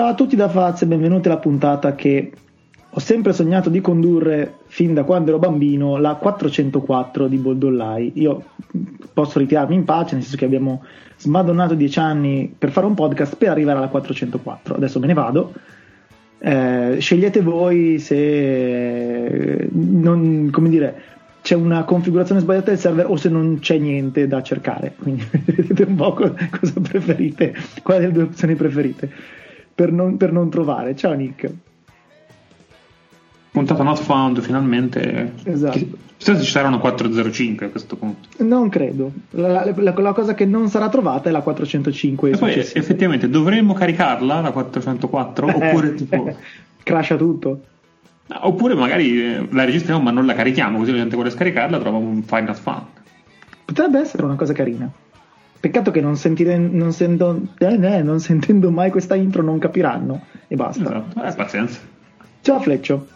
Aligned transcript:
Ciao 0.00 0.08
a 0.08 0.14
tutti 0.14 0.34
da 0.34 0.48
Faz 0.48 0.80
e 0.80 0.86
benvenuti 0.86 1.28
alla 1.28 1.36
puntata 1.36 1.94
che 1.94 2.32
ho 2.88 2.98
sempre 2.98 3.34
sognato 3.34 3.68
di 3.68 3.82
condurre 3.82 4.54
fin 4.68 4.94
da 4.94 5.04
quando 5.04 5.28
ero 5.28 5.38
bambino, 5.38 5.98
la 5.98 6.14
404 6.14 7.28
di 7.28 7.36
Boldollai. 7.36 8.12
Io 8.14 8.42
posso 9.12 9.38
ritirarmi 9.38 9.74
in 9.74 9.84
pace, 9.84 10.14
nel 10.14 10.22
senso 10.22 10.38
che 10.38 10.46
abbiamo 10.46 10.84
smadonnato 11.18 11.74
dieci 11.74 11.98
anni 11.98 12.50
per 12.56 12.70
fare 12.70 12.86
un 12.86 12.94
podcast 12.94 13.36
per 13.36 13.50
arrivare 13.50 13.76
alla 13.76 13.88
404. 13.88 14.74
Adesso 14.74 15.00
me 15.00 15.06
ne 15.06 15.12
vado. 15.12 15.52
Eh, 16.38 16.96
scegliete 16.98 17.42
voi 17.42 17.98
se 17.98 19.68
non, 19.70 20.48
come 20.50 20.70
dire, 20.70 21.02
c'è 21.42 21.56
una 21.56 21.84
configurazione 21.84 22.40
sbagliata 22.40 22.70
del 22.70 22.78
server 22.78 23.04
o 23.06 23.16
se 23.16 23.28
non 23.28 23.58
c'è 23.60 23.76
niente 23.76 24.26
da 24.26 24.42
cercare. 24.42 24.94
Quindi 24.98 25.26
vedete 25.44 25.82
un 25.82 25.94
po' 25.94 26.14
cosa 26.14 26.80
preferite, 26.80 27.54
quale 27.82 28.00
delle 28.00 28.12
due 28.12 28.22
opzioni 28.22 28.54
preferite 28.54 29.38
per 29.80 29.92
non, 29.92 30.18
per 30.18 30.30
non 30.30 30.50
trovare. 30.50 30.94
Ciao 30.94 31.14
Nick. 31.14 31.50
Puntata 33.50 33.82
not 33.82 33.98
found 33.98 34.38
finalmente. 34.42 35.32
Esatto. 35.44 35.78
Chissà 36.18 36.36
se 36.36 36.42
ci 36.42 36.50
sarà 36.50 36.68
una 36.68 36.76
405 36.76 37.64
a 37.64 37.68
questo 37.70 37.96
punto. 37.96 38.28
Non 38.44 38.68
credo. 38.68 39.10
La, 39.30 39.72
la, 39.74 39.94
la, 39.96 40.12
cosa 40.12 40.34
che 40.34 40.44
non 40.44 40.68
sarà 40.68 40.90
trovata 40.90 41.30
è 41.30 41.32
la 41.32 41.40
405. 41.40 42.32
E 42.32 42.36
poi 42.36 42.52
effettivamente 42.56 43.30
dovremmo 43.30 43.72
caricarla 43.72 44.42
la 44.42 44.50
404 44.50 45.46
oppure 45.46 45.94
tipo... 45.94 46.36
Crasha 46.82 47.16
tutto. 47.16 47.60
Oppure 48.28 48.74
magari 48.74 49.18
eh, 49.18 49.48
la 49.50 49.64
registriamo 49.64 50.02
ma 50.02 50.10
non 50.10 50.26
la 50.26 50.34
carichiamo, 50.34 50.76
così 50.76 50.90
la 50.90 50.98
gente 50.98 51.14
vuole 51.14 51.30
scaricarla 51.30 51.78
trova 51.78 51.96
un 51.96 52.22
file 52.22 52.42
not 52.42 52.58
found. 52.58 52.86
Potrebbe 53.64 53.98
essere 53.98 54.24
una 54.24 54.34
cosa 54.34 54.52
carina. 54.52 54.90
Peccato 55.60 55.90
che 55.90 56.00
non, 56.00 56.16
sentire, 56.16 56.56
non, 56.56 56.90
sento, 56.90 57.38
eh, 57.58 57.74
eh, 57.74 58.02
non 58.02 58.18
sentendo 58.18 58.70
mai 58.70 58.90
questa 58.90 59.14
intro 59.14 59.42
non 59.42 59.58
capiranno 59.58 60.24
e 60.48 60.56
basta. 60.56 60.82
Esatto. 60.82 61.22
Eh, 61.22 61.34
pazienza. 61.34 61.80
Ciao 62.40 62.60
Fleccio. 62.60 63.08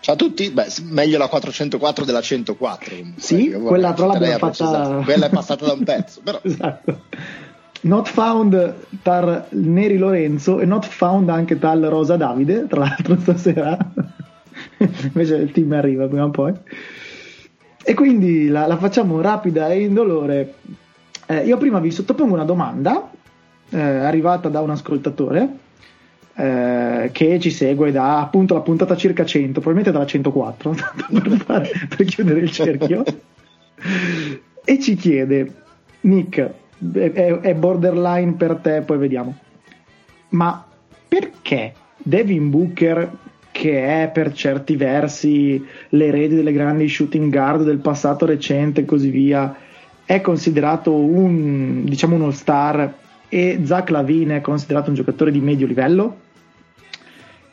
Ciao 0.00 0.14
a 0.14 0.16
tutti, 0.16 0.50
Beh, 0.50 0.66
meglio 0.84 1.18
la 1.18 1.28
404 1.28 2.04
della 2.06 2.22
104. 2.22 2.94
Sì, 3.16 3.50
Beh, 3.50 3.58
quella 3.58 3.92
però 3.92 4.08
l'abbiamo 4.08 4.50
fatta... 4.50 5.02
Quella 5.04 5.26
è 5.26 5.30
passata 5.30 5.66
da 5.66 5.74
un 5.74 5.84
pezzo, 5.84 6.22
però... 6.24 6.40
esatto. 6.42 7.02
Not 7.82 8.08
found 8.08 8.74
tar 9.02 9.48
Neri 9.50 9.98
Lorenzo 9.98 10.60
e 10.60 10.64
not 10.64 10.86
found 10.86 11.28
anche 11.28 11.58
tal 11.58 11.82
Rosa 11.82 12.16
Davide, 12.16 12.66
tra 12.68 12.80
l'altro 12.80 13.18
stasera. 13.20 13.76
Invece 14.78 15.34
il 15.34 15.52
team 15.52 15.72
arriva 15.72 16.06
prima 16.06 16.24
o 16.24 16.30
poi. 16.30 16.52
E 17.84 17.94
quindi 17.94 18.48
la, 18.48 18.66
la 18.66 18.78
facciamo 18.78 19.20
rapida 19.20 19.68
e 19.68 19.82
indolore. 19.82 20.54
Eh, 21.32 21.46
io 21.46 21.56
prima 21.56 21.80
vi 21.80 21.90
sottopongo 21.90 22.34
una 22.34 22.44
domanda 22.44 23.10
eh, 23.70 23.80
arrivata 23.80 24.50
da 24.50 24.60
un 24.60 24.68
ascoltatore 24.68 25.48
eh, 26.34 27.08
che 27.10 27.40
ci 27.40 27.50
segue 27.50 27.90
da 27.90 28.20
appunto 28.20 28.52
la 28.52 28.60
puntata 28.60 28.96
circa 28.96 29.24
100, 29.24 29.52
probabilmente 29.60 29.92
dalla 29.92 30.04
104, 30.04 30.74
per, 31.10 31.30
fare, 31.38 31.70
per 31.88 32.04
chiudere 32.04 32.40
il 32.40 32.50
cerchio, 32.50 33.02
e 34.62 34.78
ci 34.78 34.94
chiede, 34.94 35.54
Nick, 36.02 36.50
è, 36.92 37.12
è 37.12 37.54
borderline 37.54 38.34
per 38.34 38.56
te, 38.56 38.82
poi 38.82 38.98
vediamo, 38.98 39.34
ma 40.30 40.66
perché 41.08 41.72
Devin 41.96 42.50
Booker 42.50 43.10
che 43.50 44.02
è 44.02 44.10
per 44.10 44.32
certi 44.32 44.76
versi 44.76 45.64
l'erede 45.90 46.36
delle 46.36 46.52
grandi 46.52 46.88
shooting 46.88 47.30
guard 47.30 47.64
del 47.64 47.78
passato 47.78 48.26
recente 48.26 48.82
e 48.82 48.84
così 48.84 49.08
via, 49.10 49.54
è 50.14 50.20
considerato 50.20 50.94
un, 50.94 51.84
diciamo, 51.84 52.16
un 52.16 52.22
all-star 52.22 52.92
e 53.30 53.60
Zach 53.64 53.88
Lavine 53.88 54.36
è 54.36 54.40
considerato 54.42 54.90
un 54.90 54.94
giocatore 54.94 55.30
di 55.30 55.40
medio 55.40 55.66
livello? 55.66 56.16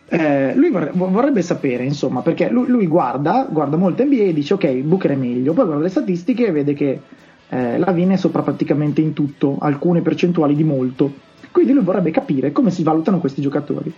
Eh, 0.09 0.53
lui 0.55 0.69
vorrebbe 0.69 1.41
sapere, 1.41 1.85
insomma, 1.85 2.21
perché 2.21 2.49
lui, 2.49 2.67
lui, 2.67 2.85
guarda, 2.85 3.47
guarda 3.49 3.77
molto 3.77 4.03
NBA 4.03 4.23
e 4.23 4.33
dice 4.33 4.55
ok, 4.55 4.71
Booker 4.79 5.11
è 5.11 5.15
meglio, 5.15 5.53
poi 5.53 5.65
guarda 5.65 5.83
le 5.83 5.89
statistiche 5.89 6.47
e 6.47 6.51
vede 6.51 6.73
che 6.73 6.99
eh, 7.47 7.77
Lavine 7.77 8.15
è 8.15 8.17
sopra 8.17 8.41
praticamente 8.41 8.99
in 8.99 9.13
tutto, 9.13 9.55
alcune 9.61 10.01
percentuali 10.01 10.53
di 10.53 10.65
molto. 10.65 11.13
Quindi 11.51 11.71
lui 11.71 11.83
vorrebbe 11.83 12.11
capire 12.11 12.51
come 12.51 12.71
si 12.71 12.83
valutano 12.83 13.19
questi 13.19 13.41
giocatori. 13.41 13.93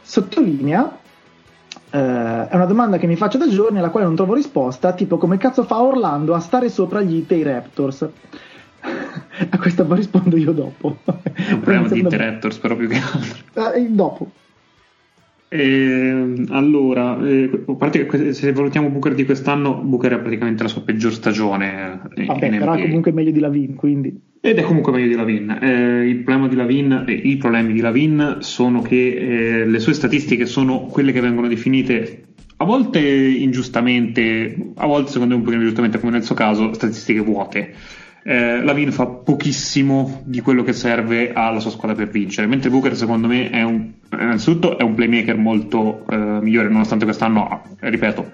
Sottolinea, 0.00 0.98
eh, 1.90 2.48
è 2.48 2.54
una 2.54 2.66
domanda 2.66 2.98
che 2.98 3.06
mi 3.06 3.16
faccio 3.16 3.38
da 3.38 3.48
giorni 3.48 3.78
alla 3.78 3.90
quale 3.90 4.06
non 4.06 4.16
trovo 4.16 4.34
risposta, 4.34 4.92
tipo 4.92 5.18
come 5.18 5.38
cazzo 5.38 5.64
fa 5.64 5.80
Orlando 5.80 6.34
a 6.34 6.40
stare 6.40 6.68
sopra 6.68 7.00
gli 7.00 7.16
Itei 7.16 7.42
Raptors? 7.42 8.08
a 9.50 9.58
questa 9.58 9.84
poi 9.84 9.96
rispondo 9.96 10.36
io 10.36 10.52
dopo. 10.52 10.98
Non 11.04 11.60
parliamo 11.60 11.88
di 11.88 12.16
Raptors, 12.16 12.58
però 12.58 12.76
più 12.76 12.88
che 12.88 12.96
altro. 12.96 13.74
Eh, 13.74 13.88
dopo. 13.88 14.30
Eh, 15.50 16.44
allora, 16.50 17.18
eh, 17.26 17.50
a 17.66 17.74
parte 17.74 18.04
che 18.06 18.32
se 18.34 18.52
valutiamo 18.52 18.90
Booker 18.90 19.14
di 19.14 19.24
quest'anno, 19.24 19.74
Booker 19.76 20.12
è 20.12 20.20
praticamente 20.20 20.62
la 20.62 20.68
sua 20.68 20.82
peggior 20.82 21.12
stagione. 21.12 22.00
Eh, 22.14 22.26
Vabbè, 22.26 22.58
però 22.58 22.74
è 22.74 22.82
comunque 22.82 23.12
meglio 23.12 23.30
di 23.30 23.40
Lavin, 23.40 23.74
quindi. 23.74 24.20
Ed 24.40 24.58
è 24.58 24.62
comunque 24.62 24.92
meglio 24.92 25.08
di 25.08 25.14
Lavin. 25.14 25.58
Eh, 25.60 26.08
il 26.08 26.16
problema 26.16 26.48
di 26.48 26.56
Lavin, 26.56 27.04
eh, 27.08 27.12
i 27.12 27.36
problemi 27.38 27.72
di 27.72 27.80
Lavin 27.80 28.36
sono 28.40 28.82
che 28.82 29.62
eh, 29.62 29.66
le 29.66 29.78
sue 29.78 29.94
statistiche 29.94 30.44
sono 30.44 30.82
quelle 30.82 31.12
che 31.12 31.20
vengono 31.20 31.48
definite 31.48 32.24
a 32.60 32.64
volte 32.64 33.00
ingiustamente, 33.00 34.72
a 34.74 34.86
volte 34.86 35.12
secondo 35.12 35.32
me 35.32 35.38
un 35.38 35.42
pochino 35.42 35.62
ingiustamente, 35.62 35.98
come 35.98 36.12
nel 36.12 36.24
suo 36.24 36.34
caso, 36.34 36.72
statistiche 36.72 37.20
vuote 37.20 37.74
eh, 38.28 38.62
Lavin 38.62 38.92
fa 38.92 39.06
pochissimo 39.06 40.20
di 40.22 40.40
quello 40.42 40.62
che 40.62 40.74
serve 40.74 41.32
alla 41.32 41.60
sua 41.60 41.70
squadra 41.70 41.96
per 41.96 42.10
vincere, 42.10 42.46
mentre 42.46 42.68
Booker 42.68 42.94
secondo 42.94 43.26
me 43.26 43.48
è 43.48 43.62
un, 43.62 43.90
innanzitutto 44.12 44.76
è 44.76 44.82
un 44.82 44.94
playmaker 44.94 45.38
molto 45.38 46.04
eh, 46.06 46.16
migliore, 46.42 46.68
nonostante 46.68 47.06
quest'anno, 47.06 47.62
ripeto, 47.78 48.30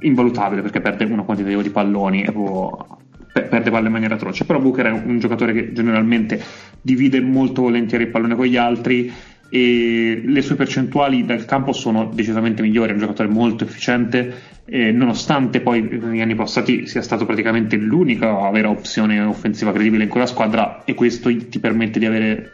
invalutabile 0.00 0.62
perché 0.62 0.80
perde 0.80 1.04
una 1.04 1.22
quantità 1.22 1.48
di 1.48 1.70
palloni 1.70 2.24
e 2.24 2.32
può, 2.32 2.98
perde 3.30 3.70
palle 3.70 3.86
in 3.86 3.92
maniera 3.92 4.16
atroce, 4.16 4.44
però 4.44 4.58
Booker 4.58 4.86
è 4.86 4.90
un 4.90 5.20
giocatore 5.20 5.52
che 5.52 5.72
generalmente 5.72 6.42
divide 6.82 7.20
molto 7.20 7.62
volentieri 7.62 8.04
il 8.04 8.10
pallone 8.10 8.34
con 8.34 8.46
gli 8.46 8.56
altri 8.56 9.12
e 9.50 10.22
le 10.24 10.42
sue 10.42 10.54
percentuali 10.54 11.24
dal 11.24 11.44
campo 11.44 11.72
sono 11.72 12.08
decisamente 12.12 12.62
migliori, 12.62 12.90
è 12.90 12.92
un 12.92 13.00
giocatore 13.00 13.28
molto 13.28 13.64
efficiente, 13.64 14.32
eh, 14.64 14.92
nonostante 14.92 15.60
poi 15.60 15.82
negli 15.82 16.20
anni 16.20 16.36
passati 16.36 16.86
sia 16.86 17.02
stato 17.02 17.26
praticamente 17.26 17.76
l'unica 17.76 18.48
vera 18.50 18.70
opzione 18.70 19.20
offensiva 19.20 19.72
credibile 19.72 20.04
in 20.04 20.08
quella 20.08 20.26
squadra 20.26 20.84
e 20.84 20.94
questo 20.94 21.34
ti 21.48 21.58
permette 21.58 21.98
di 21.98 22.06
avere 22.06 22.52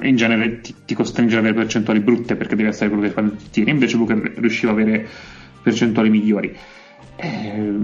in 0.00 0.14
genere 0.14 0.60
ti, 0.60 0.74
ti 0.84 0.94
costringe 0.94 1.36
ad 1.36 1.40
avere 1.44 1.58
percentuali 1.58 2.00
brutte 2.00 2.36
perché 2.36 2.54
devi 2.54 2.68
essere 2.68 2.90
quello 2.90 3.04
che 3.04 3.10
fa 3.10 3.22
tutti 3.22 3.50
tiri, 3.50 3.70
invece 3.70 3.96
Booker 3.96 4.34
riusciva 4.36 4.72
ad 4.72 4.78
avere 4.78 5.06
percentuali 5.62 6.10
migliori. 6.10 6.54
Eh, 7.16 7.78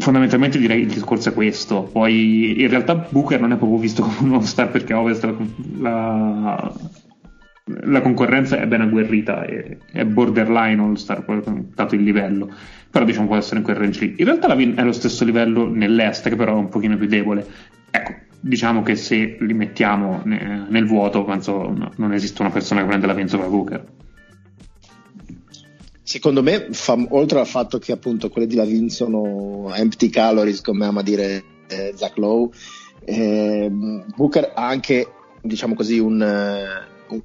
fondamentalmente 0.00 0.58
direi 0.58 0.80
il 0.80 0.88
discorso 0.88 1.28
è 1.28 1.32
questo. 1.32 1.82
Poi 1.82 2.60
in 2.60 2.68
realtà 2.68 2.94
Booker 3.08 3.40
non 3.40 3.52
è 3.52 3.56
proprio 3.56 3.78
visto 3.78 4.02
come 4.02 4.16
uno 4.20 4.40
star 4.40 4.70
perché 4.70 4.94
Ovest 4.94 5.24
la, 5.24 5.34
la, 5.78 6.72
la 7.82 8.00
concorrenza 8.00 8.60
è 8.60 8.66
ben 8.66 8.80
agguerrita, 8.80 9.44
è, 9.44 9.76
è 9.92 10.04
borderline 10.04 10.82
all 10.82 10.94
star, 10.94 11.24
dato 11.74 11.94
il 11.94 12.02
livello, 12.02 12.52
però 12.90 13.04
diciamo 13.04 13.26
può 13.26 13.36
essere 13.36 13.58
in 13.58 13.64
quel 13.64 13.76
range 13.76 14.00
lì. 14.00 14.14
In 14.18 14.24
realtà 14.24 14.48
la 14.48 14.54
Vin 14.54 14.74
è 14.76 14.80
allo 14.80 14.92
stesso 14.92 15.24
livello 15.24 15.68
nell'est, 15.68 16.28
che 16.28 16.36
però 16.36 16.54
è 16.54 16.58
un 16.58 16.68
pochino 16.68 16.96
più 16.96 17.06
debole. 17.06 17.46
Ecco, 17.90 18.14
diciamo 18.40 18.82
che 18.82 18.96
se 18.96 19.36
li 19.40 19.54
mettiamo 19.54 20.22
ne, 20.24 20.66
nel 20.68 20.86
vuoto, 20.86 21.24
penso 21.24 21.70
no, 21.70 21.92
non 21.96 22.12
esiste 22.12 22.42
una 22.42 22.50
persona 22.50 22.80
che 22.80 22.86
prende 22.86 23.06
la 23.06 23.14
Vin 23.14 23.28
sopra 23.28 23.48
Booker. 23.48 23.86
Secondo 26.02 26.42
me, 26.42 26.66
fa, 26.72 26.96
oltre 27.10 27.38
al 27.38 27.46
fatto 27.46 27.78
che 27.78 27.92
appunto 27.92 28.30
quelle 28.30 28.48
di 28.48 28.56
Lavin 28.56 28.88
sono 28.88 29.72
empty 29.72 30.08
calories, 30.08 30.60
come 30.60 30.84
ama 30.84 31.02
dire 31.02 31.44
eh, 31.68 31.92
Zach 31.94 32.16
Lowe, 32.16 32.50
eh, 33.04 33.70
Booker 33.70 34.50
ha 34.52 34.66
anche, 34.66 35.06
diciamo 35.40 35.76
così, 35.76 36.00
un, 36.00 36.20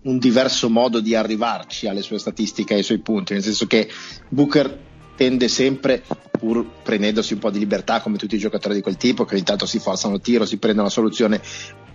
un 0.02 0.18
diverso 0.18 0.70
modo 0.70 1.00
di 1.00 1.16
arrivarci 1.16 1.88
alle 1.88 2.02
sue 2.02 2.20
statistiche 2.20 2.74
e 2.74 2.78
ai 2.78 2.84
suoi 2.84 3.00
punti, 3.00 3.34
nel 3.34 3.44
senso 3.44 3.68
che 3.68 3.90
Booker 4.30 4.80
tende 5.16 5.48
sempre, 5.48 6.04
pur 6.32 6.66
prendendosi 6.84 7.34
un 7.34 7.40
po' 7.40 7.50
di 7.50 7.60
libertà 7.60 8.02
come 8.02 8.18
tutti 8.18 8.36
i 8.36 8.40
giocatori 8.40 8.76
di 8.76 8.82
quel 8.82 8.98
tipo, 8.98 9.26
che 9.26 9.36
ogni 9.36 9.44
tanto 9.44 9.66
si 9.66 9.80
forzano 9.80 10.20
tiro, 10.20 10.46
si 10.46 10.58
prendono 10.58 10.88
la 10.88 10.94
soluzione, 10.94 11.42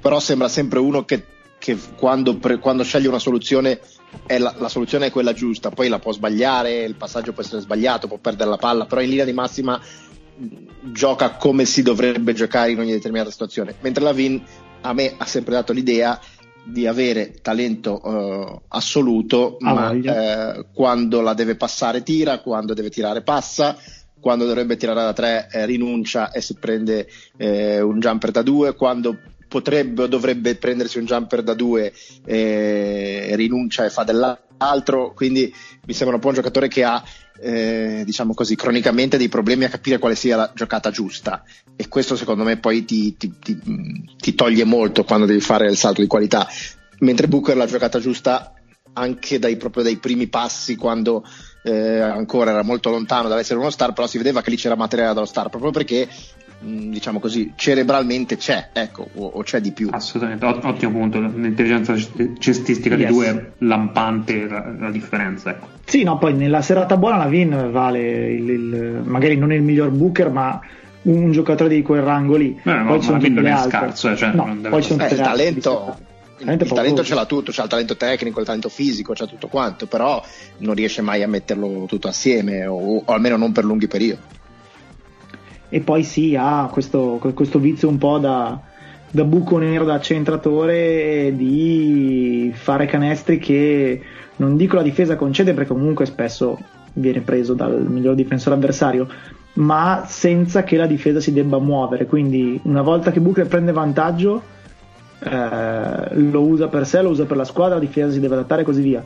però 0.00 0.18
sembra 0.20 0.48
sempre 0.48 0.78
uno 0.78 1.04
che, 1.04 1.24
che 1.58 1.76
quando, 1.96 2.36
pre, 2.38 2.58
quando, 2.58 2.82
sceglie 2.82 3.08
una 3.08 3.18
soluzione 3.18 3.80
la, 4.26 4.54
la, 4.58 4.68
soluzione 4.68 5.06
è 5.06 5.10
quella 5.10 5.32
giusta, 5.32 5.70
poi 5.70 5.88
la 5.88 5.98
può 5.98 6.12
sbagliare, 6.12 6.82
il 6.82 6.96
passaggio 6.96 7.32
può 7.32 7.42
essere 7.42 7.60
sbagliato, 7.60 8.08
può 8.08 8.18
perdere 8.18 8.50
la 8.50 8.56
palla, 8.56 8.86
però 8.86 9.00
in 9.00 9.10
linea 9.10 9.24
di 9.24 9.32
massima 9.32 9.80
gioca 10.82 11.36
come 11.36 11.64
si 11.64 11.82
dovrebbe 11.82 12.32
giocare 12.32 12.70
in 12.70 12.78
ogni 12.78 12.92
determinata 12.92 13.30
situazione, 13.30 13.74
mentre 13.80 14.02
la 14.02 14.12
Vin 14.12 14.42
a 14.82 14.92
me 14.94 15.14
ha 15.16 15.26
sempre 15.26 15.52
dato 15.52 15.72
l'idea 15.72 16.18
di 16.64 16.86
avere 16.86 17.34
talento 17.42 18.00
uh, 18.02 18.60
assoluto, 18.68 19.56
ah, 19.60 19.72
ma 19.72 19.92
eh, 19.92 20.66
quando 20.72 21.20
la 21.20 21.34
deve 21.34 21.56
passare 21.56 22.02
tira, 22.02 22.40
quando 22.40 22.74
deve 22.74 22.90
tirare 22.90 23.22
passa, 23.22 23.76
quando 24.20 24.44
dovrebbe 24.44 24.76
tirare 24.76 25.00
da 25.00 25.12
tre 25.12 25.48
eh, 25.50 25.66
rinuncia 25.66 26.30
e 26.30 26.40
si 26.40 26.54
prende 26.54 27.08
eh, 27.36 27.80
un 27.80 27.98
jumper 27.98 28.30
da 28.30 28.42
due, 28.42 28.74
quando 28.74 29.18
potrebbe 29.48 30.02
o 30.02 30.06
dovrebbe 30.06 30.54
prendersi 30.54 30.98
un 30.98 31.06
jumper 31.06 31.42
da 31.42 31.54
due 31.54 31.92
e 32.24 33.32
rinuncia 33.34 33.84
e 33.84 33.90
fa 33.90 34.04
dell'altro, 34.04 34.49
quindi 35.14 35.52
mi 35.86 35.92
sembra 35.94 36.16
un 36.16 36.22
po' 36.22 36.28
un 36.28 36.34
giocatore 36.34 36.68
che 36.68 36.84
ha 36.84 37.02
eh, 37.40 38.02
diciamo 38.04 38.34
così, 38.34 38.54
cronicamente 38.54 39.16
dei 39.16 39.28
problemi 39.28 39.64
a 39.64 39.70
capire 39.70 39.98
quale 39.98 40.14
sia 40.14 40.36
la 40.36 40.52
giocata 40.54 40.90
giusta. 40.90 41.42
E 41.76 41.88
questo 41.88 42.16
secondo 42.16 42.44
me 42.44 42.58
poi 42.58 42.84
ti, 42.84 43.16
ti, 43.16 43.32
ti, 43.38 43.58
ti 44.16 44.34
toglie 44.34 44.64
molto 44.64 45.04
quando 45.04 45.26
devi 45.26 45.40
fare 45.40 45.68
il 45.68 45.76
salto 45.76 46.02
di 46.02 46.06
qualità, 46.06 46.46
mentre 47.00 47.28
Booker 47.28 47.56
la 47.56 47.66
giocata 47.66 47.98
giusta 47.98 48.54
anche 48.92 49.38
dai, 49.38 49.56
proprio 49.56 49.84
dai 49.84 49.96
primi 49.96 50.26
passi 50.26 50.76
quando 50.76 51.24
eh, 51.62 52.00
ancora 52.00 52.50
era 52.50 52.62
molto 52.62 52.90
lontano 52.90 53.28
dall'essere 53.28 53.58
uno 53.58 53.70
star, 53.70 53.92
però 53.92 54.06
si 54.06 54.18
vedeva 54.18 54.42
che 54.42 54.50
lì 54.50 54.56
c'era 54.56 54.74
materiale 54.76 55.14
dallo 55.14 55.26
star 55.26 55.48
proprio 55.48 55.70
perché 55.70 56.08
Mm, 56.08 56.39
diciamo 56.60 57.20
così, 57.20 57.52
cerebralmente 57.56 58.36
c'è, 58.36 58.68
ecco, 58.72 59.08
o, 59.14 59.26
o 59.26 59.42
c'è 59.42 59.60
di 59.60 59.72
più. 59.72 59.88
Assolutamente, 59.90 60.44
ottimo 60.44 60.92
punto. 60.92 61.18
L'intelligenza 61.18 61.94
cestistica 62.38 62.96
yes. 62.96 63.06
di 63.06 63.12
due 63.12 63.26
è 63.26 63.50
lampante 63.58 64.46
la, 64.46 64.72
la, 64.78 64.90
differenza. 64.90 65.50
Ecco. 65.50 65.68
Sì, 65.84 66.02
no, 66.02 66.18
poi 66.18 66.34
nella 66.34 66.60
serata 66.60 66.96
buona 66.96 67.16
la 67.16 67.26
Vin 67.26 67.70
vale 67.70 68.32
il, 68.32 68.48
il, 68.48 69.02
magari 69.04 69.36
non 69.36 69.52
il 69.52 69.62
miglior 69.62 69.90
booker, 69.90 70.30
ma 70.30 70.60
un 71.02 71.32
giocatore 71.32 71.74
di 71.74 71.82
quel 71.82 72.02
rango 72.02 72.36
lì. 72.36 72.60
Eh, 72.62 72.72
no, 72.72 72.86
poi 72.86 73.06
no, 73.06 73.12
ma 73.12 73.28
non 73.28 73.46
è 73.46 73.56
scarso, 73.56 74.10
eh, 74.10 74.16
cioè, 74.16 74.32
no, 74.32 74.56
poi 74.68 74.82
eh, 74.82 74.92
il 74.92 75.20
talento. 75.20 75.96
Il, 76.40 76.48
il 76.58 76.72
talento 76.72 77.04
ce 77.04 77.14
l'ha 77.14 77.26
tutto, 77.26 77.52
c'ha 77.52 77.64
il 77.64 77.68
talento 77.68 77.96
tecnico, 77.96 78.40
il 78.40 78.46
talento 78.46 78.70
fisico, 78.70 79.12
c'ha 79.12 79.26
tutto 79.26 79.48
quanto, 79.48 79.86
però 79.86 80.24
non 80.58 80.74
riesce 80.74 81.02
mai 81.02 81.22
a 81.22 81.28
metterlo 81.28 81.84
tutto 81.86 82.08
assieme 82.08 82.64
o, 82.64 83.02
o 83.04 83.12
almeno 83.12 83.36
non 83.36 83.52
per 83.52 83.64
lunghi 83.64 83.88
periodi 83.88 84.38
e 85.70 85.80
poi 85.80 86.02
sì 86.02 86.36
ha 86.36 86.68
questo, 86.70 87.18
questo 87.32 87.58
vizio 87.58 87.88
un 87.88 87.96
po' 87.96 88.18
da, 88.18 88.60
da 89.10 89.24
buco 89.24 89.56
nero 89.56 89.84
da 89.84 90.00
centratore 90.00 91.32
di 91.34 92.52
fare 92.54 92.86
canestri 92.86 93.38
che 93.38 94.02
non 94.36 94.56
dico 94.56 94.76
la 94.76 94.82
difesa 94.82 95.16
concede 95.16 95.54
perché 95.54 95.72
comunque 95.72 96.04
spesso 96.06 96.58
viene 96.94 97.20
preso 97.20 97.54
dal 97.54 97.86
miglior 97.88 98.16
difensore 98.16 98.56
avversario 98.56 99.08
ma 99.54 100.04
senza 100.06 100.64
che 100.64 100.76
la 100.76 100.86
difesa 100.86 101.20
si 101.20 101.32
debba 101.32 101.58
muovere. 101.58 102.06
Quindi 102.06 102.60
una 102.64 102.82
volta 102.82 103.10
che 103.10 103.20
Booker 103.20 103.46
prende 103.46 103.72
vantaggio 103.72 104.42
eh, 105.18 106.14
lo 106.14 106.42
usa 106.42 106.68
per 106.68 106.86
sé, 106.86 107.02
lo 107.02 107.10
usa 107.10 107.24
per 107.24 107.36
la 107.36 107.44
squadra 107.44 107.74
la 107.74 107.80
difesa 107.80 108.10
si 108.10 108.20
deve 108.20 108.34
adattare 108.34 108.62
e 108.62 108.64
così 108.64 108.82
via 108.82 109.04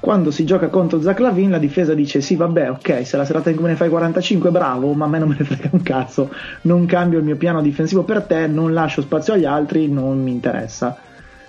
quando 0.00 0.30
si 0.30 0.44
gioca 0.44 0.68
contro 0.68 1.00
Zach 1.00 1.18
Lavin 1.18 1.50
la 1.50 1.58
difesa 1.58 1.92
dice 1.92 2.20
sì 2.20 2.36
vabbè 2.36 2.70
ok 2.70 3.04
se 3.04 3.16
la 3.16 3.24
serata 3.24 3.50
in 3.50 3.56
cui 3.56 3.66
ne 3.66 3.74
fai 3.74 3.88
45 3.88 4.50
bravo 4.50 4.92
ma 4.92 5.06
a 5.06 5.08
me 5.08 5.18
non 5.18 5.28
me 5.28 5.36
ne 5.38 5.44
frega 5.44 5.70
un 5.72 5.82
cazzo. 5.82 6.30
Non 6.62 6.86
cambio 6.86 7.18
il 7.18 7.24
mio 7.24 7.36
piano 7.36 7.60
difensivo 7.60 8.04
per 8.04 8.22
te 8.22 8.46
non 8.46 8.72
lascio 8.72 9.02
spazio 9.02 9.32
agli 9.34 9.44
altri 9.44 9.88
non 9.88 10.22
mi 10.22 10.30
interessa. 10.30 10.96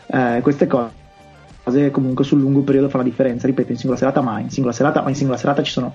Eh, 0.08 0.40
queste 0.42 0.66
cose 0.66 1.92
comunque 1.92 2.24
sul 2.24 2.40
lungo 2.40 2.62
periodo 2.62 2.90
fanno 2.90 3.04
la 3.04 3.10
differenza 3.10 3.46
ripeto 3.46 3.72
in 3.72 3.78
singola 3.78 4.00
serata 4.00 4.22
mai 4.22 4.42
in 4.42 4.50
singola 4.50 4.74
serata 4.74 5.04
ma 5.04 5.10
in 5.10 5.16
singola 5.16 5.38
serata 5.38 5.62
ci 5.62 5.72
sono 5.72 5.94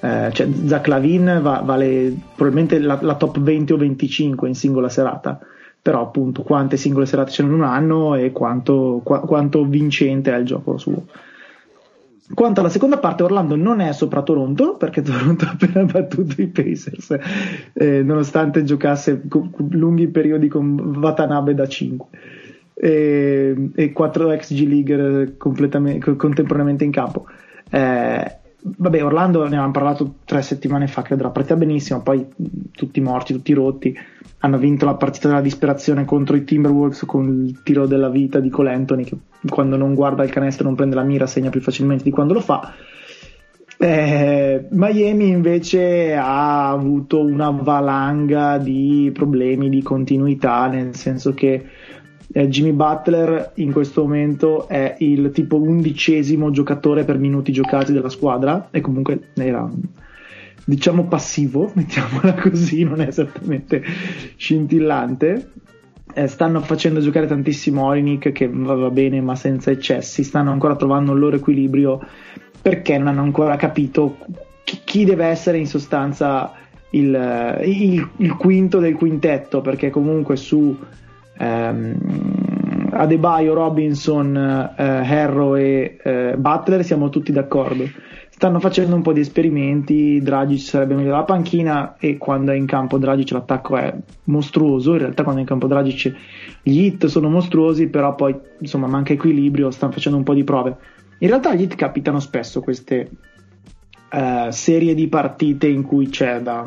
eh, 0.00 0.28
cioè 0.32 0.48
Zach 0.66 0.86
Lavin 0.86 1.40
va, 1.40 1.62
vale 1.64 2.14
probabilmente 2.34 2.78
la, 2.78 2.98
la 3.00 3.14
top 3.14 3.40
20 3.40 3.72
o 3.72 3.76
25 3.78 4.46
in 4.46 4.54
singola 4.54 4.88
serata. 4.88 5.38
Però 5.80 6.02
appunto 6.02 6.42
quante 6.42 6.76
singole 6.76 7.06
serate 7.06 7.30
c'è 7.30 7.42
in 7.42 7.52
un 7.52 7.62
anno 7.62 8.14
e 8.14 8.30
quanto, 8.30 9.00
qu- 9.02 9.24
quanto 9.24 9.64
vincente 9.64 10.32
è 10.32 10.36
il 10.36 10.44
gioco 10.44 10.76
suo 10.76 11.04
quanto 12.34 12.60
alla 12.60 12.68
seconda 12.68 12.98
parte, 12.98 13.22
Orlando 13.22 13.56
non 13.56 13.80
è 13.80 13.92
sopra 13.92 14.22
Toronto 14.22 14.76
perché 14.76 15.02
Toronto 15.02 15.44
ha 15.44 15.56
appena 15.58 15.84
battuto 15.84 16.40
i 16.40 16.46
Pacers, 16.46 17.18
eh, 17.72 18.02
nonostante 18.02 18.64
giocasse 18.64 19.22
lunghi 19.70 20.08
periodi 20.08 20.48
con 20.48 20.96
Watanabe 21.00 21.54
da 21.54 21.66
5 21.66 22.06
e, 22.74 23.70
e 23.74 23.92
4 23.92 24.36
XG 24.36 24.68
League 24.68 25.34
contemporaneamente 25.36 26.84
in 26.84 26.90
campo. 26.90 27.26
Eh, 27.70 28.36
vabbè, 28.60 29.04
Orlando 29.04 29.40
ne 29.40 29.46
avevamo 29.46 29.72
parlato 29.72 30.14
tre 30.24 30.42
settimane 30.42 30.86
fa, 30.86 31.02
credo 31.02 31.24
la 31.24 31.30
partita 31.30 31.56
benissimo, 31.56 32.02
poi 32.02 32.26
tutti 32.72 33.00
morti, 33.00 33.32
tutti 33.32 33.52
rotti. 33.52 33.98
Hanno 34.40 34.58
vinto 34.58 34.84
la 34.84 34.94
partita 34.94 35.28
della 35.28 35.40
disperazione 35.40 36.04
contro 36.04 36.36
i 36.36 36.44
Timberwolves 36.44 37.04
con 37.06 37.46
il 37.46 37.62
tiro 37.62 37.86
della 37.86 38.08
vita 38.08 38.38
di 38.38 38.50
Cole 38.50 38.72
Anthony, 38.72 39.04
che 39.04 39.16
quando 39.48 39.76
non 39.76 39.94
guarda 39.94 40.24
il 40.24 40.30
canestro 40.30 40.64
non 40.64 40.76
prende 40.76 40.94
la 40.94 41.02
mira, 41.02 41.26
segna 41.26 41.50
più 41.50 41.60
facilmente 41.60 42.04
di 42.04 42.10
quando 42.10 42.34
lo 42.34 42.40
fa. 42.40 42.74
Eh, 43.80 44.66
Miami 44.70 45.28
invece 45.28 46.14
ha 46.16 46.70
avuto 46.70 47.20
una 47.20 47.50
valanga 47.50 48.58
di 48.58 49.10
problemi 49.14 49.68
di 49.68 49.82
continuità, 49.82 50.66
nel 50.66 50.96
senso 50.96 51.32
che 51.32 51.64
eh, 52.32 52.48
Jimmy 52.48 52.72
Butler 52.72 53.52
in 53.54 53.72
questo 53.72 54.02
momento 54.02 54.68
è 54.68 54.96
il 54.98 55.30
tipo 55.32 55.60
undicesimo 55.60 56.50
giocatore 56.50 57.04
per 57.04 57.18
minuti 57.18 57.52
giocati 57.52 57.92
della 57.92 58.08
squadra 58.08 58.68
e 58.70 58.80
comunque 58.80 59.30
era 59.34 59.68
diciamo 60.68 61.04
passivo, 61.06 61.70
mettiamola 61.74 62.34
così, 62.34 62.84
non 62.84 63.00
è 63.00 63.06
esattamente 63.06 63.82
scintillante. 64.36 65.52
Eh, 66.12 66.26
stanno 66.26 66.60
facendo 66.60 67.00
giocare 67.00 67.26
tantissimo 67.26 67.84
Olinik 67.84 68.32
che 68.32 68.48
va 68.50 68.90
bene 68.90 69.20
ma 69.20 69.34
senza 69.34 69.70
eccessi, 69.70 70.24
stanno 70.24 70.50
ancora 70.50 70.74
trovando 70.74 71.12
il 71.12 71.18
loro 71.18 71.36
equilibrio 71.36 72.00
perché 72.60 72.96
non 72.96 73.08
hanno 73.08 73.22
ancora 73.22 73.56
capito 73.56 74.16
chi, 74.64 74.80
chi 74.84 75.04
deve 75.04 75.26
essere 75.26 75.58
in 75.58 75.66
sostanza 75.66 76.52
il, 76.90 77.60
il, 77.64 78.10
il, 78.16 78.36
quinto 78.36 78.78
del 78.78 78.94
quintetto 78.94 79.60
perché 79.60 79.90
comunque 79.90 80.36
su 80.36 80.76
ehm, 81.38 82.88
Adebayo, 82.90 83.52
Robinson, 83.52 84.34
eh, 84.34 84.82
Harrow 84.82 85.56
e 85.56 85.98
eh, 86.02 86.34
Butler 86.38 86.82
siamo 86.82 87.10
tutti 87.10 87.32
d'accordo. 87.32 87.84
Stanno 88.38 88.60
facendo 88.60 88.94
un 88.94 89.02
po' 89.02 89.12
di 89.12 89.18
esperimenti, 89.18 90.20
Dragic 90.22 90.60
sarebbe 90.60 90.94
meglio 90.94 91.10
la 91.10 91.24
panchina 91.24 91.96
e 91.98 92.18
quando 92.18 92.52
è 92.52 92.54
in 92.54 92.66
campo 92.66 92.96
Dragic 92.96 93.32
l'attacco 93.32 93.76
è 93.76 93.92
mostruoso, 94.26 94.92
in 94.92 94.98
realtà 94.98 95.24
quando 95.24 95.40
è 95.40 95.42
in 95.42 95.48
campo 95.48 95.66
Dragic 95.66 96.14
gli 96.62 96.82
hit 96.82 97.06
sono 97.06 97.28
mostruosi, 97.28 97.88
però 97.88 98.14
poi 98.14 98.38
insomma 98.60 98.86
manca 98.86 99.12
equilibrio, 99.12 99.72
stanno 99.72 99.90
facendo 99.90 100.18
un 100.18 100.22
po' 100.22 100.34
di 100.34 100.44
prove. 100.44 100.76
In 101.18 101.26
realtà 101.26 101.52
gli 101.52 101.62
hit 101.62 101.74
capitano 101.74 102.20
spesso 102.20 102.60
queste 102.60 103.10
uh, 104.12 104.50
serie 104.50 104.94
di 104.94 105.08
partite 105.08 105.66
in 105.66 105.82
cui 105.82 106.08
c'è 106.08 106.40
da, 106.40 106.64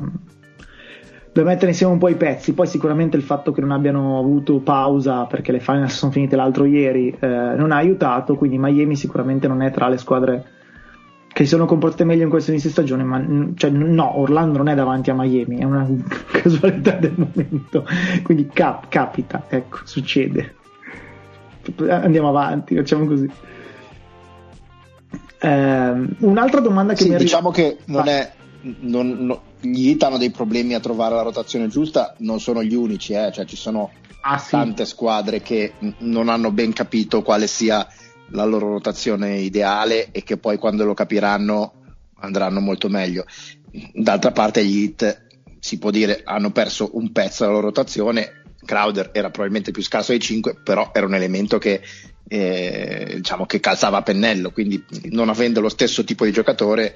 da 1.32 1.44
mettere 1.44 1.68
insieme 1.68 1.94
un 1.94 2.00
po' 2.00 2.10
i 2.10 2.16
pezzi. 2.16 2.54
Poi 2.54 2.68
sicuramente 2.68 3.16
il 3.16 3.24
fatto 3.24 3.54
che 3.54 3.62
non 3.62 3.72
abbiano 3.72 4.20
avuto 4.20 4.60
pausa 4.60 5.24
perché 5.24 5.54
le 5.54 5.62
finals 5.62 5.96
sono 5.96 6.12
finite 6.12 6.36
l'altro 6.36 6.66
ieri 6.66 7.16
eh, 7.18 7.28
non 7.56 7.72
ha 7.72 7.78
aiutato, 7.78 8.36
quindi 8.36 8.58
Miami 8.58 8.98
sicuramente 8.98 9.48
non 9.48 9.62
è 9.62 9.72
tra 9.72 9.88
le 9.88 9.98
squadre 9.98 10.60
che 11.34 11.44
si 11.44 11.50
sono 11.50 11.66
comportate 11.66 12.04
meglio 12.04 12.24
in 12.24 12.30
questa 12.30 12.52
inizio 12.52 12.70
stagione, 12.70 13.04
ma 13.04 13.24
cioè, 13.56 13.70
no, 13.70 14.20
Orlando 14.20 14.58
non 14.58 14.68
è 14.68 14.76
davanti 14.76 15.10
a 15.10 15.14
Miami, 15.14 15.60
è 15.60 15.64
una 15.64 15.88
casualità 16.32 16.92
del 16.92 17.14
momento, 17.16 17.86
quindi 18.24 18.48
cap- 18.48 18.88
capita, 18.90 19.46
ecco, 19.48 19.80
succede. 19.84 20.56
Andiamo 21.88 22.30
avanti, 22.30 22.76
facciamo 22.76 23.06
così. 23.06 23.30
Eh, 25.40 26.06
un'altra 26.20 26.60
domanda 26.60 26.94
che 26.94 27.04
sì, 27.04 27.10
mi 27.10 27.16
arriva... 27.16 27.30
diciamo 27.30 27.52
che 27.52 27.78
non 27.86 28.08
ah. 28.08 28.12
è 28.12 28.32
non, 28.82 29.10
non, 29.20 29.40
gli 29.60 29.90
Heat 29.90 30.04
hanno 30.04 30.18
dei 30.18 30.30
problemi 30.30 30.74
a 30.74 30.80
trovare 30.80 31.16
la 31.16 31.22
rotazione 31.22 31.68
giusta, 31.68 32.14
non 32.20 32.40
sono 32.40 32.64
gli 32.64 32.76
unici, 32.76 33.14
eh? 33.14 33.32
cioè 33.32 33.46
ci 33.46 33.56
sono 33.56 33.92
ah, 34.22 34.38
sì. 34.38 34.52
tante 34.52 34.86
squadre 34.86 35.42
che 35.42 35.74
non 36.00 36.30
hanno 36.30 36.52
ben 36.52 36.74
capito 36.74 37.22
quale 37.22 37.48
sia 37.48 37.88
la 38.32 38.46
loro 38.46 38.70
rotazione 38.70 39.38
ideale 39.40 40.12
e 40.12 40.24
che 40.24 40.38
poi 40.38 40.58
quando 40.58 40.86
lo 40.86 40.94
capiranno 40.94 41.74
andranno 42.20 42.60
molto 42.60 42.90
meglio. 42.90 43.26
D'altra 43.94 44.32
parte 44.32 44.66
gli 44.66 44.84
Heat 44.84 45.28
si 45.60 45.78
può 45.78 45.92
dire 45.92 46.22
hanno 46.24 46.52
perso 46.52 46.92
un 46.94 47.12
pezzo 47.12 47.44
della 47.44 47.56
loro 47.56 47.68
rotazione, 47.68 48.44
Crowder 48.66 49.10
era 49.14 49.30
probabilmente 49.30 49.72
più 49.72 49.82
scarso 49.82 50.12
dei 50.12 50.20
5, 50.20 50.58
però 50.64 50.92
era 50.94 51.06
un 51.06 51.16
elemento 51.16 51.58
che, 51.58 51.82
eh, 52.28 53.14
diciamo, 53.16 53.46
che 53.46 53.60
calzava 53.60 53.98
a 53.98 54.04
pennello, 54.04 54.52
quindi 54.52 54.84
non 55.06 55.30
avendo 55.30 55.62
lo 55.62 55.70
stesso 55.70 56.04
tipo 56.04 56.26
di 56.26 56.32
giocatore 56.32 56.96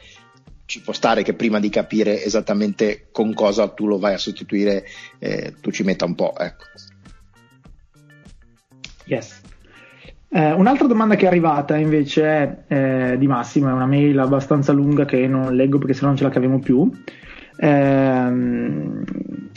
ci 0.65 0.81
può 0.81 0.93
stare 0.93 1.21
che 1.21 1.33
prima 1.33 1.59
di 1.59 1.69
capire 1.69 2.23
esattamente 2.23 3.09
con 3.11 3.33
cosa 3.33 3.67
tu 3.67 3.85
lo 3.85 3.99
vai 3.99 4.15
a 4.15 4.17
sostituire, 4.17 4.85
eh, 5.19 5.53
tu 5.61 5.71
ci 5.71 5.83
metta 5.83 6.05
un 6.05 6.15
po'. 6.15 6.35
Ecco. 6.37 6.63
Yes. 9.05 9.41
Eh, 10.35 10.51
un'altra 10.51 10.85
domanda 10.85 11.15
che 11.15 11.23
è 11.23 11.27
arrivata 11.29 11.77
invece 11.77 12.23
è 12.25 12.57
eh, 12.67 13.17
di 13.17 13.25
Massimo, 13.25 13.69
è 13.69 13.71
una 13.71 13.85
mail 13.85 14.19
abbastanza 14.19 14.73
lunga 14.73 15.05
che 15.05 15.25
non 15.27 15.55
leggo 15.55 15.77
perché 15.77 15.93
se 15.93 16.01
no 16.01 16.07
non 16.07 16.17
ce 16.17 16.25
la 16.25 16.29
caviamo 16.29 16.59
più. 16.59 16.91
Ehm, 17.55 19.01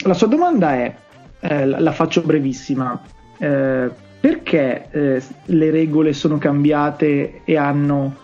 la 0.05 0.13
sua 0.13 0.27
domanda 0.27 0.75
è, 0.75 0.95
eh, 1.41 1.65
la 1.65 1.91
faccio 1.91 2.21
brevissima, 2.21 2.97
eh, 3.39 3.89
perché 4.21 4.85
eh, 4.89 5.21
le 5.47 5.69
regole 5.69 6.13
sono 6.13 6.37
cambiate 6.37 7.41
e 7.43 7.57
hanno 7.57 8.15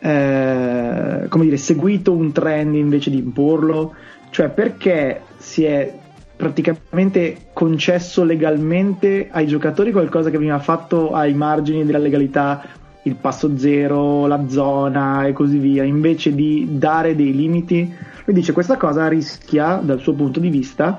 dire, 0.00 1.56
seguito 1.56 2.12
un 2.12 2.32
trend 2.32 2.74
invece 2.74 3.10
di 3.10 3.18
imporlo? 3.18 3.94
Cioè 4.30 4.48
perché 4.48 5.20
si 5.36 5.62
è 5.62 5.94
praticamente 6.36 7.36
concesso 7.52 8.24
legalmente 8.24 9.28
ai 9.30 9.46
giocatori 9.46 9.92
qualcosa 9.92 10.30
che 10.30 10.38
veniva 10.38 10.58
fatto 10.58 11.12
ai 11.12 11.34
margini 11.34 11.84
della 11.84 11.98
legalità, 11.98 12.62
il 13.02 13.16
passo 13.16 13.56
zero, 13.56 14.26
la 14.26 14.48
zona 14.48 15.26
e 15.26 15.32
così 15.32 15.58
via, 15.58 15.84
invece 15.84 16.34
di 16.34 16.66
dare 16.72 17.14
dei 17.14 17.34
limiti, 17.34 17.92
lui 18.24 18.34
dice 18.34 18.52
questa 18.52 18.76
cosa 18.76 19.08
rischia 19.08 19.80
dal 19.82 20.00
suo 20.00 20.14
punto 20.14 20.40
di 20.40 20.48
vista 20.48 20.98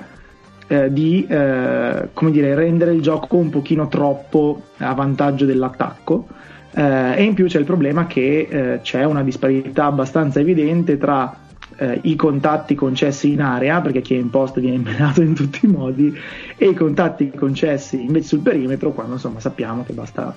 eh, 0.68 0.92
di 0.92 1.26
eh, 1.28 2.10
dire, 2.32 2.56
rendere 2.56 2.94
il 2.94 3.02
gioco 3.02 3.38
un 3.38 3.50
pochino 3.50 3.88
troppo 3.88 4.62
a 4.78 4.94
vantaggio 4.94 5.46
dell'attacco. 5.46 6.28
Eh, 6.72 7.16
e 7.18 7.24
in 7.24 7.34
più 7.34 7.46
c'è 7.46 7.60
il 7.60 7.66
problema 7.66 8.06
che 8.06 8.48
eh, 8.50 8.80
c'è 8.82 9.04
una 9.04 9.24
disparità 9.24 9.86
abbastanza 9.86 10.40
evidente 10.40 10.98
tra 10.98 11.45
eh, 11.78 12.00
i 12.04 12.16
contatti 12.16 12.76
concessi 12.76 13.32
in 13.32 13.42
area, 13.42 13.82
perché 13.82 14.02
chi 14.02 14.16
è 14.16 14.20
in 14.20 14.30
posto 14.30 14.60
viene 14.60 14.78
immenato 14.78 15.22
in 15.22 15.34
tutti 15.34 15.66
i 15.66 15.68
modi, 15.68 16.18
e 16.58 16.70
i 16.70 16.74
contatti 16.74 17.30
concessi 17.32 18.02
invece 18.02 18.28
sul 18.28 18.40
perimetro, 18.40 18.92
quando 18.92 19.14
insomma 19.14 19.40
sappiamo 19.40 19.84
che 19.84 19.94
basta 19.94 20.36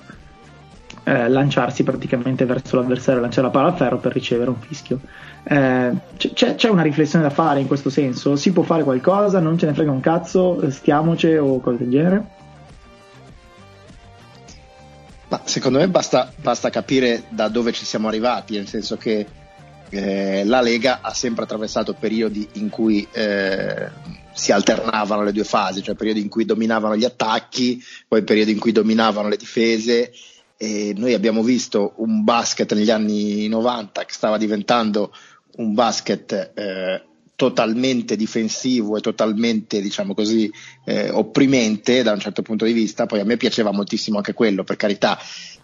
eh, 1.03 1.29
lanciarsi 1.29 1.83
praticamente 1.83 2.45
verso 2.45 2.75
l'avversario, 2.75 3.21
lanciare 3.21 3.47
la 3.47 3.53
palla 3.53 3.69
a 3.69 3.73
ferro 3.73 3.97
per 3.97 4.13
ricevere 4.13 4.49
un 4.49 4.59
fischio. 4.59 4.99
Eh, 5.43 5.91
c'è, 6.17 6.55
c'è, 6.55 6.69
una 6.69 6.81
riflessione 6.81 7.23
da 7.23 7.31
fare 7.31 7.59
in 7.59 7.67
questo 7.67 7.89
senso? 7.89 8.35
Si 8.35 8.51
può 8.51 8.63
fare 8.63 8.83
qualcosa? 8.83 9.39
Non 9.39 9.57
ce 9.57 9.65
ne 9.65 9.73
frega 9.73 9.91
un 9.91 10.01
cazzo? 10.01 10.69
Stiamoci 10.69 11.33
o 11.35 11.59
cose 11.59 11.77
del 11.77 11.89
genere? 11.89 12.37
Ma 15.29 15.41
secondo 15.43 15.77
me 15.77 15.87
basta, 15.87 16.31
basta 16.35 16.69
capire 16.69 17.23
da 17.29 17.47
dove 17.49 17.71
ci 17.71 17.85
siamo 17.85 18.07
arrivati, 18.07 18.55
nel 18.55 18.67
senso 18.67 18.97
che 18.97 19.25
eh, 19.89 20.43
la 20.45 20.61
Lega 20.61 20.99
ha 21.01 21.13
sempre 21.13 21.43
attraversato 21.43 21.93
periodi 21.93 22.47
in 22.53 22.69
cui 22.69 23.07
eh, 23.11 23.89
si 24.33 24.51
alternavano 24.51 25.23
le 25.23 25.31
due 25.31 25.43
fasi, 25.43 25.83
cioè 25.83 25.95
periodi 25.95 26.21
in 26.21 26.29
cui 26.29 26.45
dominavano 26.45 26.95
gli 26.95 27.05
attacchi, 27.05 27.83
poi 28.07 28.23
periodi 28.23 28.51
in 28.51 28.59
cui 28.59 28.71
dominavano 28.71 29.27
le 29.27 29.37
difese. 29.37 30.11
E 30.57 30.93
noi 30.97 31.13
abbiamo 31.13 31.41
visto 31.41 31.93
un 31.97 32.23
basket 32.23 32.73
negli 32.73 32.91
anni 32.91 33.47
90 33.47 34.03
che 34.03 34.13
stava 34.13 34.37
diventando 34.37 35.13
un 35.57 35.73
basket 35.73 36.51
eh, 36.53 37.03
totalmente 37.35 38.17
difensivo 38.17 38.97
e 38.97 39.01
totalmente, 39.01 39.79
diciamo 39.81 40.13
così, 40.13 40.51
eh, 40.83 41.09
opprimente 41.09 42.03
da 42.03 42.11
un 42.11 42.19
certo 42.19 42.41
punto 42.41 42.65
di 42.65 42.73
vista. 42.73 43.05
Poi 43.05 43.21
a 43.21 43.23
me 43.23 43.37
piaceva 43.37 43.71
moltissimo 43.71 44.17
anche 44.17 44.33
quello, 44.33 44.65
per 44.65 44.75
carità, 44.75 45.17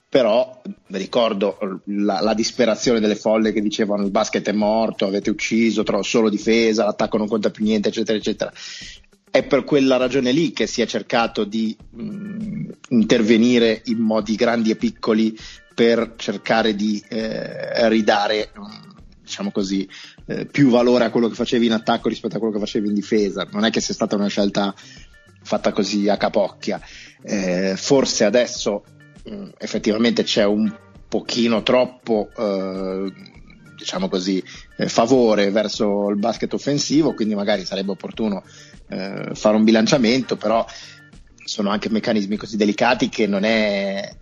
però 0.07 0.61
ricordo 0.87 1.57
la, 1.85 2.21
la, 2.21 2.33
disperazione 2.33 2.99
delle 2.99 3.15
folle 3.15 3.51
che 3.51 3.61
dicevano 3.61 4.03
il 4.03 4.11
basket 4.11 4.47
è 4.47 4.53
morto, 4.53 5.05
avete 5.05 5.29
ucciso, 5.29 5.83
trovo 5.83 6.03
solo 6.03 6.29
difesa, 6.29 6.85
l'attacco 6.85 7.17
non 7.17 7.27
conta 7.27 7.49
più 7.49 7.65
niente, 7.65 7.89
eccetera, 7.89 8.17
eccetera. 8.17 8.53
È 9.29 9.43
per 9.43 9.65
quella 9.65 9.97
ragione 9.97 10.31
lì 10.31 10.51
che 10.53 10.67
si 10.67 10.81
è 10.81 10.85
cercato 10.85 11.43
di 11.43 11.75
mh, 11.89 12.69
intervenire 12.89 13.81
in 13.85 13.97
modi 13.97 14.35
grandi 14.35 14.71
e 14.71 14.77
piccoli 14.77 15.37
per 15.73 16.13
cercare 16.15 16.75
di 16.75 17.03
eh, 17.09 17.89
ridare, 17.89 18.51
diciamo 19.21 19.51
così, 19.51 19.89
eh, 20.27 20.45
più 20.45 20.69
valore 20.69 21.03
a 21.03 21.09
quello 21.09 21.27
che 21.27 21.35
facevi 21.35 21.65
in 21.65 21.73
attacco 21.73 22.07
rispetto 22.07 22.37
a 22.37 22.39
quello 22.39 22.53
che 22.53 22.59
facevi 22.61 22.87
in 22.87 22.93
difesa. 22.93 23.45
Non 23.51 23.65
è 23.65 23.69
che 23.71 23.81
sia 23.81 23.93
stata 23.93 24.15
una 24.15 24.27
scelta 24.27 24.73
fatta 25.41 25.73
così 25.73 26.07
a 26.07 26.15
capocchia. 26.15 26.79
Eh, 27.21 27.73
forse 27.75 28.23
adesso 28.23 28.83
Mm, 28.94 28.94
effettivamente 29.57 30.23
c'è 30.23 30.43
un 30.43 30.73
pochino 31.07 31.63
troppo 31.63 32.29
eh, 32.37 33.11
diciamo 33.75 34.07
così 34.07 34.43
eh, 34.77 34.87
favore 34.87 35.51
verso 35.51 36.09
il 36.09 36.17
basket 36.17 36.53
offensivo 36.53 37.13
quindi 37.13 37.35
magari 37.35 37.65
sarebbe 37.65 37.91
opportuno 37.91 38.43
eh, 38.89 39.31
fare 39.33 39.55
un 39.55 39.63
bilanciamento 39.63 40.35
però 40.35 40.65
sono 41.43 41.69
anche 41.69 41.89
meccanismi 41.89 42.37
così 42.37 42.57
delicati 42.57 43.09
che 43.09 43.27
non 43.27 43.43
è, 43.43 44.15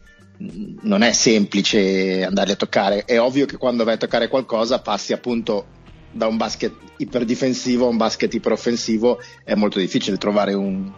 non 0.81 1.03
è 1.03 1.11
semplice 1.11 2.23
andarli 2.23 2.53
a 2.53 2.57
toccare 2.57 3.05
è 3.05 3.19
ovvio 3.19 3.45
che 3.45 3.57
quando 3.57 3.83
vai 3.83 3.95
a 3.95 3.97
toccare 3.97 4.27
qualcosa 4.27 4.79
passi 4.79 5.13
appunto 5.13 5.81
da 6.11 6.27
un 6.27 6.37
basket 6.37 6.73
iperdifensivo 6.97 7.85
a 7.85 7.89
un 7.89 7.97
basket 7.97 8.33
iperoffensivo 8.33 9.19
è 9.43 9.55
molto 9.55 9.79
difficile 9.79 10.17
trovare 10.17 10.53
un, 10.53 10.91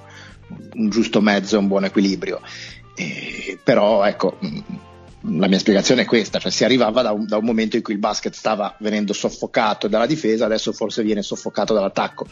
un 0.73 0.89
giusto 0.89 1.21
mezzo, 1.21 1.57
un 1.57 1.67
buon 1.67 1.85
equilibrio. 1.85 2.41
Però 3.63 4.03
ecco, 4.05 4.37
mm, 4.43 4.59
la 5.27 5.47
mia 5.47 5.57
spiegazione 5.57 6.03
è 6.03 6.05
questa, 6.05 6.39
cioè 6.39 6.51
si 6.51 6.63
arrivava 6.63 7.01
da 7.01 7.11
un, 7.11 7.25
da 7.25 7.37
un, 7.37 7.45
momento 7.45 7.75
in 7.75 7.81
cui 7.81 7.93
il 7.93 7.99
basket 7.99 8.33
stava 8.33 8.75
venendo 8.79 9.11
soffocato 9.11 9.87
dalla 9.87 10.05
difesa, 10.05 10.45
adesso 10.45 10.71
forse 10.71 11.03
viene 11.03 11.21
soffocato 11.21 11.73
dall'attacco. 11.73 12.27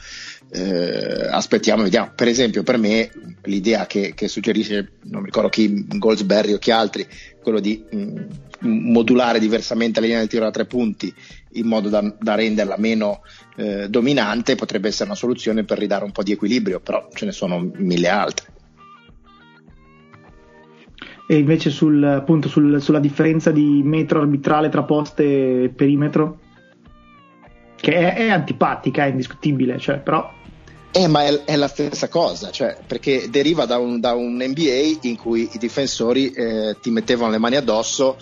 Eh, 0.51 1.27
aspettiamo, 1.29 1.84
vediamo. 1.84 2.12
Per 2.15 2.27
esempio, 2.27 2.63
per 2.63 2.77
me 2.77 3.12
l'idea 3.43 3.88
che, 3.88 4.13
che, 4.13 4.27
suggerisce, 4.27 4.91
non 5.03 5.22
mi 5.22 5.25
ricordo 5.25 5.50
chi, 5.50 5.86
Goldsberry 5.88 6.53
o 6.53 6.60
chi 6.60 6.72
altri, 6.72 7.08
quello 7.41 7.60
di 7.60 7.84
mh, 7.89 7.98
mm, 7.98 8.91
modulare 8.91 9.39
diversamente 9.39 10.00
la 10.00 10.05
linea 10.05 10.22
del 10.22 10.29
tiro 10.29 10.46
da 10.46 10.51
tre 10.51 10.65
punti 10.65 11.13
in 11.55 11.67
modo 11.67 11.89
da, 11.89 12.13
da 12.20 12.36
renderla 12.36 12.77
meno 12.77 13.22
eh, 13.58 13.89
dominante, 13.89 14.55
potrebbe 14.55 14.88
essere 14.88 15.05
una 15.05 15.17
soluzione 15.17 15.63
per 15.63 15.77
ridare 15.77 16.03
un 16.03 16.12
po' 16.12 16.24
di 16.24 16.32
equilibrio, 16.32 16.79
però 16.79 17.08
ce 17.13 17.25
ne 17.25 17.32
sono 17.32 17.72
mille 17.75 18.08
altre 18.08 18.52
e 21.25 21.38
invece 21.38 21.70
sul, 21.70 22.03
appunto, 22.03 22.50
sul, 22.50 22.82
sulla 22.82 23.00
differenza 23.00 23.51
di 23.51 23.82
metro 23.84 24.20
arbitrale 24.20 24.70
tra 24.70 24.84
poste 24.84 25.63
e 25.63 25.70
perimetro, 25.70 26.39
che 27.75 27.94
è, 27.94 28.15
è 28.15 28.30
antipatica, 28.30 29.06
è 29.06 29.10
indiscutibile, 29.10 29.80
cioè, 29.80 30.00
però... 30.00 30.32
Eh, 30.96 31.08
ma 31.08 31.24
è, 31.24 31.44
è, 31.46 31.56
la 31.56 31.68
stessa 31.68 32.08
cosa, 32.08 32.51
cioè, 32.51 32.77
perché 32.86 33.27
deriva 33.30 33.65
da 33.65 33.77
un, 33.77 34.00
da 34.00 34.13
un, 34.13 34.36
NBA 34.36 35.00
in 35.08 35.18
cui 35.18 35.50
i 35.51 35.58
difensori 35.58 36.30
eh, 36.32 36.77
ti 36.80 36.92
mettevano 36.92 37.32
le 37.32 37.39
mani 37.39 37.56
addosso 37.56 38.15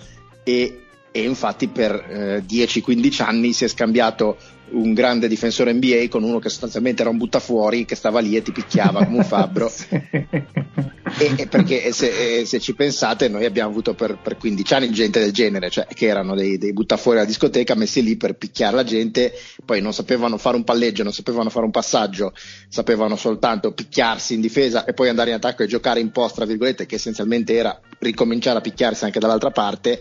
e, 0.44 0.84
e 1.12 1.22
infatti 1.22 1.68
per 1.68 1.94
eh, 1.94 2.44
10-15 2.48 3.24
anni 3.24 3.52
si 3.52 3.66
è 3.66 3.68
scambiato 3.68 4.38
un 4.72 4.94
grande 4.94 5.28
difensore 5.28 5.74
NBA 5.74 6.08
con 6.10 6.24
uno 6.24 6.40
che 6.40 6.50
sostanzialmente 6.50 7.02
era 7.02 7.12
un 7.12 7.18
buttafuori 7.18 7.86
che 7.86 7.96
stava 7.96 8.20
lì 8.20 8.36
e 8.36 8.42
ti 8.42 8.52
picchiava 8.52 9.06
come 9.06 9.18
un 9.18 9.24
fabbro. 9.24 9.70
sì. 9.70 9.88
e, 9.92 11.34
e 11.36 11.48
perché 11.48 11.92
se, 11.92 12.46
se, 12.46 12.60
ci 12.60 12.74
pensate, 12.74 13.28
noi 13.28 13.46
abbiamo 13.46 13.70
avuto 13.70 13.94
per, 13.94 14.18
per, 14.22 14.38
15 14.38 14.74
anni 14.74 14.92
gente 14.92 15.20
del 15.20 15.32
genere, 15.32 15.70
cioè 15.70 15.88
che 15.88 16.08
erano 16.08 16.36
dei, 16.36 16.58
dei 16.58 16.74
buttafuori 16.74 17.18
alla 17.18 17.28
discoteca 17.28 17.76
messi 17.76 18.04
lì 18.04 18.16
per 18.16 18.36
picchiare 18.36 18.76
la 18.76 18.84
gente, 18.84 19.34
poi 19.66 19.82
non 19.82 19.94
sapevano 19.94 20.38
fare 20.38 20.56
un 20.56 20.64
palleggio, 20.64 21.04
non 21.04 21.14
sapevano 21.14 21.50
fare 21.50 21.66
un 21.66 21.72
passaggio, 21.72 22.34
sapevano 22.70 23.16
soltanto 23.16 23.74
picchiarsi 23.74 24.34
in 24.34 24.42
difesa 24.42 24.86
e 24.86 24.94
poi 24.94 25.10
andare 25.10 25.30
in 25.30 25.36
attacco 25.36 25.64
e 25.64 25.68
giocare 25.68 26.00
in 26.00 26.12
post, 26.12 26.36
tra 26.36 26.46
virgolette, 26.46 26.86
che 26.86 26.96
essenzialmente 26.96 27.54
era 27.54 27.80
ricominciare 28.00 28.58
a 28.58 28.62
picchiarsi 28.62 29.06
anche 29.06 29.20
dall'altra 29.20 29.52
parte 29.52 30.00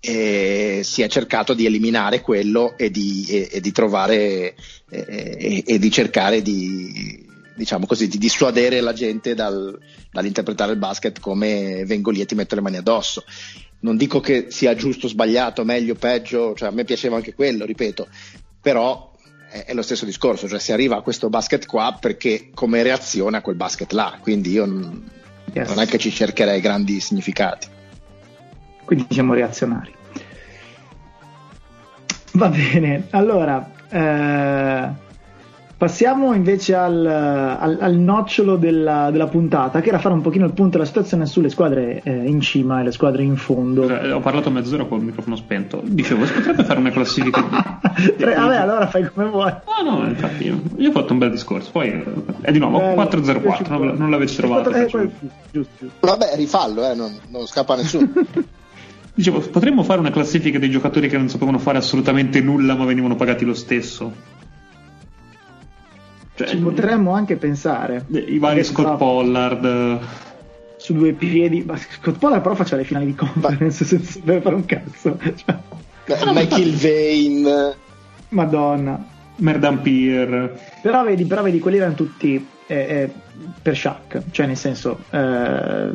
e 0.00 0.80
si 0.84 1.02
è 1.02 1.08
cercato 1.08 1.54
di 1.54 1.66
eliminare 1.66 2.20
quello 2.20 2.76
e 2.76 2.90
di, 2.90 3.26
e, 3.28 3.48
e 3.52 3.60
di 3.60 3.72
trovare 3.72 4.54
e, 4.88 5.64
e, 5.66 5.78
di 5.78 5.90
cercare 5.90 6.40
di, 6.40 7.26
diciamo 7.54 7.86
così, 7.86 8.06
di 8.06 8.18
dissuadere 8.18 8.80
la 8.80 8.92
gente 8.92 9.34
dal, 9.34 9.76
dall'interpretare 10.12 10.72
il 10.72 10.78
basket 10.78 11.18
come 11.20 11.84
vengo 11.84 12.10
lì 12.10 12.20
e 12.20 12.26
ti 12.26 12.36
metto 12.36 12.54
le 12.54 12.60
mani 12.60 12.76
addosso. 12.76 13.24
Non 13.80 13.96
dico 13.96 14.20
che 14.20 14.46
sia 14.50 14.74
giusto, 14.74 15.08
sbagliato, 15.08 15.64
meglio, 15.64 15.94
peggio, 15.94 16.54
cioè 16.54 16.68
a 16.68 16.72
me 16.72 16.84
piaceva 16.84 17.16
anche 17.16 17.34
quello, 17.34 17.64
ripeto, 17.64 18.08
però 18.60 19.14
è, 19.50 19.64
è 19.66 19.74
lo 19.74 19.82
stesso 19.82 20.04
discorso, 20.04 20.48
cioè 20.48 20.58
si 20.58 20.72
arriva 20.72 20.96
a 20.96 21.02
questo 21.02 21.28
basket 21.28 21.66
qua 21.66 21.96
perché 22.00 22.50
come 22.54 22.82
reazione 22.82 23.36
a 23.36 23.40
quel 23.40 23.56
basket 23.56 23.92
là, 23.92 24.18
quindi 24.20 24.50
io 24.50 24.64
non, 24.64 25.10
yes. 25.52 25.68
non 25.68 25.80
è 25.80 25.86
che 25.86 25.98
ci 25.98 26.10
cercherei 26.10 26.60
grandi 26.60 26.98
significati 27.00 27.76
quindi 28.88 29.06
siamo 29.10 29.34
reazionari. 29.34 29.92
Va 32.32 32.48
bene, 32.48 33.06
allora 33.10 33.70
eh, 33.90 34.88
passiamo 35.76 36.32
invece 36.32 36.74
al, 36.74 37.04
al, 37.04 37.76
al 37.80 37.94
nocciolo 37.96 38.56
della, 38.56 39.10
della, 39.10 39.26
puntata, 39.26 39.82
che 39.82 39.90
era 39.90 39.98
fare 39.98 40.14
un 40.14 40.22
pochino 40.22 40.46
il 40.46 40.54
punto 40.54 40.78
della 40.78 40.86
situazione 40.86 41.26
sulle 41.26 41.50
squadre 41.50 42.00
eh, 42.02 42.10
in 42.12 42.40
cima 42.40 42.80
e 42.80 42.84
le 42.84 42.92
squadre 42.92 43.24
in 43.24 43.36
fondo. 43.36 43.86
Eh, 43.86 44.10
ho 44.10 44.20
parlato 44.20 44.48
a 44.48 44.52
mezz'ora 44.52 44.86
con 44.86 45.00
il 45.00 45.04
microfono 45.04 45.36
spento. 45.36 45.82
Dicevo, 45.84 46.24
si 46.24 46.32
potrebbe 46.32 46.64
fare 46.64 46.78
una 46.78 46.90
classifica. 46.90 47.42
di... 48.16 48.24
Vabbè, 48.24 48.56
allora 48.56 48.86
fai 48.86 49.06
come 49.12 49.28
vuoi. 49.28 49.52
No, 49.82 49.98
no, 49.98 50.06
infatti, 50.08 50.46
io, 50.46 50.62
io 50.76 50.88
ho 50.88 50.92
fatto 50.92 51.12
un 51.12 51.18
bel 51.18 51.30
discorso. 51.30 51.70
Poi 51.72 52.02
è 52.40 52.50
di 52.50 52.58
nuovo 52.58 52.78
Bello, 52.78 52.94
404, 52.94 53.76
non, 53.76 53.96
non 53.98 54.10
l'avete 54.10 54.34
trovato. 54.34 54.70
Eh, 54.70 54.86
giusto, 54.86 55.10
giusto. 55.52 55.86
Vabbè, 56.00 56.36
rifallo, 56.36 56.90
eh, 56.90 56.94
non, 56.94 57.12
non 57.28 57.46
scappa 57.46 57.76
nessuno. 57.76 58.08
Dicevo, 59.18 59.40
potremmo 59.40 59.82
fare 59.82 59.98
una 59.98 60.12
classifica 60.12 60.60
dei 60.60 60.70
giocatori 60.70 61.08
che 61.08 61.16
non 61.18 61.28
sapevano 61.28 61.58
fare 61.58 61.76
assolutamente 61.76 62.40
nulla 62.40 62.76
ma 62.76 62.84
venivano 62.84 63.16
pagati 63.16 63.44
lo 63.44 63.52
stesso? 63.52 64.12
Cioè, 66.36 66.46
Ci 66.46 66.56
potremmo 66.58 67.10
anche 67.14 67.34
pensare. 67.34 68.04
I 68.10 68.38
vari 68.38 68.62
Scott 68.62 68.96
Pollard. 68.96 69.98
Su 70.76 70.94
due 70.94 71.14
piedi. 71.14 71.64
Ma 71.66 71.76
Scott 71.76 72.16
Pollard 72.16 72.42
però 72.42 72.54
faceva 72.54 72.76
le 72.76 72.84
finali 72.84 73.06
di 73.06 73.16
conference 73.16 73.84
senza 73.84 74.12
sapere 74.12 74.40
fare 74.40 74.54
un 74.54 74.64
cazzo. 74.64 75.18
Cioè... 75.34 76.32
Michael 76.32 76.74
Vane. 76.76 77.76
Madonna. 78.28 79.04
Merdampir. 79.34 80.60
Però 80.80 81.02
vedi, 81.02 81.24
però 81.24 81.42
vedi, 81.42 81.58
quelli 81.58 81.78
erano 81.78 81.94
tutti 81.94 82.46
eh, 82.68 82.76
eh, 82.76 83.10
per 83.60 83.76
Shaq, 83.76 84.30
cioè 84.30 84.46
nel 84.46 84.56
senso 84.56 85.00
eh, 85.10 85.90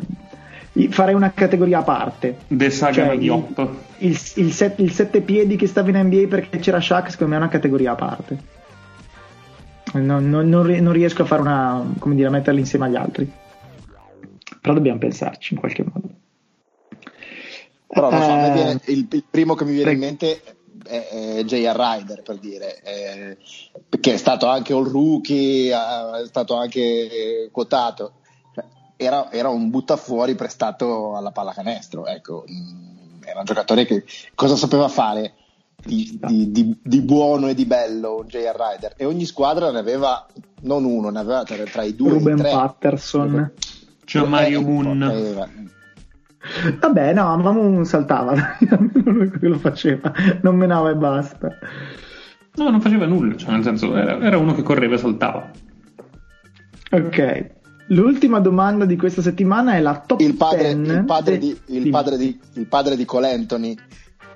farei 0.89 1.13
una 1.13 1.31
categoria 1.33 1.79
a 1.79 1.83
parte. 1.83 2.37
De 2.47 2.69
Saga 2.69 3.07
Cioè, 3.07 3.17
Diop. 3.17 3.59
Il, 3.97 4.09
il, 4.11 4.19
il, 4.45 4.51
set- 4.51 4.79
il 4.79 4.91
sette 4.91 5.21
piedi 5.21 5.55
che 5.55 5.67
stava 5.67 5.89
in 5.89 5.97
NBA 6.07 6.27
perché 6.27 6.59
c'era 6.59 6.81
Shaq, 6.81 7.11
secondo 7.11 7.33
me 7.33 7.39
è 7.39 7.43
una 7.43 7.51
categoria 7.51 7.91
a 7.91 7.95
parte. 7.95 8.37
Non, 9.93 10.29
non- 10.29 10.49
non 10.49 10.63
ri- 10.63 10.81
non 10.81 10.93
riesco 10.93 11.21
a 11.21 11.25
fare 11.25 11.41
una, 11.41 11.93
come 11.99 12.15
dire, 12.15 12.27
a 12.27 12.31
metterli 12.31 12.59
insieme 12.59 12.85
agli 12.87 12.95
altri. 12.95 13.31
Però 14.61 14.73
dobbiamo 14.73 14.97
pensarci 14.99 15.53
in 15.53 15.59
qualche 15.59 15.83
modo. 15.83 16.09
Però 17.87 18.09
so, 18.09 18.15
Eh, 18.17 18.51
viene- 18.51 18.79
il, 18.85 19.07
il 19.11 19.23
primo 19.29 19.53
che 19.53 19.65
mi 19.65 19.73
viene 19.73 19.91
in 19.91 19.99
prego. 19.99 20.15
mente 20.17 20.41
è, 20.85 21.35
è 21.37 21.43
J.R. 21.43 21.75
Ryder 21.75 22.23
per 22.23 22.37
dire, 22.39 22.81
eh, 22.81 23.37
perché 23.87 24.13
è 24.13 24.17
stato 24.17 24.47
anche 24.47 24.73
all 24.73 24.89
rookie, 24.89 25.71
è 25.71 26.25
stato 26.25 26.55
anche 26.55 27.49
quotato. 27.51 28.13
Cioè, 28.95 29.05
Era, 29.07 29.31
era 29.31 29.49
un 29.49 29.69
buttafuori 29.69 30.35
prestato 30.35 31.15
alla 31.15 31.31
pallacanestro, 31.31 32.05
ecco. 32.05 32.45
Mm, 32.49 33.21
Era 33.25 33.39
un 33.39 33.45
giocatore 33.45 33.85
che 33.85 34.03
cosa 34.35 34.55
sapeva 34.55 34.87
fare 34.89 35.33
di, 35.81 36.19
di- 36.21 36.51
di- 36.51 36.77
di 36.81 37.01
buono 37.01 37.47
e 37.47 37.53
di 37.53 37.65
bello 37.65 38.17
un 38.19 38.27
J.R. 38.27 38.53
Ryder 38.55 38.93
e 38.97 39.05
ogni 39.05 39.25
squadra 39.25 39.71
ne 39.71 39.79
aveva 39.79 40.25
non 40.61 40.83
uno, 40.85 41.09
ne 41.09 41.19
aveva 41.19 41.43
tra, 41.43 41.55
tra 41.63 41.83
i 41.83 41.95
due 41.95 42.09
Ruben 42.11 42.37
tre. 42.37 42.51
Patterson. 42.51 43.51
C'è 44.05 44.25
Mario 44.25 44.61
Moon. 44.61 44.99
Vabbè, 46.79 47.13
no, 47.13 47.37
ma 47.37 47.51
non 47.51 47.85
saltava, 47.85 48.33
quello 49.39 49.57
faceva, 49.59 50.11
non 50.41 50.57
menava 50.57 50.89
e 50.89 50.95
basta. 50.95 51.47
No, 52.55 52.69
non 52.69 52.81
faceva 52.81 53.05
nulla, 53.05 53.35
cioè 53.37 53.51
nel 53.51 53.63
senso 53.63 53.95
era, 53.95 54.19
era 54.19 54.37
uno 54.37 54.53
che 54.53 54.61
correva 54.61 54.95
e 54.95 54.97
saltava. 54.97 55.49
Ok, 56.91 57.51
l'ultima 57.87 58.39
domanda 58.39 58.85
di 58.85 58.95
questa 58.95 59.21
settimana 59.21 59.73
è 59.73 59.79
la 59.79 60.03
top 60.05 60.19
il 60.21 60.35
padre, 60.35 60.75
10 60.75 60.91
il 60.91 61.05
padre 61.05 61.37
di, 61.37 61.59
il 61.67 61.83
di- 61.83 61.89
padre 61.89 62.17
di, 62.17 62.39
il 62.53 62.67
padre 62.67 62.95
di 62.95 63.05
Cole 63.05 63.31
Anthony, 63.31 63.75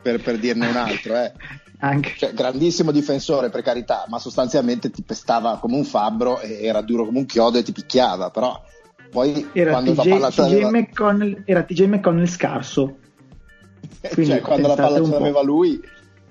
per, 0.01 0.21
per 0.21 0.37
dirne 0.37 0.67
un 0.67 0.75
altro, 0.75 1.15
eh. 1.15 1.31
Anche. 1.79 2.13
Cioè, 2.17 2.33
grandissimo 2.33 2.91
difensore 2.91 3.49
per 3.49 3.61
carità, 3.61 4.05
ma 4.07 4.17
sostanzialmente 4.17 4.89
ti 4.89 5.03
pestava 5.03 5.59
come 5.59 5.75
un 5.75 5.83
fabbro 5.83 6.39
e 6.39 6.63
era 6.63 6.81
duro 6.81 7.05
come 7.05 7.19
un 7.19 7.25
chiodo 7.27 7.59
e 7.59 7.63
ti 7.63 7.71
picchiava, 7.71 8.31
però 8.31 8.59
poi 9.11 9.49
Era 9.53 9.71
quando 9.71 9.93
la 9.93 10.01
TJ, 10.01 10.09
palla 10.09 10.29
ce 10.31 10.41
TJ 10.41 10.49
l'aveva, 10.49 10.69
McConnell, 10.71 11.41
era 11.45 11.63
TJ 11.63 11.81
McConnell 11.85 12.25
scarso. 12.25 12.97
quindi 14.11 14.31
cioè, 14.31 14.41
quando 14.41 14.67
la 14.67 14.75
palla 14.75 15.03
ce 15.03 15.11
l'aveva 15.11 15.43
lui, 15.43 15.79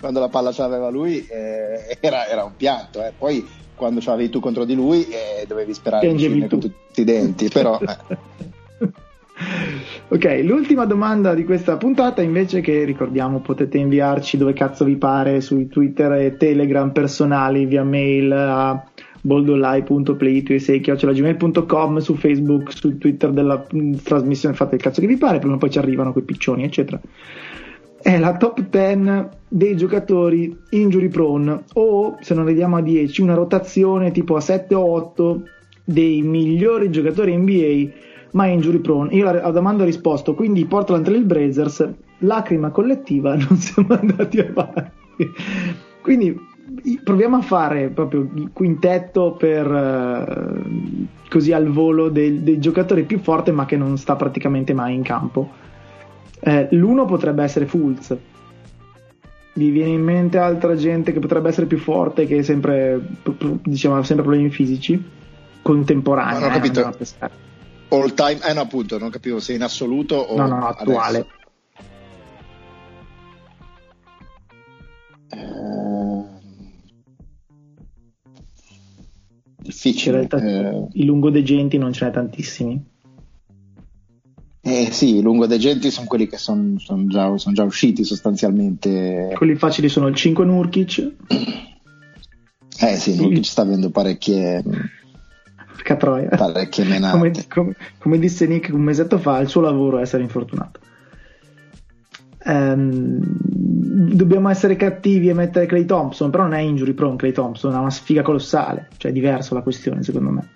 quando 0.01 0.19
la 0.19 0.29
palla 0.29 0.51
ce 0.51 0.63
l'aveva 0.63 0.91
lui 0.91 1.25
eh, 1.27 1.97
era, 2.01 2.27
era 2.27 2.43
un 2.43 2.57
pianto, 2.57 3.05
eh. 3.05 3.13
poi 3.17 3.47
quando 3.77 4.01
ce 4.01 4.11
l'avevi 4.11 4.31
tu 4.31 4.41
contro 4.41 4.65
di 4.65 4.75
lui 4.75 5.07
eh, 5.07 5.47
dovevi 5.47 5.73
sperare 5.75 6.13
di 6.13 6.39
con 6.41 6.49
tu. 6.49 6.59
tutti 6.59 7.03
i 7.03 7.05
denti, 7.05 7.49
però 7.49 7.79
eh. 7.79 8.17
ok, 10.09 10.41
l'ultima 10.43 10.87
domanda 10.87 11.35
di 11.35 11.45
questa 11.45 11.77
puntata 11.77 12.23
invece 12.23 12.61
che 12.61 12.83
ricordiamo 12.85 13.39
potete 13.41 13.79
inviarci 13.79 14.37
dove 14.37 14.55
cazzo 14.55 14.85
vi 14.85 14.97
pare 14.97 15.41
sui 15.41 15.69
Twitter 15.69 16.11
e 16.13 16.37
Telegram 16.37 16.91
personali 16.91 17.67
via 17.67 17.85
mail 17.85 18.33
a 18.33 18.85
boldolai.play2sei.gmail.com 19.21 21.99
su 21.99 22.15
Facebook, 22.15 22.73
su 22.73 22.97
Twitter 22.97 23.33
della 23.33 23.67
mh, 23.71 23.97
trasmissione 24.03 24.55
fate 24.55 24.77
il 24.77 24.83
cazzo 24.83 25.01
che 25.01 25.07
vi 25.07 25.17
pare, 25.17 25.39
prima 25.39 25.55
o 25.55 25.59
poi 25.59 25.71
ci 25.71 25.79
arrivano 25.79 26.13
quei 26.13 26.25
piccioni 26.25 26.65
eccetera. 26.65 27.01
È 28.07 28.17
la 28.21 28.37
top 28.37 28.61
10 28.61 29.29
dei 29.49 29.77
giocatori 29.77 30.57
injury 30.71 31.09
prone 31.09 31.65
o 31.73 32.17
se 32.21 32.35
non 32.35 32.45
vediamo 32.45 32.77
a 32.77 32.81
10 32.81 33.21
una 33.21 33.35
rotazione 33.35 34.13
tipo 34.13 34.37
a 34.37 34.41
7 34.41 34.77
o 34.77 34.93
8 34.93 35.43
dei 35.83 36.23
migliori 36.23 36.89
giocatori 36.91 37.37
NBA 37.37 37.89
ma 38.31 38.47
injury 38.47 38.79
prone. 38.79 39.13
Io 39.13 39.29
alla 39.29 39.51
domanda 39.51 39.83
ho 39.83 39.87
risposto, 39.87 40.37
quindi 40.37 40.67
Portland 40.67 41.05
Trail 41.05 41.25
Blazers, 41.25 41.95
lacrima 42.19 42.71
collettiva, 42.71 43.35
non 43.49 43.57
siamo 43.57 43.95
andati 43.95 44.39
avanti. 44.39 45.33
Quindi 46.01 46.39
proviamo 47.03 47.39
a 47.39 47.43
fare 47.43 47.89
proprio 47.89 48.21
il 48.37 48.51
quintetto 48.53 49.33
per 49.33 49.67
eh, 49.67 51.29
così 51.29 51.53
al 51.53 51.67
volo 51.71 52.09
dei, 52.09 52.41
dei 52.45 52.61
giocatori 52.61 53.03
più 53.03 53.19
forti 53.19 53.51
ma 53.51 53.65
che 53.67 53.77
non 53.77 53.99
sta 53.99 54.15
praticamente 54.15 54.73
mai 54.75 54.95
in 54.95 55.03
campo. 55.03 55.65
Eh, 56.41 56.69
l'uno 56.73 57.05
potrebbe 57.07 57.43
essere 57.43 57.67
Fulz. 57.67 58.17
Vi 59.55 59.71
viene 59.71 59.91
in 59.91 60.03
mente 60.03 60.37
altra 60.39 60.75
gente 60.77 61.13
che 61.13 61.19
potrebbe 61.19 61.49
essere 61.49 61.67
più 61.67 61.79
forte 61.79 62.27
che 62.27 62.43
sempre, 62.43 63.01
diciamo, 63.63 63.97
ha 63.97 64.05
sempre 64.05 64.25
problemi 64.27 64.51
fisici? 64.51 65.03
Contemporanei. 65.63 66.41
Non 66.41 66.51
ho 66.51 66.53
eh, 66.53 66.55
capito. 66.61 66.95
pescare. 66.97 67.33
all 67.89 68.13
time, 68.15 68.39
eh 68.47 68.53
no 68.53 68.61
appunto, 68.63 68.99
non 68.99 69.09
capivo 69.11 69.39
se 69.41 69.55
in 69.55 69.63
assoluto 69.63 70.17
o 70.17 70.37
No, 70.37 70.47
no, 70.47 70.67
attuale. 70.67 71.19
adesso. 71.19 71.35
Eh, 75.31 75.39
In 79.59 79.73
difficile. 79.73 80.17
realtà 80.17 80.37
Eh, 80.39 80.87
i 80.93 81.05
lungodegenti 81.05 81.79
non 81.79 81.93
ce 81.93 82.05
n'è 82.07 82.11
tantissimi. 82.13 82.85
Eh, 84.67 84.89
sì, 84.91 85.19
i 85.19 85.23
lungodegenti 85.23 85.93
sono 85.93 86.09
quelli 86.09 86.27
che 86.27 86.39
sono 86.39 86.75
già, 87.07 87.37
son 87.39 87.55
già 87.55 87.63
usciti 87.63 88.03
sostanzialmente. 88.03 89.31
Quelli 89.37 89.55
facili 89.55 89.89
sono 89.89 90.09
il 90.09 90.15
5 90.17 90.45
Nurkic, 90.45 91.13
Eh 92.81 92.97
sì, 92.97 93.15
Nurkic 93.15 93.45
sta 93.45 93.63
avendo 93.63 93.91
parecchie, 93.91 94.63
porca 95.73 95.97
troia. 95.97 96.29
parecchie 96.31 96.85
menate. 96.85 97.17
Come, 97.17 97.33
come- 97.49 97.77
come 97.99 98.19
disse 98.19 98.47
Nick 98.49 98.73
un 98.73 98.81
mesetto 98.83 99.19
fa, 99.19 99.39
il 99.39 99.49
suo 99.49 99.61
lavoro 99.61 99.99
è 99.99 100.03
essere 100.03 100.25
infortunato. 100.25 100.81
Ehm, 102.49 103.19
dobbiamo 103.23 104.49
essere 104.49 104.75
cattivi 104.75 105.29
e 105.29 105.35
mettere 105.35 105.67
Clay 105.67 105.85
Thompson, 105.85 106.31
però 106.31 106.43
non 106.45 106.55
è 106.55 106.61
injury 106.61 106.93
prone 106.93 107.17
Clay 107.17 107.33
Thompson, 107.33 107.73
ha 107.73 107.81
una 107.81 107.91
sfiga 107.91 108.23
colossale, 108.23 108.89
cioè 108.97 109.13
è 109.13 109.15
diversa 109.15 109.55
la 109.55 109.63
questione 109.63 110.03
secondo 110.03 110.31
me. 110.31 110.49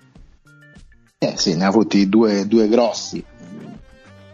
Eh 1.17 1.33
sì, 1.37 1.55
ne 1.55 1.63
ha 1.63 1.67
avuti 1.67 2.09
due, 2.09 2.45
due 2.47 2.67
grossi. 2.67 3.23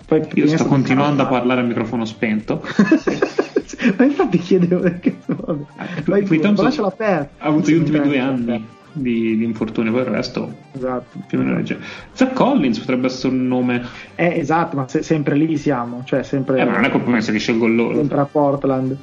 Poi, 0.08 0.26
Io 0.36 0.48
sto 0.48 0.66
continuando 0.66 1.24
a 1.24 1.28
parlare 1.28 1.62
a 1.62 1.64
microfono 1.64 2.06
spento. 2.06 2.64
Ma 3.98 4.06
infatti 4.06 4.38
chiedevo 4.40 4.80
perché 4.82 5.18
vabbè. 5.26 5.64
Vai 5.76 6.04
Clay 6.04 6.24
pure, 6.24 6.40
Thompson 6.40 6.66
lascialo 6.66 6.88
aperto. 6.88 7.44
Ha 7.44 7.48
avuto 7.48 7.70
gli 7.70 7.74
ultimi 7.76 8.00
due 8.00 8.20
anni 8.20 8.66
di, 8.94 9.38
di 9.38 9.44
infortunio, 9.44 9.92
poi 9.92 10.02
il 10.02 10.08
resto 10.08 10.52
Esatto. 10.72 11.20
più 11.28 11.38
o 11.38 11.42
meno 11.44 11.56
legge. 11.58 11.78
Zach 12.14 12.32
Collins 12.34 12.80
potrebbe 12.80 13.08
essere 13.08 13.34
un 13.34 13.48
nome. 13.48 13.86
Eh, 14.16 14.40
esatto, 14.40 14.78
ma 14.78 14.88
se- 14.88 15.04
sempre 15.04 15.36
lì 15.36 15.58
siamo, 15.58 16.04
cioè 16.06 16.24
sempre, 16.24 16.60
Eh, 16.62 16.66
ma 16.66 16.72
non 16.72 16.86
è 16.86 16.90
colpa 16.90 17.10
mia 17.12 17.22
se 17.22 17.32
li 17.34 17.40
scelgo 17.40 17.68
loro. 17.68 17.96
sempre 17.98 18.20
a 18.22 18.26
Portland. 18.26 18.98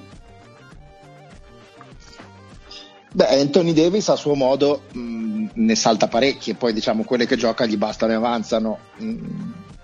Beh, 3.12 3.28
Anthony 3.40 3.72
Davis 3.74 4.08
a 4.08 4.16
suo 4.16 4.34
modo 4.34 4.82
mh, 4.90 5.44
ne 5.52 5.74
salta 5.76 6.08
parecchie, 6.08 6.54
poi 6.54 6.72
diciamo 6.72 7.04
quelle 7.04 7.26
che 7.26 7.36
gioca 7.36 7.64
gli 7.64 7.76
bastano 7.76 8.10
e 8.12 8.16
avanzano, 8.16 8.78
mh, 8.96 9.16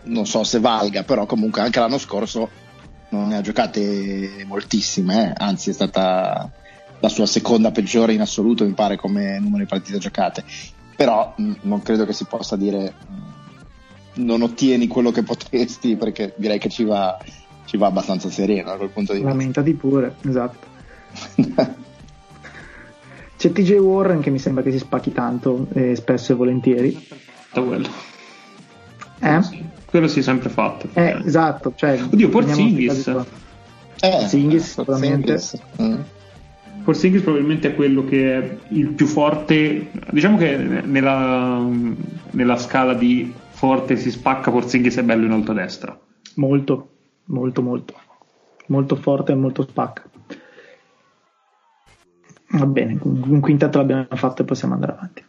non 0.04 0.26
so 0.26 0.44
se 0.44 0.60
valga, 0.60 1.02
però 1.02 1.26
comunque 1.26 1.60
anche 1.60 1.78
l'anno 1.78 1.98
scorso 1.98 2.48
non 3.10 3.28
ne 3.28 3.36
ha 3.36 3.40
giocate 3.40 4.44
moltissime, 4.46 5.30
eh, 5.30 5.34
anzi 5.36 5.70
è 5.70 5.72
stata 5.72 6.50
la 7.00 7.08
sua 7.08 7.26
seconda 7.26 7.70
peggiore 7.70 8.12
in 8.12 8.20
assoluto, 8.20 8.64
mi 8.64 8.72
pare, 8.72 8.96
come 8.96 9.38
numero 9.38 9.62
di 9.62 9.68
partite 9.68 9.98
giocate, 9.98 10.44
però 10.94 11.34
mh, 11.36 11.52
non 11.62 11.82
credo 11.82 12.04
che 12.04 12.12
si 12.12 12.24
possa 12.24 12.56
dire 12.56 12.94
mh, 14.14 14.22
non 14.22 14.42
ottieni 14.42 14.86
quello 14.86 15.10
che 15.10 15.22
potresti, 15.24 15.96
perché 15.96 16.34
direi 16.36 16.58
che 16.58 16.68
ci 16.68 16.84
va, 16.84 17.18
ci 17.64 17.76
va 17.76 17.86
abbastanza 17.86 18.30
sereno 18.30 18.70
da 18.70 18.76
quel 18.76 18.90
punto 18.90 19.12
di 19.12 19.18
vista. 19.18 19.34
Lamentati 19.34 19.74
pure, 19.74 20.16
esatto. 20.26 20.68
C'è 23.36 23.52
TJ 23.52 23.78
Warren 23.78 24.20
che 24.20 24.28
mi 24.28 24.38
sembra 24.38 24.62
che 24.62 24.70
si 24.70 24.78
spacchi 24.78 25.12
tanto, 25.12 25.66
eh, 25.72 25.96
spesso 25.96 26.32
e 26.32 26.34
volentieri. 26.34 26.92
Fatto 26.92 27.64
quello. 27.64 27.88
Eh? 29.20 29.40
Quello 29.90 30.06
si 30.06 30.20
è 30.20 30.22
sempre 30.22 30.48
fatto. 30.48 30.88
Eh, 30.94 31.20
esatto. 31.24 31.72
Cioè, 31.74 32.00
Oddio, 32.00 32.28
Porzingis. 32.28 33.08
Eh, 33.08 33.16
Porzingis, 34.00 34.68
sicuramente. 34.78 35.32
Porzingis, 35.32 35.62
mm. 35.82 36.00
Porzingis 36.84 37.22
probabilmente 37.22 37.68
è 37.68 37.74
quello 37.74 38.04
che 38.04 38.38
è 38.38 38.56
il 38.68 38.88
più 38.88 39.06
forte. 39.06 39.90
Diciamo 40.10 40.36
che 40.36 40.56
nella, 40.56 41.66
nella 42.30 42.56
scala 42.56 42.94
di 42.94 43.32
forte 43.50 43.96
si 43.96 44.12
spacca, 44.12 44.52
Porzingis 44.52 44.96
è 44.96 45.02
bello 45.02 45.26
in 45.26 45.32
alto 45.32 45.50
a 45.50 45.54
destra. 45.54 45.98
Molto, 46.36 46.88
molto, 47.24 47.60
molto. 47.60 47.94
Molto 48.66 48.94
forte 48.94 49.32
e 49.32 49.34
molto 49.34 49.66
spacca. 49.68 50.04
Va 52.52 52.66
bene, 52.66 52.98
un 53.02 53.40
quintetto 53.40 53.78
l'abbiamo 53.78 54.06
fatto 54.10 54.42
e 54.42 54.44
possiamo 54.44 54.74
andare 54.74 54.92
avanti. 54.92 55.24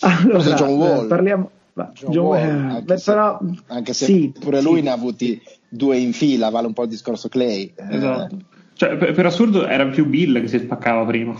Allora, 0.00 0.54
John 0.54 0.74
Wall. 0.74 1.04
eh, 1.04 1.08
parliamo... 1.08 1.50
va, 1.74 1.90
John 1.94 2.10
John 2.12 2.24
Wall, 2.24 2.38
Wall, 2.40 2.70
anche 2.70 2.82
beh, 2.84 2.96
se- 2.98 3.10
però, 3.10 3.40
anche 3.68 3.92
se 3.92 4.04
sì, 4.04 4.32
pure 4.38 4.58
sì. 4.60 4.64
lui 4.64 4.82
ne 4.82 4.90
ha 4.90 4.94
avuti 4.94 5.40
due 5.68 5.96
in 5.98 6.12
fila, 6.12 6.50
vale 6.50 6.66
un 6.66 6.72
po' 6.72 6.82
il 6.84 6.88
discorso 6.90 7.28
Clay. 7.28 7.72
Eh, 7.74 7.96
Esatto. 7.96 8.36
Cioè, 8.74 8.96
per, 8.96 9.12
per 9.12 9.26
assurdo 9.26 9.66
era 9.66 9.86
più 9.86 10.06
Bill 10.06 10.40
che 10.40 10.48
si 10.48 10.58
spaccava 10.58 11.04
prima. 11.04 11.34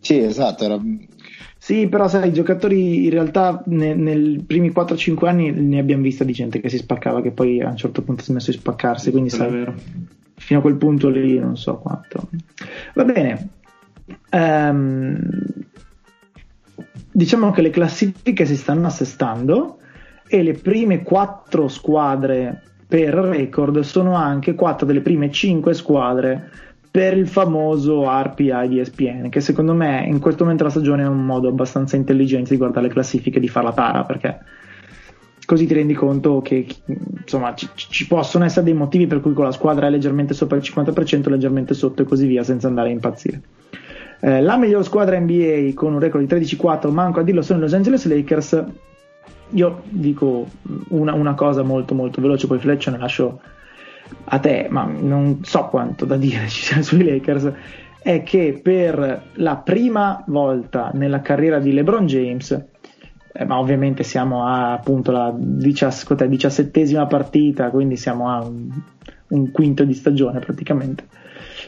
sì, 0.00 0.18
esatto, 0.18 0.64
era 0.64 0.78
Sì, 1.58 1.88
però 1.88 2.06
sai, 2.06 2.28
i 2.28 2.32
giocatori 2.32 3.04
in 3.04 3.10
realtà 3.10 3.62
ne, 3.66 3.94
nei 3.94 4.42
primi 4.46 4.70
4-5 4.70 5.26
anni 5.26 5.50
ne 5.50 5.78
abbiamo 5.80 6.02
vista 6.02 6.22
di 6.22 6.32
gente 6.32 6.60
che 6.60 6.68
si 6.68 6.76
spaccava, 6.76 7.22
che 7.22 7.32
poi 7.32 7.60
a 7.60 7.70
un 7.70 7.76
certo 7.76 8.02
punto 8.02 8.22
si 8.22 8.28
è 8.28 8.32
smesso 8.32 8.50
di 8.52 8.58
spaccarsi, 8.58 9.10
quindi 9.10 9.30
sai, 9.30 9.50
vero. 9.50 9.74
fino 10.36 10.58
a 10.60 10.62
quel 10.62 10.76
punto 10.76 11.08
lì 11.08 11.38
non 11.38 11.56
so 11.56 11.78
quanto. 11.78 12.28
Va 12.94 13.04
bene. 13.04 13.48
Um, 14.30 15.18
diciamo 17.16 17.50
che 17.50 17.62
le 17.62 17.70
classifiche 17.70 18.44
si 18.44 18.56
stanno 18.56 18.88
assestando 18.88 19.78
e 20.28 20.42
le 20.42 20.52
prime 20.52 21.02
4 21.02 21.66
squadre 21.66 22.62
per 22.86 23.14
record 23.14 23.80
sono 23.80 24.14
anche 24.14 24.54
4 24.54 24.84
delle 24.84 25.00
prime 25.00 25.30
5 25.30 25.72
squadre 25.72 26.50
per 26.90 27.16
il 27.16 27.26
famoso 27.26 28.04
RPI 28.06 28.68
di 28.68 28.80
ESPN, 28.80 29.30
che 29.30 29.40
secondo 29.40 29.72
me 29.72 30.04
in 30.06 30.18
questo 30.18 30.42
momento 30.42 30.64
della 30.64 30.74
stagione 30.74 31.04
è 31.04 31.06
un 31.06 31.24
modo 31.24 31.48
abbastanza 31.48 31.96
intelligente 31.96 32.50
di 32.50 32.58
guardare 32.58 32.88
le 32.88 32.92
classifiche 32.92 33.38
e 33.38 33.40
di 33.40 33.48
fare 33.48 33.66
la 33.66 33.72
tara, 33.72 34.04
perché 34.04 34.38
così 35.46 35.66
ti 35.66 35.72
rendi 35.72 35.94
conto 35.94 36.42
che 36.42 36.66
insomma 37.22 37.54
ci, 37.54 37.66
ci, 37.74 38.06
possono 38.06 38.44
essere 38.44 38.64
dei 38.64 38.74
motivi 38.74 39.06
per 39.06 39.20
cui 39.20 39.32
quella 39.32 39.52
squadra 39.52 39.86
è 39.86 39.90
leggermente 39.90 40.34
sopra 40.34 40.56
il 40.58 40.62
50%, 40.62 41.30
leggermente 41.30 41.72
sotto 41.72 42.02
e 42.02 42.04
così 42.04 42.26
via, 42.26 42.42
senza 42.42 42.68
andare 42.68 42.90
a 42.90 42.92
impazzire. 42.92 43.40
Eh, 44.20 44.40
la 44.40 44.56
miglior 44.56 44.84
squadra 44.84 45.18
NBA 45.18 45.72
con 45.74 45.92
un 45.92 46.00
record 46.00 46.24
di 46.24 46.34
13-4, 46.34 46.90
manco 46.90 47.20
a 47.20 47.22
dirlo, 47.22 47.42
sono 47.42 47.58
i 47.58 47.62
Los 47.62 47.74
Angeles 47.74 48.06
Lakers. 48.06 48.64
Io 49.50 49.82
dico 49.88 50.46
una, 50.88 51.14
una 51.14 51.34
cosa 51.34 51.62
molto 51.62 51.94
molto 51.94 52.20
veloce, 52.20 52.46
poi 52.46 52.58
Fletcher 52.58 52.92
ne 52.92 52.98
lascio 52.98 53.40
a 54.24 54.38
te, 54.38 54.66
ma 54.70 54.84
non 54.84 55.40
so 55.42 55.66
quanto 55.66 56.04
da 56.04 56.16
dire 56.16 56.46
ci 56.48 56.62
sia 56.62 56.82
sui 56.82 57.04
Lakers, 57.04 57.52
è 58.00 58.22
che 58.22 58.60
per 58.62 59.22
la 59.34 59.56
prima 59.56 60.22
volta 60.26 60.90
nella 60.94 61.20
carriera 61.20 61.58
di 61.58 61.72
LeBron 61.72 62.06
James, 62.06 62.64
eh, 63.32 63.44
ma 63.44 63.58
ovviamente 63.58 64.02
siamo 64.02 64.46
a 64.46 64.72
appunto 64.72 65.10
la 65.10 65.34
diciassettesima 65.36 67.06
partita, 67.06 67.70
quindi 67.70 67.96
siamo 67.96 68.30
a 68.30 68.42
un, 68.42 68.70
un, 69.28 69.50
quinto 69.50 69.84
di 69.84 69.94
stagione 69.94 70.38
praticamente. 70.38 71.06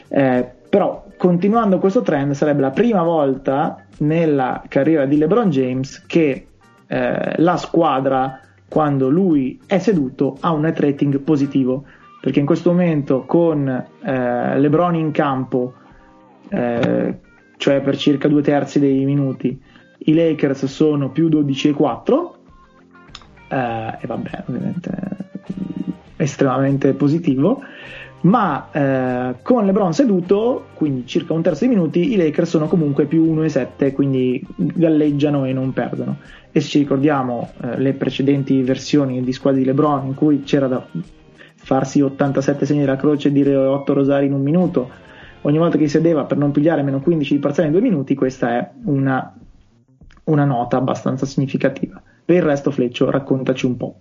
Eh, 0.07 0.51
però 0.69 1.05
continuando 1.17 1.79
questo 1.79 2.01
trend 2.01 2.33
sarebbe 2.33 2.61
la 2.61 2.69
prima 2.69 3.01
volta 3.03 3.83
nella 3.99 4.63
carriera 4.67 5.05
di 5.05 5.17
LeBron 5.17 5.49
James 5.49 6.05
che 6.05 6.47
eh, 6.87 7.33
la 7.37 7.57
squadra 7.57 8.39
quando 8.69 9.09
lui 9.09 9.59
è 9.65 9.79
seduto 9.79 10.37
ha 10.39 10.51
un 10.51 10.61
net 10.61 10.79
rating 10.79 11.19
positivo. 11.19 11.83
Perché 12.21 12.39
in 12.39 12.45
questo 12.45 12.71
momento 12.71 13.23
con 13.25 13.67
eh, 13.67 14.59
LeBron 14.59 14.95
in 14.95 15.11
campo, 15.11 15.73
eh, 16.49 17.19
cioè 17.57 17.81
per 17.81 17.97
circa 17.97 18.27
due 18.27 18.41
terzi 18.41 18.79
dei 18.79 19.05
minuti, 19.05 19.59
i 19.99 20.13
Lakers 20.13 20.65
sono 20.65 21.09
più 21.11 21.29
12 21.29 21.69
e 21.69 21.73
4, 21.73 22.37
eh, 23.47 23.97
e 24.01 24.07
vabbè, 24.07 24.43
ovviamente 24.47 25.17
estremamente 26.17 26.93
positivo, 26.93 27.61
ma 28.21 28.69
eh, 28.71 29.35
con 29.41 29.65
LeBron 29.65 29.93
seduto, 29.93 30.67
quindi 30.73 31.05
circa 31.05 31.33
un 31.33 31.41
terzo 31.41 31.65
dei 31.65 31.73
minuti, 31.73 32.11
i 32.11 32.15
Lakers 32.17 32.49
sono 32.49 32.67
comunque 32.67 33.05
più 33.05 33.23
1 33.29 33.43
e 33.43 33.49
7, 33.49 33.93
quindi 33.93 34.45
galleggiano 34.55 35.45
e 35.45 35.53
non 35.53 35.71
perdono. 35.73 36.17
E 36.51 36.59
se 36.59 36.67
ci 36.67 36.79
ricordiamo 36.79 37.51
eh, 37.61 37.79
le 37.79 37.93
precedenti 37.93 38.61
versioni 38.61 39.23
di 39.23 39.31
squadre 39.31 39.61
di 39.61 39.65
LeBron 39.65 40.07
in 40.07 40.15
cui 40.15 40.43
c'era 40.43 40.67
da 40.67 40.85
farsi 41.55 42.01
87 42.01 42.65
segni 42.65 42.79
della 42.79 42.95
croce 42.95 43.27
e 43.27 43.31
dire 43.31 43.55
8 43.55 43.93
rosari 43.93 44.25
in 44.25 44.33
un 44.33 44.41
minuto 44.41 45.07
ogni 45.41 45.57
volta 45.57 45.77
che 45.77 45.87
sedeva 45.87 46.25
per 46.25 46.37
non 46.37 46.51
pigliare 46.51 46.81
meno 46.81 46.99
15 46.99 47.33
di 47.33 47.39
parziale 47.39 47.69
in 47.69 47.75
due 47.75 47.83
minuti, 47.83 48.15
questa 48.15 48.57
è 48.57 48.69
una, 48.85 49.33
una 50.25 50.45
nota 50.45 50.77
abbastanza 50.77 51.25
significativa. 51.25 52.01
Per 52.25 52.35
il 52.35 52.43
resto, 52.43 52.71
Fleccio, 52.71 53.09
raccontaci 53.09 53.65
un 53.65 53.77
po'. 53.77 53.95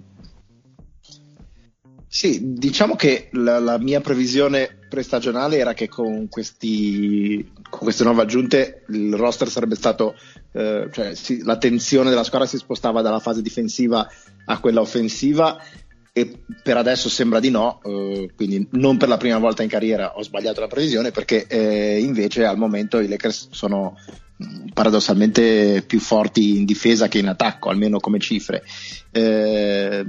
Sì, 2.11 2.55
diciamo 2.55 2.97
che 2.97 3.29
la, 3.33 3.59
la 3.59 3.79
mia 3.79 4.01
previsione 4.01 4.79
prestagionale 4.89 5.59
era 5.59 5.75
che 5.75 5.89
con, 5.89 6.29
questi, 6.31 7.47
con, 7.69 7.81
queste 7.81 8.05
nuove 8.05 8.23
aggiunte 8.23 8.85
il 8.89 9.15
roster 9.15 9.51
sarebbe 9.51 9.75
stato, 9.75 10.15
eh, 10.53 10.89
cioè 10.91 11.15
sì, 11.15 11.43
l'attenzione 11.43 12.09
della 12.09 12.25
squadra 12.25 12.49
si 12.49 12.57
spostava 12.57 13.03
dalla 13.03 13.19
fase 13.19 13.43
difensiva 13.43 14.11
a 14.47 14.59
quella 14.59 14.81
offensiva 14.81 15.63
e 16.11 16.45
per 16.63 16.79
adesso 16.79 17.11
sembra 17.11 17.41
di 17.41 17.51
no, 17.51 17.81
eh, 17.85 18.31
quindi 18.35 18.67
non 18.73 18.97
per 18.97 19.09
la 19.09 19.19
prima 19.19 19.39
volta 19.39 19.63
in 19.63 19.69
carriera 19.69 20.17
ho 20.17 20.23
sbagliato 20.23 20.61
la 20.61 20.67
previsione 20.67 21.11
perché 21.11 21.47
eh, 21.47 22.01
invece 22.01 22.47
al 22.47 22.57
momento 22.57 23.01
i 23.01 23.07
Lakers 23.07 23.49
sono 23.51 23.97
mm, 24.43 24.69
paradossalmente 24.73 25.85
più 25.87 26.01
forti 26.01 26.57
in 26.57 26.65
difesa 26.65 27.07
che 27.07 27.19
in 27.19 27.29
attacco, 27.29 27.69
almeno 27.69 28.01
come 28.01 28.19
cifre. 28.19 28.65
Eh, 29.11 30.07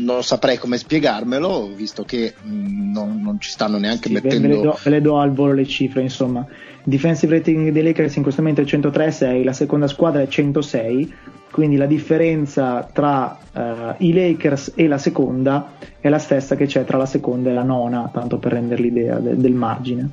non 0.00 0.22
saprei 0.22 0.58
come 0.58 0.76
spiegarmelo, 0.76 1.70
visto 1.74 2.04
che 2.04 2.34
mm, 2.44 2.92
non, 2.92 3.20
non 3.22 3.40
ci 3.40 3.50
stanno 3.50 3.78
neanche 3.78 4.08
sì, 4.08 4.14
mettendo. 4.14 4.48
Ve 4.48 4.54
le, 4.54 4.60
do, 4.60 4.78
ve 4.82 4.90
le 4.90 5.00
do 5.00 5.18
al 5.18 5.32
volo 5.32 5.52
le 5.52 5.66
cifre, 5.66 6.02
insomma. 6.02 6.46
Defensive 6.82 7.36
rating 7.36 7.70
dei 7.70 7.82
Lakers 7.82 8.16
in 8.16 8.22
questo 8.22 8.42
momento 8.42 8.60
è 8.60 8.64
103,6, 8.64 9.44
la 9.44 9.52
seconda 9.52 9.86
squadra 9.86 10.22
è 10.22 10.28
106, 10.28 11.14
quindi 11.50 11.76
la 11.76 11.86
differenza 11.86 12.88
tra 12.92 13.38
uh, 13.52 13.60
i 13.98 14.12
Lakers 14.12 14.72
e 14.74 14.86
la 14.86 14.98
seconda 14.98 15.72
è 16.00 16.08
la 16.08 16.18
stessa 16.18 16.56
che 16.56 16.66
c'è 16.66 16.84
tra 16.84 16.98
la 16.98 17.06
seconda 17.06 17.50
e 17.50 17.54
la 17.54 17.62
nona, 17.62 18.10
tanto 18.12 18.38
per 18.38 18.52
rendere 18.52 18.82
l'idea 18.82 19.18
de- 19.18 19.36
del 19.36 19.54
margine. 19.54 20.10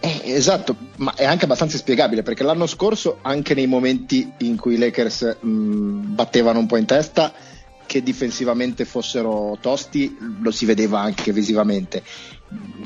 Eh, 0.00 0.20
esatto, 0.26 0.76
ma 0.96 1.12
è 1.16 1.24
anche 1.24 1.46
abbastanza 1.46 1.76
spiegabile 1.76 2.22
perché 2.22 2.44
l'anno 2.44 2.66
scorso, 2.66 3.18
anche 3.22 3.54
nei 3.54 3.66
momenti 3.66 4.30
in 4.38 4.56
cui 4.56 4.74
i 4.74 4.78
Lakers 4.78 5.38
mh, 5.40 6.14
battevano 6.14 6.60
un 6.60 6.66
po' 6.66 6.76
in 6.76 6.84
testa, 6.84 7.32
che 7.88 8.02
difensivamente 8.02 8.84
fossero 8.84 9.56
tosti 9.62 10.14
lo 10.42 10.50
si 10.50 10.66
vedeva 10.66 11.00
anche 11.00 11.32
visivamente 11.32 12.04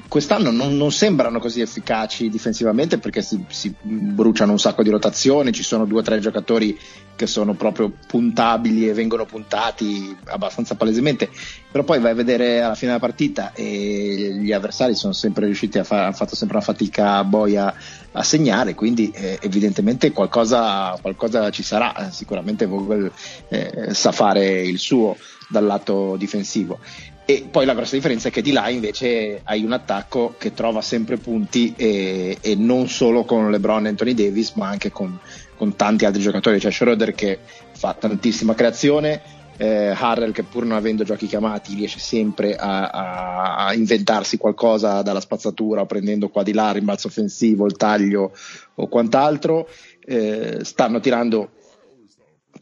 quest'anno 0.08 0.50
non, 0.50 0.76
non, 0.76 0.90
sembrano 0.90 1.38
così 1.38 1.60
efficaci 1.60 2.28
difensivamente 2.28 2.98
perché 2.98 3.22
si, 3.22 3.44
si, 3.48 3.74
bruciano 3.80 4.52
un 4.52 4.58
sacco 4.58 4.82
di 4.82 4.90
rotazioni, 4.90 5.52
ci 5.52 5.62
sono 5.62 5.84
due 5.84 6.00
o 6.00 6.02
tre 6.02 6.18
giocatori 6.18 6.78
che 7.14 7.26
sono 7.26 7.54
proprio 7.54 7.92
puntabili 8.06 8.88
e 8.88 8.92
vengono 8.92 9.24
puntati 9.24 10.14
abbastanza 10.24 10.74
palesemente, 10.74 11.30
però 11.70 11.84
poi 11.84 12.00
vai 12.00 12.10
a 12.10 12.14
vedere 12.14 12.60
alla 12.60 12.74
fine 12.74 12.92
della 12.92 13.04
partita 13.04 13.52
e 13.54 14.38
gli 14.40 14.52
avversari 14.52 14.94
sono 14.94 15.12
sempre 15.12 15.46
riusciti 15.46 15.78
a 15.78 15.84
fare, 15.84 16.02
hanno 16.02 16.12
fatto 16.12 16.34
sempre 16.34 16.56
una 16.56 16.66
fatica 16.66 17.22
boia 17.24 17.72
a 18.12 18.22
segnare, 18.22 18.74
quindi 18.74 19.10
eh, 19.14 19.38
evidentemente 19.40 20.12
qualcosa, 20.12 20.98
qualcosa, 21.00 21.50
ci 21.50 21.62
sarà, 21.62 22.10
sicuramente 22.10 22.66
Vogel 22.66 23.10
eh, 23.48 23.94
sa 23.94 24.12
fare 24.12 24.62
il 24.62 24.78
suo 24.78 25.16
dal 25.48 25.64
lato 25.64 26.16
difensivo. 26.16 26.80
E 27.24 27.46
poi 27.48 27.64
la 27.64 27.74
grossa 27.74 27.94
differenza 27.94 28.28
è 28.28 28.30
che 28.32 28.42
di 28.42 28.50
là 28.50 28.68
invece 28.68 29.40
hai 29.44 29.62
un 29.62 29.72
attacco 29.72 30.34
che 30.38 30.54
trova 30.54 30.80
sempre 30.80 31.18
punti 31.18 31.72
e, 31.76 32.36
e 32.40 32.54
non 32.56 32.88
solo 32.88 33.24
con 33.24 33.48
LeBron 33.48 33.86
e 33.86 33.90
Anthony 33.90 34.12
Davis, 34.12 34.52
ma 34.54 34.68
anche 34.68 34.90
con, 34.90 35.18
con 35.56 35.76
tanti 35.76 36.04
altri 36.04 36.20
giocatori. 36.20 36.58
C'è 36.58 36.72
Schroeder 36.72 37.14
che 37.14 37.38
fa 37.70 37.94
tantissima 37.94 38.54
creazione, 38.54 39.22
eh, 39.56 39.94
Harrell 39.96 40.32
che 40.32 40.42
pur 40.42 40.64
non 40.64 40.76
avendo 40.76 41.04
giochi 41.04 41.26
chiamati 41.26 41.74
riesce 41.74 42.00
sempre 42.00 42.56
a, 42.56 42.88
a, 42.88 43.66
a, 43.66 43.74
inventarsi 43.74 44.36
qualcosa 44.36 45.02
dalla 45.02 45.20
spazzatura 45.20 45.86
prendendo 45.86 46.28
qua 46.28 46.42
di 46.42 46.52
là 46.52 46.68
il 46.68 46.74
rimbalzo 46.74 47.06
offensivo, 47.06 47.66
il 47.66 47.76
taglio 47.76 48.32
o 48.74 48.88
quant'altro. 48.88 49.68
Eh, 50.04 50.58
stanno 50.62 50.98
tirando 50.98 51.50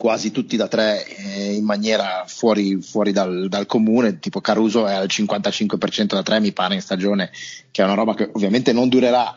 quasi 0.01 0.31
tutti 0.31 0.57
da 0.57 0.67
tre 0.67 1.05
eh, 1.05 1.53
in 1.53 1.63
maniera 1.63 2.25
fuori, 2.27 2.81
fuori 2.81 3.13
dal, 3.13 3.49
dal, 3.51 3.67
comune, 3.67 4.19
tipo 4.19 4.41
Caruso 4.41 4.87
è 4.87 4.95
al 4.95 5.09
55% 5.11 6.07
da 6.07 6.23
tre 6.23 6.41
mi 6.41 6.53
pare 6.53 6.73
in 6.73 6.81
stagione, 6.81 7.31
che 7.71 7.83
è 7.83 7.85
una 7.85 7.93
roba 7.93 8.15
che 8.15 8.31
ovviamente 8.33 8.73
non 8.73 8.89
durerà, 8.89 9.37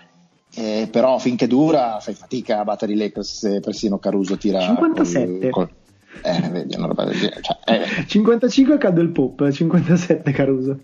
eh, 0.56 0.88
però 0.89 1.19
finché 1.19 1.47
dura 1.47 1.99
fai 1.99 2.13
fatica 2.13 2.62
a 2.62 2.63
battere 2.63 2.93
i 2.93 2.95
Lakers 2.95 3.43
e 3.43 3.60
persino 3.60 3.99
Caruso 3.99 4.38
tira 4.38 4.62
57 4.62 5.49
col, 5.49 5.67
col, 5.67 5.69
eh, 6.21 6.49
vedi, 6.49 6.78
una 6.78 6.88
roba 6.88 7.04
del 7.04 7.19
genere. 7.19 7.41
Cioè, 7.41 7.58
eh. 7.65 8.08
55 8.08 8.78
cade 8.78 9.02
il 9.02 9.10
pop, 9.10 9.52
57 9.52 10.32
Caruso. 10.32 10.80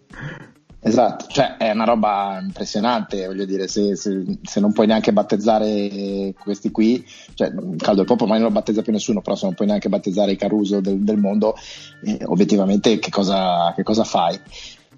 Esatto, 0.81 1.25
cioè 1.27 1.57
è 1.57 1.71
una 1.71 1.83
roba 1.83 2.39
impressionante, 2.41 3.25
voglio 3.25 3.43
dire, 3.43 3.67
se, 3.67 3.97
se, 3.97 4.23
se, 4.41 4.59
non 4.61 4.71
puoi 4.71 4.87
neanche 4.87 5.11
battezzare 5.11 6.33
questi 6.39 6.71
qui, 6.71 7.05
cioè 7.33 7.51
Caldo 7.75 8.01
il 8.01 8.07
Popo 8.07 8.23
ormai 8.23 8.39
non 8.39 8.47
lo 8.47 8.53
battezza 8.53 8.81
più 8.81 8.93
nessuno, 8.93 9.21
però 9.21 9.35
se 9.35 9.45
non 9.45 9.55
puoi 9.55 9.67
neanche 9.67 9.89
battezzare 9.89 10.31
i 10.31 10.37
Caruso 10.37 10.79
del, 10.79 10.99
del 11.01 11.17
mondo, 11.17 11.55
eh, 12.03 12.19
obiettivamente 12.23 12.97
che 12.97 13.09
cosa, 13.09 13.73
che 13.75 13.83
cosa, 13.83 14.05
fai? 14.05 14.39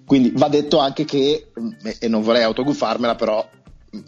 Quindi 0.06 0.32
va 0.36 0.50
detto 0.50 0.78
anche 0.78 1.04
che, 1.04 1.52
e 2.00 2.08
non 2.08 2.22
vorrei 2.22 2.44
autogufarmela, 2.44 3.16
però 3.16 3.44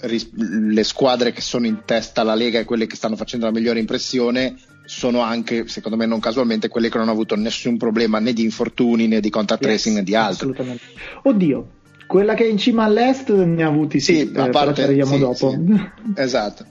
ris- 0.02 0.30
le 0.32 0.84
squadre 0.84 1.32
che 1.32 1.42
sono 1.42 1.66
in 1.66 1.82
testa 1.86 2.22
alla 2.22 2.36
Lega 2.36 2.60
e 2.60 2.66
quelle 2.66 2.86
che 2.86 2.96
stanno 2.96 3.16
facendo 3.16 3.48
la 3.48 3.52
migliore 3.52 3.80
impressione 3.80 4.56
sono 4.86 5.22
anche, 5.22 5.68
secondo 5.68 5.98
me 5.98 6.06
non 6.06 6.20
casualmente, 6.20 6.68
quelle 6.68 6.90
che 6.90 6.98
non 6.98 7.08
hanno 7.08 7.16
avuto 7.16 7.36
nessun 7.36 7.78
problema 7.78 8.20
né 8.20 8.34
di 8.34 8.44
infortuni 8.44 9.08
né 9.08 9.20
di 9.20 9.30
contact 9.30 9.64
yes, 9.64 9.72
tracing 9.72 9.96
né 9.98 10.04
di 10.04 10.16
altro. 10.16 10.50
Assolutamente. 10.52 10.84
Oddio, 11.24 11.68
quella 12.08 12.34
che 12.34 12.46
è 12.46 12.50
in 12.50 12.58
cima 12.58 12.84
all'est 12.84 13.32
ne 13.32 13.64
ha 13.64 13.68
avuti 13.68 14.00
sì, 14.00 14.16
sì 14.16 14.32
a 14.36 14.50
parte, 14.50 15.04
sì, 15.04 15.18
dopo. 15.18 15.50
Sì. 15.52 15.90
Esatto. 16.16 16.66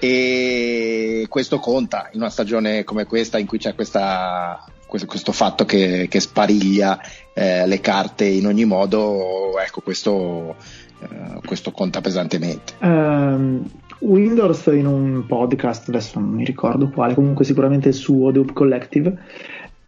e 0.00 1.26
questo 1.28 1.58
conta 1.58 2.08
in 2.12 2.20
una 2.20 2.30
stagione 2.30 2.84
come 2.84 3.04
questa 3.04 3.38
in 3.38 3.46
cui 3.46 3.58
c'è 3.58 3.74
questa, 3.74 4.64
questo, 4.86 5.06
questo, 5.06 5.32
fatto 5.32 5.64
che, 5.64 6.06
che 6.08 6.20
spariglia 6.20 7.00
eh, 7.34 7.66
le 7.66 7.80
carte 7.80 8.24
in 8.24 8.46
ogni 8.46 8.64
modo, 8.64 9.58
ecco 9.58 9.80
questo, 9.80 10.56
eh, 11.00 11.40
questo 11.44 11.72
conta 11.72 12.00
pesantemente. 12.00 12.74
Um, 12.80 13.68
Windows 14.00 14.66
in 14.66 14.86
un 14.86 15.24
podcast, 15.26 15.88
adesso 15.88 16.18
non 16.18 16.30
mi 16.30 16.44
ricordo 16.44 16.88
quale, 16.90 17.14
comunque 17.14 17.44
sicuramente 17.44 17.88
il 17.88 17.94
suo 17.94 18.30
The 18.30 18.38
Hoop 18.38 18.52
Collective, 18.52 19.18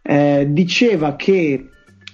eh, 0.01 0.47
diceva 0.49 1.15
che 1.15 1.69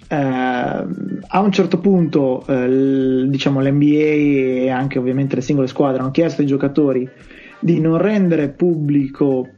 eh, 0.10 0.16
a 0.16 1.40
un 1.40 1.52
certo 1.52 1.80
punto 1.80 2.46
eh, 2.48 3.26
diciamo 3.28 3.62
l'NBA 3.62 3.86
e 3.86 4.70
anche 4.70 5.00
ovviamente 5.00 5.36
le 5.36 5.42
singole 5.42 5.68
squadre 5.68 6.02
hanno 6.02 6.12
chiesto 6.12 6.42
ai 6.42 6.48
giocatori 6.48 7.10
di 7.60 7.80
non 7.80 7.98
rendere 7.98 8.50
pubblico 8.50 9.50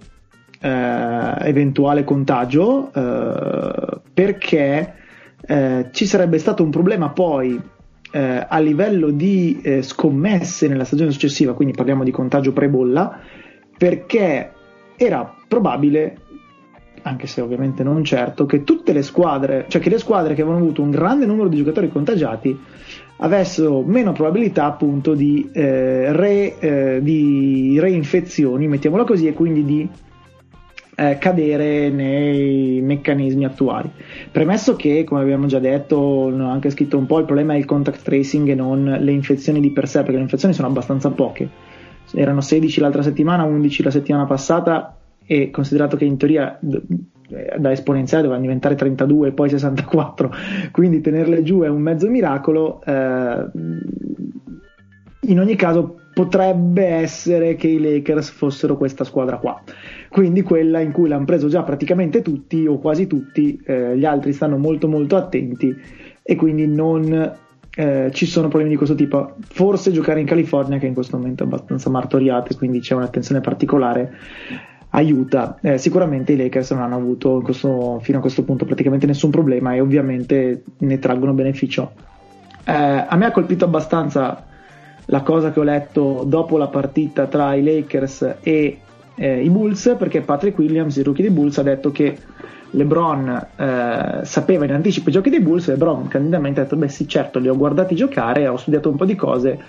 eh, 0.60 1.36
eventuale 1.42 2.04
contagio 2.04 2.92
eh, 2.94 4.00
perché 4.14 4.94
eh, 5.42 5.90
ci 5.92 6.06
sarebbe 6.06 6.38
stato 6.38 6.64
un 6.64 6.72
problema 6.72 7.10
poi 7.10 7.60
eh, 8.12 8.46
a 8.48 8.60
livello 8.60 9.10
di 9.10 9.60
eh, 9.62 9.82
scommesse 9.82 10.68
nella 10.68 10.84
stagione 10.84 11.12
successiva, 11.12 11.54
quindi 11.54 11.74
parliamo 11.74 12.04
di 12.04 12.12
contagio 12.12 12.54
pre-bolla, 12.54 13.20
perché 13.78 14.52
era 14.96 15.36
probabile, 15.48 16.18
anche 17.04 17.28
se 17.28 17.42
ovviamente 17.42 17.84
non 17.84 18.04
certo, 18.04 18.46
che 18.46 18.64
tutte 18.64 18.94
le 18.94 19.04
squadre, 19.04 19.66
cioè 19.68 19.82
che 19.82 19.90
le 19.90 20.00
squadre 20.00 20.34
che 20.34 20.42
avevano 20.42 20.64
avuto 20.64 20.82
un 20.82 20.92
grande 20.92 21.26
numero 21.26 21.48
di 21.48 21.58
giocatori 21.58 21.90
contagiati 21.90 22.58
avessero 23.22 23.82
meno 23.82 24.12
probabilità 24.12 24.66
appunto 24.66 25.14
di, 25.14 25.50
eh, 25.54 26.12
re, 26.12 26.60
eh, 26.60 27.00
di 27.02 27.78
reinfezioni, 27.80 28.68
mettiamola 28.68 29.04
così, 29.04 29.28
e 29.28 29.34
quindi 29.34 29.66
di 29.66 29.90
eh, 31.00 31.18
cadere 31.18 31.90
nei 31.90 32.82
meccanismi 32.82 33.46
attuali. 33.46 33.90
Premesso 34.32 34.76
che, 34.76 35.06
come 35.06 35.22
abbiamo 35.22 35.46
già 35.46 35.60
detto, 35.60 35.96
ho 35.96 36.50
anche 36.50 36.70
scritto 36.70 36.98
un 36.98 37.06
po', 37.06 37.20
il 37.20 37.26
problema 37.26 37.54
è 37.54 37.58
il 37.58 37.64
contact 37.64 38.04
tracing 38.04 38.50
e 38.50 38.56
non 38.56 38.98
le 39.00 39.12
infezioni 39.12 39.62
di 39.62 39.72
per 39.72 39.88
sé, 39.88 40.00
perché 40.00 40.18
le 40.18 40.24
infezioni 40.24 40.54
sono 40.54 40.68
abbastanza 40.68 41.10
poche. 41.10 41.48
Erano 42.14 42.42
16 42.42 42.82
l'altra 42.82 43.02
settimana, 43.02 43.44
11 43.44 43.84
la 43.84 43.92
settimana 43.92 44.26
passata 44.26 44.98
e 45.26 45.52
considerato 45.52 45.96
che 45.96 46.06
in 46.06 46.18
teoria 46.18 46.60
eh, 46.60 47.56
da 47.58 47.72
esponenziale 47.72 48.24
dovevano 48.24 48.46
diventare 48.46 48.76
32 48.76 49.30
e 49.30 49.32
poi 49.32 49.50
64, 49.50 50.34
quindi 50.72 51.00
tenerle 51.00 51.44
giù 51.44 51.62
è 51.62 51.70
un 51.70 51.82
mezzo 51.82 52.10
miracolo. 52.10 52.82
Eh, 52.84 53.46
in 55.22 55.40
ogni 55.40 55.56
caso 55.56 55.96
potrebbe 56.14 56.86
essere 56.86 57.56
che 57.56 57.68
i 57.68 57.80
Lakers 57.80 58.32
fossero 58.32 58.76
questa 58.76 59.04
squadra 59.06 59.38
qua 59.38 59.62
quindi 60.10 60.42
quella 60.42 60.80
in 60.80 60.92
cui 60.92 61.08
l'hanno 61.08 61.26
preso 61.26 61.48
già 61.48 61.64
praticamente 61.64 62.22
tutti 62.22 62.66
o 62.66 62.80
quasi 62.80 63.08
tutti, 63.08 63.62
eh, 63.64 63.98
gli 63.98 64.06
altri 64.06 64.34
stanno 64.34 64.58
molto 64.58 64.88
molto 64.88 65.16
attenti 65.16 65.76
e 66.22 66.36
quindi 66.36 66.68
non 66.68 67.38
eh, 67.76 68.10
ci 68.12 68.26
sono 68.26 68.48
problemi 68.48 68.72
di 68.72 68.78
questo 68.78 68.96
tipo. 68.96 69.36
Forse 69.40 69.92
giocare 69.92 70.20
in 70.20 70.26
California, 70.26 70.80
che 70.80 70.88
in 70.88 70.94
questo 70.94 71.18
momento 71.18 71.44
è 71.44 71.46
abbastanza 71.46 71.90
martoriata, 71.90 72.56
quindi 72.56 72.80
c'è 72.80 72.96
un'attenzione 72.96 73.42
particolare, 73.42 74.12
aiuta. 74.90 75.60
Eh, 75.62 75.78
sicuramente 75.78 76.34
i 76.34 76.38
Lakers 76.38 76.72
non 76.72 76.82
hanno 76.82 76.96
avuto 76.96 77.42
questo, 77.42 78.00
fino 78.02 78.18
a 78.18 78.22
questo 78.22 78.44
punto 78.44 78.66
praticamente 78.66 79.06
nessun 79.06 79.30
problema 79.30 79.74
e 79.74 79.80
ovviamente 79.80 80.64
ne 80.78 81.00
traggono 81.00 81.34
beneficio. 81.34 81.92
Eh, 82.66 82.74
a 82.74 83.16
me 83.16 83.26
ha 83.26 83.32
colpito 83.32 83.66
abbastanza 83.66 84.46
la 85.06 85.22
cosa 85.22 85.52
che 85.52 85.60
ho 85.60 85.64
letto 85.64 86.24
dopo 86.26 86.58
la 86.58 86.68
partita 86.68 87.28
tra 87.28 87.54
i 87.54 87.64
Lakers 87.64 88.38
e 88.42 88.80
eh, 89.20 89.44
i 89.44 89.50
Bulls 89.50 89.96
perché 89.98 90.22
Patrick 90.22 90.58
Williams, 90.58 90.96
il 90.96 91.04
rookie 91.04 91.26
dei 91.26 91.34
Bulls, 91.34 91.58
ha 91.58 91.64
detto 91.64 91.92
che 91.92 92.18
LeBron 92.72 93.48
eh, 93.58 94.20
sapeva 94.24 94.64
in 94.64 94.72
anticipo 94.72 95.10
i 95.10 95.12
giochi 95.12 95.30
dei 95.30 95.42
Bulls. 95.42 95.68
LeBron 95.68 96.08
candidamente 96.08 96.62
ha 96.62 96.64
detto: 96.64 96.78
Beh, 96.78 96.88
sì, 96.88 97.08
certo, 97.08 97.38
li 97.40 97.50
ho 97.50 97.58
guardati 97.58 97.96
giocare, 97.96 98.48
ho 98.48 98.56
studiato 98.56 98.90
un 98.90 98.96
po' 98.96 99.06
di 99.06 99.16
cose. 99.16 99.60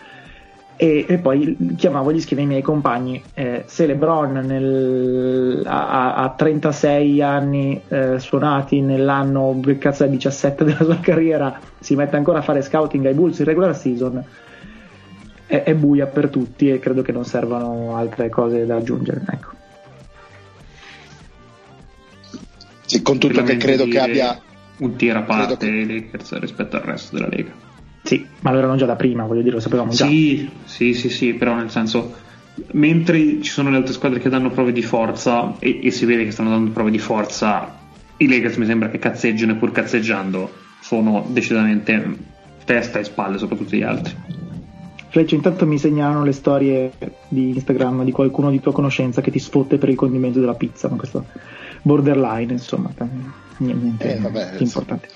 E, 0.76 1.04
e 1.06 1.18
poi 1.18 1.74
chiamavo 1.76 2.10
gli 2.10 2.20
scrivi 2.20 2.42
ai 2.42 2.46
miei 2.46 2.62
compagni. 2.62 3.20
Eh, 3.34 3.64
se 3.66 3.86
LeBron 3.86 4.32
nel, 4.32 5.62
a, 5.66 6.14
a, 6.14 6.30
36 6.30 7.20
anni 7.20 7.82
eh, 7.88 8.18
suonati 8.18 8.80
nell'anno 8.80 9.60
cazzo 9.78 10.04
è 10.04 10.08
17 10.08 10.64
della 10.64 10.84
sua 10.84 11.00
carriera 11.02 11.58
si 11.78 11.94
mette 11.96 12.16
ancora 12.16 12.38
a 12.38 12.42
fare 12.42 12.62
scouting 12.62 13.04
ai 13.04 13.12
Bulls 13.12 13.40
in 13.40 13.44
regular 13.44 13.76
season 13.76 14.24
è, 15.50 15.64
è, 15.64 15.74
buia 15.74 16.06
per 16.06 16.28
tutti 16.28 16.70
e 16.70 16.78
credo 16.78 17.02
che 17.02 17.10
non 17.10 17.24
servano 17.24 17.96
altre 17.96 18.28
cose 18.28 18.64
da 18.64 18.76
aggiungere. 18.76 19.22
Ecco. 19.28 19.48
Sì, 22.86 23.02
con 23.02 23.18
tutto 23.18 23.42
che 23.42 23.56
credo 23.56 23.84
che 23.86 23.98
abbia 23.98 24.40
un 24.78 24.94
tiro 24.94 25.18
a 25.18 25.22
parte 25.22 25.56
che... 25.56 25.66
i 25.66 25.86
Lakers 25.86 26.38
rispetto 26.38 26.76
al 26.76 26.82
resto 26.82 27.16
della 27.16 27.28
Lega. 27.28 27.50
Sì, 28.02 28.24
ma 28.40 28.52
lo 28.52 28.58
erano 28.58 28.76
già 28.76 28.86
da 28.86 28.94
prima, 28.94 29.24
voglio 29.24 29.42
dire, 29.42 29.54
lo 29.54 29.60
sapevamo 29.60 29.90
già. 29.90 30.06
Sì, 30.06 30.48
sì, 30.64 30.94
sì, 30.94 31.10
sì, 31.10 31.34
però 31.34 31.56
nel 31.56 31.70
senso, 31.70 32.14
mentre 32.72 33.42
ci 33.42 33.50
sono 33.50 33.70
le 33.70 33.76
altre 33.76 33.92
squadre 33.92 34.20
che 34.20 34.28
danno 34.28 34.50
prove 34.50 34.72
di 34.72 34.82
forza 34.82 35.56
e, 35.58 35.80
e 35.82 35.90
si 35.90 36.06
vede 36.06 36.24
che 36.24 36.30
stanno 36.30 36.50
dando 36.50 36.70
prove 36.70 36.92
di 36.92 36.98
forza, 36.98 37.76
i 38.18 38.28
Lakers 38.28 38.56
mi 38.56 38.66
sembra 38.66 38.88
che 38.88 38.98
cazzeggino 38.98 39.52
e 39.52 39.56
pur 39.56 39.72
cazzeggiando 39.72 40.50
sono 40.80 41.26
decisamente 41.28 42.16
testa 42.64 43.00
e 43.00 43.04
spalle 43.04 43.36
soprattutto 43.36 43.74
gli 43.74 43.82
altri. 43.82 44.14
Fleccio, 45.10 45.34
intanto 45.34 45.66
mi 45.66 45.76
segnalano 45.76 46.22
le 46.22 46.32
storie 46.32 46.92
di 47.28 47.48
Instagram 47.48 48.04
di 48.04 48.12
qualcuno 48.12 48.48
di 48.48 48.60
tua 48.60 48.72
conoscenza 48.72 49.20
che 49.20 49.32
ti 49.32 49.40
sfotte 49.40 49.76
per 49.76 49.88
il 49.88 49.96
condimento 49.96 50.38
della 50.38 50.54
pizza, 50.54 50.88
ma 50.88 50.96
questo 50.96 51.26
borderline, 51.82 52.52
insomma, 52.52 52.92
niente 53.58 54.14
eh, 54.14 54.20
vabbè, 54.20 54.54
importante. 54.58 55.08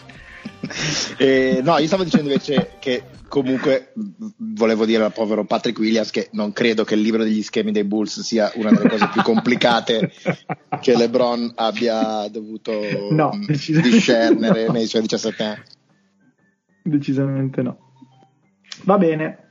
Eh, 1.19 1.61
no, 1.63 1.79
io 1.79 1.87
stavo 1.87 2.03
dicendo 2.03 2.29
invece 2.29 2.73
che 2.81 3.05
comunque 3.29 3.93
volevo 4.37 4.85
dire 4.85 5.05
al 5.05 5.13
povero 5.13 5.45
Patrick 5.45 5.79
Williams 5.79 6.11
che 6.11 6.29
non 6.33 6.53
credo 6.53 6.85
che 6.85 6.95
il 6.95 7.01
libro 7.01 7.23
degli 7.23 7.43
schemi 7.43 7.71
dei 7.71 7.85
Bulls 7.85 8.21
sia 8.21 8.51
una 8.55 8.71
delle 8.71 8.89
cose 8.89 9.09
più 9.13 9.23
complicate 9.23 10.11
che 10.81 10.97
LeBron 10.97 11.53
abbia 11.55 12.27
dovuto 12.29 12.73
no, 13.11 13.31
discernere 13.47 14.71
nei 14.71 14.87
suoi 14.87 15.03
17 15.03 15.43
anni. 15.43 15.63
Decisamente 16.83 17.63
no. 17.63 17.79
Va 18.83 18.99
bene, 18.99 19.44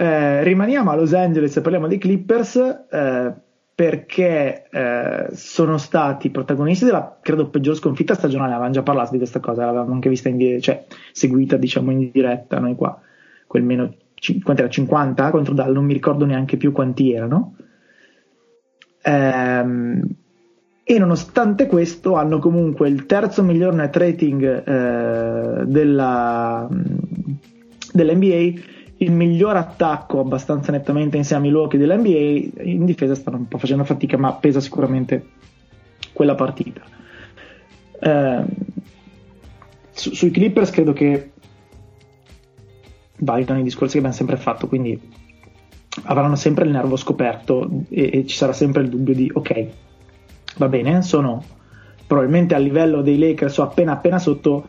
eh, 0.00 0.44
rimaniamo 0.44 0.92
a 0.92 0.94
Los 0.94 1.12
Angeles 1.12 1.56
e 1.56 1.60
parliamo 1.60 1.88
dei 1.88 1.98
Clippers 1.98 2.54
eh, 2.88 3.32
perché 3.74 4.68
eh, 4.70 5.26
sono 5.32 5.76
stati 5.76 6.30
protagonisti 6.30 6.84
della, 6.84 7.18
credo, 7.20 7.48
peggior 7.48 7.74
sconfitta 7.74 8.14
stagionale. 8.14 8.52
Avevamo 8.52 8.72
già 8.72 8.82
parlato 8.84 9.10
di 9.10 9.16
questa 9.18 9.40
cosa, 9.40 9.64
l'avevamo 9.64 9.94
anche 9.94 10.08
vista 10.08 10.28
in 10.28 10.36
diretta, 10.36 10.62
cioè 10.62 10.84
seguita 11.10 11.56
diciamo 11.56 11.90
in 11.90 12.10
diretta 12.12 12.60
noi 12.60 12.76
qua, 12.76 12.96
quel 13.48 13.64
meno 13.64 13.92
50, 14.14 14.68
50 14.68 15.30
contro 15.30 15.52
Dal, 15.52 15.72
non 15.72 15.84
mi 15.84 15.94
ricordo 15.94 16.24
neanche 16.24 16.56
più 16.56 16.70
quanti 16.70 17.12
erano. 17.12 17.56
Ehm, 19.02 20.02
e 20.84 20.98
nonostante 21.00 21.66
questo 21.66 22.14
hanno 22.14 22.38
comunque 22.38 22.88
il 22.88 23.04
terzo 23.06 23.42
miglior 23.42 23.74
net 23.74 23.96
rating 23.96 24.62
eh, 24.64 25.64
della, 25.66 26.68
dell'NBA 27.92 28.76
il 28.98 29.12
miglior 29.12 29.56
attacco 29.56 30.20
abbastanza 30.20 30.72
nettamente 30.72 31.16
insieme 31.16 31.46
ai 31.46 31.50
Milwaukee 31.50 31.78
dell'NBA 31.78 32.62
in 32.62 32.84
difesa 32.84 33.14
stanno 33.14 33.36
un 33.36 33.48
po' 33.48 33.58
facendo 33.58 33.84
fatica 33.84 34.16
ma 34.16 34.32
pesa 34.34 34.60
sicuramente 34.60 35.26
quella 36.12 36.34
partita. 36.34 36.82
Eh, 38.00 38.44
su, 39.92 40.14
sui 40.14 40.30
Clippers 40.30 40.70
credo 40.70 40.92
che 40.92 41.32
validano 43.18 43.60
i 43.60 43.64
discorsi 43.64 43.92
che 43.92 43.98
abbiamo 43.98 44.16
sempre 44.16 44.36
fatto 44.36 44.68
quindi 44.68 45.00
avranno 46.04 46.36
sempre 46.36 46.64
il 46.64 46.70
nervo 46.70 46.96
scoperto 46.96 47.68
e, 47.88 48.10
e 48.12 48.26
ci 48.26 48.36
sarà 48.36 48.52
sempre 48.52 48.82
il 48.82 48.88
dubbio 48.88 49.14
di 49.14 49.30
ok 49.32 49.66
va 50.58 50.68
bene 50.68 51.02
sono 51.02 51.42
probabilmente 52.06 52.54
a 52.54 52.58
livello 52.58 53.02
dei 53.02 53.18
Lakers 53.18 53.58
o 53.58 53.62
appena 53.64 53.92
appena 53.92 54.20
sotto 54.20 54.68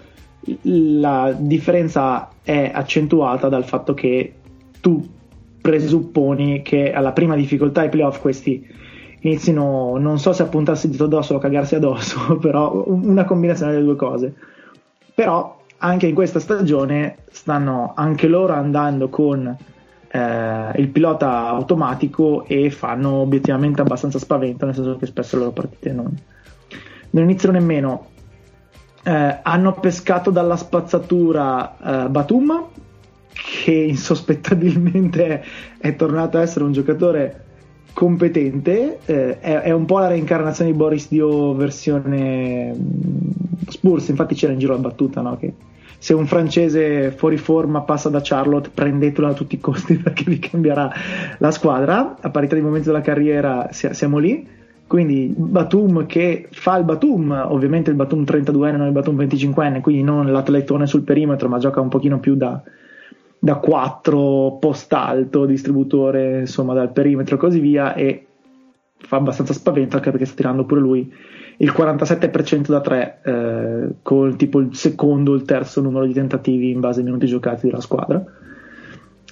la 0.63 1.36
differenza 1.38 2.30
è 2.43 2.71
accentuata 2.73 3.49
dal 3.49 3.65
fatto 3.65 3.93
che 3.93 4.34
tu 4.80 5.06
presupponi 5.62 6.62
che 6.62 6.93
alla 6.93 7.12
prima 7.12 7.36
difficoltà 7.36 7.82
ai 7.82 7.89
playoff 7.89 8.19
questi 8.21 8.65
inizino, 9.21 9.97
non 9.97 10.17
so 10.19 10.32
se 10.32 10.43
a 10.43 10.47
puntarsi 10.47 10.86
il 10.86 10.93
dito 10.93 11.06
addosso 11.06 11.36
o 11.36 11.39
cagarsi 11.39 11.75
addosso, 11.75 12.38
però 12.39 12.84
una 12.88 13.25
combinazione 13.25 13.73
delle 13.73 13.84
due 13.84 13.95
cose. 13.95 14.34
Però 15.13 15.58
anche 15.80 16.08
in 16.08 16.15
questa 16.15 16.39
stagione 16.39 17.17
stanno 17.32 17.93
anche 17.95 18.28
loro 18.28 18.54
andando 18.54 19.10
con 19.10 19.58
eh, 20.12 20.71
il 20.75 20.88
pilota 20.88 21.47
automatico 21.47 22.45
e 22.45 22.69
fanno 22.69 23.15
obiettivamente 23.15 23.82
abbastanza 23.82 24.19
spavento, 24.19 24.65
nel 24.65 24.75
senso 24.75 24.95
che 24.97 25.06
spesso 25.06 25.36
le 25.36 25.43
loro 25.43 25.54
partite 25.54 25.91
non, 25.91 26.17
non 27.12 27.23
iniziano 27.23 27.58
nemmeno 27.58 28.08
eh, 29.04 29.40
hanno 29.42 29.74
pescato 29.74 30.30
dalla 30.30 30.56
spazzatura 30.56 32.06
eh, 32.06 32.10
Batum, 32.10 32.68
che 33.32 33.72
insospettabilmente 33.88 35.44
è 35.78 35.96
tornato 35.96 36.38
a 36.38 36.42
essere 36.42 36.66
un 36.66 36.72
giocatore 36.72 37.46
competente, 37.94 39.00
eh, 39.06 39.40
è, 39.40 39.62
è, 39.62 39.72
un 39.72 39.86
po' 39.86 40.00
la 40.00 40.08
reincarnazione 40.08 40.72
di 40.72 40.78
Boris 40.78 41.10
Dio 41.10 41.54
versione 41.54 42.74
mm, 42.74 43.30
Spurs, 43.68 44.08
infatti 44.10 44.36
c'era 44.36 44.54
in 44.54 44.60
giro 44.60 44.74
la 44.74 44.80
battuta, 44.80 45.22
no? 45.22 45.38
Che 45.38 45.54
se 46.02 46.14
un 46.14 46.26
francese 46.28 47.12
fuori 47.12 47.36
forma 47.36 47.82
passa 47.82 48.08
da 48.08 48.22
Charlotte, 48.24 48.70
prendetelo 48.74 49.28
a 49.28 49.34
tutti 49.34 49.56
i 49.56 49.60
costi 49.60 49.96
perché 50.00 50.24
vi 50.26 50.40
cambierà 50.40 50.90
la 51.38 51.52
squadra. 51.52 52.16
A 52.20 52.30
parità 52.30 52.56
di 52.56 52.62
momento 52.62 52.88
della 52.88 53.02
carriera 53.02 53.68
siamo 53.72 54.18
lì. 54.18 54.48
Quindi 54.89 55.32
Batum 55.38 56.08
che 56.08 56.47
fa 56.49 56.75
il 56.78 56.84
Batum, 56.84 57.30
ovviamente 57.49 57.91
il 57.91 57.95
Batum 57.95 58.23
32enne, 58.23 58.75
non 58.75 58.88
il 58.88 58.91
Batum 58.91 59.17
25enne, 59.17 59.82
quindi 59.82 60.02
non 60.02 60.32
l'atletone 60.32 60.88
sul 60.88 61.04
perimetro, 61.04 61.47
ma 61.47 61.60
gioca 61.60 61.80
un 61.80 61.89
pochino 61.89 62.19
più 62.19 62.34
da, 62.34 62.60
da 63.38 63.56
4 63.58 64.58
post 64.60 64.91
alto, 64.93 65.45
distributore 65.45 66.39
insomma 66.39 66.73
dal 66.73 66.91
perimetro 66.91 67.36
e 67.36 67.38
così 67.38 67.60
via 67.60 67.93
e 67.93 68.25
fa 68.97 69.17
abbastanza 69.17 69.54
spavento 69.54 69.97
anche 69.97 70.10
perché 70.10 70.25
sta 70.25 70.36
tirando 70.36 70.65
pure 70.65 70.82
lui 70.82 71.13
il 71.58 71.71
47% 71.71 72.69
da 72.69 72.82
3 72.82 73.19
eh, 73.23 73.89
con 74.02 74.38
tipo 74.38 74.60
il 74.60 74.75
secondo 74.75 75.34
o 75.34 75.36
il 75.36 75.43
terzo 75.43 75.82
numero 75.82 76.08
di 76.08 76.13
tentativi 76.13 76.71
in 76.71 76.80
base 76.80 77.02
ai 77.02 77.06
minuti 77.06 77.28
giocati 77.28 77.67
della 77.67 77.80
squadra. 77.80 78.23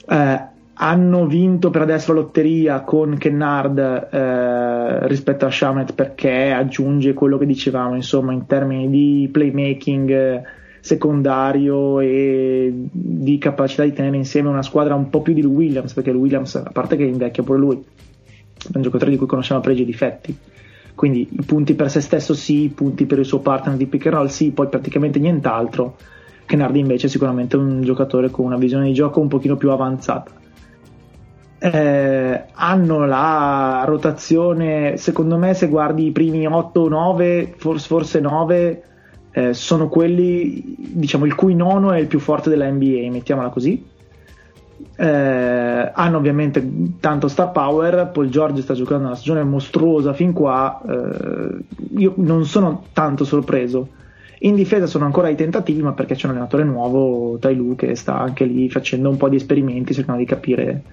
Eh, 0.08 0.56
hanno 0.80 1.26
vinto 1.26 1.70
per 1.70 1.82
adesso 1.82 2.14
la 2.14 2.22
lotteria 2.22 2.82
con 2.82 3.18
Kennard 3.18 3.78
eh, 4.12 5.08
rispetto 5.08 5.46
a 5.46 5.52
Shamet 5.52 5.94
perché 5.94 6.52
aggiunge 6.52 7.14
quello 7.14 7.38
che 7.38 7.48
dicevamo 7.48 7.96
insomma 7.96 8.34
in 8.34 8.46
termini 8.46 8.90
di 8.90 9.30
playmaking 9.32 10.44
secondario 10.80 12.00
e 12.00 12.72
di 12.92 13.38
capacità 13.40 13.84
di 13.84 13.94
tenere 13.94 14.16
insieme 14.16 14.50
una 14.50 14.62
squadra 14.62 14.96
un 14.96 15.10
po' 15.10 15.22
più 15.22 15.34
di 15.34 15.44
Williams, 15.44 15.94
perché 15.94 16.12
Williams, 16.12 16.56
a 16.56 16.70
parte 16.72 16.96
che 16.96 17.04
invecchia 17.04 17.44
pure 17.44 17.60
lui, 17.60 17.76
è 17.76 18.76
un 18.78 18.82
giocatore 18.82 19.12
di 19.12 19.18
cui 19.18 19.28
conosciamo 19.28 19.60
pregi 19.60 19.82
e 19.82 19.86
difetti. 19.86 20.38
Quindi 20.96 21.28
i 21.30 21.44
punti 21.46 21.74
per 21.74 21.92
se 21.92 22.00
stesso 22.00 22.34
sì, 22.34 22.64
i 22.64 22.70
punti 22.70 23.06
per 23.06 23.20
il 23.20 23.26
suo 23.26 23.40
partner 23.40 23.76
di 23.76 23.86
pick 23.86 24.06
and 24.06 24.16
roll 24.16 24.28
sì, 24.28 24.52
poi 24.52 24.68
praticamente 24.68 25.20
nient'altro. 25.20 25.98
Kennardi 26.46 26.80
invece 26.80 27.08
è 27.08 27.10
sicuramente 27.10 27.58
un 27.58 27.82
giocatore 27.82 28.32
con 28.32 28.46
una 28.46 28.58
visione 28.58 28.86
di 28.86 28.94
gioco 28.94 29.20
un 29.20 29.28
pochino 29.28 29.58
più 29.58 29.70
avanzata. 29.70 30.32
Eh, 31.60 32.44
hanno 32.54 33.06
la 33.06 33.84
rotazione, 33.86 34.98
secondo 34.98 35.38
me 35.38 35.56
se 35.56 35.68
guardi 35.68 36.06
i 36.06 36.12
primi 36.12 36.46
8 36.46 36.80
o 36.80 36.88
9, 36.88 37.56
forse, 37.58 37.88
forse 37.88 38.20
9, 38.20 38.84
eh, 39.32 39.54
sono 39.54 39.88
quelli, 39.88 40.76
diciamo, 40.78 41.26
il 41.26 41.36
cui 41.36 41.56
nono 41.56 41.92
è 41.92 42.00
il 42.00 42.08
più 42.08 42.20
forte 42.20 42.50
della 42.50 42.70
NBA, 42.70 43.10
mettiamola 43.12 43.50
così. 43.50 43.86
Eh, 44.96 45.92
hanno 45.94 46.18
ovviamente 46.18 46.68
tanto 47.00 47.28
star 47.28 47.52
power. 47.52 48.10
Paul 48.12 48.30
George 48.30 48.62
sta 48.62 48.74
giocando 48.74 49.06
una 49.06 49.16
stagione 49.16 49.44
mostruosa 49.44 50.14
fin 50.14 50.34
qua. 50.34 50.82
Eh, 50.88 51.64
io 51.98 52.14
non 52.18 52.46
sono 52.46 52.86
tanto 52.94 53.26
sorpreso. 53.26 53.90
In 54.40 54.56
difesa 54.56 54.86
sono 54.86 55.06
ancora 55.06 55.28
ai 55.28 55.36
tentativi, 55.36 55.82
ma 55.82 55.94
perché 55.94 56.16
c'è 56.16 56.26
un 56.26 56.34
allenatore 56.34 56.64
nuovo, 56.64 57.38
Tai 57.40 57.56
Lu, 57.56 57.76
che 57.76 57.96
sta 57.96 58.20
anche 58.20 58.46
lì 58.46 58.70
facendo 58.70 59.10
un 59.10 59.18
po' 59.18 59.30
di 59.30 59.36
esperimenti, 59.36 59.94
cercando 59.94 60.20
di 60.20 60.28
capire 60.28 60.84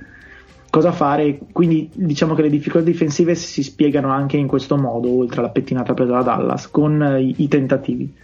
cosa 0.75 0.91
fare. 0.91 1.39
Quindi 1.53 1.89
diciamo 1.95 2.35
che 2.35 2.43
le 2.43 2.51
difficoltà 2.51 2.91
difensive 2.91 3.37
si 3.37 3.63
spiegano 3.63 4.11
anche 4.11 4.37
in 4.37 4.49
questo 4.49 4.77
modo, 4.77 5.09
oltre 5.09 5.39
alla 5.39 5.51
pettinata 5.51 5.95
presa 5.95 6.15
da 6.15 6.23
Dallas, 6.23 6.69
con 6.69 7.17
i, 7.21 7.35
i 7.39 7.49
tentativi 7.49 8.23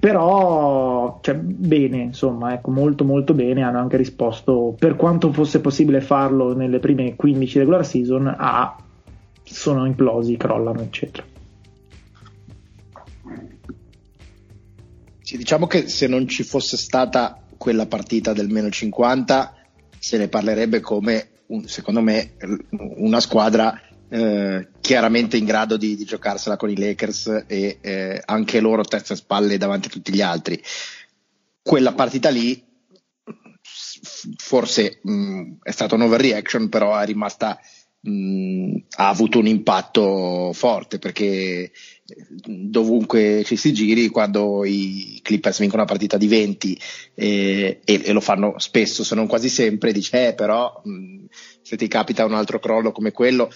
però 0.00 1.18
cioè, 1.20 1.34
bene 1.34 1.98
insomma 1.98 2.54
ecco 2.54 2.70
molto 2.70 3.04
molto 3.04 3.34
bene 3.34 3.62
hanno 3.62 3.80
anche 3.80 3.98
risposto 3.98 4.74
per 4.78 4.96
quanto 4.96 5.30
fosse 5.30 5.60
possibile 5.60 6.00
farlo 6.00 6.54
nelle 6.54 6.78
prime 6.78 7.16
15 7.16 7.58
regular 7.58 7.84
season 7.84 8.34
a 8.34 8.82
sono 9.42 9.84
implosi 9.84 10.38
crollano 10.38 10.80
eccetera 10.80 11.26
sì, 15.20 15.36
diciamo 15.36 15.66
che 15.66 15.86
se 15.88 16.06
non 16.06 16.26
ci 16.26 16.44
fosse 16.44 16.78
stata 16.78 17.38
quella 17.58 17.84
partita 17.84 18.32
del 18.32 18.48
meno 18.48 18.70
50 18.70 19.54
se 19.98 20.16
ne 20.16 20.28
parlerebbe 20.28 20.80
come 20.80 21.29
un, 21.50 21.68
secondo 21.68 22.00
me 22.00 22.36
una 22.96 23.20
squadra 23.20 23.80
eh, 24.08 24.68
chiaramente 24.80 25.36
in 25.36 25.44
grado 25.44 25.76
di, 25.76 25.96
di, 25.96 26.04
giocarsela 26.04 26.56
con 26.56 26.70
i 26.70 26.76
Lakers 26.76 27.44
e 27.46 27.78
eh, 27.80 28.22
anche 28.24 28.60
loro 28.60 28.82
testa 28.82 29.14
e 29.14 29.16
spalle 29.16 29.58
davanti 29.58 29.88
a 29.88 29.90
tutti 29.90 30.12
gli 30.12 30.20
altri. 30.20 30.60
Quella 31.62 31.92
partita 31.92 32.28
lì 32.28 32.66
forse 34.36 35.00
mh, 35.02 35.58
è 35.62 35.70
stata 35.70 35.94
un 35.94 36.02
overreaction, 36.02 36.68
però 36.68 36.98
è 36.98 37.04
rimasta 37.04 37.58
mh, 38.00 38.76
ha 38.96 39.08
avuto 39.08 39.38
un 39.38 39.46
impatto 39.46 40.52
forte 40.52 40.98
perché 40.98 41.70
dovunque 42.44 43.42
ci 43.44 43.56
si 43.56 43.72
giri, 43.72 44.08
quando 44.08 44.64
i 44.64 45.20
Clippers 45.22 45.58
vincono 45.58 45.82
una 45.82 45.90
partita 45.90 46.16
di 46.16 46.26
20 46.26 46.80
eh, 47.14 47.80
e, 47.84 48.02
e, 48.04 48.12
lo 48.12 48.20
fanno 48.20 48.54
spesso, 48.58 49.04
se 49.04 49.14
non 49.14 49.26
quasi 49.26 49.48
sempre, 49.48 49.92
dice 49.92 50.28
eh, 50.28 50.34
però 50.34 50.80
mh, 50.84 51.24
se 51.62 51.76
ti 51.76 51.88
capita 51.88 52.24
un 52.24 52.34
altro 52.34 52.58
crollo 52.58 52.92
come 52.92 53.12
quello, 53.12 53.50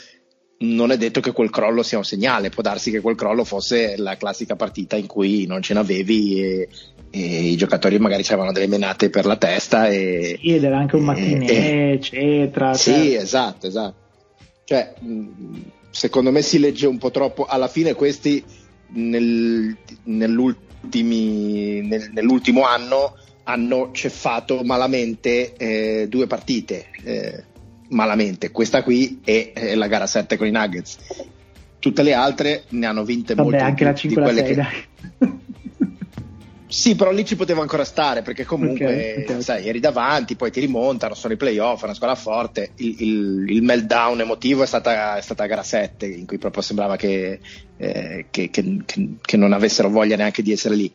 non 0.58 0.90
è 0.90 0.96
detto 0.96 1.20
che 1.20 1.32
quel 1.32 1.50
crollo 1.50 1.82
sia 1.82 1.98
un 1.98 2.04
segnale, 2.04 2.48
può 2.48 2.62
darsi 2.62 2.90
che 2.90 3.00
quel 3.00 3.16
crollo 3.16 3.44
fosse 3.44 3.96
la 3.96 4.16
classica 4.16 4.56
partita 4.56 4.96
in 4.96 5.06
cui 5.06 5.46
non 5.46 5.62
ce 5.62 5.74
n'avevi 5.74 6.42
e, 6.42 6.68
e 7.10 7.20
i 7.20 7.56
giocatori 7.56 7.98
magari 7.98 8.22
avevano 8.26 8.52
delle 8.52 8.66
menate 8.66 9.10
per 9.10 9.26
la 9.26 9.36
testa 9.36 9.88
e, 9.88 10.38
sì, 10.40 10.54
ed 10.54 10.64
era 10.64 10.78
anche 10.78 10.96
un 10.96 11.04
mattinè 11.04 11.92
eccetera 11.92 12.74
sì 12.74 12.92
certo. 12.92 13.22
esatto 13.22 13.66
esatto 13.66 14.02
cioè 14.64 14.94
secondo 15.94 16.32
me 16.32 16.42
si 16.42 16.58
legge 16.58 16.88
un 16.88 16.98
po' 16.98 17.12
troppo 17.12 17.44
alla 17.44 17.68
fine 17.68 17.94
questi 17.94 18.42
nel, 18.88 19.76
nel, 20.04 20.60
nell'ultimo 22.12 22.64
anno 22.64 23.16
hanno 23.44 23.90
ceffato 23.92 24.62
malamente 24.64 25.54
eh, 25.54 26.08
due 26.08 26.26
partite 26.26 26.86
eh, 27.04 27.44
malamente. 27.90 28.50
Questa 28.50 28.82
qui 28.82 29.20
è, 29.22 29.52
è, 29.54 29.74
la 29.76 29.86
gara 29.86 30.06
7 30.06 30.36
con 30.36 30.48
i 30.48 30.50
Nuggets. 30.50 30.98
Tutte 31.78 32.02
le 32.02 32.14
altre 32.14 32.64
ne 32.70 32.86
hanno 32.86 33.04
vinte 33.04 33.34
Vabbè, 33.34 33.48
molte 33.48 33.64
anche 33.64 33.84
la 33.84 33.94
5 33.94 34.22
di 34.22 34.32
quelle 34.32 34.46
6, 34.46 34.54
che... 34.54 35.43
Sì, 36.74 36.96
però 36.96 37.12
lì 37.12 37.24
ci 37.24 37.36
poteva 37.36 37.60
ancora 37.60 37.84
stare 37.84 38.22
perché 38.22 38.44
comunque 38.44 38.84
okay, 38.84 39.22
okay. 39.22 39.42
Sai, 39.42 39.68
eri 39.68 39.78
davanti, 39.78 40.34
poi 40.34 40.50
ti 40.50 40.58
rimontano, 40.58 41.14
sono 41.14 41.32
i 41.32 41.36
playoff, 41.36 41.82
è 41.82 41.84
una 41.84 41.94
squadra 41.94 42.16
forte. 42.16 42.72
Il, 42.78 42.96
il, 42.98 43.44
il 43.48 43.62
meltdown 43.62 44.18
emotivo 44.18 44.64
è 44.64 44.66
stata, 44.66 45.16
è 45.16 45.20
stata 45.20 45.46
gara 45.46 45.62
7 45.62 46.04
in 46.04 46.26
cui 46.26 46.38
proprio 46.38 46.62
sembrava 46.62 46.96
che, 46.96 47.38
eh, 47.76 48.26
che, 48.28 48.50
che, 48.50 48.82
che, 49.20 49.36
non 49.36 49.52
avessero 49.52 49.88
voglia 49.88 50.16
neanche 50.16 50.42
di 50.42 50.50
essere 50.50 50.74
lì. 50.74 50.92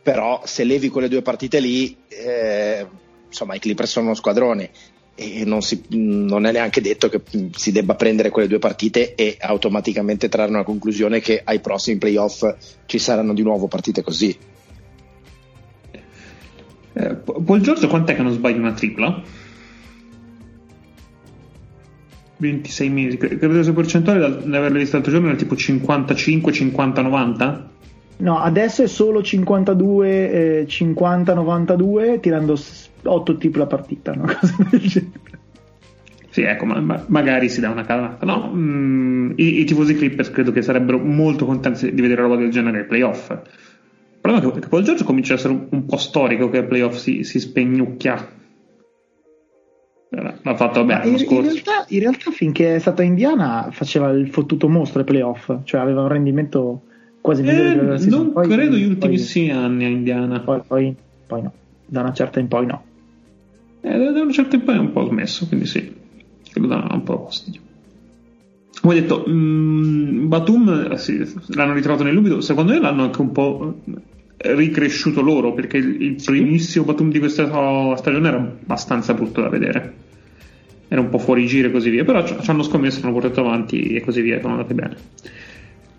Però 0.00 0.40
se 0.44 0.62
levi 0.62 0.88
quelle 0.88 1.08
due 1.08 1.20
partite 1.20 1.58
lì, 1.58 1.96
eh, 2.06 2.86
insomma, 3.26 3.56
i 3.56 3.58
Clippers 3.58 3.90
sono 3.90 4.06
uno 4.06 4.14
squadrone 4.14 4.70
e 5.16 5.42
non, 5.44 5.62
si, 5.62 5.82
non, 5.88 6.46
è 6.46 6.52
neanche 6.52 6.80
detto 6.80 7.08
che 7.08 7.20
si 7.56 7.72
debba 7.72 7.96
prendere 7.96 8.30
quelle 8.30 8.46
due 8.46 8.60
partite 8.60 9.16
e 9.16 9.36
automaticamente 9.40 10.28
trarre 10.28 10.50
una 10.50 10.62
conclusione 10.62 11.18
che 11.18 11.40
ai 11.42 11.58
prossimi 11.58 11.98
playoff 11.98 12.46
ci 12.86 13.00
saranno 13.00 13.34
di 13.34 13.42
nuovo 13.42 13.66
partite 13.66 14.02
così. 14.02 14.50
Eh, 16.94 17.14
Paul 17.14 17.60
Giorgio 17.60 17.88
quant'è 17.88 18.14
che 18.14 18.22
non 18.22 18.32
sbaglia 18.32 18.58
una 18.58 18.72
tripla? 18.72 19.22
26 22.36 22.88
minuti, 22.88 23.16
credo 23.16 23.62
sia 23.62 23.72
percentuale 23.72 24.42
di 24.42 24.56
averle 24.56 24.78
viste 24.78 24.96
l'altro 24.96 25.12
giorno 25.12 25.28
era 25.28 25.36
tipo 25.36 25.54
55, 25.54 26.52
50, 26.52 27.02
90? 27.02 27.70
No, 28.18 28.38
adesso 28.38 28.82
è 28.82 28.88
solo 28.88 29.22
52, 29.22 30.60
eh, 30.60 30.66
50, 30.66 31.34
92, 31.34 32.20
tirando 32.20 32.58
8 33.04 33.36
tip 33.36 33.56
la 33.56 33.66
partita, 33.66 34.12
una 34.12 34.34
cosa 34.38 34.56
del 34.70 34.80
genere. 34.80 35.20
Sì, 36.32 36.42
ecco, 36.42 36.64
ma, 36.64 36.80
ma 36.80 37.04
magari 37.08 37.48
si 37.48 37.60
dà 37.60 37.68
una 37.68 37.84
calata. 37.84 38.24
No, 38.24 38.50
mm, 38.54 39.32
i, 39.36 39.60
i, 39.60 39.64
tifosi 39.64 39.94
Clippers 39.94 40.30
credo 40.30 40.50
che 40.50 40.62
sarebbero 40.62 40.98
molto 40.98 41.44
contenti 41.44 41.92
di 41.92 42.00
vedere 42.00 42.22
roba 42.22 42.36
del 42.36 42.50
genere 42.50 42.78
ai 42.78 42.86
playoff. 42.86 43.36
Il 44.24 44.30
problema 44.30 44.56
è 44.56 44.60
che, 44.60 44.68
Paul 44.68 44.82
George 44.84 45.02
comincia 45.02 45.32
a 45.32 45.36
essere 45.36 45.52
un, 45.52 45.66
un 45.68 45.84
po' 45.84 45.96
storico 45.96 46.48
che 46.48 46.58
ai 46.58 46.66
playoff 46.66 46.96
si, 46.96 47.24
si 47.24 47.40
spegnucchia. 47.40 48.40
L'ha 50.10 50.54
fatto 50.54 50.84
bene 50.84 51.06
in, 51.06 51.16
in, 51.18 51.40
realtà, 51.40 51.86
in 51.88 52.00
realtà 52.00 52.30
finché 52.30 52.74
è 52.74 52.78
stata 52.78 53.02
indiana 53.02 53.70
faceva 53.72 54.10
il 54.10 54.28
fottuto 54.28 54.68
mostro 54.68 55.00
ai 55.00 55.06
playoff, 55.06 55.50
cioè 55.64 55.80
aveva 55.80 56.02
un 56.02 56.08
rendimento 56.08 56.82
quasi 57.20 57.42
migliore 57.42 57.94
eh, 57.94 58.06
Non 58.06 58.32
poi, 58.32 58.46
credo 58.46 58.76
gli 58.76 58.84
ultimissimi 58.84 59.48
poi, 59.48 59.56
anni 59.56 59.84
a 59.84 59.88
Indiana. 59.88 60.40
Poi, 60.40 60.60
poi, 60.66 60.94
poi 61.26 61.42
no, 61.42 61.52
da 61.86 62.00
una 62.02 62.12
certa 62.12 62.38
in 62.38 62.48
poi 62.48 62.66
no. 62.66 62.84
Eh, 63.80 63.98
da 64.12 64.20
una 64.20 64.32
certa 64.32 64.54
in 64.54 64.62
poi 64.62 64.74
è 64.76 64.78
un 64.78 64.92
po' 64.92 65.06
smesso, 65.06 65.48
quindi 65.48 65.66
sì, 65.66 65.94
credo 66.48 66.66
da 66.68 66.86
un 66.92 67.02
po' 67.02 67.24
fastidio. 67.24 67.60
Come 68.82 68.94
detto, 68.94 69.24
mh, 69.26 69.32
mm, 69.32 70.28
Batum 70.28 70.88
eh, 70.92 70.98
sì, 70.98 71.26
l'hanno 71.48 71.72
ritrovato 71.72 72.04
nell'ubido, 72.04 72.40
secondo 72.40 72.72
me 72.72 72.80
l'hanno 72.80 73.04
anche 73.04 73.20
un 73.20 73.32
po' 73.32 73.76
ricresciuto 74.42 75.20
loro, 75.20 75.52
perché 75.52 75.76
il, 75.76 76.20
primissimo 76.24 76.84
Batum 76.84 77.10
di 77.10 77.18
questa 77.18 77.46
stagione 77.96 78.28
era 78.28 78.36
abbastanza 78.36 79.14
brutto 79.14 79.40
da 79.40 79.48
vedere. 79.48 79.92
era 80.88 81.00
un 81.00 81.08
po' 81.08 81.18
fuori 81.18 81.46
giro 81.46 81.68
e 81.68 81.70
così 81.70 81.90
via, 81.90 82.04
però 82.04 82.24
ci 82.24 82.50
hanno 82.50 82.62
scommesso, 82.62 83.00
hanno 83.02 83.12
portato 83.12 83.40
avanti 83.40 83.94
e 83.94 84.00
così 84.00 84.20
via, 84.20 84.40
sono 84.40 84.54
andate 84.54 84.74
bene. 84.74 84.96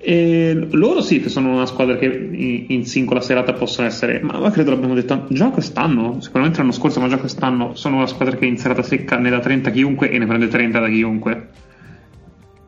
E 0.05 0.67
loro 0.71 0.99
sì, 0.99 1.21
che 1.21 1.29
sono 1.29 1.53
una 1.53 1.65
squadra 1.65 1.95
che 1.95 2.07
in, 2.07 2.65
in 2.67 2.85
singola 2.85 3.21
serata 3.21 3.53
possono 3.53 3.87
essere, 3.87 4.19
ma, 4.21 4.37
ma, 4.37 4.51
credo 4.51 4.71
l'abbiamo 4.71 4.95
detto 4.95 5.27
già 5.29 5.49
quest'anno, 5.49 6.19
sicuramente 6.19 6.59
l'anno 6.59 6.73
scorso, 6.73 6.99
ma 6.99 7.07
già 7.07 7.17
quest'anno 7.17 7.73
sono 7.75 7.95
una 7.95 8.07
squadra 8.07 8.35
che 8.35 8.45
in 8.45 8.57
serata 8.57 8.83
secca 8.83 9.17
ne 9.17 9.29
dà 9.29 9.39
30 9.39 9.71
chiunque 9.71 10.11
e 10.11 10.17
ne 10.17 10.25
prende 10.25 10.49
30 10.49 10.79
da 10.79 10.89
chiunque. 10.89 11.47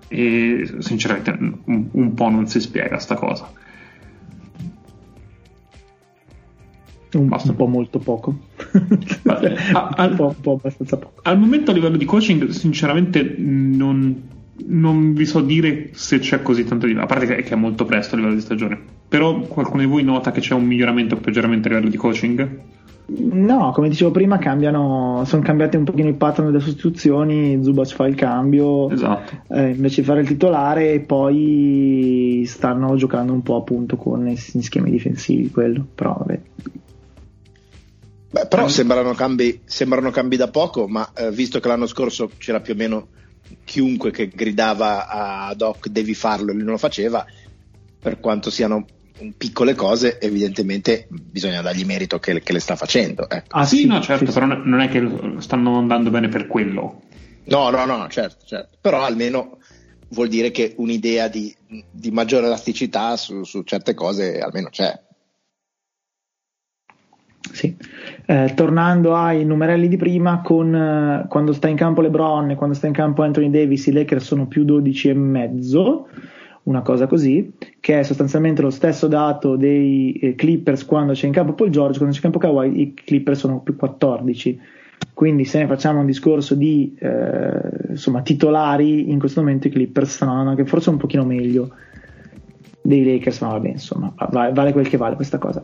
E 0.08 0.76
sinceramente 0.80 1.38
un, 1.66 1.90
un 1.92 2.14
po' 2.14 2.30
non 2.30 2.48
si 2.48 2.62
spiega 2.62 3.00
sta 3.00 3.16
cosa. 3.16 3.52
Un, 7.18 7.30
un, 7.32 7.56
po' 7.56 7.68
molto 7.68 8.00
poco. 8.00 8.36
al, 9.24 9.58
un, 10.10 10.16
po', 10.16 10.28
un 10.28 10.42
po' 10.42 10.52
abbastanza 10.54 10.98
poco. 10.98 11.22
Al 11.24 11.40
momento 11.40 11.72
a 11.72 11.74
livello 11.74 11.98
di 11.98 12.06
coaching, 12.06 12.50
sinceramente 12.50 13.36
non, 13.38 14.22
non 14.68 15.14
vi 15.14 15.26
so 15.26 15.42
dire 15.42 15.90
se 15.94 16.20
c'è 16.20 16.42
così 16.42 16.64
tanto 16.64 16.88
di... 16.88 16.94
A 16.94 17.06
parte 17.06 17.26
che, 17.26 17.44
è 17.44 17.56
molto 17.56 17.86
presto 17.86 18.16
a 18.16 18.18
livello 18.18 18.36
di 18.36 18.42
stagione. 18.42 18.80
Però 19.08 19.40
qualcuno 19.42 19.82
di 19.82 19.88
voi 19.88 20.04
nota 20.04 20.32
che 20.32 20.42
c'è 20.42 20.54
un 20.54 20.66
miglioramento 20.66 21.16
o 21.16 21.18
peggioramento 21.20 21.68
a 21.68 21.72
livello 21.72 21.90
di 21.90 21.98
coaching? 21.98 22.60
No, 23.08 23.72
come 23.72 23.90
dicevo 23.90 24.10
prima, 24.10 24.40
cambiano, 24.40 25.22
sono 25.26 25.44
cambiati 25.44 25.78
un 25.78 25.84
pochino 25.84 26.10
i 26.10 26.14
pattern 26.14 26.48
delle 26.48 26.60
sostituzioni. 26.60 27.64
Zubac 27.64 27.94
fa 27.94 28.08
il 28.08 28.16
cambio 28.16 28.90
esatto. 28.90 29.44
eh, 29.50 29.70
invece 29.70 30.02
di 30.02 30.08
fare 30.08 30.22
il 30.22 30.28
titolare, 30.28 30.94
e 30.94 31.00
poi 31.02 32.44
stanno 32.48 32.96
giocando 32.96 33.32
un 33.32 33.44
po' 33.44 33.58
appunto 33.58 33.96
con 33.96 34.34
schemi 34.36 34.90
difensivi. 34.90 35.52
Quello, 35.52 35.86
però 35.94 36.16
vabbè. 36.18 36.40
Però 38.56 38.68
sembrano 38.68 39.14
cambi, 39.14 39.62
sembrano 39.66 40.12
cambi, 40.12 40.38
da 40.38 40.50
poco, 40.50 40.88
ma 40.88 41.12
eh, 41.16 41.32
visto 41.32 41.60
che 41.60 41.68
l'anno 41.68 41.88
scorso 41.88 42.32
c'era 42.38 42.62
più 42.62 42.74
o 42.74 42.78
meno 42.78 43.08
chiunque 43.64 44.12
che 44.12 44.28
gridava 44.28 45.08
a 45.08 45.54
Doc 45.56 45.88
devi 45.88 46.14
farlo 46.14 46.52
e 46.52 46.54
lui 46.54 46.64
non 46.64 46.74
lo 46.74 46.78
faceva, 46.78 47.26
per 48.02 48.20
quanto 48.20 48.50
siano 48.50 48.86
piccole 49.38 49.76
cose, 49.76 50.20
evidentemente 50.20 51.08
bisogna 51.10 51.62
dargli 51.62 51.86
merito 51.86 52.20
che, 52.20 52.42
che 52.42 52.54
le 52.54 52.60
sta 52.60 52.76
facendo. 52.76 53.30
Ecco. 53.30 53.58
Ah 53.58 53.66
sì, 53.66 53.78
sì 53.78 53.86
no, 53.86 54.02
certo, 54.02 54.26
sì, 54.26 54.32
però 54.32 54.46
non 54.46 54.80
è 54.82 54.90
che 54.90 55.08
stanno 55.40 55.78
andando 55.78 56.10
bene 56.10 56.28
per 56.30 56.48
quello. 56.48 57.02
No, 57.46 57.70
no, 57.70 57.86
no, 57.86 58.08
certo, 58.10 58.46
certo. 58.46 58.78
però 58.82 59.04
almeno 59.04 59.60
vuol 60.10 60.28
dire 60.28 60.52
che 60.52 60.74
un'idea 60.78 61.28
di, 61.28 61.56
di 61.92 62.12
maggiore 62.12 62.48
elasticità 62.48 63.16
su, 63.18 63.44
su 63.44 63.64
certe 63.64 63.94
cose 63.94 64.40
almeno 64.40 64.70
c'è. 64.70 65.05
Sì. 67.52 67.76
Eh, 68.26 68.54
tornando 68.56 69.16
ai 69.16 69.46
numerelli 69.46 69.88
di 69.88 69.98
prima, 69.98 70.42
con, 70.42 70.74
eh, 70.74 71.26
quando 71.30 71.54
sta 71.54 71.68
in 71.68 71.76
campo 71.76 72.02
LeBron 72.02 72.52
e 72.52 72.56
quando 72.56 72.76
sta 72.76 72.88
in 72.88 72.94
campo 72.94 73.24
Anthony 73.24 73.50
Davis, 73.50 73.88
i 73.88 73.92
Lakers 73.92 74.26
sono 74.26 74.48
più 74.48 74.64
12 74.66 75.10
e 75.10 75.14
mezzo, 75.14 76.08
una 76.64 76.82
cosa 76.82 77.08
così, 77.08 77.54
che 77.80 78.00
è 78.00 78.04
sostanzialmente 78.04 78.62
lo 78.62 78.72
stesso 78.72 79.08
dato 79.08 79.56
dei 79.56 80.14
eh, 80.14 80.36
Clippers 80.36 80.86
quando 80.86 81.14
c'è 81.14 81.28
in 81.28 81.34
campo 81.34 81.54
Paul 81.54 81.70
George, 81.70 81.98
quando 81.98 82.16
c'è 82.16 82.26
in 82.26 82.32
campo 82.32 82.40
Kawhi, 82.40 82.82
i 82.82 82.94
Clippers 82.94 83.40
sono 83.40 83.62
più 83.62 83.76
14. 83.76 84.60
Quindi 85.14 85.46
se 85.46 85.60
ne 85.60 85.68
facciamo 85.68 86.00
un 86.00 86.06
discorso 86.06 86.56
di 86.56 86.96
eh, 87.00 87.90
insomma, 87.90 88.22
titolari, 88.22 89.12
in 89.12 89.20
questo 89.20 89.42
momento 89.42 89.68
i 89.68 89.70
Clippers 89.70 90.14
stanno 90.14 90.50
anche 90.50 90.66
forse 90.66 90.90
un 90.90 90.98
pochino 90.98 91.24
meglio 91.24 91.70
dei 92.82 93.04
Lakers, 93.06 93.42
ma 93.42 93.50
vabbè, 93.50 93.70
insomma, 93.70 94.14
vale, 94.30 94.52
vale 94.54 94.72
quel 94.72 94.88
che 94.88 94.98
vale 94.98 95.16
questa 95.16 95.38
cosa. 95.38 95.64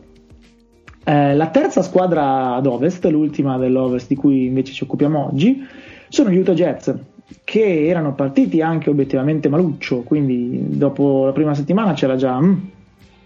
Eh, 1.04 1.34
la 1.34 1.48
terza 1.48 1.82
squadra 1.82 2.54
ad 2.54 2.66
ovest, 2.66 3.04
l'ultima 3.06 3.58
dell'ovest 3.58 4.06
di 4.08 4.14
cui 4.14 4.46
invece 4.46 4.72
ci 4.72 4.84
occupiamo 4.84 5.26
oggi, 5.26 5.66
sono 6.08 6.30
gli 6.30 6.36
Utah 6.36 6.54
Jets, 6.54 6.94
che 7.42 7.86
erano 7.86 8.14
partiti 8.14 8.60
anche 8.60 8.90
obiettivamente 8.90 9.48
maluccio, 9.48 10.02
quindi 10.02 10.78
dopo 10.78 11.24
la 11.26 11.32
prima 11.32 11.54
settimana 11.54 11.94
c'era 11.94 12.14
già 12.14 12.40
mm, 12.40 12.54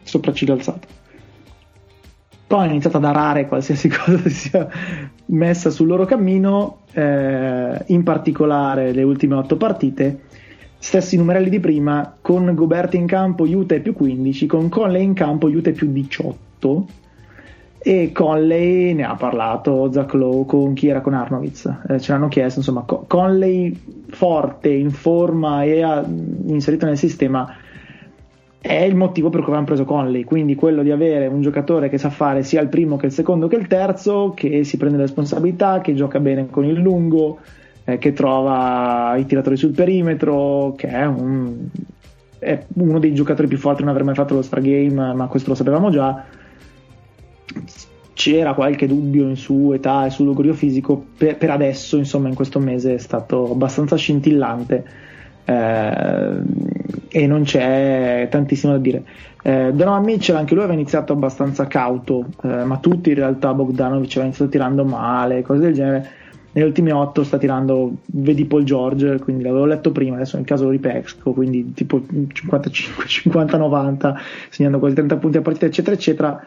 sopracciglio 0.03 0.55
alzato. 0.55 1.05
Poi 2.47 2.61
hanno 2.61 2.71
iniziato 2.71 2.97
ad 2.97 3.05
arare 3.05 3.49
qualsiasi 3.49 3.89
cosa 3.93 4.19
si 4.23 4.31
sia 4.31 4.69
messa 5.27 5.69
sul 5.69 5.89
loro 5.89 6.07
cammino, 6.07 6.79
eh, 6.93 7.83
in 7.87 8.03
particolare 8.05 8.93
le 8.93 9.03
ultime 9.03 9.35
otto 9.35 9.57
partite, 9.57 10.21
stessi 10.79 11.17
numerelli 11.19 11.51
di 11.51 11.61
prima, 11.61 12.17
con 12.23 12.55
Gobert 12.55 12.95
in 12.95 13.07
campo 13.07 13.45
Utah 13.45 13.79
più 13.81 13.93
15, 13.93 14.47
con 14.47 14.71
Conley 14.71 15.03
in 15.03 15.13
campo 15.13 15.49
Utah 15.49 15.73
più 15.73 15.93
18 15.93 17.05
e 17.79 18.11
Conley 18.13 18.95
ne 18.95 19.05
ha 19.05 19.15
parlato 19.15 19.91
Zach 19.93 20.15
Lowe 20.15 20.45
con 20.45 20.75
chi 20.75 20.89
era 20.89 21.01
con 21.01 21.15
Arnovitz. 21.15 21.73
Eh, 21.89 22.01
ce 22.01 22.13
l'hanno 22.13 22.29
chiesto 22.29 22.59
insomma 22.59 22.85
Conley 22.85 23.79
forte 24.09 24.71
in 24.71 24.91
forma 24.91 25.63
e 25.63 25.83
ha, 25.83 26.05
inserito 26.47 26.87
nel 26.87 26.99
sistema 26.99 27.55
è 28.59 28.83
il 28.83 28.97
motivo 28.97 29.29
per 29.29 29.41
cui 29.41 29.53
avevano 29.53 29.67
preso 29.67 29.85
Conley. 29.85 30.25
Quindi 30.25 30.57
quello 30.57 30.83
di 30.83 30.91
avere 30.91 31.29
un 31.29 31.41
giocatore 31.41 31.89
che 31.89 31.99
sa 31.99 32.11
fare 32.11 32.43
sia 32.43 32.61
il 32.61 32.69
primo 32.69 32.97
che 32.97 33.07
il 33.07 33.13
secondo 33.13 33.47
che 33.47 33.57
il 33.57 33.69
terzo 33.69 34.33
che 34.35 34.65
si 34.65 34.77
prende 34.77 34.97
le 34.97 35.05
responsabilità 35.05 35.81
che 35.81 35.95
gioca 35.95 36.19
bene 36.19 36.49
con 36.51 36.65
il 36.65 36.81
lungo 36.81 37.39
eh, 37.85 37.99
che 37.99 38.13
trova 38.13 39.15
i 39.17 39.27
tiratori 39.27 39.57
sul 39.57 39.71
perimetro 39.71 40.75
che 40.77 40.89
è, 40.89 41.07
un, 41.07 41.69
è 42.41 42.65
uno 42.75 42.99
dei 42.99 43.15
giocatori 43.15 43.47
più 43.47 43.59
forti. 43.59 43.83
Non 43.83 43.93
aver 43.93 44.03
mai 44.03 44.15
fatto 44.15 44.35
lo 44.35 44.43
Star 44.43 44.61
Game 44.61 45.15
ma 45.15 45.27
questo 45.29 45.51
lo 45.51 45.55
sapevamo 45.55 45.91
già 45.91 46.25
c'era 48.17 48.55
qualche 48.55 48.87
dubbio 48.87 49.29
in 49.29 49.37
su 49.37 49.73
età 49.75 50.07
e 50.07 50.11
sul 50.11 50.25
logorio 50.25 50.55
fisico, 50.55 51.05
per, 51.19 51.37
per, 51.37 51.51
adesso, 51.51 51.99
insomma, 51.99 52.29
in 52.29 52.35
questo 52.35 52.59
mese 52.59 52.95
è 52.95 52.99
stato 52.99 53.53
abbastanza 53.53 53.97
scintillante 53.97 54.85
eh, 55.45 56.37
e 57.09 57.27
non 57.27 57.43
c'è 57.43 58.27
tantissimo 58.31 58.73
da 58.73 58.79
dire. 58.79 59.05
Eh, 59.43 59.71
Donovan 59.75 60.03
Mitchell 60.03 60.35
anche 60.35 60.55
lui 60.55 60.63
aveva 60.63 60.79
iniziato 60.79 61.13
abbastanza 61.13 61.67
cauto, 61.67 62.25
eh, 62.43 62.65
ma 62.65 62.79
tutti 62.79 63.11
in 63.11 63.17
realtà 63.17 63.53
Bogdanovic 63.53 64.13
aveva 64.13 64.25
iniziato 64.25 64.51
tirando 64.51 64.83
male, 64.85 65.43
cose 65.43 65.61
del 65.61 65.75
genere. 65.75 66.11
Nelle 66.53 66.69
ultime 66.69 66.93
8 66.93 67.23
sta 67.23 67.37
tirando, 67.37 67.97
vedi 68.07 68.47
Paul 68.47 68.65
George, 68.65 69.19
quindi 69.19 69.43
l'avevo 69.43 69.67
letto 69.67 69.93
prima, 69.93 70.15
adesso 70.15 70.39
nel 70.39 70.47
caso 70.47 70.65
lo 70.65 70.71
ripesco, 70.71 71.33
quindi 71.33 71.75
tipo 71.75 71.99
55-50-90, 71.99 74.15
segnando 74.49 74.79
quasi 74.79 74.95
30 74.95 75.17
punti 75.19 75.37
a 75.37 75.43
partita, 75.43 75.67
eccetera, 75.67 75.95
eccetera 75.95 76.43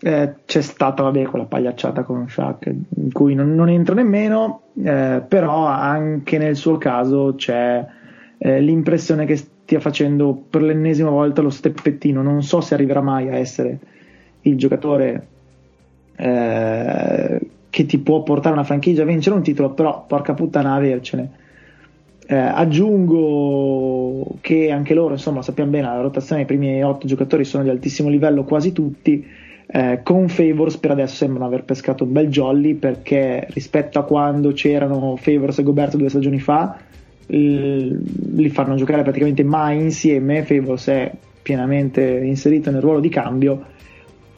eh, 0.00 0.34
c'è 0.44 0.60
stata 0.60 1.02
vabbè, 1.02 1.24
quella 1.24 1.46
pagliacciata 1.46 2.02
con 2.02 2.28
Shaq 2.28 2.72
in 2.96 3.12
cui 3.12 3.34
non, 3.34 3.54
non 3.54 3.68
entro 3.68 3.94
nemmeno 3.94 4.62
eh, 4.82 5.22
però 5.26 5.66
anche 5.66 6.38
nel 6.38 6.56
suo 6.56 6.76
caso 6.76 7.34
c'è 7.36 7.84
eh, 8.38 8.60
l'impressione 8.60 9.24
che 9.24 9.36
stia 9.36 9.80
facendo 9.80 10.40
per 10.48 10.62
l'ennesima 10.62 11.10
volta 11.10 11.42
lo 11.42 11.50
steppettino. 11.50 12.22
Non 12.22 12.42
so 12.42 12.60
se 12.60 12.74
arriverà 12.74 13.00
mai 13.00 13.28
a 13.28 13.36
essere 13.36 13.78
il 14.42 14.56
giocatore 14.56 15.26
eh, 16.16 17.40
che 17.68 17.86
ti 17.86 17.98
può 17.98 18.22
portare 18.22 18.54
una 18.54 18.64
franchigia 18.64 19.02
a 19.02 19.06
vincere 19.06 19.34
un 19.34 19.42
titolo 19.42 19.70
però 19.70 20.04
porca 20.06 20.34
puttana 20.34 20.74
avercene. 20.74 21.44
Eh, 22.28 22.36
aggiungo 22.36 24.36
che 24.40 24.72
anche 24.72 24.94
loro 24.94 25.12
insomma 25.12 25.42
sappiamo 25.42 25.70
bene 25.70 25.86
la 25.86 26.00
rotazione 26.00 26.44
dei 26.44 26.56
primi 26.56 26.82
otto 26.82 27.06
giocatori 27.06 27.44
sono 27.44 27.62
di 27.62 27.68
altissimo 27.68 28.08
livello 28.08 28.42
quasi 28.42 28.72
tutti 28.72 29.24
eh, 29.66 30.00
con 30.02 30.28
Favors 30.28 30.76
per 30.76 30.92
adesso 30.92 31.16
sembrano 31.16 31.46
aver 31.46 31.64
pescato 31.64 32.04
un 32.04 32.12
bel 32.12 32.28
jolly 32.28 32.74
perché 32.74 33.46
rispetto 33.50 33.98
a 33.98 34.04
quando 34.04 34.52
c'erano 34.52 35.16
Favors 35.16 35.58
e 35.58 35.62
Goberto 35.62 35.96
due 35.96 36.08
stagioni 36.08 36.38
fa 36.38 36.78
li 37.28 38.48
fanno 38.50 38.76
giocare 38.76 39.02
praticamente 39.02 39.42
mai 39.42 39.80
insieme. 39.80 40.44
Favors 40.44 40.86
è 40.86 41.12
pienamente 41.42 42.02
inserito 42.02 42.70
nel 42.70 42.80
ruolo 42.80 43.00
di 43.00 43.08
cambio 43.08 43.64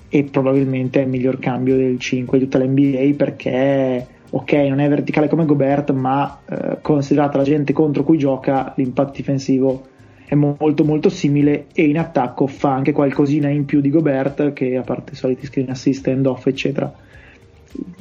e 0.09 0.25
probabilmente 0.25 1.01
è 1.01 1.03
il 1.05 1.11
miglior 1.11 1.39
cambio 1.39 1.77
del 1.77 1.99
5 1.99 2.39
di 2.39 2.45
tutta 2.45 2.59
l'NBA 2.59 3.15
perché 3.17 4.07
ok 4.31 4.53
non 4.53 4.81
è 4.81 4.89
verticale 4.89 5.29
come 5.29 5.45
Gobert 5.45 5.91
ma 5.93 6.41
eh, 6.49 6.79
considerata 6.81 7.37
la 7.37 7.45
gente 7.45 7.73
contro 7.73 8.05
cui 8.05 8.17
gioca 8.17 8.73
l'impatto 8.77 9.13
difensivo 9.13 9.87
è 10.29 10.35
molto 10.35 10.85
molto 10.85 11.09
simile 11.09 11.69
e 11.73 11.89
in 11.89 11.99
attacco 11.99 12.47
fa 12.47 12.75
anche 12.75 12.93
qualcosina 12.93 13.49
in 13.49 13.65
più 13.65 13.81
di 13.81 13.89
Gobert 13.89 14.53
che 14.53 14.77
a 14.77 14.83
parte 14.83 15.13
i 15.13 15.17
soliti 15.17 15.47
screen 15.47 15.71
assist, 15.71 16.07
end 16.07 16.27
off 16.27 16.47
eccetera 16.47 16.93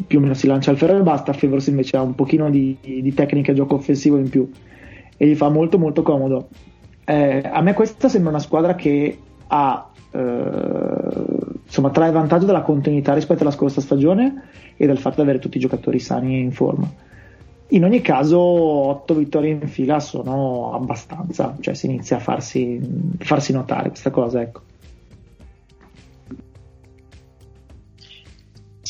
più 0.05 0.19
o 0.19 0.21
meno 0.21 0.33
si 0.33 0.45
lancia 0.47 0.71
al 0.71 0.77
ferro 0.77 0.97
e 0.97 1.01
basta 1.01 1.31
Favors 1.31 1.67
invece 1.67 1.95
ha 1.95 2.01
un 2.01 2.15
pochino 2.15 2.49
di, 2.49 2.77
di 2.81 3.13
tecnica 3.13 3.51
e 3.51 3.55
gioco 3.55 3.75
offensivo 3.75 4.17
in 4.17 4.29
più 4.29 4.49
e 5.15 5.27
gli 5.27 5.35
fa 5.35 5.49
molto 5.49 5.79
molto 5.79 6.03
comodo. 6.03 6.49
Eh, 7.05 7.41
a 7.43 7.61
me 7.61 7.73
questa 7.73 8.09
sembra 8.09 8.31
una 8.31 8.39
squadra 8.39 8.75
che 8.75 9.17
ha 9.47 9.89
eh, 10.11 10.19
insomma 11.65 11.89
trae 11.89 12.11
vantaggio 12.11 12.45
dalla 12.45 12.61
continuità 12.61 13.13
rispetto 13.13 13.43
alla 13.43 13.51
scorsa 13.51 13.81
stagione 13.81 14.43
e 14.75 14.85
dal 14.85 14.97
fatto 14.97 15.15
di 15.15 15.21
avere 15.21 15.39
tutti 15.39 15.57
i 15.57 15.61
giocatori 15.61 15.99
sani 15.99 16.35
e 16.35 16.39
in 16.39 16.51
forma 16.51 16.89
in 17.69 17.83
ogni 17.83 18.01
caso, 18.01 18.39
otto 18.39 19.13
vittorie 19.13 19.51
in 19.51 19.67
fila 19.67 19.99
sono 19.99 20.73
abbastanza, 20.73 21.55
cioè 21.59 21.73
si 21.73 21.87
inizia 21.87 22.17
a 22.17 22.19
farsi, 22.19 22.79
farsi 23.19 23.51
notare 23.51 23.89
questa 23.89 24.11
cosa. 24.11 24.41
Ecco. 24.41 24.61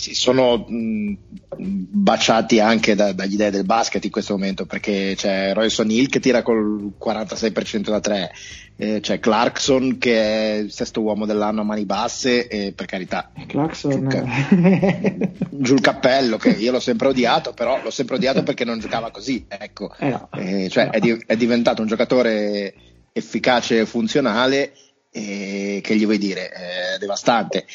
Sì, 0.08 0.14
sono 0.14 0.66
mh, 0.68 1.18
baciati 1.58 2.60
anche 2.60 2.96
da, 2.96 3.12
dagli 3.12 3.34
idee 3.34 3.52
del 3.52 3.66
basket 3.66 4.04
in 4.06 4.12
questo 4.12 4.34
momento 4.34 4.66
perché 4.66 5.14
c'è 5.16 5.54
Royce 5.54 5.82
O'Neill 5.82 6.08
che 6.08 6.20
tira 6.20 6.44
col 6.44 6.94
46% 6.98 7.90
da 7.90 8.00
3 8.00 8.32
eh, 8.78 9.00
c'è 9.02 9.20
Clarkson 9.20 9.98
che 9.98 10.22
è 10.22 10.56
il 10.60 10.72
sesto 10.72 11.02
uomo 11.02 11.26
dell'anno 11.26 11.62
a 11.62 11.64
mani 11.66 11.86
basse 11.86 12.48
e 12.48 12.72
per 12.74 12.86
carità 12.86 13.32
Clarkson 13.48 14.08
giù, 14.08 15.60
giù 15.62 15.74
il 15.74 15.82
cappello 15.82 16.38
che 16.38 16.52
io 16.52 16.72
l'ho 16.72 16.80
sempre 16.80 17.08
odiato 17.10 17.54
però 17.54 17.82
l'ho 17.84 17.92
sempre 17.92 18.16
odiato 18.16 18.44
perché 18.44 18.64
non 18.64 18.80
giocava 18.80 19.12
così 19.12 19.46
ecco 19.48 19.94
eh 19.98 20.10
no. 20.10 20.30
eh, 20.34 20.70
cioè 20.70 20.86
no. 20.86 20.92
è, 20.92 21.00
di, 21.00 21.22
è, 21.26 21.36
diventato 21.36 21.82
un 21.82 21.88
giocatore 21.88 22.74
efficace 23.12 23.80
e 23.80 23.86
funzionale 23.86 24.74
eh, 25.12 25.82
che 25.84 25.96
gli 25.98 26.06
vuoi 26.06 26.20
dire 26.20 26.50
è 26.50 26.98
devastante 27.00 27.66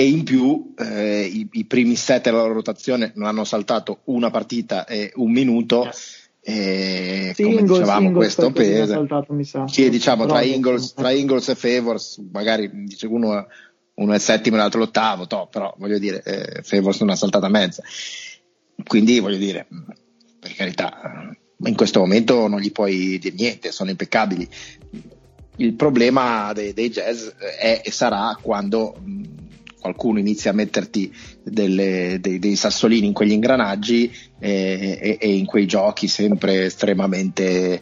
e 0.00 0.08
in 0.08 0.24
più 0.24 0.72
eh, 0.78 1.24
i, 1.24 1.46
i, 1.52 1.64
primi 1.66 1.94
set 1.94 2.24
della 2.24 2.38
loro 2.38 2.54
rotazione 2.54 3.12
non 3.16 3.26
hanno 3.28 3.44
saltato 3.44 4.00
una 4.04 4.30
partita 4.30 4.86
e 4.86 5.12
un 5.16 5.30
minuto 5.30 5.84
yes. 5.84 6.30
e 6.40 7.32
sì, 7.34 7.42
come 7.42 7.56
Ingles, 7.56 7.78
dicevamo 7.78 8.06
Ingles 8.06 8.34
questo 8.34 8.52
pesa 8.52 8.94
saltato, 8.94 9.32
mi 9.34 9.44
sa. 9.44 9.68
sì 9.68 9.90
diciamo 9.90 10.24
tra 10.24 10.40
Ingles, 10.40 10.94
tra 10.94 11.10
Ingles, 11.10 11.48
e 11.50 11.54
Favors 11.54 12.24
magari 12.32 12.70
dice 12.86 13.06
uno, 13.06 13.46
uno 13.94 14.12
è 14.12 14.14
il 14.14 14.20
settimo 14.22 14.56
e 14.56 14.58
l'altro 14.58 14.80
l'ottavo 14.80 15.26
to, 15.26 15.48
però 15.50 15.74
voglio 15.76 15.98
dire 15.98 16.22
eh, 16.22 16.62
Favors 16.62 17.00
non 17.00 17.10
ha 17.10 17.16
saltata 17.16 17.48
mezza 17.48 17.82
quindi 18.84 19.20
voglio 19.20 19.36
dire 19.36 19.66
per 20.38 20.54
carità 20.54 21.36
in 21.62 21.76
questo 21.76 22.00
momento 22.00 22.48
non 22.48 22.60
gli 22.60 22.72
puoi 22.72 23.18
dire 23.18 23.34
niente 23.36 23.70
sono 23.70 23.90
impeccabili 23.90 24.48
il 25.56 25.74
problema 25.74 26.54
dei, 26.54 26.72
dei 26.72 26.88
jazz 26.88 27.28
è 27.58 27.82
e 27.84 27.90
sarà 27.90 28.38
quando 28.40 28.96
qualcuno 29.80 30.18
inizia 30.18 30.50
a 30.50 30.54
metterti 30.54 31.12
delle, 31.42 32.18
dei, 32.20 32.38
dei, 32.38 32.54
sassolini 32.54 33.06
in 33.06 33.12
quegli 33.12 33.32
ingranaggi 33.32 34.12
e, 34.38 34.98
e, 35.00 35.18
e, 35.20 35.36
in 35.36 35.46
quei 35.46 35.66
giochi 35.66 36.06
sempre 36.06 36.66
estremamente 36.66 37.80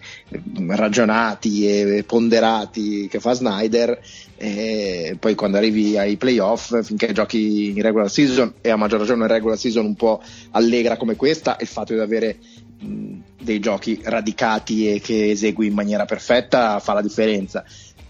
ragionati 0.68 1.68
e 1.68 2.04
ponderati 2.06 3.08
che 3.08 3.20
fa 3.20 3.32
Snyder 3.32 4.00
e 4.36 5.16
poi 5.18 5.34
quando 5.34 5.56
arrivi 5.56 5.98
ai 5.98 6.16
playoff 6.16 6.80
finché 6.82 7.12
giochi 7.12 7.70
in 7.70 7.82
regular 7.82 8.08
season 8.08 8.54
e 8.60 8.70
a 8.70 8.76
maggior 8.76 9.00
ragione 9.00 9.22
in 9.22 9.28
regular 9.28 9.58
season 9.58 9.84
un 9.84 9.96
po' 9.96 10.22
allegra 10.52 10.96
come 10.96 11.16
questa 11.16 11.56
il 11.60 11.66
fatto 11.66 11.92
di 11.92 12.00
avere 12.00 12.38
dei 12.80 13.58
giochi 13.58 13.98
radicati 14.02 14.94
e 14.94 15.00
che 15.00 15.30
esegui 15.30 15.66
in 15.66 15.74
maniera 15.74 16.04
perfetta 16.04 16.78
fa 16.78 16.92
la 16.92 17.02
differenza 17.02 17.64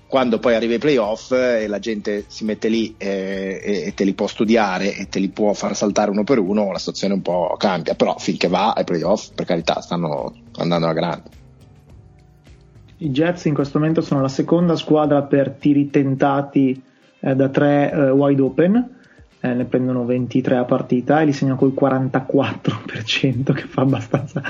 quando 0.08 0.38
poi 0.38 0.54
arriva 0.54 0.72
ai 0.72 0.78
playoff 0.78 1.32
e 1.32 1.66
la 1.66 1.78
gente 1.78 2.24
si 2.28 2.44
mette 2.44 2.68
lì 2.68 2.94
e, 2.96 3.60
e, 3.86 3.92
te 3.94 4.04
li 4.04 4.14
può 4.14 4.26
studiare 4.26 4.96
e 4.96 5.08
te 5.08 5.18
li 5.18 5.28
può 5.28 5.52
far 5.52 5.76
saltare 5.76 6.10
uno 6.10 6.24
per 6.24 6.38
uno, 6.38 6.72
la 6.72 6.78
situazione 6.78 7.12
un 7.12 7.20
po' 7.20 7.54
cambia, 7.58 7.94
però 7.94 8.16
finché 8.18 8.48
va 8.48 8.72
ai 8.72 8.84
playoff, 8.84 9.32
per 9.34 9.44
carità, 9.44 9.80
stanno 9.82 10.32
andando 10.56 10.86
alla 10.86 10.94
grande. 10.94 11.30
I 13.00 13.10
Jets 13.10 13.44
in 13.44 13.54
questo 13.54 13.78
momento 13.78 14.00
sono 14.00 14.22
la 14.22 14.28
seconda 14.28 14.76
squadra 14.76 15.22
per 15.22 15.50
tiri 15.52 15.90
tentati 15.90 16.82
eh, 17.20 17.34
da 17.34 17.48
tre 17.50 17.92
eh, 17.92 18.10
wide 18.10 18.42
open, 18.42 18.96
eh, 19.40 19.54
ne 19.54 19.64
prendono 19.64 20.04
23 20.04 20.56
a 20.56 20.64
partita 20.64 21.20
e 21.20 21.26
li 21.26 21.32
segnano 21.32 21.56
col 21.56 21.72
44% 21.78 23.52
che 23.52 23.62
fa 23.66 23.82
abbastanza 23.82 24.42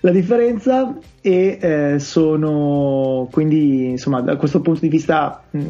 la 0.00 0.10
differenza. 0.10 0.96
E 1.20 1.58
eh, 1.60 1.98
sono 1.98 3.28
quindi 3.30 3.90
insomma 3.90 4.20
da 4.20 4.36
questo 4.36 4.60
punto 4.60 4.80
di 4.80 4.88
vista 4.88 5.42
mh, 5.50 5.60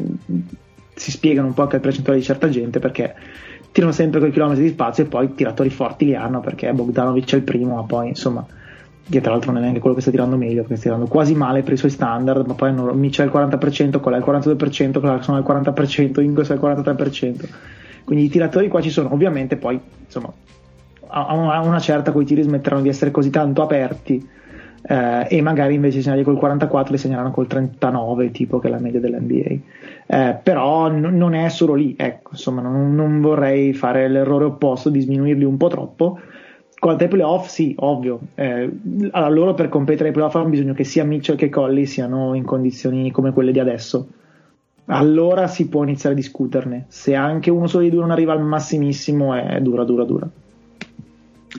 si 0.93 1.11
spiegano 1.11 1.47
un 1.47 1.53
po' 1.53 1.63
anche 1.63 1.75
le 1.75 1.81
percentuali 1.81 2.19
di 2.19 2.25
certa 2.25 2.49
gente 2.49 2.79
perché 2.79 3.13
tirano 3.71 3.91
sempre 3.91 4.19
quei 4.19 4.31
chilometri 4.31 4.63
di 4.63 4.69
spazio 4.69 5.03
e 5.03 5.07
poi 5.07 5.33
tiratori 5.33 5.69
forti 5.69 6.05
li 6.05 6.15
hanno 6.15 6.39
perché 6.39 6.71
Bogdanovic 6.71 7.33
è 7.33 7.35
il 7.35 7.43
primo 7.43 7.75
ma 7.75 7.83
poi 7.83 8.07
insomma 8.07 8.45
che 9.07 9.21
tra 9.21 9.31
l'altro 9.31 9.51
non 9.51 9.59
è 9.59 9.63
neanche 9.63 9.81
quello 9.81 9.95
che 9.95 10.01
sta 10.01 10.11
tirando 10.11 10.37
meglio 10.37 10.61
perché 10.61 10.77
sta 10.77 10.85
tirando 10.85 11.07
quasi 11.07 11.35
male 11.35 11.61
per 11.61 11.73
i 11.73 11.77
suoi 11.77 11.91
standard 11.91 12.47
ma 12.47 12.53
poi 12.53 12.69
hanno 12.69 12.93
Mitchell 12.93 13.29
al 13.29 13.49
40% 13.49 13.99
Cole 13.99 14.15
al 14.15 14.23
42% 14.25 14.99
Clarkson 14.99 15.35
al 15.35 15.43
40% 15.45 16.21
Ingles 16.21 16.49
al 16.51 16.59
43% 16.59 17.45
quindi 18.05 18.25
i 18.25 18.29
tiratori 18.29 18.69
qua 18.69 18.81
ci 18.81 18.89
sono, 18.89 19.11
ovviamente 19.11 19.57
poi 19.57 19.79
insomma 20.05 20.31
a 21.07 21.61
una 21.61 21.79
certa 21.79 22.11
quei 22.11 22.25
tiri 22.25 22.41
smetteranno 22.41 22.81
di 22.81 22.89
essere 22.89 23.11
così 23.11 23.29
tanto 23.29 23.61
aperti 23.61 24.27
eh, 24.87 25.27
e 25.29 25.41
magari 25.41 25.75
invece 25.75 25.97
di 25.97 26.03
segnarli 26.03 26.23
col 26.23 26.37
44 26.37 26.93
li 26.93 26.97
segneranno 26.97 27.31
col 27.31 27.47
39 27.47 28.31
tipo 28.31 28.59
che 28.59 28.67
è 28.67 28.71
la 28.71 28.79
media 28.79 28.99
dell'NBA 28.99 29.55
eh, 30.07 30.37
però 30.41 30.89
n- 30.89 31.15
non 31.15 31.33
è 31.33 31.49
solo 31.49 31.73
lì 31.73 31.95
ecco 31.97 32.29
insomma 32.31 32.61
non, 32.61 32.93
non, 32.93 33.21
vorrei 33.21 33.73
fare 33.73 34.07
l'errore 34.07 34.45
opposto 34.45 34.89
di 34.89 35.01
sminuirli 35.01 35.43
un 35.43 35.57
po' 35.57 35.67
troppo. 35.67 36.19
Quanto 36.77 37.03
ai 37.03 37.09
playoff 37.09 37.47
sì 37.47 37.73
ovvio. 37.79 38.19
Eh, 38.35 38.69
allora 39.11 39.29
loro 39.29 39.53
per 39.55 39.69
competere 39.69 40.09
ai 40.09 40.13
playoff 40.13 40.35
hanno 40.35 40.49
bisogno 40.49 40.73
che 40.73 40.83
sia 40.83 41.03
Mitchell 41.03 41.35
che 41.35 41.49
Colli 41.49 41.87
siano 41.87 42.35
in 42.35 42.43
condizioni 42.43 43.09
come 43.11 43.31
quelle 43.31 43.51
di 43.51 43.59
adesso 43.59 44.07
allora 44.87 45.47
si 45.47 45.67
può 45.67 45.83
iniziare 45.83 46.13
a 46.13 46.17
discuterne. 46.17 46.85
Se 46.89 47.15
anche 47.15 47.49
uno 47.49 47.67
solo 47.67 47.83
di 47.83 47.89
due 47.89 48.01
non 48.01 48.11
arriva 48.11 48.33
al 48.33 48.43
massimissimo, 48.43 49.33
è 49.33 49.59
dura, 49.61 49.83
dura, 49.83 50.03
dura. 50.03 50.29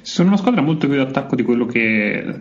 Sono 0.03 0.29
una 0.29 0.37
squadra 0.37 0.61
molto 0.61 0.87
più 0.87 0.97
d'attacco 0.97 1.35
di 1.35 1.43
quello 1.43 1.66
che 1.66 2.41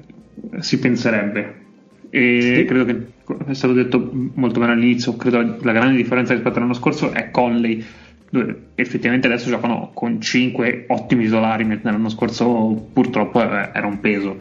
si 0.59 0.79
penserebbe. 0.79 1.63
E 2.09 2.41
sì. 2.41 2.65
credo 2.65 2.85
che 2.85 3.07
è 3.47 3.53
stato 3.53 3.73
detto 3.73 4.11
molto 4.35 4.59
bene 4.59 4.73
all'inizio. 4.73 5.15
Credo 5.15 5.57
la 5.61 5.71
grande 5.71 5.97
differenza 5.97 6.33
rispetto 6.33 6.57
all'anno 6.57 6.73
scorso 6.73 7.11
è 7.11 7.31
Conley, 7.31 7.83
dove 8.29 8.67
effettivamente 8.75 9.27
adesso 9.27 9.49
giocano 9.49 9.91
con 9.93 10.21
5 10.21 10.85
ottimi 10.89 11.23
isolari, 11.23 11.63
mentre 11.63 11.91
l'anno 11.91 12.09
scorso 12.09 12.89
purtroppo 12.93 13.41
era 13.41 13.87
un 13.87 13.99
peso 13.99 14.37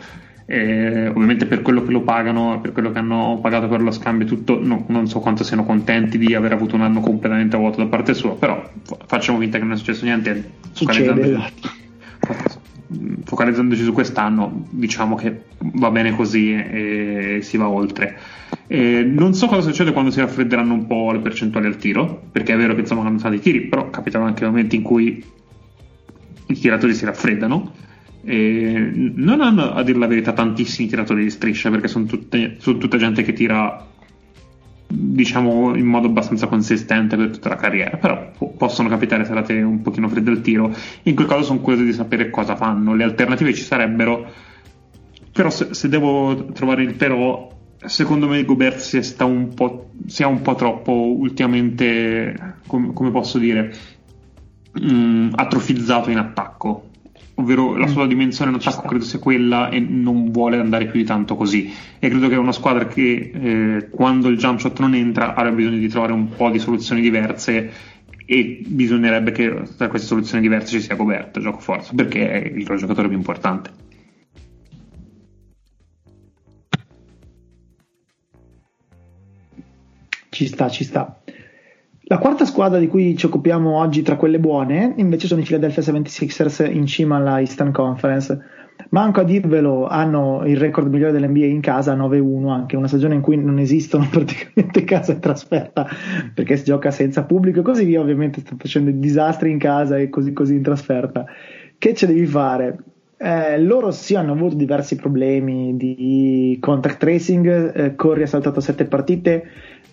eh, 0.47 1.09
ovviamente 1.09 1.47
per 1.47 1.63
quello 1.63 1.83
che 1.83 1.91
lo 1.91 2.03
pagano, 2.03 2.61
per 2.61 2.73
quello 2.73 2.93
che 2.93 2.99
hanno 2.99 3.39
pagato 3.41 3.69
per 3.69 3.81
lo 3.81 3.91
scambio, 3.91 4.27
tutto, 4.27 4.61
no, 4.63 4.85
non 4.89 5.07
so 5.07 5.21
quanto 5.21 5.43
siano 5.43 5.65
contenti 5.65 6.19
di 6.19 6.35
aver 6.35 6.53
avuto 6.53 6.75
un 6.75 6.83
anno 6.83 7.01
completamente 7.01 7.57
vuoto 7.57 7.79
da 7.79 7.87
parte 7.87 8.15
sua, 8.15 8.35
però 8.35 8.71
facciamo 9.07 9.39
finta 9.39 9.59
che 9.59 9.65
non 9.65 9.73
è 9.73 9.77
successo 9.77 10.05
niente. 10.05 10.53
Succede, 10.73 11.21
esatto. 11.21 11.83
Focalizzandoci 13.25 13.83
su 13.83 13.93
quest'anno, 13.93 14.67
diciamo 14.71 15.17
che 15.17 15.45
va 15.59 15.91
bene 15.91 16.15
così 16.15 16.53
e, 16.53 17.37
e 17.37 17.43
si 17.43 17.57
va 17.57 17.69
oltre. 17.69 18.19
Eh, 18.67 19.03
non 19.03 19.35
so 19.35 19.47
cosa 19.47 19.63
succede 19.63 19.93
quando 19.93 20.11
si 20.11 20.21
raffredderanno 20.21 20.75
un 20.75 20.87
po' 20.87 21.11
le 21.13 21.21
percentuali 21.21 21.67
al 21.67 21.77
tiro, 21.77 22.23
perché 22.31 22.53
è 22.53 22.57
vero 22.57 22.75
che 22.75 22.81
insomma 22.81 23.07
hanno 23.07 23.19
fatto 23.19 23.35
i 23.35 23.41
tiri, 23.41 23.63
però 23.63 23.89
capitano 23.89 24.27
anche 24.27 24.45
momenti 24.45 24.77
in 24.77 24.83
cui 24.83 25.25
i 26.47 26.55
tiratori 26.55 26.95
si 26.95 27.07
raffreddano 27.07 27.73
e 28.25 28.91
non 29.15 29.41
hanno 29.41 29.73
a 29.73 29.83
dire 29.83 29.99
la 29.99 30.07
verità 30.07 30.33
tantissimi 30.33 30.89
tiratori 30.89 31.25
di 31.25 31.31
striscia 31.31 31.71
perché 31.71 31.89
sono, 31.89 32.07
tutte, 32.07 32.57
sono 32.59 32.79
tutta 32.79 32.97
gente 32.97 33.23
che 33.23 33.33
tira 33.33 33.87
diciamo 34.87 35.75
in 35.75 35.87
modo 35.87 36.07
abbastanza 36.07 36.47
consistente 36.47 37.17
per 37.17 37.31
tutta 37.31 37.49
la 37.49 37.57
carriera 37.57 37.97
però 37.97 38.31
possono 38.57 38.89
capitare 38.89 39.25
serate 39.25 39.61
un 39.61 39.83
pochino 39.83 40.09
fredde 40.09 40.31
al 40.31 40.41
tiro. 40.41 40.75
In 41.03 41.15
quel 41.15 41.27
caso 41.27 41.43
sono 41.43 41.61
curioso 41.61 41.85
di 41.85 41.93
sapere 41.93 42.31
cosa 42.31 42.57
fanno. 42.57 42.95
Le 42.95 43.05
alternative 43.05 43.55
ci 43.55 43.63
sarebbero 43.63 44.31
però 45.33 45.51
se, 45.51 45.75
se 45.75 45.89
devo 45.89 46.47
trovare 46.53 46.83
il 46.83 46.95
però 46.95 47.51
secondo 47.85 48.29
me 48.29 48.45
Gobert 48.45 48.79
si 48.79 49.03
sta 49.03 49.25
un 49.25 49.53
po', 49.53 49.91
sia 50.07 50.27
un 50.29 50.41
po' 50.41 50.55
troppo 50.55 50.93
ultimamente 50.93 52.61
come, 52.67 52.93
come 52.93 53.11
posso 53.11 53.39
dire 53.39 53.75
mh, 54.73 54.95
mm, 54.95 55.29
atrofizzato 55.35 56.11
in 56.11 56.19
attacco 56.19 56.91
ovvero 57.35 57.77
la 57.77 57.87
mm. 57.87 57.91
sua 57.91 58.07
dimensione 58.07 58.51
in 58.51 58.57
attacco 58.57 58.87
credo 58.87 59.05
sia 59.05 59.19
quella 59.19 59.69
e 59.69 59.81
non 59.81 60.31
vuole 60.31 60.59
andare 60.59 60.87
più 60.87 61.01
di 61.01 61.07
tanto 61.07 61.37
così. 61.37 61.73
E 61.99 62.09
credo 62.09 62.29
che 62.29 62.35
è 62.35 62.39
una 62.39 62.53
squadra 62.53 62.87
che 62.87 63.33
eh, 63.35 63.89
quando 63.91 64.29
il 64.29 64.37
jump 64.37 64.61
shot 64.61 64.79
non 64.81 64.95
entra 64.95 65.35
avrà 65.35 65.51
bisogno 65.51 65.79
di 65.79 65.89
trovare 65.89 66.13
un 66.13 66.29
po' 66.29 66.51
di 66.51 66.59
soluzioni 66.59 67.01
diverse 67.01 67.93
e 68.27 68.63
bisognerebbe 68.67 69.33
che 69.33 69.63
tra 69.77 69.89
queste 69.89 70.07
soluzioni 70.07 70.43
diverse 70.43 70.79
ci 70.79 70.81
sia 70.81 70.97
coperto 70.97 71.41
gioco 71.41 71.59
forza 71.59 71.93
perché 71.95 72.31
è 72.31 72.47
il 72.47 72.65
giocatore 72.65 73.09
più 73.09 73.17
importante. 73.17 73.83
Ci 80.31 80.47
sta 80.47 80.69
ci 80.69 80.83
sta 80.83 81.23
la 82.07 82.19
quarta 82.19 82.45
squadra 82.45 82.79
di 82.79 82.87
cui 82.87 83.17
ci 83.17 83.25
occupiamo 83.27 83.79
oggi 83.79 84.03
tra 84.03 84.17
quelle 84.17 84.39
buone 84.39 84.93
invece 84.97 85.27
sono 85.27 85.41
i 85.41 85.45
Philadelphia 85.45 85.83
76ers 85.83 86.71
in 86.71 86.85
cima 86.85 87.17
alla 87.17 87.41
Eastern 87.41 87.73
Conference. 87.73 88.39
Manco 88.91 89.21
a 89.21 89.25
dirvelo, 89.25 89.87
hanno 89.87 90.43
il 90.45 90.59
record 90.59 90.89
migliore 90.89 91.13
dell'NBA 91.13 91.47
in 91.47 91.61
casa 91.61 91.97
9-1, 91.97 92.49
anche 92.51 92.77
una 92.77 92.89
stagione 92.89 93.15
in 93.15 93.23
cui 93.23 93.37
non 93.37 93.59
esistono 93.59 94.07
praticamente 94.11 94.85
casa 94.85 95.13
e 95.13 95.19
trasferta 95.19 95.87
perché 96.35 96.57
si 96.57 96.65
gioca 96.65 96.91
senza 96.91 97.25
pubblico 97.25 97.61
e 97.61 97.63
così 97.63 97.85
via. 97.85 98.01
Ovviamente 98.01 98.41
stanno 98.41 98.59
facendo 98.61 98.91
disastri 98.91 99.51
in 99.51 99.59
casa 99.59 99.97
e 99.97 100.11
così 100.11 100.35
così 100.35 100.57
in 100.57 100.63
trasferta. 100.63 101.25
Che 101.79 101.95
ce 101.95 102.07
devi 102.07 102.27
fare? 102.27 102.77
Eh, 103.17 103.59
loro 103.61 103.91
sì 103.91 104.17
hanno 104.17 104.33
avuto 104.33 104.57
diversi 104.57 104.97
problemi 104.97 105.75
di 105.77 106.59
contact 106.61 106.99
tracing. 106.99 107.75
Eh, 107.75 107.95
Corri 107.95 108.25
ha 108.25 108.27
saltato 108.27 108.61
7 108.61 108.85
partite 108.85 109.45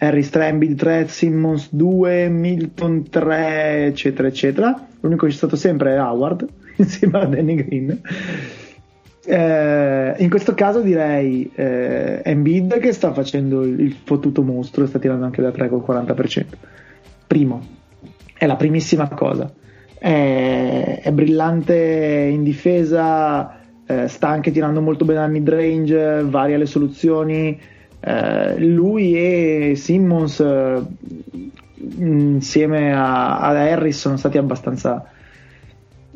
Harry 0.04 0.24
Strambid 0.24 0.78
3, 0.78 1.08
Simmons 1.08 1.70
2, 1.72 2.28
Milton 2.28 3.08
3, 3.08 3.86
eccetera, 3.86 4.28
eccetera. 4.28 4.88
L'unico 5.00 5.26
che 5.26 5.32
c'è 5.32 5.38
stato 5.38 5.56
sempre 5.56 5.94
è 5.94 6.02
Howard. 6.02 6.48
insieme 6.82 7.20
a 7.20 7.26
Danny 7.26 7.56
Green. 7.56 8.02
Eh, 9.24 10.16
in 10.18 10.30
questo 10.30 10.56
caso 10.56 10.82
direi 10.82 11.52
eh, 11.54 12.22
Embiid 12.24 12.80
che 12.80 12.92
sta 12.92 13.14
facendo 13.14 13.62
il, 13.62 13.96
fottuto 14.04 14.42
mostro 14.42 14.84
e 14.84 14.88
sta 14.88 14.98
tirando 14.98 15.26
anche 15.26 15.42
da 15.42 15.52
3 15.52 15.70
col 15.70 15.84
40%. 15.88 16.46
Primo, 17.28 17.62
è 18.36 18.46
la 18.46 18.56
primissima 18.56 19.08
cosa. 19.10 19.52
È, 19.98 21.02
è 21.04 21.12
brillante 21.12 21.76
in 21.76 22.44
difesa, 22.44 23.60
eh, 23.86 24.08
sta 24.08 24.30
anche 24.30 24.52
tirando 24.52 24.82
molto 24.82 25.06
bene 25.06 25.20
al 25.20 25.32
mid 25.32 25.48
range, 25.48 26.24
varia 26.24 26.58
le 26.58 26.66
soluzioni. 26.66 27.60
Eh, 28.04 28.60
lui 28.60 29.16
e 29.16 29.74
Simmons 29.76 30.40
eh, 30.40 30.82
insieme 32.00 32.94
a, 32.94 33.38
a, 33.40 33.50
Harris 33.50 34.00
sono 34.00 34.18
stati 34.18 34.40
abbastanza 34.40 35.06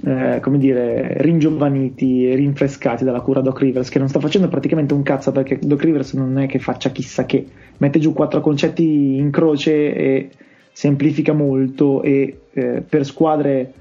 eh, 0.03 0.39
come 0.41 0.57
dire 0.57 1.13
ringiovaniti 1.19 2.27
e 2.27 2.35
rinfrescati 2.35 3.03
dalla 3.03 3.21
cura 3.21 3.41
Doc 3.41 3.59
Rivers 3.59 3.89
che 3.89 3.99
non 3.99 4.09
sta 4.09 4.19
facendo 4.19 4.47
praticamente 4.47 4.95
un 4.95 5.03
cazzo 5.03 5.31
perché 5.31 5.59
Doc 5.61 5.83
Rivers 5.83 6.13
non 6.13 6.39
è 6.39 6.47
che 6.47 6.59
faccia 6.59 6.89
chissà 6.89 7.25
che. 7.25 7.47
Mette 7.77 7.99
giù 7.99 8.13
quattro 8.13 8.41
concetti 8.41 9.17
in 9.17 9.29
croce 9.29 9.93
e 9.95 10.29
semplifica 10.71 11.33
molto 11.33 12.01
e 12.01 12.39
eh, 12.51 12.83
per 12.87 13.05
squadre 13.05 13.73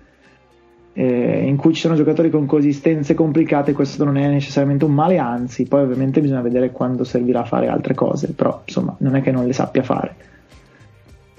eh, 0.97 1.45
in 1.45 1.57
cui 1.57 1.75
ci 1.75 1.81
sono 1.81 1.97
giocatori 1.97 2.31
con 2.31 2.47
consistenze 2.47 3.15
complicate 3.15 3.73
questo 3.73 4.05
non 4.05 4.17
è 4.17 4.29
necessariamente 4.29 4.85
un 4.85 4.93
male 4.93 5.19
anzi 5.19 5.65
poi 5.65 5.83
ovviamente 5.83 6.21
bisogna 6.21 6.41
vedere 6.41 6.71
quando 6.71 7.03
servirà 7.03 7.41
a 7.41 7.45
fare 7.45 7.67
altre 7.67 7.95
cose 7.95 8.33
però 8.33 8.63
insomma 8.65 8.95
non 8.99 9.17
è 9.17 9.21
che 9.21 9.33
non 9.33 9.45
le 9.45 9.53
sappia 9.53 9.83
fare. 9.83 10.15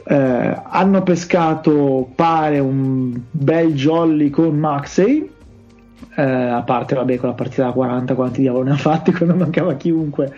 Eh, 0.07 0.61
hanno 0.63 1.01
pescato 1.01 2.09
pare 2.13 2.59
un 2.59 3.19
bel 3.31 3.73
jolly 3.73 4.29
con 4.29 4.55
Maxey. 4.57 5.31
Eh, 6.17 6.21
a 6.21 6.61
parte 6.61 6.95
vabbè 6.95 7.15
con 7.15 7.29
la 7.29 7.35
partita 7.35 7.63
da 7.63 7.71
40 7.71 8.13
quanti 8.13 8.41
diavolo 8.41 8.65
ne 8.65 8.71
ha 8.71 8.77
fatti 8.77 9.11
quando 9.13 9.35
mancava 9.35 9.73
chiunque. 9.75 10.33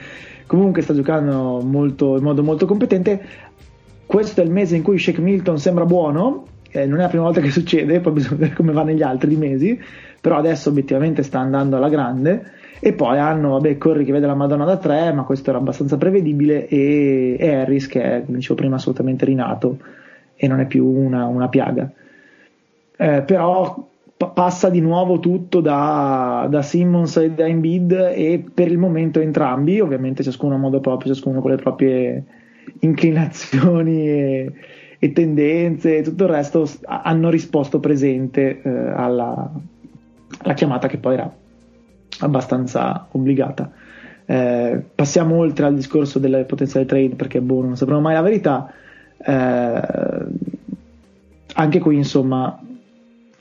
Comunque 0.45 0.81
sta 0.81 0.93
giocando 0.93 1.59
molto, 1.61 2.15
in 2.15 2.23
modo 2.23 2.43
molto 2.43 2.65
competente. 2.65 3.21
Questo 4.05 4.39
è 4.39 4.45
il 4.45 4.51
mese 4.51 4.77
in 4.77 4.83
cui 4.83 4.97
Shake 4.97 5.19
Milton 5.19 5.59
sembra 5.59 5.85
buono 5.85 6.45
eh, 6.81 6.85
non 6.85 6.99
è 6.99 7.03
la 7.03 7.07
prima 7.07 7.23
volta 7.23 7.41
che 7.41 7.51
succede, 7.51 7.99
poi 7.99 8.13
bisogna 8.13 8.35
vedere 8.35 8.55
come 8.55 8.71
va 8.71 8.83
negli 8.83 9.01
altri 9.01 9.35
mesi, 9.35 9.79
però 10.19 10.37
adesso 10.37 10.69
obiettivamente 10.69 11.23
sta 11.23 11.39
andando 11.39 11.77
alla 11.77 11.89
grande. 11.89 12.51
E 12.79 12.93
poi 12.93 13.17
hanno, 13.17 13.51
vabbè, 13.51 13.77
Corri 13.77 14.05
che 14.05 14.11
vede 14.11 14.27
la 14.27 14.35
Madonna 14.35 14.65
da 14.65 14.77
3, 14.77 15.11
ma 15.11 15.23
questo 15.23 15.49
era 15.49 15.59
abbastanza 15.59 15.97
prevedibile, 15.97 16.67
e, 16.67 17.35
e 17.39 17.55
Harris 17.55 17.87
che 17.87 18.01
è, 18.03 18.23
come 18.23 18.37
dicevo 18.37 18.55
prima, 18.55 18.75
assolutamente 18.75 19.25
rinato 19.25 19.77
e 20.35 20.47
non 20.47 20.59
è 20.59 20.67
più 20.67 20.85
una, 20.85 21.25
una 21.25 21.49
piaga. 21.49 21.89
Eh, 22.95 23.23
però 23.23 23.87
p- 24.15 24.31
passa 24.33 24.69
di 24.69 24.79
nuovo 24.79 25.19
tutto 25.19 25.59
da, 25.59 26.47
da, 26.49 26.61
Simmons 26.61 27.17
e 27.17 27.31
da 27.31 27.47
Embiid 27.47 27.91
e 28.13 28.43
per 28.53 28.69
il 28.69 28.77
momento 28.77 29.19
entrambi, 29.19 29.79
ovviamente 29.79 30.23
ciascuno 30.23 30.55
a 30.55 30.57
modo 30.57 30.79
proprio, 30.79 31.13
ciascuno 31.13 31.41
con 31.41 31.51
le 31.51 31.57
proprie 31.57 32.23
inclinazioni 32.79 34.07
e, 34.07 34.51
e 34.99 35.13
tendenze 35.13 35.97
e 35.97 36.01
tutto 36.01 36.23
il 36.23 36.29
resto 36.29 36.67
hanno 36.85 37.29
risposto 37.29 37.79
presente 37.79 38.61
eh, 38.61 38.69
alla, 38.69 39.51
alla, 40.39 40.53
chiamata 40.53 40.87
che 40.87 40.97
poi 40.97 41.13
era 41.13 41.31
abbastanza 42.19 43.07
obbligata. 43.11 43.71
Eh, 44.25 44.83
passiamo 44.93 45.35
oltre 45.35 45.65
al 45.67 45.75
discorso 45.75 46.19
delle 46.19 46.43
potenziali 46.43 46.85
trade 46.85 47.15
perché 47.15 47.39
boh, 47.41 47.61
non 47.61 47.77
sapremo 47.77 48.01
mai 48.01 48.15
la 48.15 48.21
verità. 48.21 48.73
Eh, 49.17 49.81
anche 51.53 51.79
qui, 51.79 51.95
insomma, 51.95 52.59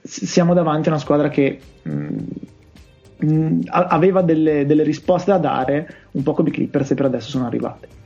siamo 0.02 0.54
davanti 0.54 0.88
a 0.88 0.92
una 0.92 1.00
squadra 1.00 1.28
che 1.28 1.58
mh, 1.82 2.16
mh, 3.16 3.60
aveva 3.68 4.22
delle, 4.22 4.66
delle 4.66 4.82
risposte 4.82 5.32
da 5.32 5.38
dare 5.38 5.94
un 6.12 6.22
po' 6.22 6.34
come 6.34 6.50
i 6.50 6.52
Clippers 6.52 6.90
e 6.90 6.94
per 6.94 7.06
adesso 7.06 7.30
sono 7.30 7.46
arrivate. 7.46 8.04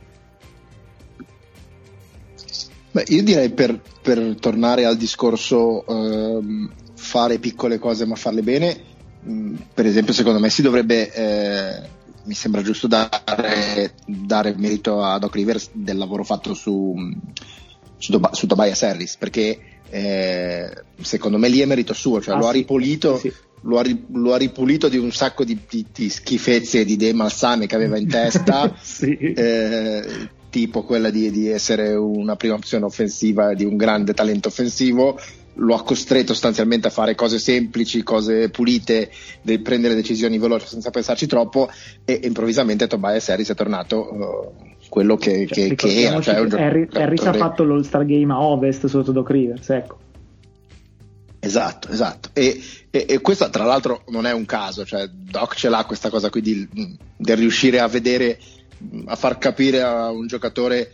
Beh, 2.91 3.05
io 3.07 3.23
direi 3.23 3.49
per, 3.51 3.79
per 4.01 4.35
tornare 4.37 4.83
al 4.83 4.97
discorso 4.97 5.85
ehm, 5.87 6.69
fare 6.93 7.39
piccole 7.39 7.79
cose 7.79 8.05
ma 8.05 8.15
farle 8.15 8.41
bene, 8.41 8.81
mh, 9.21 9.31
mm, 9.31 9.55
per 9.73 9.85
esempio 9.85 10.13
secondo 10.13 10.39
me 10.39 10.49
si 10.49 10.61
dovrebbe, 10.61 11.13
eh, 11.13 11.89
mi 12.25 12.33
sembra 12.33 12.61
giusto 12.61 12.87
dare, 12.87 13.93
dare, 14.05 14.55
merito 14.57 15.01
a 15.01 15.17
Doc 15.19 15.33
Rivers 15.35 15.69
del 15.71 15.95
lavoro 15.95 16.25
fatto 16.25 16.53
su, 16.53 16.93
su, 17.97 18.19
su 18.31 18.47
Tobias 18.47 18.83
Harris, 18.83 19.15
perché 19.15 19.57
eh, 19.89 20.73
secondo 20.99 21.37
me 21.37 21.47
lì 21.47 21.61
è 21.61 21.65
merito 21.65 21.93
suo, 21.93 22.19
cioè 22.19 22.35
ah, 22.35 22.37
lo, 22.37 22.43
sì, 22.43 22.49
ha 22.49 22.51
ripulito, 22.51 23.17
sì, 23.17 23.29
sì. 23.29 23.35
Lo, 23.61 23.79
ha, 23.79 23.85
lo, 24.13 24.33
ha 24.33 24.37
ripulito, 24.37 24.89
di 24.89 24.97
un 24.97 25.11
sacco 25.11 25.45
di, 25.45 25.57
di, 25.69 25.85
di 25.93 26.09
schifezze 26.09 26.83
di 26.83 26.97
De 26.97 27.13
Malsame 27.13 27.67
che 27.67 27.75
aveva 27.75 27.97
in 27.97 28.07
testa. 28.07 28.73
eh, 28.99 30.39
tipo 30.51 30.83
quella 30.83 31.09
di, 31.09 31.31
di, 31.31 31.49
essere 31.49 31.95
una 31.95 32.35
prima 32.35 32.53
opzione 32.53 32.85
offensiva 32.85 33.55
di 33.55 33.65
un 33.65 33.77
grande 33.77 34.13
talento 34.13 34.49
offensivo, 34.49 35.17
lo 35.55 35.75
ha 35.75 35.83
costretto 35.83 36.33
sostanzialmente 36.33 36.87
a 36.87 36.91
fare 36.91 37.15
cose 37.15 37.39
semplici, 37.39 38.03
cose 38.03 38.49
pulite, 38.49 39.09
di 39.41 39.57
prendere 39.59 39.95
decisioni 39.95 40.37
veloci 40.37 40.67
senza 40.67 40.91
pensarci 40.91 41.25
troppo 41.25 41.69
e 42.05 42.19
improvvisamente 42.23 42.85
Tobias 42.85 43.29
Harris 43.29 43.49
è 43.49 43.55
tornato 43.55 44.13
uh, 44.13 44.69
quello 44.89 45.15
che, 45.15 45.47
cioè, 45.47 45.69
che, 45.69 45.75
che 45.75 46.01
era. 46.01 46.21
Cioè, 46.21 46.35
Harry, 46.35 46.87
Harris 46.91 47.25
ha 47.25 47.33
fatto 47.33 47.63
l'All-Star 47.63 48.05
Game 48.05 48.31
a 48.31 48.41
Ovest 48.41 48.85
sotto 48.87 49.11
Doc 49.11 49.29
Rivers, 49.29 49.69
ecco. 49.69 49.97
Esatto, 51.43 51.89
esatto. 51.89 52.29
E, 52.33 52.61
e, 52.91 53.05
e, 53.09 53.19
questo 53.19 53.49
tra 53.49 53.63
l'altro 53.63 54.03
non 54.09 54.27
è 54.27 54.31
un 54.31 54.45
caso, 54.45 54.85
cioè 54.85 55.07
Doc 55.07 55.55
ce 55.55 55.69
l'ha 55.69 55.85
questa 55.85 56.11
cosa 56.11 56.29
qui 56.29 56.41
di, 56.41 56.67
di 56.69 57.33
riuscire 57.33 57.79
a 57.79 57.87
vedere 57.87 58.37
a 59.05 59.15
far 59.15 59.37
capire 59.37 59.81
a 59.81 60.09
un 60.09 60.27
giocatore 60.27 60.93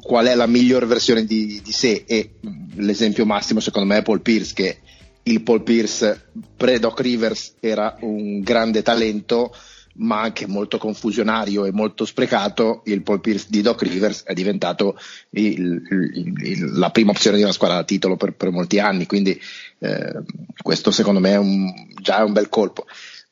qual 0.00 0.26
è 0.26 0.34
la 0.34 0.46
miglior 0.46 0.86
versione 0.86 1.24
di, 1.24 1.60
di 1.62 1.72
sé. 1.72 2.04
E 2.06 2.34
l'esempio 2.76 3.24
massimo 3.26 3.60
secondo 3.60 3.88
me 3.88 3.98
è 3.98 4.02
Paul 4.02 4.20
Pierce 4.20 4.54
che 4.54 4.78
il 5.24 5.42
Paul 5.42 5.62
Pierce 5.62 6.30
pre-Doc 6.56 7.00
Rivers 7.00 7.54
era 7.60 7.96
un 8.00 8.40
grande 8.40 8.82
talento 8.82 9.54
ma 10.00 10.20
anche 10.20 10.46
molto 10.46 10.78
confusionario 10.78 11.64
e 11.64 11.72
molto 11.72 12.04
sprecato, 12.04 12.82
il 12.86 13.02
Paul 13.02 13.20
Pierce 13.20 13.46
di 13.48 13.60
Doc 13.60 13.82
Rivers 13.82 14.22
è 14.22 14.32
diventato 14.32 14.96
il, 15.30 15.82
il, 15.90 16.32
il, 16.42 16.78
la 16.78 16.90
prima 16.90 17.10
opzione 17.10 17.36
di 17.36 17.42
una 17.42 17.52
squadra 17.52 17.78
da 17.78 17.84
titolo 17.84 18.16
per, 18.16 18.32
per 18.32 18.50
molti 18.50 18.78
anni, 18.78 19.06
quindi 19.06 19.38
eh, 19.78 20.22
questo 20.62 20.90
secondo 20.90 21.20
me 21.20 21.32
è 21.32 21.38
un, 21.38 21.70
già 22.00 22.18
è 22.18 22.22
un 22.22 22.32
bel 22.32 22.48
colpo. 22.48 22.86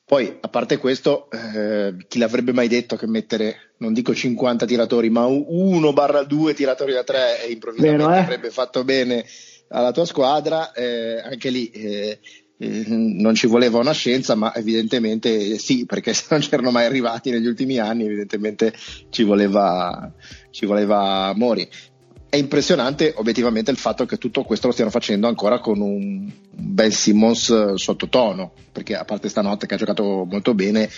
Poi, 0.08 0.38
a 0.40 0.48
parte 0.48 0.78
questo, 0.78 1.28
eh, 1.30 1.94
chi 2.08 2.18
l'avrebbe 2.18 2.54
mai 2.54 2.66
detto 2.66 2.96
che 2.96 3.06
mettere, 3.06 3.74
non 3.76 3.92
dico 3.92 4.14
50 4.14 4.64
tiratori, 4.64 5.10
ma 5.10 5.26
1 5.26 5.92
barra 5.92 6.22
2 6.22 6.54
tiratori 6.54 6.94
da 6.94 7.04
3 7.04 7.44
e 7.44 7.52
improvvisamente 7.52 8.04
Vero, 8.06 8.14
eh? 8.16 8.18
avrebbe 8.18 8.50
fatto 8.50 8.84
bene 8.84 9.26
alla 9.68 9.92
tua 9.92 10.06
squadra, 10.06 10.72
eh, 10.72 11.20
anche 11.20 11.50
lì 11.50 11.68
eh, 11.72 12.20
eh, 12.56 12.84
non 12.86 13.34
ci 13.34 13.46
voleva 13.48 13.80
una 13.80 13.92
scienza, 13.92 14.34
ma 14.34 14.54
evidentemente 14.54 15.58
sì, 15.58 15.84
perché 15.84 16.14
se 16.14 16.24
non 16.30 16.40
c'erano 16.40 16.70
mai 16.70 16.86
arrivati 16.86 17.30
negli 17.30 17.46
ultimi 17.46 17.78
anni, 17.78 18.06
evidentemente 18.06 18.72
ci 19.10 19.24
voleva, 19.24 20.10
ci 20.50 20.64
voleva 20.64 21.34
Mori 21.36 21.68
è 22.30 22.36
impressionante 22.36 23.14
obiettivamente 23.16 23.70
il 23.70 23.78
fatto 23.78 24.04
che 24.04 24.18
tutto 24.18 24.42
questo 24.42 24.66
lo 24.66 24.72
stiano 24.72 24.90
facendo 24.90 25.28
ancora 25.28 25.60
con 25.60 25.80
un 25.80 26.30
Ben 26.50 26.92
Simmons 26.92 27.48
eh, 27.48 27.72
sottotono, 27.76 28.52
perché 28.70 28.94
a 28.96 29.04
parte 29.04 29.30
stanotte 29.30 29.66
che 29.66 29.74
ha 29.74 29.78
giocato 29.78 30.26
molto 30.28 30.54
bene, 30.54 30.90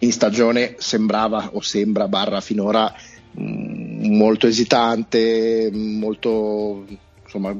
in 0.00 0.12
stagione 0.12 0.76
sembrava 0.78 1.50
o 1.54 1.60
sembra 1.60 2.06
barra 2.06 2.40
finora 2.40 2.94
mh, 3.32 3.42
mm, 3.42 4.16
molto 4.16 4.46
esitante, 4.46 5.70
molto 5.72 6.84
insomma 7.24 7.56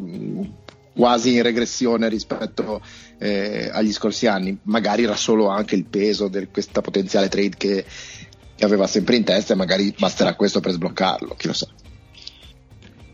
quasi 0.95 1.35
in 1.35 1.43
regressione 1.43 2.09
rispetto 2.09 2.81
eh, 3.19 3.69
agli 3.73 3.93
scorsi 3.93 4.29
anni. 4.29 4.57
Magari 4.63 5.03
era 5.03 5.17
solo 5.17 5.49
anche 5.49 5.75
il 5.75 5.85
peso 5.85 6.29
di 6.29 6.47
questa 6.51 6.81
potenziale 6.81 7.29
trade 7.29 7.57
che, 7.57 7.85
che 8.55 8.65
aveva 8.65 8.87
sempre 8.87 9.17
in 9.17 9.25
testa 9.25 9.53
e 9.53 9.57
magari 9.57 9.93
basterà 9.99 10.35
questo 10.35 10.61
per 10.61 10.73
sbloccarlo, 10.73 11.35
chi 11.37 11.49
lo 11.49 11.53
sa. 11.53 11.67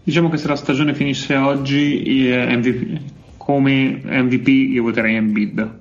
Diciamo 0.05 0.29
che 0.29 0.37
se 0.37 0.49
la 0.49 0.57
stagione 0.57 0.95
finisse 0.95 1.37
oggi 1.37 2.03
MVP, 2.29 3.01
come 3.37 4.01
MVP 4.05 4.49
io 4.49 4.83
voterei 4.83 5.15
Embiid 5.17 5.81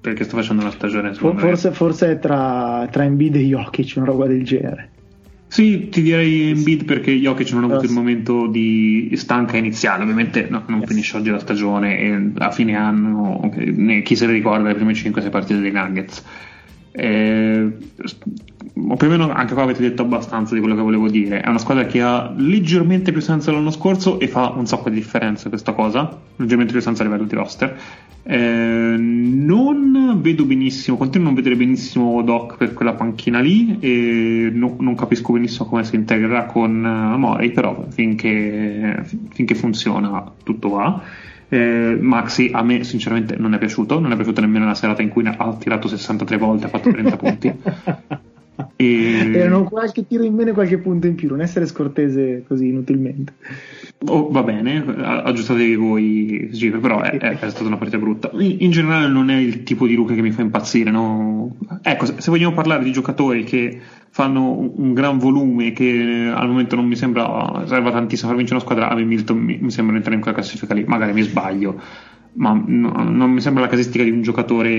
perché 0.00 0.24
sto 0.24 0.36
facendo 0.36 0.62
una 0.62 0.72
stagione 0.72 1.14
forse, 1.14 1.70
forse 1.70 2.18
tra, 2.18 2.88
tra 2.90 3.04
Embiid 3.04 3.36
e 3.36 3.44
Jokic 3.44 3.94
una 3.96 4.06
roba 4.06 4.26
del 4.26 4.42
genere. 4.42 4.90
Sì, 5.46 5.88
ti 5.90 6.02
direi 6.02 6.50
Embiid 6.50 6.84
perché 6.84 7.12
Jokic 7.12 7.52
non 7.52 7.64
ha 7.64 7.66
avuto 7.66 7.84
il 7.84 7.92
momento 7.92 8.46
di 8.46 9.12
stanca 9.14 9.58
iniziale, 9.58 10.02
ovviamente 10.02 10.46
no, 10.48 10.64
non 10.66 10.82
finisce 10.86 11.18
oggi 11.18 11.30
la 11.30 11.38
stagione 11.38 11.98
e 11.98 12.30
a 12.38 12.50
fine 12.50 12.74
anno 12.74 13.50
chi 14.02 14.16
se 14.16 14.26
ne 14.26 14.32
ricorda 14.32 14.68
le 14.68 14.74
prime 14.74 14.92
5-6 14.92 15.30
partite 15.30 15.60
dei 15.60 15.70
Nuggets. 15.70 16.24
Eh, 16.92 17.72
più 18.72 19.06
o 19.06 19.10
meno 19.10 19.30
anche 19.30 19.54
qua 19.54 19.62
avete 19.62 19.80
detto 19.82 20.02
abbastanza 20.02 20.54
di 20.54 20.60
quello 20.60 20.74
che 20.74 20.82
volevo 20.82 21.08
dire. 21.08 21.40
È 21.40 21.48
una 21.48 21.58
squadra 21.58 21.86
che 21.86 22.00
ha 22.00 22.32
leggermente 22.36 23.12
più 23.12 23.20
senso 23.20 23.50
dell'anno 23.50 23.70
scorso 23.70 24.18
e 24.20 24.28
fa 24.28 24.52
un 24.56 24.66
sacco 24.66 24.88
di 24.88 24.96
differenza 24.96 25.48
questa 25.48 25.72
cosa, 25.72 26.18
leggermente 26.36 26.72
più 26.72 26.80
senso 26.80 27.02
a 27.02 27.04
livello 27.04 27.24
di 27.24 27.34
roster. 27.34 27.78
Eh, 28.24 28.94
non 28.96 30.18
vedo 30.20 30.44
benissimo, 30.44 30.96
continuo 30.96 31.28
a 31.28 31.32
non 31.32 31.42
vedere 31.42 31.56
benissimo 31.56 32.22
Doc 32.22 32.56
per 32.56 32.72
quella 32.72 32.94
panchina 32.94 33.40
lì 33.40 33.78
e 33.80 34.50
no, 34.52 34.76
non 34.78 34.94
capisco 34.94 35.32
benissimo 35.32 35.68
come 35.68 35.84
si 35.84 35.96
integrerà 35.96 36.46
con 36.46 36.84
Amori, 36.84 37.50
però 37.50 37.86
finché, 37.88 39.04
finché 39.30 39.54
funziona 39.54 40.30
tutto 40.42 40.68
va. 40.68 41.02
Eh, 41.52 41.98
Maxi 42.00 42.50
a 42.50 42.62
me 42.62 42.82
sinceramente 42.82 43.36
non 43.36 43.52
è 43.52 43.58
piaciuto, 43.58 44.00
non 44.00 44.10
è 44.10 44.14
piaciuto 44.14 44.40
nemmeno 44.40 44.64
la 44.64 44.74
serata 44.74 45.02
in 45.02 45.10
cui 45.10 45.26
ha 45.26 45.56
tirato 45.56 45.86
63 45.86 46.38
volte 46.38 46.64
ha 46.64 46.68
fatto 46.70 46.90
30 46.90 47.16
punti. 47.18 47.52
E... 48.76 49.30
Erano 49.34 49.64
qualche 49.64 50.06
tiro 50.06 50.24
in 50.24 50.34
meno 50.34 50.50
e 50.50 50.52
qualche 50.52 50.78
punto 50.78 51.06
in 51.06 51.14
più, 51.14 51.28
non 51.28 51.40
essere 51.40 51.66
scortese 51.66 52.44
così 52.46 52.68
inutilmente. 52.68 53.34
Oh, 54.06 54.30
va 54.30 54.42
bene, 54.42 54.84
aggiustatevi 54.84 55.76
voi, 55.76 56.48
Gip, 56.50 56.78
però 56.78 57.00
è, 57.00 57.18
è, 57.18 57.38
è, 57.38 57.50
stata 57.50 57.66
una 57.66 57.76
partita 57.76 57.98
brutta. 57.98 58.30
In, 58.32 58.56
in, 58.60 58.70
generale 58.70 59.06
non 59.06 59.30
è 59.30 59.36
il 59.36 59.62
tipo 59.62 59.86
di 59.86 59.94
Luca 59.94 60.14
che 60.14 60.22
mi 60.22 60.32
fa 60.32 60.42
impazzire. 60.42 60.90
No? 60.90 61.54
Ecco, 61.82 62.06
se, 62.06 62.30
vogliamo 62.30 62.54
parlare 62.54 62.82
di 62.82 62.90
giocatori 62.90 63.44
che 63.44 63.80
fanno 64.10 64.58
un, 64.58 64.72
un, 64.74 64.92
gran 64.92 65.18
volume, 65.18 65.72
che 65.72 66.32
al 66.34 66.48
momento 66.48 66.74
non 66.74 66.86
mi 66.86 66.96
sembra 66.96 67.64
serva 67.66 67.92
tantissimo 67.92 68.28
per 68.28 68.38
vincere 68.38 68.58
una 68.58 68.68
squadra, 68.68 68.90
a 68.90 68.94
me 68.96 69.04
Milton 69.04 69.38
mi, 69.38 69.58
mi 69.60 69.70
sembra 69.70 69.94
entrare 69.94 70.16
in 70.16 70.22
quella 70.22 70.36
classifica 70.36 70.74
lì, 70.74 70.84
magari 70.84 71.12
mi 71.12 71.22
sbaglio 71.22 71.80
ma 72.34 72.60
no, 72.66 72.92
non 73.08 73.30
mi 73.30 73.40
sembra 73.40 73.62
la 73.62 73.68
casistica 73.68 74.04
di 74.04 74.10
un 74.10 74.22
giocatore 74.22 74.70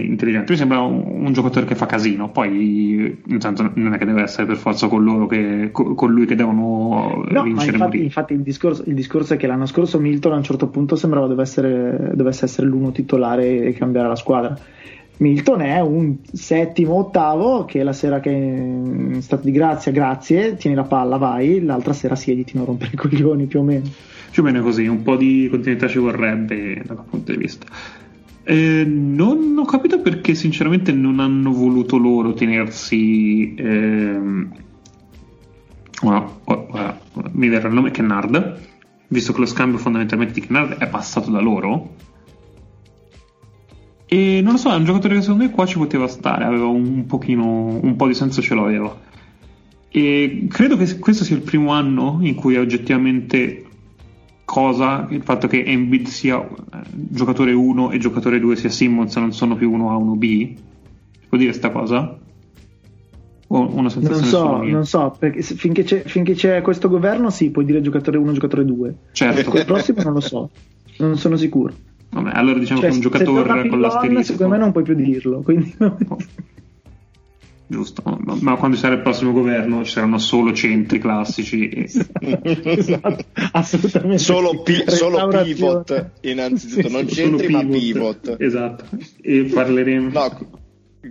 intelligente, 0.00 0.52
mi 0.52 0.58
sembra 0.58 0.80
un, 0.80 1.24
un, 1.24 1.32
giocatore 1.32 1.64
che 1.64 1.74
fa 1.74 1.86
casino, 1.86 2.30
poi 2.30 3.22
intanto 3.26 3.70
non 3.74 3.94
è 3.94 3.98
che 3.98 4.04
deve 4.04 4.22
essere 4.22 4.46
per 4.46 4.56
forza 4.56 4.88
con 4.88 5.04
loro 5.04 5.26
che, 5.26 5.70
con 5.72 6.10
lui 6.10 6.26
che 6.26 6.34
devono 6.34 7.24
no, 7.28 7.42
vincere. 7.42 7.76
Infatti, 7.76 8.02
infatti 8.02 8.32
il, 8.32 8.42
discorso, 8.42 8.82
il, 8.86 8.94
discorso, 8.94 9.34
è 9.34 9.36
che 9.36 9.46
l'anno 9.46 9.66
scorso 9.66 10.00
Milton 10.00 10.32
a 10.32 10.36
un 10.36 10.42
certo 10.42 10.68
punto 10.68 10.96
sembrava 10.96 11.26
dovesse 11.26 11.60
essere, 11.60 12.10
dovesse 12.14 12.44
essere 12.44 12.66
l'uno 12.66 12.92
titolare 12.92 13.64
e 13.64 13.72
cambiare 13.72 14.08
la 14.08 14.16
squadra. 14.16 14.58
Milton 15.18 15.60
è 15.62 15.80
un 15.80 16.16
settimo, 16.32 16.94
ottavo 16.94 17.64
che 17.64 17.82
la 17.82 17.92
sera 17.92 18.20
che 18.20 18.30
è 18.30 18.34
in 18.34 19.22
stato 19.22 19.44
di 19.44 19.52
grazia, 19.52 19.92
grazie, 19.92 20.56
tieni 20.56 20.76
la 20.76 20.84
palla, 20.84 21.16
vai, 21.16 21.62
l'altra 21.62 21.92
sera 21.92 22.16
siediti, 22.16 22.56
non 22.56 22.66
rompere 22.66 22.90
i 22.92 22.96
coglioni 22.96 23.46
più 23.46 23.60
o 23.60 23.62
meno 23.62 23.88
più 24.36 24.44
o 24.44 24.46
meno 24.48 24.62
così, 24.62 24.86
un 24.86 25.02
po' 25.02 25.16
di 25.16 25.48
continuità 25.50 25.88
ci 25.88 25.98
vorrebbe 25.98 26.82
dal 26.84 27.02
punto 27.08 27.32
di 27.32 27.38
vista. 27.38 27.66
Eh, 28.42 28.84
non 28.84 29.56
ho 29.56 29.64
capito 29.64 29.98
perché 30.00 30.34
sinceramente 30.34 30.92
non 30.92 31.20
hanno 31.20 31.52
voluto 31.52 31.96
loro 31.96 32.34
tenersi 32.34 33.54
ehm, 33.56 34.52
oh, 36.02 36.40
oh, 36.44 36.66
oh, 36.70 36.94
mi 37.32 37.48
verrà 37.48 37.68
il 37.68 37.74
nome 37.74 37.90
Kennard 37.90 38.60
visto 39.08 39.32
che 39.32 39.40
lo 39.40 39.46
scambio 39.46 39.78
fondamentalmente 39.78 40.34
di 40.34 40.46
Kennard 40.46 40.76
è 40.76 40.86
passato 40.86 41.30
da 41.30 41.40
loro 41.40 41.94
e 44.08 44.40
non 44.40 44.52
lo 44.52 44.58
so 44.58 44.70
è 44.70 44.76
un 44.76 44.84
giocatore 44.84 45.16
che 45.16 45.22
secondo 45.22 45.44
me 45.44 45.50
qua 45.50 45.66
ci 45.66 45.78
poteva 45.78 46.06
stare 46.06 46.44
aveva 46.44 46.66
un 46.66 47.06
pochino 47.06 47.80
un 47.82 47.96
po' 47.96 48.06
di 48.06 48.14
senso 48.14 48.40
ce 48.40 48.54
l'aveva. 48.54 48.96
E 49.88 50.46
credo 50.48 50.76
che 50.76 50.98
questo 50.98 51.24
sia 51.24 51.34
il 51.34 51.42
primo 51.42 51.72
anno 51.72 52.18
in 52.20 52.34
cui 52.34 52.56
oggettivamente 52.56 53.64
cosa 54.44 55.08
il 55.10 55.22
fatto 55.22 55.48
che 55.48 55.64
Embiid 55.64 56.06
sia 56.06 56.40
eh, 56.40 56.48
giocatore 56.92 57.52
1 57.52 57.90
e 57.90 57.98
giocatore 57.98 58.38
2 58.38 58.56
sia 58.56 58.70
Simmons 58.70 59.16
non 59.16 59.32
sono 59.32 59.56
più 59.56 59.76
1A 59.76 60.00
1B 60.00 60.20
si 60.20 61.26
può 61.28 61.36
dire 61.36 61.50
questa 61.50 61.70
cosa? 61.70 62.18
O 63.48 63.74
una 63.74 63.88
sensazione 63.88 64.20
non 64.20 64.28
so, 64.28 64.62
non 64.62 64.86
so 64.86 65.16
perché 65.18 65.42
finché 65.42 65.82
c'è, 65.82 66.02
finché 66.04 66.34
c'è, 66.34 66.62
questo 66.62 66.88
governo 66.88 67.30
sì 67.30 67.50
puoi 67.50 67.64
dire 67.64 67.80
giocatore 67.80 68.18
1 68.18 68.32
giocatore 68.32 68.64
2 68.64 68.96
certo. 69.12 69.56
Il 69.56 69.64
prossimo 69.64 70.02
non 70.02 70.12
lo 70.12 70.20
so 70.20 70.50
non 70.98 71.18
sono 71.18 71.34
sicuro 71.36 71.72
Vabbè, 72.10 72.30
allora 72.32 72.58
diciamo 72.58 72.80
cioè, 72.80 72.88
che 72.90 72.94
un 72.94 73.00
giocatore 73.00 73.68
con 73.68 73.80
l'asterisco 73.80 74.22
secondo 74.22 74.52
me 74.54 74.58
non 74.58 74.72
puoi 74.72 74.84
più 74.84 74.94
dirlo 74.94 75.42
quindi... 75.42 75.74
oh 75.78 75.96
giusto? 77.66 78.02
Ma 78.40 78.56
quando 78.56 78.76
sarà 78.76 78.94
il 78.94 79.02
prossimo 79.02 79.32
governo 79.32 79.84
ci 79.84 79.92
saranno 79.92 80.18
solo 80.18 80.52
centri 80.52 80.98
classici. 80.98 81.68
E... 81.68 81.90
esatto, 82.62 83.24
assolutamente. 83.52 84.18
Solo, 84.18 84.62
pi- 84.62 84.84
solo 84.86 85.26
pivot, 85.28 86.10
innanzitutto, 86.22 86.88
sì, 86.88 86.92
non 86.92 87.08
centri 87.08 87.46
pivot. 87.46 87.64
ma 87.64 87.70
pivot. 87.70 88.36
Esatto, 88.38 88.84
e 89.20 89.44
parleremo. 89.52 90.10
No, 90.10 90.62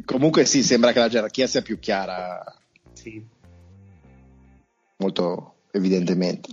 comunque 0.05 0.45
sì, 0.45 0.63
sembra 0.63 0.91
che 0.91 0.99
la 0.99 1.09
gerarchia 1.09 1.47
sia 1.47 1.61
più 1.61 1.77
chiara. 1.79 2.41
Sì. 2.93 3.21
Molto 4.97 5.55
evidentemente. 5.71 6.49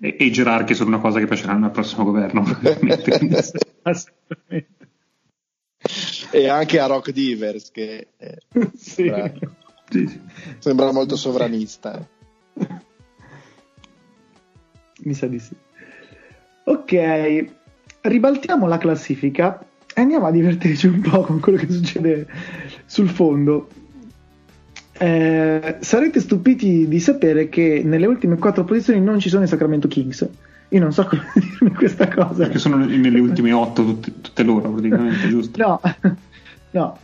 E, 0.00 0.16
e 0.18 0.24
i 0.24 0.32
gerarchi 0.32 0.74
sono 0.74 0.90
una 0.90 1.00
cosa 1.00 1.18
che 1.18 1.26
piaceranno 1.26 1.66
al 1.66 1.70
prossimo 1.70 2.04
governo. 2.04 2.44
e 6.30 6.48
anche 6.48 6.78
a 6.78 6.86
Rock 6.86 7.12
Divers 7.12 7.70
che 7.70 8.08
eh, 8.16 8.38
sì. 8.76 9.04
sembra, 9.04 9.32
sì. 9.88 10.20
sembra, 10.58 10.92
molto 10.92 11.16
sovranista. 11.16 12.06
Mi 15.02 15.14
sa 15.14 15.26
di 15.26 15.38
sì. 15.38 15.54
Ok, 16.64 17.46
ribaltiamo 18.00 18.66
la 18.66 18.78
classifica 18.78 19.64
e 19.94 20.00
andiamo 20.00 20.26
a 20.26 20.30
divertirci 20.30 20.88
un 20.88 21.00
po' 21.00 21.22
con 21.22 21.40
quello 21.40 21.58
che 21.58 21.70
succede 21.70 22.26
sul 22.84 23.08
fondo. 23.08 23.68
Eh, 24.98 25.76
sarete 25.80 26.20
stupiti 26.20 26.88
di 26.88 27.00
sapere 27.00 27.48
che 27.48 27.82
nelle 27.84 28.06
ultime 28.06 28.36
quattro 28.38 28.64
posizioni 28.64 29.00
non 29.00 29.18
ci 29.18 29.28
sono 29.28 29.44
i 29.44 29.48
Sacramento 29.48 29.88
Kings 29.88 30.28
io 30.70 30.80
non 30.80 30.92
so 30.92 31.04
come 31.06 31.22
dirmi 31.34 31.72
questa 31.74 32.08
cosa. 32.08 32.44
Perché 32.44 32.58
sono 32.58 32.76
nelle 32.76 33.20
ultime 33.20 33.52
otto 33.52 33.84
tutte, 33.84 34.12
tutte 34.20 34.42
loro, 34.42 34.70
praticamente, 34.70 35.28
giusto? 35.28 35.58
No, 35.58 35.80
no. 36.72 36.98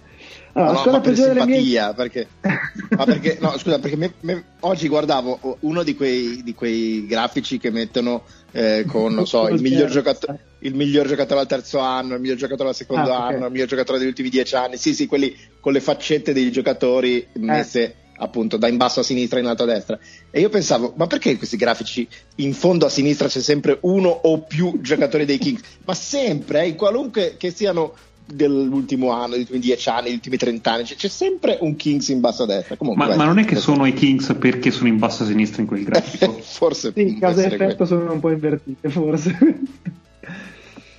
Allora, 0.54 0.72
no, 0.72 0.90
no, 0.90 1.00
per 1.00 1.16
simpatia, 1.16 1.86
mie... 1.86 1.94
perché, 1.94 2.28
ma 2.96 3.04
perché, 3.04 3.38
no, 3.40 3.56
scusa, 3.56 3.78
perché 3.78 3.96
me, 3.96 4.12
me, 4.20 4.44
oggi 4.60 4.86
guardavo 4.88 5.58
uno 5.60 5.82
di 5.82 5.94
quei, 5.94 6.42
di 6.42 6.54
quei 6.54 7.06
grafici 7.06 7.58
che 7.58 7.70
mettono 7.70 8.24
eh, 8.50 8.84
con, 8.86 9.14
non 9.14 9.26
so, 9.26 9.48
il 9.48 9.60
miglior, 9.62 9.88
giocato- 9.88 10.38
il 10.58 10.74
miglior, 10.74 11.06
giocatore 11.06 11.40
al 11.40 11.46
terzo 11.46 11.78
anno, 11.78 12.14
il 12.14 12.20
miglior 12.20 12.36
giocatore 12.36 12.68
al 12.68 12.74
secondo 12.74 13.12
ah, 13.12 13.26
anno, 13.26 13.36
okay. 13.36 13.46
il 13.46 13.52
miglior 13.52 13.68
giocatore 13.68 13.98
degli 13.98 14.08
ultimi 14.08 14.28
dieci 14.28 14.54
anni, 14.54 14.76
sì, 14.76 14.94
sì, 14.94 15.06
quelli 15.06 15.34
con 15.58 15.72
le 15.72 15.80
faccette 15.80 16.34
dei 16.34 16.50
giocatori 16.52 17.26
messe 17.34 17.82
eh 17.82 18.00
appunto 18.22 18.56
da 18.56 18.68
in 18.68 18.76
basso 18.76 19.00
a 19.00 19.02
sinistra 19.02 19.40
in 19.40 19.46
alto 19.46 19.64
a 19.64 19.66
destra. 19.66 19.98
E 20.30 20.40
io 20.40 20.48
pensavo 20.48 20.94
ma 20.96 21.06
perché 21.06 21.36
questi 21.36 21.56
grafici 21.56 22.06
in 22.36 22.54
fondo 22.54 22.86
a 22.86 22.88
sinistra 22.88 23.26
c'è 23.26 23.40
sempre 23.40 23.78
uno 23.82 24.08
o 24.08 24.42
più 24.42 24.80
giocatori 24.80 25.24
dei 25.24 25.38
Kings? 25.38 25.62
Ma 25.84 25.94
sempre 25.94 26.62
eh, 26.62 26.68
in 26.68 26.76
qualunque 26.76 27.34
che 27.36 27.50
siano 27.50 27.94
dell'ultimo 28.24 29.10
anno, 29.10 29.32
degli 29.32 29.40
ultimi 29.40 29.58
dieci 29.58 29.88
anni, 29.88 30.04
degli 30.04 30.14
ultimi 30.14 30.36
trent'anni, 30.36 30.84
c'è, 30.84 30.94
c'è 30.94 31.08
sempre 31.08 31.58
un 31.60 31.76
Kings 31.76 32.08
in 32.08 32.20
basso 32.20 32.44
a 32.44 32.46
destra. 32.46 32.76
Comunque, 32.76 33.06
ma, 33.06 33.16
ma, 33.16 33.24
non 33.24 33.38
è 33.38 33.44
che 33.44 33.56
sono 33.56 33.86
i 33.86 33.92
Kings 33.92 34.34
perché 34.38 34.70
sono 34.70 34.88
in 34.88 34.98
basso 34.98 35.22
a 35.22 35.26
sinistra 35.26 35.62
in 35.62 35.68
quel 35.68 35.84
grafico? 35.84 36.32
forse. 36.40 36.92
Sì, 36.94 37.18
cause 37.18 37.46
effetto 37.46 37.84
sono 37.84 38.12
un 38.12 38.20
po' 38.20 38.30
invertite, 38.30 38.88
forse. 38.88 39.36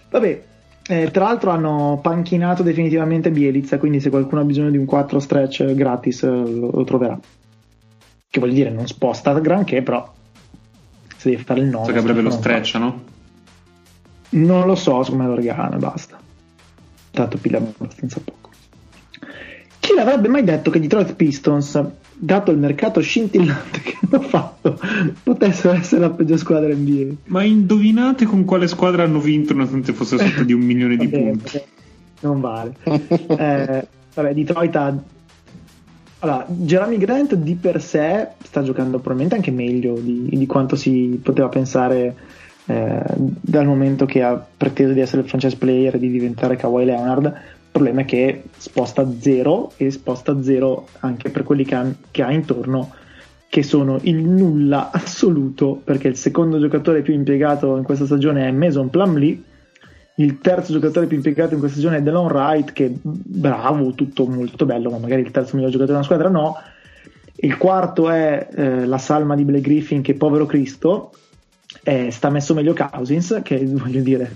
Vabbè, 0.09 0.43
eh, 0.86 1.11
tra 1.11 1.24
l'altro 1.24 1.51
hanno 1.51 1.99
panchinato 2.01 2.61
definitivamente 2.61 3.32
Bielizza, 3.32 3.78
quindi 3.78 3.99
se 3.99 4.09
qualcuno 4.09 4.41
ha 4.41 4.45
bisogno 4.45 4.69
di 4.69 4.78
un 4.78 4.86
4 4.86 5.19
stretch 5.19 5.74
gratis 5.74 6.24
eh, 6.24 6.28
lo, 6.28 6.71
lo, 6.71 6.84
troverà. 6.84 7.17
Che 8.30 8.39
vuol 8.39 8.51
dire 8.51 8.69
non 8.69 8.88
sposta 8.88 9.32
granché, 9.39 9.82
però 9.82 10.11
se 11.15 11.30
devi 11.30 11.41
fare 11.41 11.61
il 11.61 11.67
9... 11.67 11.86
So 11.86 11.91
che 11.91 11.97
avrebbe 11.99 12.21
lo 12.21 12.32
stretch, 12.32 12.76
no? 12.76 13.01
Non 14.30 14.65
lo 14.65 14.76
so, 14.76 15.03
secondo 15.03 15.24
me 15.24 15.30
lo 15.30 15.36
regala 15.36 15.76
e 15.76 15.80
basta. 15.80 16.19
Tanto 17.14 17.38
pila 17.38 17.59
abbastanza 17.59 18.20
poco. 18.20 18.49
Chi 19.80 19.93
l'avrebbe 19.93 20.30
mai 20.30 20.43
detto 20.43 20.72
che 20.72 20.80
Detroit 20.80 21.14
Pistons 21.14 21.80
dato 22.16 22.49
il 22.49 22.57
mercato 22.57 23.01
scintillante 23.01 23.82
che 23.86 23.97
hanno 24.01 24.22
fatto, 24.24 24.80
potessero 25.22 25.74
essere 25.74 26.01
la 26.01 26.09
peggior 26.09 26.39
squadra 26.39 26.74
NBA. 26.74 27.16
Ma 27.26 27.43
indovinate 27.43 28.26
con 28.26 28.45
quale 28.45 28.68
squadra 28.68 29.03
hanno 29.03 29.20
vinto 29.20 29.53
nonostante 29.53 29.93
fosse 29.93 30.18
sotto 30.18 30.43
di 30.43 30.53
un 30.53 30.61
milione 30.61 30.95
di 30.95 31.05
vabbè, 31.07 31.24
punti? 31.24 31.51
Vabbè, 31.51 31.66
non 32.22 32.39
vale. 32.39 32.74
eh, 32.84 33.88
vabbè, 34.16 34.34
Detroit 34.34 34.76
ha... 34.76 34.97
Allora, 36.20 36.45
Jeremy 36.47 36.97
Grant 36.97 37.36
di 37.36 37.55
per 37.55 37.82
sé 37.82 38.30
sta 38.41 38.64
giocando 38.64 38.97
probabilmente 38.99 39.36
anche 39.36 39.51
meglio 39.51 39.99
di, 39.99 40.30
di 40.32 40.45
quanto 40.45 40.78
si 40.78 41.20
poteva 41.22 41.49
pensare 41.49 42.16
eh, 42.66 43.03
dal 43.16 43.66
momento 43.66 44.05
che 44.05 44.22
ha 44.22 44.45
preteso 44.57 44.93
di 44.93 45.01
essere 45.01 45.22
il 45.22 45.28
franchise 45.28 45.57
player 45.57 45.95
e 45.95 45.99
di 45.99 46.09
diventare 46.09 46.55
Kawhi 46.55 46.86
Leonard 46.86 47.34
il 47.74 47.80
problema 47.80 48.01
è 48.01 48.05
che 48.05 48.43
sposta 48.55 49.09
zero 49.20 49.72
e 49.78 49.89
sposta 49.89 50.43
zero 50.43 50.86
anche 50.99 51.32
per 51.32 51.41
quelli 51.41 51.66
che 51.66 51.74
ha, 51.74 51.91
che 52.11 52.22
ha 52.22 52.32
intorno, 52.32 52.91
che 53.49 53.64
sono 53.64 53.97
il 54.03 54.24
nulla 54.24 54.91
assoluto, 54.91 55.82
perché 55.84 56.07
il 56.07 56.16
secondo 56.16 56.59
giocatore 56.59 57.01
più 57.01 57.16
impiegato 57.16 57.76
in 57.76 57.84
questa 57.84 58.05
stagione 58.05 58.47
è 58.47 58.51
Mason 58.51 58.91
Plumlee, 58.91 59.41
il 60.18 60.38
terzo 60.38 60.72
giocatore 60.72 61.07
più 61.07 61.18
impiegato 61.18 61.55
in 61.55 61.59
questa 61.59 61.80
stagione 61.80 61.99
è 61.99 62.03
Delon 62.03 62.28
Wright, 62.28 62.74
che 62.74 62.93
bravo, 63.01 63.95
tutto 63.95 64.28
molto 64.28 64.68
bello, 64.68 64.91
ma 64.91 64.99
magari 64.99 65.22
il 65.22 65.32
terzo 65.32 65.55
miglior 65.55 65.72
giocatore 65.72 65.93
della 65.93 66.03
squadra 66.03 66.30
no. 66.30 66.55
Il 67.38 67.57
quarto 67.57 68.11
è 68.11 68.49
eh, 68.53 68.86
la 68.86 68.99
salma 68.99 69.36
di 69.36 69.45
Blake 69.45 69.61
Griffin, 69.61 70.03
che 70.03 70.14
povero 70.14 70.45
Cristo, 70.45 71.11
eh, 71.84 72.11
sta 72.11 72.30
messo 72.30 72.53
meglio 72.53 72.74
Cousins, 72.74 73.41
che 73.43 73.65
voglio 73.65 74.01
dire 74.01 74.32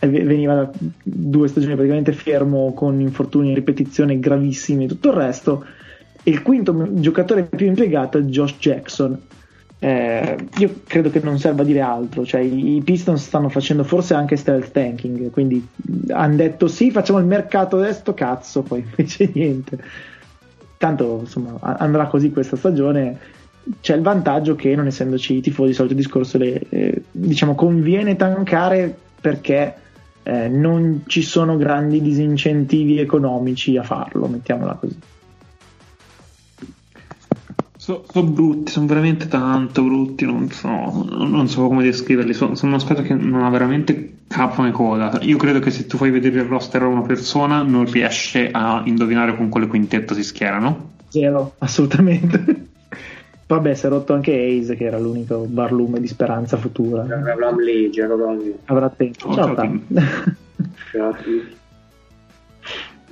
veniva 0.00 0.54
da 0.54 0.70
due 1.02 1.48
stagioni 1.48 1.74
praticamente 1.74 2.12
fermo 2.12 2.72
con 2.74 3.00
infortuni 3.00 3.48
in 3.48 3.54
ripetizione 3.54 4.18
gravissimi 4.18 4.84
e 4.84 4.88
tutto 4.88 5.10
il 5.10 5.14
resto. 5.14 5.64
E 6.22 6.30
il 6.30 6.42
quinto 6.42 7.00
giocatore 7.00 7.44
più 7.44 7.66
impiegato 7.66 8.18
è 8.18 8.22
Josh 8.22 8.56
Jackson. 8.58 9.18
Eh, 9.78 10.36
io 10.58 10.80
credo 10.86 11.10
che 11.10 11.20
non 11.20 11.38
serva 11.38 11.62
dire 11.62 11.80
altro, 11.80 12.24
cioè 12.24 12.40
i, 12.40 12.76
i 12.76 12.82
Pistons 12.82 13.22
stanno 13.22 13.48
facendo 13.48 13.84
forse 13.84 14.14
anche 14.14 14.36
stealth 14.36 14.72
tanking, 14.72 15.30
quindi 15.30 15.64
hanno 16.08 16.36
detto 16.36 16.66
sì, 16.66 16.90
facciamo 16.90 17.18
il 17.18 17.26
mercato 17.26 17.76
adesso, 17.76 18.14
cazzo, 18.14 18.62
poi 18.62 18.80
invece 18.80 19.30
niente. 19.34 19.78
Tanto 20.78 21.20
insomma 21.20 21.58
andrà 21.60 22.06
così 22.06 22.30
questa 22.30 22.56
stagione 22.56 23.18
c'è 23.80 23.96
il 23.96 24.02
vantaggio 24.02 24.54
che 24.54 24.74
non 24.74 24.86
essendoci 24.86 25.36
i 25.36 25.40
tifosi, 25.40 25.70
il 25.70 25.74
solito 25.74 25.94
discorso, 25.94 26.38
le, 26.38 26.60
eh, 26.68 27.02
diciamo 27.10 27.54
conviene 27.54 28.16
tankare 28.16 28.96
perché 29.20 29.74
eh, 30.22 30.48
non 30.48 31.02
ci 31.06 31.22
sono 31.22 31.56
grandi 31.56 32.00
disincentivi 32.00 32.98
economici 32.98 33.76
a 33.76 33.82
farlo, 33.82 34.26
mettiamola 34.26 34.74
così. 34.74 34.98
Sono 37.76 38.02
so 38.10 38.22
brutti, 38.24 38.72
sono 38.72 38.86
veramente 38.86 39.28
tanto 39.28 39.84
brutti, 39.84 40.24
non 40.24 40.50
so, 40.50 40.66
non 40.66 41.46
so 41.46 41.68
come 41.68 41.84
descriverli. 41.84 42.34
Sono, 42.34 42.56
sono 42.56 42.72
una 42.72 42.80
squadra 42.80 43.04
che 43.04 43.14
non 43.14 43.44
ha 43.44 43.50
veramente 43.50 44.22
capo 44.26 44.62
né 44.62 44.72
coda. 44.72 45.20
Io 45.22 45.36
credo 45.36 45.60
che 45.60 45.70
se 45.70 45.86
tu 45.86 45.96
fai 45.96 46.10
vedere 46.10 46.40
il 46.40 46.46
roster 46.46 46.82
a 46.82 46.86
una 46.86 47.02
persona 47.02 47.62
non 47.62 47.88
riesce 47.88 48.50
a 48.50 48.82
indovinare 48.84 49.36
con 49.36 49.48
quale 49.48 49.68
quintetto 49.68 50.14
si 50.14 50.24
schierano. 50.24 50.94
Zero, 51.08 51.54
assolutamente. 51.58 52.74
Vabbè, 53.48 53.74
si 53.74 53.86
è 53.86 53.88
rotto 53.88 54.12
anche 54.12 54.32
Ace, 54.32 54.74
che 54.74 54.86
era 54.86 54.98
l'unico 54.98 55.46
barlume 55.48 56.00
di 56.00 56.08
speranza 56.08 56.56
futura. 56.56 57.02
Avrà 57.02 57.54
legge, 57.54 58.02
avrà 58.02 58.90
tempo. 58.90 59.32
Ciao, 59.32 59.54
Ciao. 60.90 61.16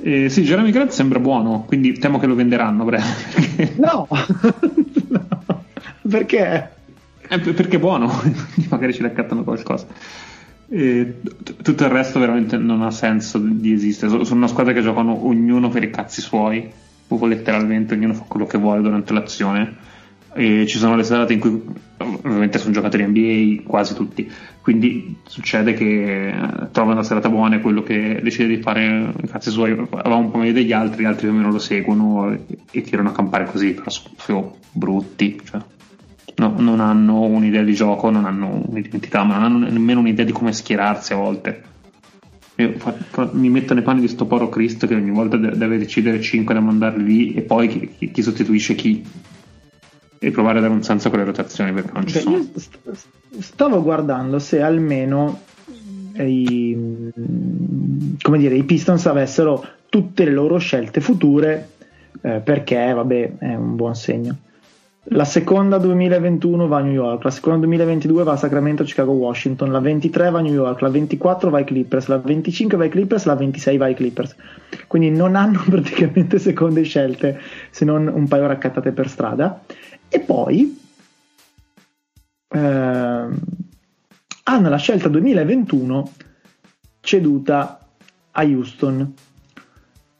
Eh, 0.01 0.29
sì, 0.29 0.43
Jeremy 0.43 0.73
Grant 0.73 0.91
sembra 0.91 1.21
buono, 1.21 1.63
quindi 1.65 1.93
temo 1.93 2.19
che 2.19 2.27
lo 2.27 2.35
venderanno. 2.35 2.85
Perché... 2.85 3.75
No. 3.77 4.09
no, 5.09 5.29
perché? 6.09 6.71
Eh, 7.29 7.39
perché 7.39 7.77
è 7.77 7.81
buono, 7.81 8.11
magari 8.71 8.93
ci 8.93 9.03
raccattano 9.03 9.45
qualcosa. 9.45 9.87
E 10.69 11.21
t- 11.23 11.63
tutto 11.63 11.85
il 11.85 11.91
resto 11.91 12.19
veramente 12.19 12.57
non 12.57 12.83
ha 12.83 12.91
senso 12.91 13.39
di 13.39 13.73
esistere. 13.73 14.25
Sono 14.25 14.41
una 14.41 14.49
squadra 14.49 14.73
che 14.73 14.83
giocano 14.83 15.29
ognuno 15.29 15.69
per 15.69 15.85
i 15.85 15.91
cazzi 15.91 16.21
suoi, 16.21 16.69
proprio 17.07 17.29
letteralmente, 17.29 17.95
ognuno 17.95 18.15
fa 18.15 18.25
quello 18.27 18.47
che 18.47 18.59
vuole 18.59 18.83
durante 18.83 19.13
l'azione 19.13 19.93
e 20.35 20.67
ci 20.67 20.79
sono 20.79 20.97
le 20.97 21.05
serate 21.05 21.33
in 21.33 21.39
cui 21.39 21.63
ovviamente 21.99 22.59
sono 22.59 22.73
giocatori 22.73 23.07
NBA 23.07 23.63
quasi 23.69 23.95
tutti. 23.95 24.31
Quindi 24.61 25.19
succede 25.25 25.75
che 25.75 26.29
eh, 26.29 26.69
trovano 26.73 26.97
la 26.97 27.03
serata 27.03 27.29
buona 27.29 27.57
e 27.57 27.61
quello 27.61 27.83
che 27.83 28.21
decide 28.23 28.49
di 28.49 28.63
fare 28.63 29.13
cazzi 29.31 29.51
suoi 29.51 29.75
va 29.75 30.15
un 30.15 30.31
po' 30.31 30.39
meglio 30.39 30.53
degli 30.53 30.73
altri 30.73 31.03
gli 31.03 31.07
altri 31.07 31.27
più 31.27 31.35
o 31.35 31.39
meno 31.39 31.53
lo 31.53 31.59
seguono 31.59 32.37
e, 32.71 32.83
tirano 32.83 33.11
a 33.11 33.13
campare 33.13 33.45
così 33.45 33.75
però 33.75 33.91
sono 33.91 34.57
brutti 34.73 35.39
cioè, 35.45 35.61
no, 36.37 36.55
non 36.59 36.81
hanno 36.81 37.21
un'idea 37.21 37.63
di 37.63 37.75
gioco 37.75 38.11
non 38.11 38.25
hanno 38.25 38.63
un'identità 38.67 39.23
ma 39.23 39.35
non 39.35 39.45
hanno 39.45 39.69
nemmeno 39.69 40.01
un'idea 40.01 40.25
di 40.25 40.33
come 40.33 40.53
schierarsi 40.53 41.13
a 41.13 41.17
volte. 41.17 41.73
Io 42.57 42.75
mi 43.33 43.51
metto 43.51 43.75
nei 43.75 43.83
panni 43.83 44.01
di 44.01 44.09
sto 44.09 44.27
poro 44.27 44.49
Cristo 44.49 44.87
che 44.87 44.95
ogni 44.95 45.11
volta 45.11 45.37
deve 45.37 45.77
decidere 45.77 46.21
5 46.21 46.55
da 46.55 46.61
mandarli 46.61 47.05
lì 47.05 47.35
e 47.35 47.43
poi 47.43 47.67
chi, 47.67 48.11
chi 48.13 48.23
sostituisce 48.23 48.77
chi 48.77 49.05
e 50.25 50.31
provare 50.31 50.59
a 50.59 50.61
dare 50.63 50.73
un 50.73 50.83
senso 50.83 51.09
a 51.09 51.11
quelle 51.11 51.27
rotazioni 51.27 51.73
perché 51.73 51.91
non 51.93 52.07
ci 52.07 52.15
Beh, 52.15 52.21
sono. 52.21 52.47
stavo 53.41 53.83
guardando 53.83 54.39
se 54.39 54.63
almeno 54.63 55.41
i, 56.15 57.11
come 58.23 58.39
dire, 58.39 58.55
i 58.55 58.65
Pistons 58.65 59.05
avessero 59.07 59.63
tutte 59.91 60.25
le 60.25 60.31
loro 60.31 60.57
scelte 60.59 61.01
future 61.01 61.69
eh, 62.23 62.41
perché 62.43 62.93
vabbè 62.93 63.39
è 63.39 63.55
un 63.55 63.77
buon 63.77 63.95
segno. 63.95 64.37
La 65.09 65.27
seconda 65.27 65.77
2021 65.77 66.67
va 66.67 66.79
a 66.79 66.81
New 66.81 66.93
York, 66.93 67.25
la 67.25 67.31
seconda 67.31 67.59
2022 67.67 68.23
va 68.23 68.33
a 68.33 68.37
Sacramento, 68.37 68.85
Chicago, 68.85 69.13
Washington, 69.13 69.71
la 69.71 69.81
23 69.81 70.31
va 70.31 70.39
a 70.39 70.43
New 70.43 70.55
York, 70.55 70.81
la 70.81 70.89
24 70.89 71.51
va 71.51 71.59
ai 71.59 71.65
Clippers, 71.65 72.07
la 72.07 72.17
25 72.17 72.79
va 72.79 72.85
ai 72.85 72.89
Clippers, 72.89 73.27
la 73.27 73.35
26 73.35 73.77
va 73.77 73.85
ai 73.85 73.95
Clippers. 73.95 74.35
Quindi 74.87 75.11
non 75.11 75.37
hanno 75.37 75.63
praticamente 75.69 76.39
seconde 76.39 76.85
scelte 76.85 77.39
se 77.69 77.85
non 77.85 78.07
un 78.07 78.27
paio 78.27 78.47
raccattate 78.47 78.93
per 78.93 79.11
strada. 79.11 79.61
E 80.09 80.21
poi 80.21 80.79
eh, 82.49 83.29
hanno 84.45 84.69
la 84.69 84.77
scelta 84.77 85.09
2021 85.09 86.13
ceduta 87.01 87.79
a 88.33 88.43
Houston. 88.43 89.15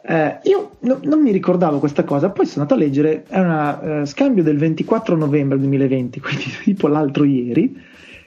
Eh, 0.07 0.39
io 0.43 0.77
no, 0.81 0.99
non 1.03 1.23
mi 1.23 1.33
ricordavo 1.33 1.79
questa 1.79 2.05
cosa, 2.05 2.31
poi 2.31 2.47
sono 2.47 2.63
andato 2.63 2.79
a 2.79 2.85
leggere, 2.85 3.25
è 3.27 3.39
un 3.39 4.01
uh, 4.03 4.05
scambio 4.05 4.43
del 4.43 4.59
24 4.59 5.17
novembre 5.17 5.59
2020, 5.59 6.21
quindi 6.21 6.45
tipo 6.63 6.89
l'altro 6.89 7.25
ieri, 7.25 7.81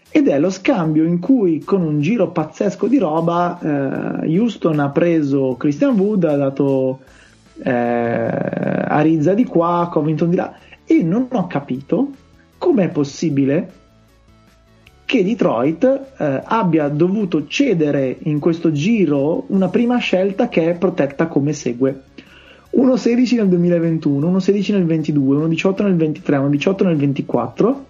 ed 0.10 0.28
è 0.28 0.40
lo 0.40 0.50
scambio 0.50 1.04
in 1.04 1.20
cui 1.20 1.60
con 1.64 1.82
un 1.82 2.02
giro 2.02 2.32
pazzesco 2.32 2.88
di 2.88 2.98
roba 2.98 3.60
eh, 3.60 4.38
Houston 4.38 4.80
ha 4.80 4.90
preso 4.90 5.56
Christian 5.60 6.00
Wood, 6.00 6.24
ha 6.24 6.36
dato 6.36 7.02
eh, 7.62 7.72
Arizza 7.72 9.34
di 9.34 9.44
qua, 9.44 9.90
Covington 9.92 10.30
di 10.30 10.38
là, 10.38 10.56
e 10.88 11.04
non 11.04 11.28
ho 11.30 11.48
capito 11.48 12.12
com'è 12.58 12.90
possibile 12.90 13.72
che 15.06 15.24
Detroit 15.24 15.84
eh, 16.18 16.42
abbia 16.44 16.88
dovuto 16.90 17.48
cedere 17.48 18.18
in 18.24 18.40
questo 18.40 18.72
giro 18.72 19.46
una 19.48 19.70
prima 19.70 19.98
scelta 19.98 20.50
che 20.50 20.70
è 20.70 20.76
protetta 20.76 21.28
come 21.28 21.54
segue. 21.54 22.04
1.16 22.76 23.36
nel 23.36 23.48
2021, 23.48 24.32
1.16 24.32 24.74
nel 24.74 24.86
22, 24.86 25.48
1.18 25.48 25.84
nel 25.84 25.96
23, 25.96 26.38
1.18 26.38 26.86
nel 26.86 26.96
24. 26.98 27.86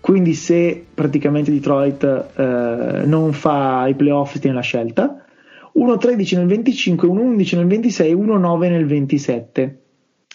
Quindi 0.00 0.34
se 0.34 0.84
praticamente 0.92 1.50
Detroit 1.50 2.04
eh, 2.36 3.06
non 3.06 3.32
fa 3.32 3.86
i 3.88 3.94
playoff 3.94 4.38
tiene 4.38 4.56
la 4.56 4.62
scelta. 4.62 5.24
1.13 5.78 6.36
nel 6.36 6.46
25, 6.46 7.08
1.11 7.08 7.56
nel 7.56 7.66
26, 7.66 8.14
1.9 8.14 8.58
nel 8.68 8.86
27 8.86 9.78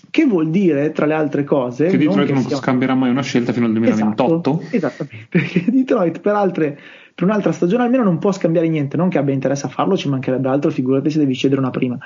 che 0.10 0.26
vuol 0.26 0.50
dire, 0.50 0.92
tra 0.92 1.06
le 1.06 1.14
altre 1.14 1.44
cose, 1.44 1.88
che 1.88 1.98
Detroit 1.98 2.30
non, 2.32 2.44
non 2.48 2.58
scambierà 2.58 2.96
mai 2.96 3.10
una 3.10 3.22
scelta 3.22 3.54
fino 3.54 3.66
al 3.66 3.74
2028. 3.74 4.60
Esatto, 4.72 4.76
esattamente, 4.76 5.28
perché 5.30 5.66
Detroit 5.68 6.20
per, 6.20 6.34
altre, 6.36 6.80
per 7.14 7.26
un'altra 7.26 7.52
stagione 7.52 7.84
almeno 7.84 8.04
non 8.04 8.18
può 8.18 8.32
scambiare 8.32 8.68
niente, 8.68 8.98
non 8.98 9.10
che 9.10 9.18
abbia 9.18 9.34
interesse 9.34 9.66
a 9.66 9.70
farlo, 9.70 9.98
ci 9.98 10.10
mancherebbe 10.10 10.48
altro, 10.48 10.72
figurati 10.72 11.10
se 11.10 11.20
devi 11.20 11.36
cedere 11.36 11.60
una 11.60 11.70
prima. 11.70 11.98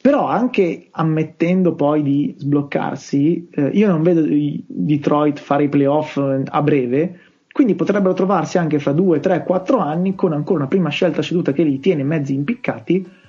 Però 0.00 0.26
anche 0.26 0.88
ammettendo 0.90 1.74
poi 1.74 2.02
di 2.02 2.34
sbloccarsi, 2.36 3.48
eh, 3.50 3.70
io 3.72 3.88
non 3.88 4.02
vedo 4.02 4.24
Detroit 4.66 5.38
fare 5.38 5.64
i 5.64 5.68
playoff 5.68 6.16
eh, 6.16 6.42
a 6.44 6.62
breve, 6.62 7.20
quindi 7.52 7.74
potrebbero 7.74 8.12
trovarsi 8.12 8.58
anche 8.58 8.78
fra 8.78 8.92
2, 8.92 9.20
3, 9.20 9.42
4 9.44 9.78
anni 9.78 10.14
con 10.14 10.32
ancora 10.32 10.60
una 10.60 10.68
prima 10.68 10.90
scelta 10.90 11.22
ceduta 11.22 11.52
che 11.52 11.62
li 11.62 11.80
tiene 11.80 12.04
mezzi 12.04 12.34
impiccati 12.34 13.24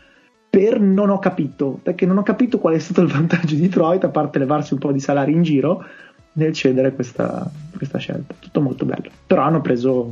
per 0.58 0.80
non 0.80 1.12
ho 1.12 1.20
capito, 1.20 1.80
perché 1.84 2.08
non 2.08 2.18
ho 2.18 2.24
capito 2.24 2.58
qual 2.58 2.74
è 2.74 2.80
stato 2.80 3.02
il 3.02 3.10
vantaggio 3.10 3.54
di 3.54 3.62
Detroit, 3.62 4.04
a 4.06 4.10
parte 4.10 4.40
levarsi 4.40 4.74
un 4.74 4.80
po' 4.80 4.92
di 4.92 5.00
salari 5.00 5.32
in 5.32 5.44
giro, 5.44 5.86
nel 6.32 6.52
cedere 6.52 6.96
questa, 6.96 7.48
questa 7.76 8.00
scelta. 8.00 8.34
Tutto 8.40 8.60
molto 8.60 8.84
bello. 8.84 9.12
Però 9.28 9.44
hanno 9.44 9.62
preso 9.62 10.12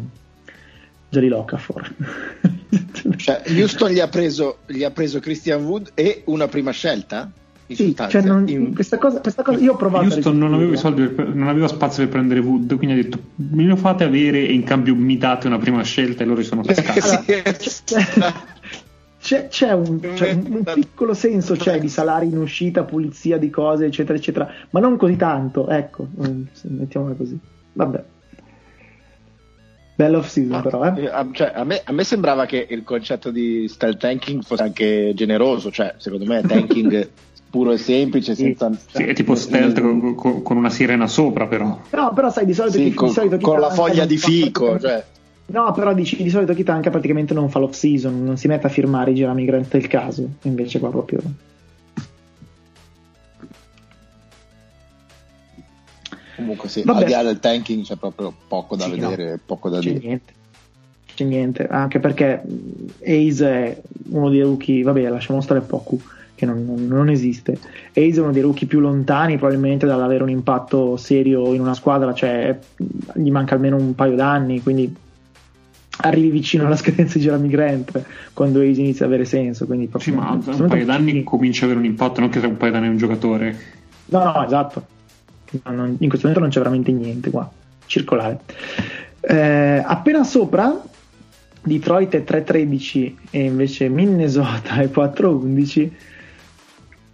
Jerry 1.09 1.29
Locafor. 1.29 1.91
cioè, 3.17 3.41
Houston 3.57 3.89
gli 3.89 3.99
ha, 3.99 4.07
preso, 4.07 4.59
gli 4.67 4.83
ha 4.83 4.91
preso 4.91 5.19
Christian 5.19 5.63
Wood 5.63 5.93
e 5.95 6.21
una 6.25 6.47
prima 6.47 6.69
scelta? 6.69 7.31
Sì, 7.67 7.95
cioè 7.95 8.21
non, 8.21 8.47
in... 8.47 8.75
questa, 8.75 8.99
cosa, 8.99 9.21
questa, 9.21 9.41
cosa, 9.41 9.57
io 9.57 9.73
ho 9.73 9.75
provato 9.75 10.05
Houston 10.05 10.37
non 10.37 10.53
aveva, 10.53 10.91
per, 10.91 11.33
non 11.33 11.47
aveva, 11.47 11.67
spazio 11.67 12.03
per 12.03 12.11
prendere 12.11 12.39
Wood 12.39 12.75
quindi 12.77 12.99
ha 12.99 13.01
detto 13.01 13.19
me 13.37 13.63
lo 13.63 13.75
fate 13.75 14.03
avere 14.03 14.37
e 14.45 14.53
in 14.53 14.63
cambio 14.63 14.93
mi 14.93 15.17
date 15.17 15.47
una 15.47 15.57
prima 15.57 15.81
scelta 15.81 16.21
e 16.21 16.27
loro 16.27 16.43
sono 16.43 16.61
cascati 16.63 17.33
allora, 17.33 18.43
c'è, 19.25 19.47
c'è, 19.47 19.71
un, 19.71 19.99
c'è 19.99 20.33
un, 20.33 20.61
piccolo 20.63 21.15
senso 21.15 21.55
c'è 21.55 21.79
di 21.79 21.89
salari 21.89 22.27
in 22.27 22.37
uscita, 22.37 22.83
pulizia 22.83 23.39
di 23.39 23.49
cose, 23.49 23.85
eccetera, 23.85 24.15
eccetera, 24.15 24.47
ma 24.69 24.79
non 24.79 24.97
così 24.97 25.15
tanto, 25.15 25.67
ecco, 25.67 26.07
mm, 26.23 26.43
mettiamola 26.61 27.15
così. 27.15 27.39
Vabbè. 27.73 28.03
Bella 29.95 30.19
off 30.19 30.27
season, 30.27 30.53
ah, 30.53 30.61
però. 30.61 30.83
Eh? 30.93 31.07
A, 31.07 31.27
cioè, 31.31 31.53
a, 31.55 31.63
me, 31.63 31.81
a, 31.83 31.91
me, 31.91 32.03
sembrava 32.03 32.45
che 32.45 32.67
il 32.69 32.83
concetto 32.83 33.31
di 33.31 33.67
stealth 33.67 33.97
tanking 33.97 34.43
fosse 34.43 34.61
anche 34.61 35.13
generoso, 35.15 35.71
cioè, 35.71 35.95
secondo 35.97 36.25
me, 36.25 36.41
tanking 36.41 37.09
puro 37.49 37.71
e 37.71 37.79
semplice, 37.79 38.35
senza. 38.35 38.69
Sì, 38.91 39.05
è 39.05 39.13
tipo 39.15 39.33
stealth 39.33 39.81
con, 39.81 40.43
con, 40.43 40.57
una 40.57 40.69
sirena 40.69 41.07
sopra, 41.07 41.47
però. 41.47 41.79
No, 41.89 42.13
però 42.13 42.29
sai, 42.29 42.45
di 42.45 42.53
solito, 42.53 42.77
sì, 42.77 42.83
chi, 42.83 42.93
con, 42.93 43.07
di 43.07 43.13
solito 43.15 43.37
con 43.39 43.59
la 43.59 43.71
foglia 43.71 44.05
di 44.05 44.17
fico, 44.17 44.79
cioè. 44.79 45.03
No, 45.47 45.71
però 45.73 45.93
dici 45.93 46.21
di 46.21 46.29
solito 46.29 46.53
Kitanka 46.53 46.89
praticamente 46.89 47.33
non 47.33 47.49
fa 47.49 47.59
l'off 47.59 47.73
season, 47.73 48.23
non 48.23 48.37
si 48.37 48.47
mette 48.47 48.65
a 48.65 48.69
firmare 48.69 49.11
i 49.11 49.13
Jeremy 49.13 49.45
Grant 49.45 49.69
del 49.69 49.87
caso, 49.87 50.27
invece 50.43 50.79
qua 50.79 50.89
proprio. 50.89 51.21
Comunque 56.35 56.67
sì, 56.67 56.81
Vabbè. 56.83 56.99
al 56.99 57.05
di 57.05 57.11
là 57.11 57.23
del 57.23 57.39
tanking 57.39 57.83
c'è 57.83 57.95
proprio 57.95 58.33
poco 58.47 58.75
da 58.75 58.85
sì, 58.85 58.91
vedere, 58.91 59.29
no. 59.31 59.39
poco 59.45 59.69
da 59.69 59.79
c'è 59.79 59.93
dire. 59.93 60.05
Niente. 60.05 60.33
c'è 61.13 61.23
niente, 61.23 61.67
anche 61.67 61.99
perché 61.99 62.41
Ace 63.01 63.45
è 63.47 63.81
uno 64.09 64.29
dei 64.29 64.41
rookie, 64.41 64.83
vabbè, 64.83 65.09
lasciamo 65.09 65.41
stare 65.41 65.61
poco 65.61 65.99
che 66.33 66.45
non, 66.45 66.65
non, 66.65 66.87
non, 66.87 67.09
esiste. 67.09 67.57
Ace 67.91 68.15
è 68.15 68.19
uno 68.19 68.31
dei 68.31 68.41
rookie 68.41 68.67
più 68.67 68.79
lontani 68.79 69.37
probabilmente 69.37 69.85
dall'avere 69.85 70.23
un 70.23 70.29
impatto 70.29 70.97
serio 70.97 71.53
in 71.53 71.61
una 71.61 71.75
squadra, 71.75 72.13
cioè 72.13 72.57
gli 73.13 73.31
manca 73.31 73.55
almeno 73.55 73.77
un 73.77 73.95
paio 73.95 74.15
d'anni, 74.15 74.61
quindi 74.61 75.03
arrivi 76.07 76.29
vicino 76.29 76.65
alla 76.65 76.75
scadenza 76.75 77.17
di 77.17 77.23
Jeremy 77.23 77.47
Grant 77.47 78.03
quando 78.33 78.59
Ace 78.59 78.79
inizia 78.79 79.05
ad 79.05 79.11
avere 79.11 79.25
senso. 79.25 79.65
Quindi 79.65 79.87
proprio, 79.87 80.13
sì, 80.13 80.19
ma 80.19 80.31
un 80.31 80.67
paio 80.67 80.85
d'anni 80.85 81.23
comincia 81.23 81.65
ad 81.65 81.71
avere 81.71 81.85
un 81.85 81.91
impatto, 81.91 82.19
non 82.19 82.29
che 82.29 82.39
sia 82.39 82.47
un 82.47 82.57
paio 82.57 82.71
d'anni 82.71 82.87
un 82.87 82.97
giocatore. 82.97 83.57
No, 84.05 84.23
no, 84.23 84.45
esatto. 84.45 84.85
Non, 85.63 85.95
in 85.99 86.09
questo 86.09 86.27
momento 86.27 86.39
non 86.39 86.49
c'è 86.49 86.59
veramente 86.59 86.91
niente 86.91 87.29
qua, 87.29 87.49
circolare. 87.85 88.39
Eh, 89.21 89.83
appena 89.85 90.23
sopra 90.23 90.83
Detroit 91.63 92.15
è 92.15 92.23
3-13 92.23 93.13
e 93.31 93.43
invece 93.43 93.89
Minnesota 93.89 94.75
è 94.75 94.89
4-11 94.93 95.89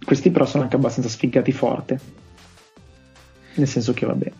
questi 0.04 0.30
però 0.30 0.44
sono 0.44 0.64
anche 0.64 0.76
abbastanza 0.76 1.08
sfigati 1.08 1.52
forte. 1.52 2.00
Nel 3.54 3.68
senso 3.68 3.92
che 3.92 4.06
vabbè, 4.06 4.32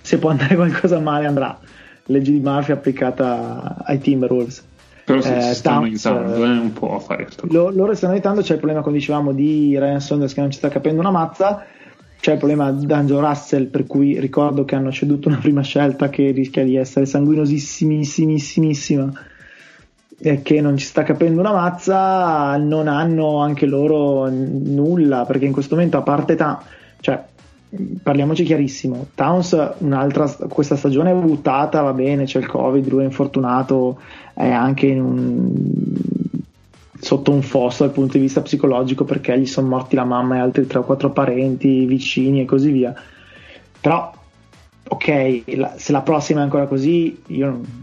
se 0.00 0.18
può 0.18 0.30
andare 0.30 0.54
qualcosa 0.56 0.98
male 0.98 1.26
andrà. 1.26 1.58
Legge 2.06 2.32
di 2.32 2.40
Murphy 2.40 2.72
applicata 2.72 3.76
ai 3.84 3.98
Timberwolves. 3.98 4.72
Però 5.04 5.20
se 5.20 5.36
eh, 5.36 5.40
si 5.42 5.54
stanno 5.54 5.84
aiutando 5.84 6.34
eh, 6.34 6.48
un 6.48 6.72
po' 6.72 6.96
a 6.96 6.98
fare 6.98 7.24
questo. 7.24 7.46
Lo, 7.50 7.70
loro 7.70 7.94
stanno 7.94 8.14
aiutando, 8.14 8.40
c'è 8.40 8.54
il 8.54 8.58
problema, 8.58 8.82
come 8.82 8.96
dicevamo, 8.96 9.32
di 9.32 9.78
Ryan 9.78 10.00
Saunders 10.00 10.32
che 10.32 10.40
non 10.40 10.50
ci 10.50 10.58
sta 10.58 10.68
capendo 10.68 11.00
una 11.00 11.10
mazza. 11.10 11.64
C'è 12.18 12.32
il 12.32 12.38
problema 12.38 12.72
di 12.72 12.86
D'Angelo 12.86 13.20
Russell, 13.20 13.66
per 13.66 13.86
cui 13.86 14.18
ricordo 14.18 14.64
che 14.64 14.74
hanno 14.74 14.90
ceduto 14.90 15.28
una 15.28 15.36
prima 15.36 15.60
scelta 15.60 16.08
che 16.08 16.30
rischia 16.30 16.64
di 16.64 16.76
essere 16.76 17.04
sanguinosissimissimissima 17.04 19.12
e 20.18 20.40
che 20.40 20.60
non 20.62 20.78
ci 20.78 20.86
sta 20.86 21.02
capendo 21.02 21.40
una 21.40 21.52
mazza, 21.52 22.56
non 22.56 22.88
hanno 22.88 23.40
anche 23.40 23.66
loro 23.66 24.30
nulla, 24.30 25.26
perché 25.26 25.44
in 25.44 25.52
questo 25.52 25.74
momento 25.74 25.98
a 25.98 26.02
parte 26.02 26.34
ta- 26.34 26.62
cioè 27.00 27.22
parliamoci 28.02 28.44
chiarissimo, 28.44 29.08
Towns 29.14 29.74
questa 30.48 30.76
stagione 30.76 31.10
è 31.10 31.14
buttata, 31.14 31.82
va 31.82 31.92
bene, 31.92 32.24
c'è 32.24 32.38
il 32.38 32.46
Covid, 32.46 32.88
lui 32.88 33.02
è 33.02 33.04
infortunato, 33.04 33.98
è 34.32 34.48
anche 34.48 34.86
un, 34.92 35.52
sotto 36.98 37.30
un 37.30 37.42
fosso 37.42 37.84
dal 37.84 37.92
punto 37.92 38.14
di 38.14 38.24
vista 38.24 38.42
psicologico 38.42 39.04
perché 39.04 39.38
gli 39.38 39.46
sono 39.46 39.68
morti 39.68 39.96
la 39.96 40.04
mamma 40.04 40.36
e 40.36 40.40
altri 40.40 40.66
3 40.66 40.78
o 40.78 40.84
4 40.84 41.10
parenti 41.10 41.84
vicini 41.86 42.40
e 42.40 42.44
così 42.44 42.70
via. 42.70 42.94
Però 43.80 44.12
ok, 44.86 45.42
la, 45.56 45.74
se 45.76 45.92
la 45.92 46.02
prossima 46.02 46.40
è 46.40 46.42
ancora 46.42 46.66
così, 46.66 47.22
io 47.28 47.46
non 47.46 47.82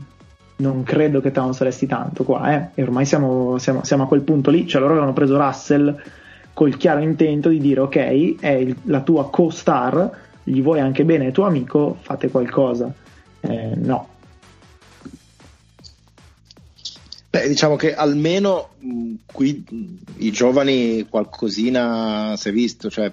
non 0.61 0.83
credo 0.83 1.21
che 1.21 1.31
Towns 1.31 1.59
resti 1.61 1.87
tanto 1.87 2.23
qua, 2.23 2.53
eh? 2.53 2.69
e 2.75 2.83
ormai 2.83 3.05
siamo, 3.05 3.57
siamo, 3.57 3.83
siamo, 3.83 4.03
a 4.03 4.07
quel 4.07 4.21
punto 4.21 4.51
lì, 4.51 4.67
cioè 4.67 4.79
loro 4.79 4.93
avevano 4.93 5.13
preso 5.13 5.35
Russell 5.35 5.99
col 6.53 6.77
chiaro 6.77 7.01
intento 7.01 7.49
di 7.49 7.59
dire 7.59 7.79
ok, 7.79 8.39
è 8.39 8.49
il, 8.49 8.75
la 8.83 9.01
tua 9.01 9.29
co-star, 9.29 10.09
gli 10.43 10.61
vuoi 10.61 10.79
anche 10.79 11.05
bene 11.05 11.27
il 11.27 11.31
tuo 11.31 11.45
amico, 11.45 11.97
fate 12.01 12.29
qualcosa. 12.29 12.93
Eh, 13.41 13.73
no. 13.75 14.09
Beh, 17.29 17.47
diciamo 17.47 17.77
che 17.77 17.95
almeno 17.95 18.71
mh, 18.79 19.13
qui 19.31 19.63
mh, 19.67 19.85
i 20.17 20.31
giovani 20.31 21.07
qualcosina 21.09 22.35
si 22.35 22.49
è 22.49 22.51
visto, 22.51 22.89
cioè 22.89 23.09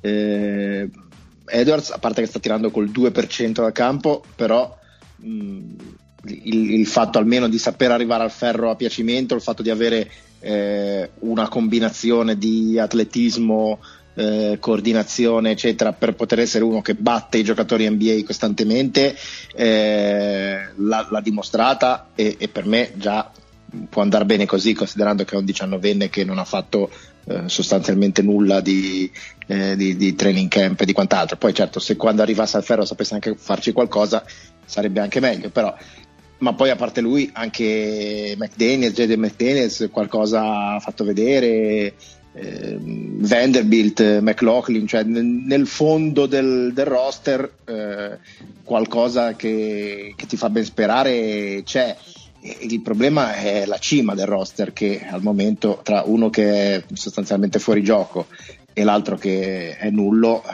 eh, 0.00 0.88
Edwards, 1.44 1.90
a 1.90 1.98
parte 1.98 2.22
che 2.22 2.26
sta 2.26 2.38
tirando 2.38 2.70
col 2.70 2.88
2% 2.88 3.50
dal 3.50 3.72
campo, 3.72 4.22
però 4.34 4.74
mh, 5.16 5.60
il, 6.24 6.70
il, 6.72 6.86
fatto 6.86 7.18
almeno 7.18 7.48
di 7.48 7.58
saper 7.58 7.90
arrivare 7.90 8.24
al 8.24 8.30
ferro 8.30 8.70
a 8.70 8.76
piacimento, 8.76 9.34
il 9.34 9.42
fatto 9.42 9.62
di 9.62 9.70
avere 9.70 10.10
eh, 10.40 11.10
una 11.20 11.48
combinazione 11.48 12.36
di 12.36 12.78
atletismo, 12.78 13.78
eh, 14.14 14.56
coordinazione, 14.60 15.52
eccetera, 15.52 15.92
per 15.92 16.14
poter 16.14 16.40
essere 16.40 16.64
uno 16.64 16.82
che 16.82 16.94
batte 16.94 17.38
i 17.38 17.44
giocatori 17.44 17.88
NBA 17.88 18.22
costantemente, 18.24 19.16
eh, 19.54 20.70
l'ha, 20.74 21.06
l'ha, 21.08 21.20
dimostrata 21.20 22.08
e, 22.14 22.36
e, 22.38 22.48
per 22.48 22.66
me 22.66 22.92
già 22.96 23.30
può 23.88 24.02
andare 24.02 24.24
bene 24.24 24.44
così, 24.44 24.72
considerando 24.72 25.24
che 25.24 25.34
è 25.34 25.38
un 25.38 25.44
diciannovenne 25.44 26.08
che 26.08 26.24
non 26.24 26.38
ha 26.38 26.44
fatto 26.44 26.90
eh, 27.26 27.42
sostanzialmente 27.46 28.22
nulla 28.22 28.60
di, 28.60 29.10
eh, 29.46 29.76
di, 29.76 29.96
di, 29.96 30.14
training 30.14 30.48
camp 30.48 30.80
e 30.80 30.84
di 30.84 30.92
quant'altro. 30.92 31.36
Poi 31.36 31.54
certo, 31.54 31.78
se 31.78 31.96
quando 31.96 32.22
arrivasse 32.22 32.56
al 32.56 32.64
ferro 32.64 32.84
sapesse 32.84 33.14
anche 33.14 33.36
farci 33.36 33.72
qualcosa, 33.72 34.24
sarebbe 34.64 35.00
anche 35.00 35.20
meglio, 35.20 35.50
però 35.50 35.74
ma 36.38 36.54
poi 36.54 36.70
a 36.70 36.76
parte 36.76 37.00
lui 37.00 37.30
anche 37.32 38.34
McDaniels, 38.38 38.94
JD 38.94 39.12
McDaniels 39.12 39.88
qualcosa 39.90 40.74
ha 40.74 40.80
fatto 40.80 41.04
vedere, 41.04 41.94
eh, 42.32 42.78
Vanderbilt, 42.80 44.20
McLaughlin, 44.20 44.86
cioè 44.86 45.02
nel, 45.02 45.66
fondo 45.66 46.26
del, 46.26 46.72
del 46.72 46.86
roster 46.86 47.52
eh, 47.64 48.18
qualcosa 48.62 49.34
che, 49.34 50.14
che, 50.16 50.26
ti 50.26 50.36
fa 50.36 50.48
ben 50.50 50.64
sperare 50.64 51.62
c'è. 51.64 51.96
Il 52.40 52.80
problema 52.82 53.34
è 53.34 53.66
la 53.66 53.78
cima 53.78 54.14
del 54.14 54.26
roster 54.26 54.72
che 54.72 55.04
al 55.10 55.22
momento 55.22 55.80
tra 55.82 56.04
uno 56.06 56.30
che 56.30 56.76
è 56.76 56.84
sostanzialmente 56.92 57.58
fuori 57.58 57.82
gioco 57.82 58.26
e 58.72 58.84
l'altro 58.84 59.16
che 59.16 59.76
è 59.76 59.90
nullo 59.90 60.44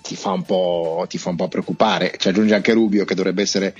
ti 0.00 0.14
fa 0.14 0.30
un 0.30 0.42
po', 0.42 1.06
ti 1.08 1.18
fa 1.18 1.30
un 1.30 1.36
po 1.36 1.48
preoccupare. 1.48 2.14
Ci 2.16 2.28
aggiunge 2.28 2.54
anche 2.54 2.72
Rubio 2.72 3.04
che 3.04 3.14
dovrebbe 3.16 3.42
essere 3.42 3.74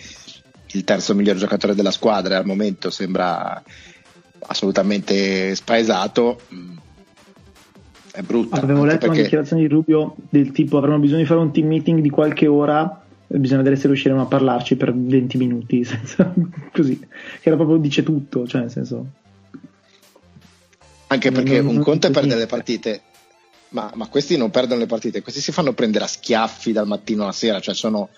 il 0.74 0.84
terzo 0.84 1.14
miglior 1.14 1.36
giocatore 1.36 1.74
della 1.74 1.90
squadra 1.90 2.34
e 2.34 2.38
al 2.38 2.46
momento 2.46 2.90
sembra 2.90 3.62
assolutamente 4.46 5.54
spaesato. 5.54 6.40
È 8.12 8.20
brutta 8.22 8.60
avevo 8.60 8.84
letto 8.84 8.98
perché... 8.98 9.14
una 9.14 9.22
dichiarazione 9.22 9.62
di 9.62 9.68
Rubio 9.68 10.14
del 10.28 10.52
tipo 10.52 10.78
avremo 10.78 10.98
bisogno 10.98 11.20
di 11.20 11.26
fare 11.26 11.40
un 11.40 11.52
team 11.52 11.66
meeting 11.66 12.00
di 12.00 12.10
qualche 12.10 12.46
ora 12.46 13.02
bisogna 13.26 13.62
vedere 13.62 13.80
se 13.80 13.88
riusciremo 13.88 14.20
a 14.20 14.26
parlarci 14.26 14.76
per 14.76 14.94
20 14.94 15.36
minuti 15.36 15.82
senza... 15.84 16.32
così 16.72 16.96
che 16.98 17.08
era 17.42 17.56
proprio 17.56 17.78
dice 17.78 18.02
tutto 18.02 18.46
cioè 18.46 18.60
nel 18.60 18.70
senso. 18.70 19.06
Anche 21.08 21.32
perché 21.32 21.56
non, 21.56 21.68
un 21.68 21.74
non 21.76 21.84
conto 21.84 22.06
è 22.06 22.10
perdere 22.10 22.40
le 22.40 22.46
partite 22.46 23.02
ma, 23.70 23.90
ma, 23.94 24.06
questi 24.06 24.36
non 24.36 24.50
perdono 24.50 24.80
le 24.80 24.86
partite 24.86 25.20
questi 25.20 25.40
si 25.40 25.50
fanno 25.50 25.72
prendere 25.72 26.04
a 26.04 26.08
schiaffi 26.08 26.70
dal 26.70 26.86
mattino 26.86 27.24
alla 27.24 27.32
sera 27.32 27.58
cioè 27.58 27.74
sono 27.74 28.10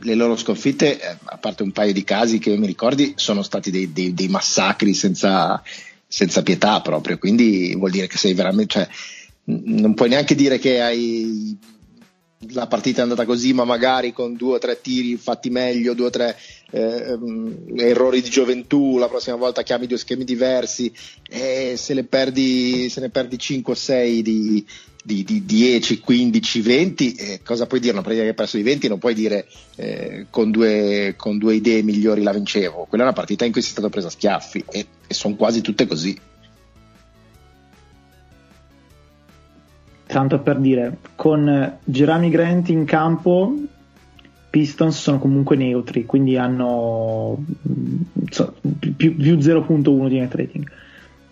le 0.00 0.14
loro 0.14 0.36
sconfitte, 0.36 1.00
eh, 1.00 1.16
a 1.24 1.38
parte 1.38 1.62
un 1.62 1.72
paio 1.72 1.92
di 1.92 2.04
casi 2.04 2.38
che 2.38 2.50
io 2.50 2.58
mi 2.58 2.66
ricordi, 2.66 3.14
sono 3.16 3.42
stati 3.42 3.70
dei, 3.70 3.92
dei, 3.92 4.14
dei 4.14 4.28
massacri 4.28 4.94
senza, 4.94 5.62
senza, 6.06 6.42
pietà 6.42 6.80
proprio. 6.80 7.18
Quindi 7.18 7.74
vuol 7.76 7.90
dire 7.90 8.06
che 8.06 8.18
sei 8.18 8.34
veramente, 8.34 8.72
cioè, 8.72 8.88
non 9.44 9.94
puoi 9.94 10.08
neanche 10.08 10.34
dire 10.34 10.58
che 10.58 10.80
hai 10.80 11.56
la 12.52 12.68
partita 12.68 13.00
è 13.00 13.02
andata 13.02 13.24
così, 13.24 13.52
ma 13.52 13.64
magari 13.64 14.12
con 14.12 14.36
due 14.36 14.54
o 14.54 14.58
tre 14.58 14.80
tiri 14.80 15.16
fatti 15.16 15.50
meglio, 15.50 15.94
due 15.94 16.06
o 16.06 16.10
tre 16.10 16.38
eh, 16.70 17.18
errori 17.76 18.20
di 18.20 18.30
gioventù, 18.30 18.96
la 18.96 19.08
prossima 19.08 19.36
volta 19.36 19.62
chiami 19.62 19.86
due 19.86 19.98
schemi 19.98 20.24
diversi 20.24 20.92
e 21.28 21.74
se, 21.76 21.94
ne 21.94 22.04
perdi, 22.04 22.88
se 22.88 23.00
ne 23.00 23.10
perdi 23.10 23.38
5 23.38 23.72
o 23.72 23.76
6 23.76 24.22
di, 24.22 24.64
di, 25.04 25.24
di 25.24 25.44
10, 25.44 26.00
15, 26.00 26.60
20, 26.60 27.14
eh, 27.14 27.40
cosa 27.42 27.66
puoi 27.66 27.80
dire? 27.80 27.92
Una 27.92 28.02
partita 28.02 28.22
che 28.24 28.30
hai 28.30 28.34
perso 28.34 28.56
di 28.56 28.62
20 28.62 28.88
non 28.88 28.98
puoi 28.98 29.14
dire 29.14 29.46
eh, 29.76 30.26
con, 30.30 30.50
due, 30.50 31.14
con, 31.16 31.38
due, 31.38 31.54
idee 31.54 31.82
migliori 31.82 32.22
la 32.22 32.32
vincevo. 32.32 32.86
Quella 32.88 33.04
è 33.04 33.06
una 33.06 33.16
partita 33.16 33.44
in 33.44 33.52
cui 33.52 33.62
sei 33.62 33.70
stato 33.70 33.88
preso 33.88 34.08
a 34.08 34.10
schiaffi 34.10 34.64
e, 34.70 34.86
e 35.06 35.14
sono 35.14 35.34
quasi 35.34 35.60
tutte 35.60 35.86
così. 35.86 36.18
Tanto 40.06 40.40
per 40.40 40.58
dire, 40.58 40.96
con 41.16 41.78
Jeremy 41.84 42.30
Grant 42.30 42.68
in 42.70 42.84
campo, 42.86 43.54
Pistons 44.50 44.98
sono 44.98 45.18
comunque 45.18 45.56
neutri, 45.56 46.06
quindi 46.06 46.38
hanno 46.38 47.44
so, 48.30 48.54
più, 48.78 49.14
più 49.16 49.36
0.1 49.36 50.08
di 50.08 50.18
net 50.18 50.34
rating 50.34 50.70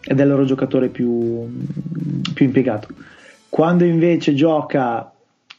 ed 0.08 0.20
è 0.20 0.22
il 0.22 0.28
loro 0.28 0.44
giocatore 0.44 0.88
più, 0.88 1.48
più 2.34 2.44
impiegato 2.44 2.88
quando 3.56 3.86
invece 3.86 4.34
gioca 4.34 5.14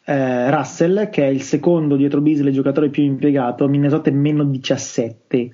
eh, 0.05 0.51
Russell, 0.51 1.09
che 1.09 1.23
è 1.23 1.29
il 1.29 1.41
secondo 1.41 1.95
dietro 1.95 2.21
Beasley 2.21 2.51
giocatore 2.51 2.89
più 2.89 3.01
impiegato, 3.01 3.67
Minnesota 3.67 4.11
è 4.11 4.13
meno 4.13 4.43
17. 4.43 5.51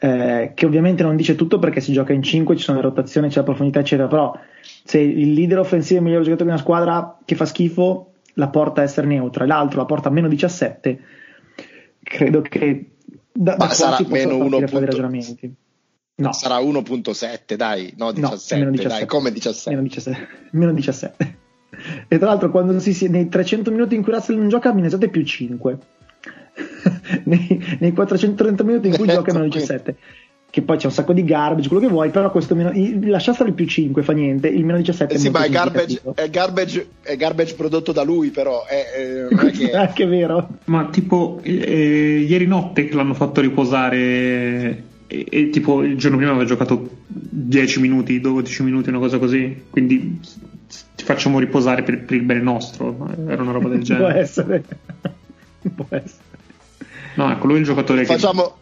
Eh, 0.00 0.52
che 0.54 0.66
ovviamente 0.66 1.02
non 1.02 1.16
dice 1.16 1.36
tutto 1.36 1.58
perché 1.58 1.80
si 1.80 1.94
gioca 1.94 2.12
in 2.12 2.22
5, 2.22 2.56
ci 2.56 2.62
sono 2.62 2.76
le 2.76 2.84
rotazioni, 2.84 3.28
c'è 3.28 3.38
la 3.38 3.44
profondità, 3.44 3.80
eccetera. 3.80 4.06
Però 4.06 4.38
se 4.84 4.98
il 4.98 5.32
leader 5.32 5.60
offensivo 5.60 6.00
è 6.00 6.02
il 6.02 6.08
miglior 6.08 6.24
giocatore 6.24 6.50
di 6.50 6.54
una 6.54 6.60
squadra 6.62 7.16
che 7.24 7.34
fa 7.34 7.46
schifo, 7.46 8.12
la 8.34 8.48
porta 8.48 8.82
a 8.82 8.84
essere 8.84 9.06
neutra, 9.06 9.46
l'altro 9.46 9.78
la 9.78 9.86
porta 9.86 10.10
a 10.10 10.12
meno 10.12 10.28
17. 10.28 11.00
Credo 12.02 12.42
che 12.42 12.90
da, 13.32 13.54
da 13.56 13.68
sarà 13.70 13.96
meno 14.06 14.36
1. 14.36 14.58
ragionamenti. 14.72 15.54
No. 16.20 16.32
Sarà 16.32 16.58
1.7, 16.58 17.54
dai, 17.54 17.94
no 17.96 18.12
17, 18.12 18.64
no, 18.64 18.70
17. 18.70 18.98
dai, 18.98 19.06
come 19.06 19.32
17? 19.32 19.70
Meno 19.70 19.82
17. 19.82 20.28
meno 20.52 20.72
17. 20.72 21.38
E 22.08 22.18
tra 22.18 22.26
l'altro 22.28 22.50
quando 22.50 22.78
si, 22.78 22.92
si, 22.92 23.08
nei 23.08 23.28
300 23.28 23.70
minuti 23.70 23.94
in 23.94 24.02
cui 24.02 24.12
Russell 24.12 24.36
non 24.36 24.48
gioca 24.48 24.72
Minnesota 24.72 25.06
è 25.06 25.08
più 25.08 25.24
5. 25.24 25.78
nei, 27.24 27.76
nei 27.78 27.92
430 27.92 28.64
minuti 28.64 28.88
in 28.88 28.96
cui 28.96 29.04
Ecco, 29.04 29.14
giocano 29.14 29.44
17 29.44 29.96
che 30.50 30.62
poi 30.62 30.78
c'è 30.78 30.86
un 30.86 30.92
sacco 30.92 31.12
di 31.12 31.22
garbage, 31.22 31.68
quello 31.68 31.86
che 31.86 31.92
vuoi, 31.92 32.10
però 32.10 32.28
questo 32.32 32.56
meno, 32.56 32.72
il- 32.72 33.08
lascia 33.08 33.32
stare 33.32 33.50
il 33.50 33.54
più 33.54 33.66
5 33.66 34.02
fa 34.02 34.12
niente, 34.12 34.48
il 34.48 34.64
meno 34.64 34.78
17 34.78 35.12
Eh 35.12 35.16
è 35.16 35.18
sì, 35.20 35.30
ma 35.30 35.44
è 35.44 35.48
garbage, 35.48 36.02
è, 36.12 36.28
garbage, 36.28 36.88
è 37.02 37.16
garbage 37.16 37.54
prodotto 37.54 37.92
da 37.92 38.02
lui, 38.02 38.30
però. 38.30 38.66
È, 38.66 38.84
è- 38.90 39.26
non 39.30 39.46
è 39.46 39.50
che- 39.52 39.70
anche 39.72 40.06
vero. 40.06 40.48
Ma 40.64 40.88
tipo, 40.90 41.38
eh, 41.44 42.26
ieri 42.28 42.46
notte 42.46 42.84
che 42.86 42.96
l'hanno 42.96 43.14
fatto 43.14 43.40
riposare 43.40 44.82
e, 45.10 45.26
e 45.28 45.50
tipo 45.50 45.82
il 45.82 45.96
giorno 45.96 46.16
prima 46.16 46.30
aveva 46.30 46.46
giocato 46.46 46.98
10 47.06 47.80
minuti, 47.80 48.20
12 48.20 48.62
minuti, 48.62 48.88
una 48.90 48.98
cosa 48.98 49.18
così. 49.18 49.64
Quindi 49.68 50.20
ti 50.94 51.04
facciamo 51.04 51.38
riposare 51.40 51.82
per, 51.82 52.04
per 52.04 52.16
il 52.16 52.22
bene 52.22 52.40
nostro. 52.42 53.08
Era 53.26 53.42
una 53.42 53.52
roba 53.52 53.68
del 53.68 53.78
Può 53.84 53.86
genere. 53.96 54.18
essere. 54.20 54.62
Può 55.74 55.86
essere. 55.90 56.28
No, 57.16 57.30
ecco, 57.32 57.46
lui 57.46 57.56
è 57.56 57.58
il 57.58 57.64
giocatore 57.64 58.00
che... 58.02 58.06
Facciamo. 58.06 58.56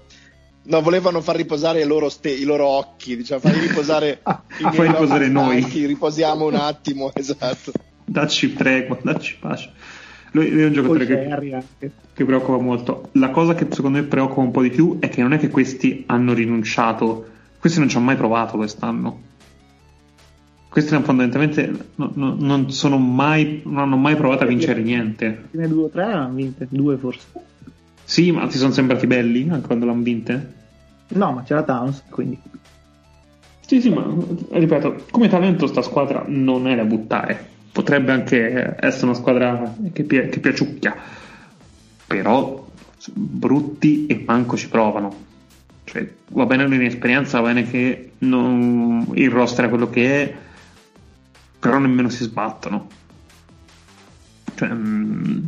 No, 0.65 0.83
volevano 0.83 1.21
far 1.23 1.37
riposare 1.37 1.81
i 1.83 1.87
loro, 1.87 2.09
ste- 2.09 2.31
i 2.31 2.45
loro 2.45 2.67
occhi, 2.67 3.17
diciamo, 3.17 3.41
fai 3.41 3.59
riposare, 3.59 4.21
Ah, 4.25 4.43
miei 4.73 4.89
riposare 4.89 5.25
occhi 5.25 5.33
noi. 5.33 5.59
stanchi, 5.61 5.87
riposiamo 5.87 6.47
un 6.47 6.55
attimo, 6.57 7.11
esatto. 7.15 7.73
Dacci 8.05 8.53
tregua, 8.55 8.99
dacci 9.03 9.37
pace. 9.39 9.71
Lui, 10.33 10.51
lui 10.51 10.62
è 10.62 10.66
un 10.66 10.72
giocatore 10.72 11.07
che, 11.07 11.91
che 12.12 12.24
preoccupa 12.24 12.59
molto. 12.62 13.09
La 13.12 13.31
cosa 13.31 13.55
che 13.55 13.66
secondo 13.70 13.99
me 13.99 14.05
preoccupa 14.05 14.41
un 14.41 14.51
po' 14.51 14.62
di 14.62 14.70
più 14.70 14.99
è 14.99 15.09
che 15.09 15.22
non 15.22 15.33
è 15.33 15.39
che 15.39 15.49
questi 15.49 16.05
hanno 16.07 16.35
rinunciato, 16.35 17.26
questi 17.59 17.79
non 17.79 17.89
ci 17.89 17.97
hanno 17.97 18.07
mai 18.07 18.16
provato 18.16 18.57
quest'anno. 18.57 19.26
Questi 20.68 20.93
non- 20.93 21.03
fondamentalmente 21.03 21.91
no- 21.95 22.12
no- 22.14 22.37
non, 22.39 22.70
sono 22.70 22.99
mai, 22.99 23.62
non 23.64 23.79
hanno 23.79 23.97
mai 23.97 24.16
provato 24.16 24.45
a 24.45 24.47
vincere 24.47 24.83
niente. 24.83 25.47
Prime 25.51 25.68
due 25.68 25.85
o 25.85 25.89
tre 25.89 26.05
hanno 26.05 26.35
vinte, 26.35 26.66
due 26.70 26.97
forse. 26.99 27.26
Sì, 28.05 28.31
ma 28.33 28.47
ti 28.47 28.59
sono 28.59 28.72
sembrati 28.72 29.07
belli 29.07 29.49
anche 29.51 29.66
quando 29.66 29.87
l'hanno 29.87 30.03
vinte? 30.03 30.53
No, 31.09 31.33
ma 31.33 31.43
c'era 31.43 31.62
Towns, 31.62 32.05
quindi. 32.11 32.39
Sì, 33.61 33.81
sì, 33.81 33.91
ma 33.91 34.07
ripeto, 34.51 35.05
come 35.11 35.29
talento 35.29 35.66
sta 35.66 35.83
squadra 35.83 36.24
non 36.26 36.66
è 36.68 36.76
da 36.76 36.85
buttare. 36.85 37.57
Potrebbe 37.79 38.11
anche 38.11 38.74
essere 38.81 39.05
una 39.05 39.14
squadra 39.14 39.72
che, 39.93 40.03
pi- 40.03 40.29
che 40.31 40.41
piaciucchia, 40.41 40.97
però 42.09 42.66
brutti 43.12 44.07
e 44.07 44.24
manco 44.26 44.57
ci 44.57 44.68
provano. 44.68 45.14
Cioè, 45.85 46.05
va 46.31 46.45
bene 46.45 46.66
l'inesperienza, 46.66 47.39
va 47.39 47.53
bene 47.53 47.70
che 47.70 48.14
non- 48.18 49.07
il 49.14 49.31
roster 49.31 49.66
è 49.66 49.68
quello 49.68 49.89
che 49.91 50.22
è, 50.24 50.35
però 51.61 51.79
nemmeno 51.79 52.09
si 52.09 52.24
sbattono. 52.24 52.89
Cioè, 54.57 54.68
mm, 54.72 55.39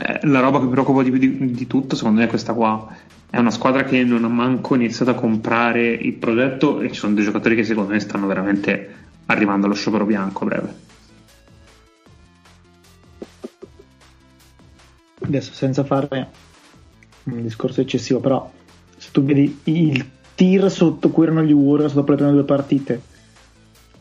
eh, 0.00 0.20
la 0.28 0.38
roba 0.38 0.60
che 0.60 0.66
mi 0.66 0.70
preoccupa 0.70 1.02
di, 1.02 1.10
di- 1.18 1.50
di 1.50 1.66
tutto, 1.66 1.96
secondo 1.96 2.20
me, 2.20 2.26
è 2.26 2.28
questa 2.28 2.52
qua. 2.52 2.86
È 3.28 3.38
una 3.38 3.50
squadra 3.50 3.82
che 3.82 4.04
non 4.04 4.22
ha 4.22 4.28
manco 4.28 4.76
iniziato 4.76 5.10
a 5.10 5.14
comprare 5.14 5.88
il 5.88 6.12
progetto 6.12 6.80
e 6.82 6.92
ci 6.92 6.94
sono 7.00 7.14
dei 7.14 7.24
giocatori 7.24 7.56
che 7.56 7.64
secondo 7.64 7.90
me 7.90 7.98
stanno 7.98 8.28
veramente 8.28 8.94
arrivando 9.26 9.66
allo 9.66 9.74
sciopero 9.74 10.04
bianco 10.04 10.44
a 10.44 10.46
breve. 10.46 10.83
Adesso 15.26 15.52
senza 15.52 15.84
fare 15.84 16.28
un 17.24 17.42
discorso 17.42 17.80
eccessivo, 17.80 18.20
però 18.20 18.50
se 18.96 19.08
tu 19.10 19.22
vedi 19.22 19.60
il 19.64 20.04
tir 20.34 20.70
sotto 20.70 21.10
cui 21.10 21.24
erano 21.24 21.42
gli 21.42 21.52
Warriors 21.52 21.94
dopo 21.94 22.10
le 22.10 22.16
prime 22.16 22.32
due 22.32 22.44
partite, 22.44 23.00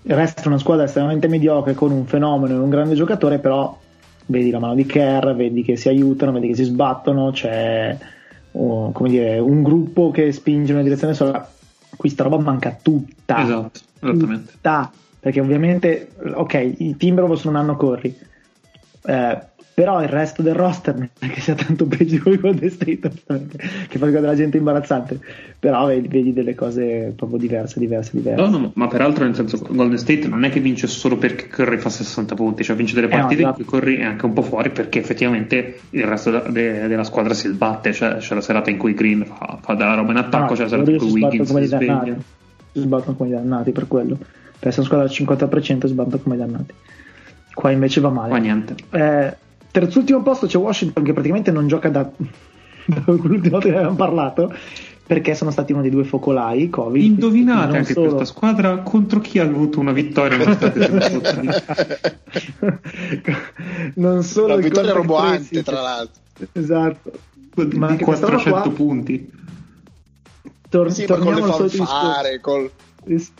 resta 0.03 0.47
una 0.47 0.57
squadra 0.57 0.85
estremamente 0.85 1.27
mediocre 1.27 1.73
con 1.73 1.91
un 1.91 2.05
fenomeno 2.05 2.55
e 2.55 2.57
un 2.57 2.69
grande 2.69 2.95
giocatore, 2.95 3.39
però 3.39 3.77
vedi 4.25 4.49
la 4.49 4.59
mano 4.59 4.75
di 4.75 4.85
Kerr, 4.85 5.33
vedi 5.33 5.63
che 5.63 5.75
si 5.75 5.89
aiutano, 5.89 6.31
vedi 6.31 6.47
che 6.47 6.55
si 6.55 6.63
sbattono, 6.63 7.31
c'è 7.31 7.97
oh, 8.51 8.91
come 8.91 9.09
dire, 9.09 9.39
un 9.39 9.63
gruppo 9.63 10.11
che 10.11 10.31
spinge 10.31 10.71
in 10.71 10.77
una 10.77 10.83
direzione 10.83 11.13
sola. 11.13 11.49
Qui 11.95 12.09
sta 12.09 12.23
roba 12.23 12.39
manca 12.39 12.77
tutta. 12.81 13.41
Esatto, 13.43 13.79
esattamente. 13.99 14.53
tutta, 14.61 14.91
perché 15.19 15.39
ovviamente, 15.39 16.09
ok, 16.33 16.75
i 16.77 16.95
Timberwolves 16.97 17.45
non 17.45 17.55
hanno 17.55 17.75
Curry, 17.75 18.17
eh, 19.05 19.39
però 19.73 20.01
il 20.03 20.07
resto 20.07 20.41
del 20.43 20.53
roster 20.53 20.95
non 20.95 21.09
è 21.19 21.27
che 21.29 21.41
sia 21.41 21.55
tanto 21.55 21.85
peggio 21.85 22.21
di 22.29 22.37
Golden 22.37 22.69
State, 22.69 23.11
che 23.89 23.97
fa 23.97 24.05
della 24.07 24.35
gente 24.35 24.57
imbarazzante, 24.57 25.19
però 25.57 25.87
vedi, 25.87 26.31
delle 26.31 26.53
cose 26.53 27.11
proprio 27.15 27.39
diverse, 27.39 27.79
diverse, 27.79 28.11
diverse. 28.13 28.41
No, 28.41 28.49
no, 28.57 28.71
ma 28.75 28.87
peraltro 28.87 29.23
nel 29.25 29.33
senso 29.35 29.57
Golden 29.69 29.97
State 29.97 30.27
non 30.27 30.43
è 30.43 30.49
che 30.51 30.59
vince 30.59 30.85
solo 30.87 31.17
perché 31.17 31.47
Curry 31.47 31.77
fa 31.77 31.89
60 31.89 32.35
punti, 32.35 32.63
cioè 32.63 32.75
vince 32.75 32.93
delle 32.93 33.07
Eh, 33.07 33.15
no, 33.15 33.19
partite 33.21 33.41
in 33.41 33.47
esatto. 33.47 33.63
cui 33.63 33.79
Curry 33.79 33.95
è 33.97 34.03
anche 34.03 34.25
un 34.25 34.33
po' 34.33 34.41
fuori 34.43 34.69
perché 34.69 34.99
effettivamente 34.99 35.79
il 35.91 36.03
resto 36.03 36.29
da- 36.29 36.39
de- 36.49 36.87
della 36.87 37.03
squadra 37.03 37.33
si 37.33 37.47
sbatte, 37.47 37.93
cioè 37.93 38.17
c'è 38.17 38.35
la 38.35 38.41
serata 38.41 38.69
in 38.69 38.77
cui 38.77 38.93
Green 38.93 39.25
fa, 39.25 39.57
fa 39.61 39.73
della 39.73 39.95
roba 39.95 40.11
in 40.11 40.17
attacco, 40.17 40.51
No, 40.51 40.53
c'è 40.55 40.61
la 40.63 40.69
serata 40.69 40.91
in 40.91 40.97
cui 40.97 41.11
Wiggins 41.11 41.47
si 41.55 41.65
sveglia. 41.65 41.77
dannati, 41.93 42.13
si 42.73 42.79
sbattono 42.79 43.15
come 43.17 43.29
dei 43.29 43.37
dannati 43.39 43.71
per 43.71 43.87
quello, 43.87 44.15
per 44.17 44.67
essere 44.67 44.87
una 44.87 45.07
squadra 45.07 45.07
al 45.07 45.11
50% 45.11 45.79
si 45.87 45.93
sbattono 45.93 46.21
come 46.21 46.37
dannati. 46.37 46.73
Qua 47.55 47.71
invece 47.71 48.01
va 48.01 48.09
male. 48.09 48.29
Qua 48.29 48.37
niente. 48.37 48.75
Eh, 48.91 49.35
terzultimo 49.73 50.21
posto 50.21 50.45
c'è 50.45 50.57
Washington 50.57 51.03
che 51.03 51.13
praticamente 51.13 51.49
non 51.51 51.67
gioca 51.67 51.89
da, 51.89 52.03
da 52.85 53.03
l'ultima 53.07 53.49
volta 53.57 53.67
che 53.69 53.73
avevamo 53.75 53.95
parlato 53.95 54.53
perché 55.05 55.33
sono 55.35 55.51
stati 55.51 55.73
uno 55.73 55.81
dei 55.81 55.89
due 55.91 56.03
focolai 56.05 56.69
Covid. 56.69 57.03
Indovinate 57.03 57.65
Non 57.67 57.75
anche 57.77 57.93
solo- 57.93 58.13
questa 58.13 58.25
squadra 58.33 58.77
contro 58.77 59.19
chi 59.19 59.39
ha 59.39 59.43
avuto 59.43 59.79
una 59.81 59.91
vittoria 59.91 60.37
non 63.95 64.23
solo 64.23 64.55
il 64.55 64.61
vittoria 64.63 64.93
roboante, 64.93 65.37
tracing, 65.61 65.63
tra 65.63 65.81
l'altro. 65.81 66.21
esatto 66.53 67.11
ma 67.55 67.63
di 67.65 67.77
anche 67.93 68.03
questa 68.05 68.27
roba 68.27 68.41
400 68.43 68.69
qua, 68.69 68.71
punti. 68.71 69.29
tor- 70.69 70.91
Sì, 70.91 71.01
ma 71.07 71.15
con 71.17 71.23
torniamo 71.33 71.57
le 71.59 71.69
fanfare, 71.69 72.39
col- 72.39 72.71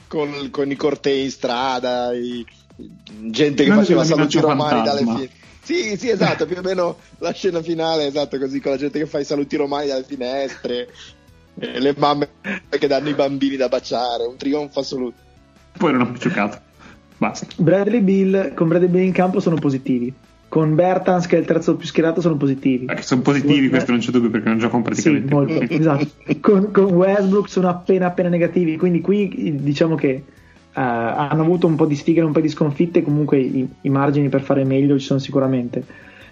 col- 0.08 0.50
con 0.52 0.70
i 0.70 0.76
cortei 0.76 1.24
in 1.24 1.32
strada, 1.32 2.14
i- 2.14 2.46
gente 2.76 3.64
che 3.64 3.70
Grande 3.70 3.82
faceva 3.86 4.02
la 4.02 4.06
saluti 4.06 4.40
romani 4.40 4.82
dalle 4.84 5.04
fantasma. 5.04 5.42
Sì, 5.64 5.96
sì, 5.98 6.10
esatto, 6.10 6.46
più 6.46 6.58
o 6.58 6.62
meno 6.62 6.98
la 7.20 7.32
scena 7.32 7.62
finale, 7.62 8.08
esatto, 8.08 8.38
così 8.38 8.60
con 8.60 8.72
la 8.72 8.78
gente 8.78 9.00
che 9.00 9.06
fa 9.06 9.20
i 9.20 9.26
saluti 9.26 9.56
romani 9.56 9.88
dalle 9.88 10.04
finestre, 10.04 10.90
e 11.58 11.80
le 11.80 11.94
mamme 11.98 12.28
che 12.70 12.88
danno 12.88 13.10
i 13.10 13.14
bambini 13.14 13.56
da 13.56 13.70
baciare, 13.70 14.26
un 14.26 14.36
trionfo 14.36 14.80
assoluto. 14.80 15.16
Poi 15.78 15.92
non 15.94 16.02
ho 16.02 16.12
più 16.12 16.20
giocato. 16.20 16.60
Basta. 17.18 17.48
Bradley 17.56 18.02
Bill 18.02 18.54
con 18.54 18.68
Bradley 18.68 18.90
Bill 18.90 19.04
in 19.04 19.12
campo 19.14 19.40
sono 19.40 19.56
positivi 19.56 20.14
con 20.50 20.76
Bertans 20.76 21.26
che 21.26 21.38
è 21.38 21.40
il 21.40 21.46
terzo 21.46 21.76
più 21.76 21.88
schierato 21.88 22.22
sono 22.22 22.36
positivi 22.38 22.86
Perché 22.86 23.02
sono 23.02 23.22
positivi, 23.22 23.64
Sì, 23.64 23.70
questo 23.70 23.92
non 23.92 24.02
c'è 24.02 24.12
dubbio 24.12 24.30
perché 24.30 24.50
non 24.50 24.60
giocano 24.60 24.84
Sì, 24.84 24.90
praticamente. 24.90 25.34
molto, 25.34 25.74
esatto. 25.74 26.08
Con, 26.42 26.72
con 26.72 26.86
Westbrook 26.86 27.50
sono 27.50 27.70
appena 27.70 28.08
appena 28.08 28.30
negativi, 28.30 28.78
quindi 28.78 29.02
qui 29.02 29.56
diciamo 29.64 29.96
che 29.96 30.24
eh, 30.76 30.82
hanno 30.82 31.44
avuto 31.44 31.68
un 31.68 31.76
po' 31.76 31.86
di 31.86 31.96
sfighe, 31.96 32.22
un 32.22 32.32
po' 32.32 32.42
di 32.42 32.50
sconfitte, 32.50 33.04
comunque 33.04 33.40
i, 33.40 33.68
i 33.82 33.90
margini 33.90 34.30
per 34.30 34.42
fare 34.42 34.64
meglio 34.64 34.98
ci 34.98 35.06
sono 35.06 35.20
sicuramente. 35.20 35.86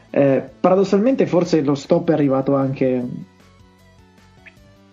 Eh, 0.09 0.43
paradossalmente 0.59 1.25
forse 1.25 1.61
lo 1.61 1.75
stop 1.75 2.09
è 2.09 2.13
arrivato 2.13 2.55
anche 2.55 3.05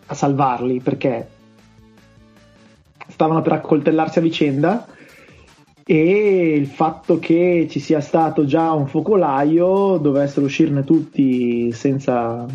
a 0.07 0.15
salvarli 0.15 0.81
perché 0.81 1.29
stavano 3.09 3.43
per 3.43 3.53
accoltellarsi 3.53 4.19
a 4.19 4.23
vicenda 4.23 4.87
e 5.85 6.55
il 6.55 6.66
fatto 6.66 7.19
che 7.19 7.66
ci 7.70 7.81
sia 7.81 8.01
stato 8.01 8.45
già 8.45 8.73
un 8.73 8.87
focolaio 8.87 9.97
dovessero 9.97 10.47
uscirne 10.47 10.85
tutti 10.85 11.73
senza 11.73 12.47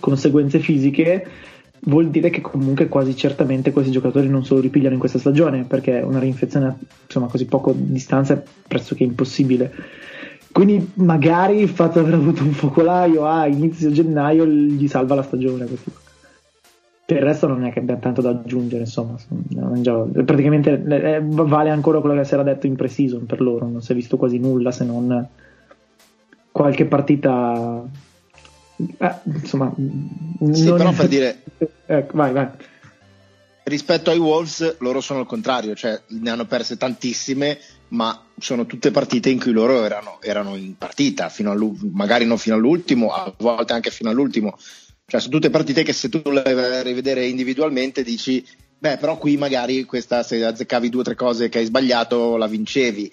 conseguenze 0.00 0.58
fisiche 0.58 1.26
vuol 1.84 2.08
dire 2.08 2.30
che 2.30 2.40
comunque 2.40 2.88
quasi 2.88 3.16
certamente 3.16 3.72
questi 3.72 3.90
giocatori 3.90 4.28
non 4.28 4.44
se 4.44 4.54
lo 4.54 4.60
ripigliano 4.60 4.94
in 4.94 5.00
questa 5.00 5.18
stagione 5.18 5.64
perché 5.64 6.00
una 6.00 6.18
reinfezione 6.18 6.66
a 6.66 6.74
insomma, 7.04 7.26
così 7.26 7.46
poco 7.46 7.72
distanza 7.74 8.34
è 8.34 8.42
pressoché 8.66 9.04
impossibile. 9.04 9.72
Quindi 10.52 10.90
magari 10.94 11.60
il 11.60 11.68
fatto 11.68 12.00
di 12.00 12.06
aver 12.06 12.18
avuto 12.18 12.42
un 12.42 12.52
focolaio 12.52 13.24
a 13.24 13.46
inizio 13.46 13.90
gennaio 13.90 14.44
gli 14.46 14.88
salva 14.88 15.14
la 15.14 15.22
stagione 15.22 15.64
per 15.64 15.78
il 17.18 17.24
resto 17.24 17.48
non 17.48 17.64
è 17.64 17.72
che 17.72 17.80
abbia 17.80 17.96
tanto 17.96 18.20
da 18.20 18.30
aggiungere 18.30 18.84
insomma 18.84 19.16
praticamente 20.24 20.80
vale 21.28 21.70
ancora 21.70 22.00
quello 22.00 22.14
che 22.14 22.24
si 22.24 22.34
era 22.34 22.44
detto 22.44 22.66
in 22.66 22.76
pre-season 22.76 23.26
per 23.26 23.40
loro 23.40 23.68
non 23.68 23.82
si 23.82 23.90
è 23.90 23.94
visto 23.96 24.16
quasi 24.16 24.38
nulla 24.38 24.70
se 24.70 24.84
non 24.84 25.28
qualche 26.52 26.84
partita 26.84 27.84
eh, 28.98 29.14
insomma 29.24 29.74
Sì, 29.76 30.68
non- 30.68 30.76
però 30.76 30.92
per 30.92 31.08
dire, 31.08 31.42
ecco, 31.86 32.16
vai 32.16 32.32
vai 32.32 32.48
rispetto 33.70 34.10
ai 34.10 34.18
Wolves, 34.18 34.78
loro 34.80 35.00
sono 35.00 35.20
il 35.20 35.26
contrario, 35.26 35.74
cioè 35.74 36.00
ne 36.08 36.30
hanno 36.30 36.44
perse 36.44 36.76
tantissime, 36.76 37.58
ma 37.88 38.26
sono 38.38 38.66
tutte 38.66 38.90
partite 38.90 39.30
in 39.30 39.38
cui 39.38 39.52
loro 39.52 39.84
erano, 39.84 40.18
erano 40.20 40.56
in 40.56 40.76
partita, 40.76 41.32
magari 41.92 42.26
non 42.26 42.36
fino 42.36 42.56
all'ultimo, 42.56 43.12
a 43.12 43.32
volte 43.38 43.72
anche 43.72 43.90
fino 43.90 44.10
all'ultimo. 44.10 44.56
Cioè, 45.06 45.20
sono 45.20 45.32
tutte 45.34 45.50
partite 45.50 45.82
che 45.82 45.92
se 45.92 46.08
tu 46.08 46.20
le 46.30 46.42
vai 46.42 46.76
a 46.78 46.82
rivedere 46.82 47.26
individualmente 47.26 48.02
dici, 48.02 48.44
beh, 48.78 48.96
però 48.96 49.16
qui 49.18 49.36
magari 49.36 49.84
questa, 49.84 50.22
se 50.22 50.44
azzeccavi 50.44 50.88
due 50.88 51.00
o 51.00 51.04
tre 51.04 51.14
cose 51.14 51.48
che 51.48 51.58
hai 51.58 51.64
sbagliato, 51.64 52.36
la 52.36 52.46
vincevi. 52.46 53.10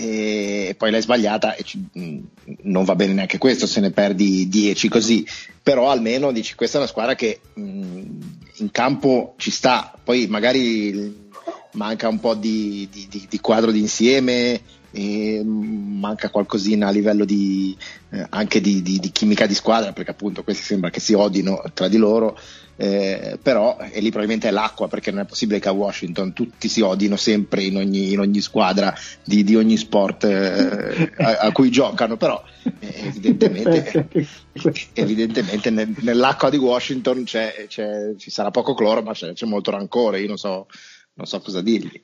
E 0.00 0.74
poi 0.76 0.90
l'hai 0.90 1.02
sbagliata 1.02 1.54
e 1.54 1.62
ci, 1.64 1.82
mm, 1.98 2.18
non 2.62 2.84
va 2.84 2.94
bene 2.94 3.12
neanche 3.12 3.38
questo 3.38 3.66
se 3.66 3.80
ne 3.80 3.90
perdi 3.90 4.48
10 4.48 4.88
così, 4.88 5.26
però 5.62 5.90
almeno 5.90 6.30
dici 6.32 6.54
questa 6.54 6.76
è 6.76 6.80
una 6.80 6.88
squadra 6.88 7.14
che 7.14 7.40
mh, 7.54 7.62
mm, 7.62 8.20
in 8.58 8.70
campo 8.70 9.34
ci 9.36 9.50
sta, 9.50 9.92
poi 10.02 10.26
magari 10.28 11.26
manca 11.72 12.08
un 12.08 12.20
po' 12.20 12.34
di, 12.34 12.88
di, 12.90 13.06
di, 13.08 13.26
di 13.28 13.40
quadro 13.40 13.70
d'insieme, 13.70 14.60
e 14.90 15.42
manca 15.44 16.30
qualcosina 16.30 16.88
a 16.88 16.90
livello 16.90 17.24
di, 17.24 17.76
eh, 18.10 18.26
anche 18.30 18.60
di, 18.60 18.80
di, 18.80 18.98
di, 18.98 19.10
chimica 19.10 19.46
di 19.46 19.54
squadra 19.54 19.92
perché 19.92 20.12
appunto 20.12 20.42
questi 20.42 20.62
sembra 20.62 20.90
che 20.90 21.00
si 21.00 21.12
odino 21.12 21.62
tra 21.74 21.88
di 21.88 21.98
loro 21.98 22.38
eh, 22.76 23.38
però 23.42 23.76
e 23.78 24.00
lì 24.00 24.08
probabilmente 24.08 24.48
è 24.48 24.50
l'acqua 24.50 24.88
perché 24.88 25.10
non 25.10 25.20
è 25.20 25.26
possibile 25.26 25.58
che 25.58 25.68
a 25.68 25.72
Washington 25.72 26.32
tutti 26.32 26.68
si 26.68 26.80
odino 26.80 27.16
sempre 27.16 27.64
in 27.64 27.76
ogni, 27.76 28.12
in 28.12 28.20
ogni 28.20 28.40
squadra 28.40 28.94
di, 29.24 29.44
di, 29.44 29.56
ogni 29.56 29.76
sport 29.76 30.24
eh, 30.24 31.12
a, 31.18 31.38
a, 31.38 31.52
cui 31.52 31.70
giocano 31.70 32.16
però 32.16 32.42
eh, 32.78 33.08
evidentemente, 33.08 34.08
evidentemente 34.94 35.70
nel, 35.70 35.92
nell'acqua 35.98 36.48
di 36.48 36.56
Washington 36.56 37.24
c'è, 37.24 37.66
c'è, 37.68 38.14
ci 38.16 38.30
sarà 38.30 38.50
poco 38.50 38.74
cloro 38.74 39.02
ma 39.02 39.12
c'è, 39.12 39.32
c'è 39.32 39.44
molto 39.44 39.70
rancore 39.70 40.20
io 40.20 40.28
non 40.28 40.38
so, 40.38 40.66
non 41.14 41.26
so 41.26 41.40
cosa 41.40 41.60
dirgli. 41.60 42.00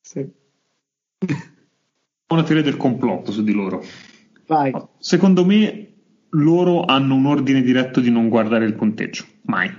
Sì 0.00 0.44
una 2.28 2.42
teoria 2.42 2.62
del 2.62 2.76
complotto 2.76 3.30
su 3.30 3.42
di 3.42 3.52
loro. 3.52 3.82
Vai. 4.46 4.72
Secondo 4.98 5.44
me 5.44 5.86
loro 6.30 6.84
hanno 6.84 7.14
un 7.14 7.26
ordine 7.26 7.62
diretto 7.62 8.00
di 8.00 8.10
non 8.10 8.28
guardare 8.28 8.64
il 8.64 8.74
punteggio, 8.74 9.24
mai. 9.42 9.70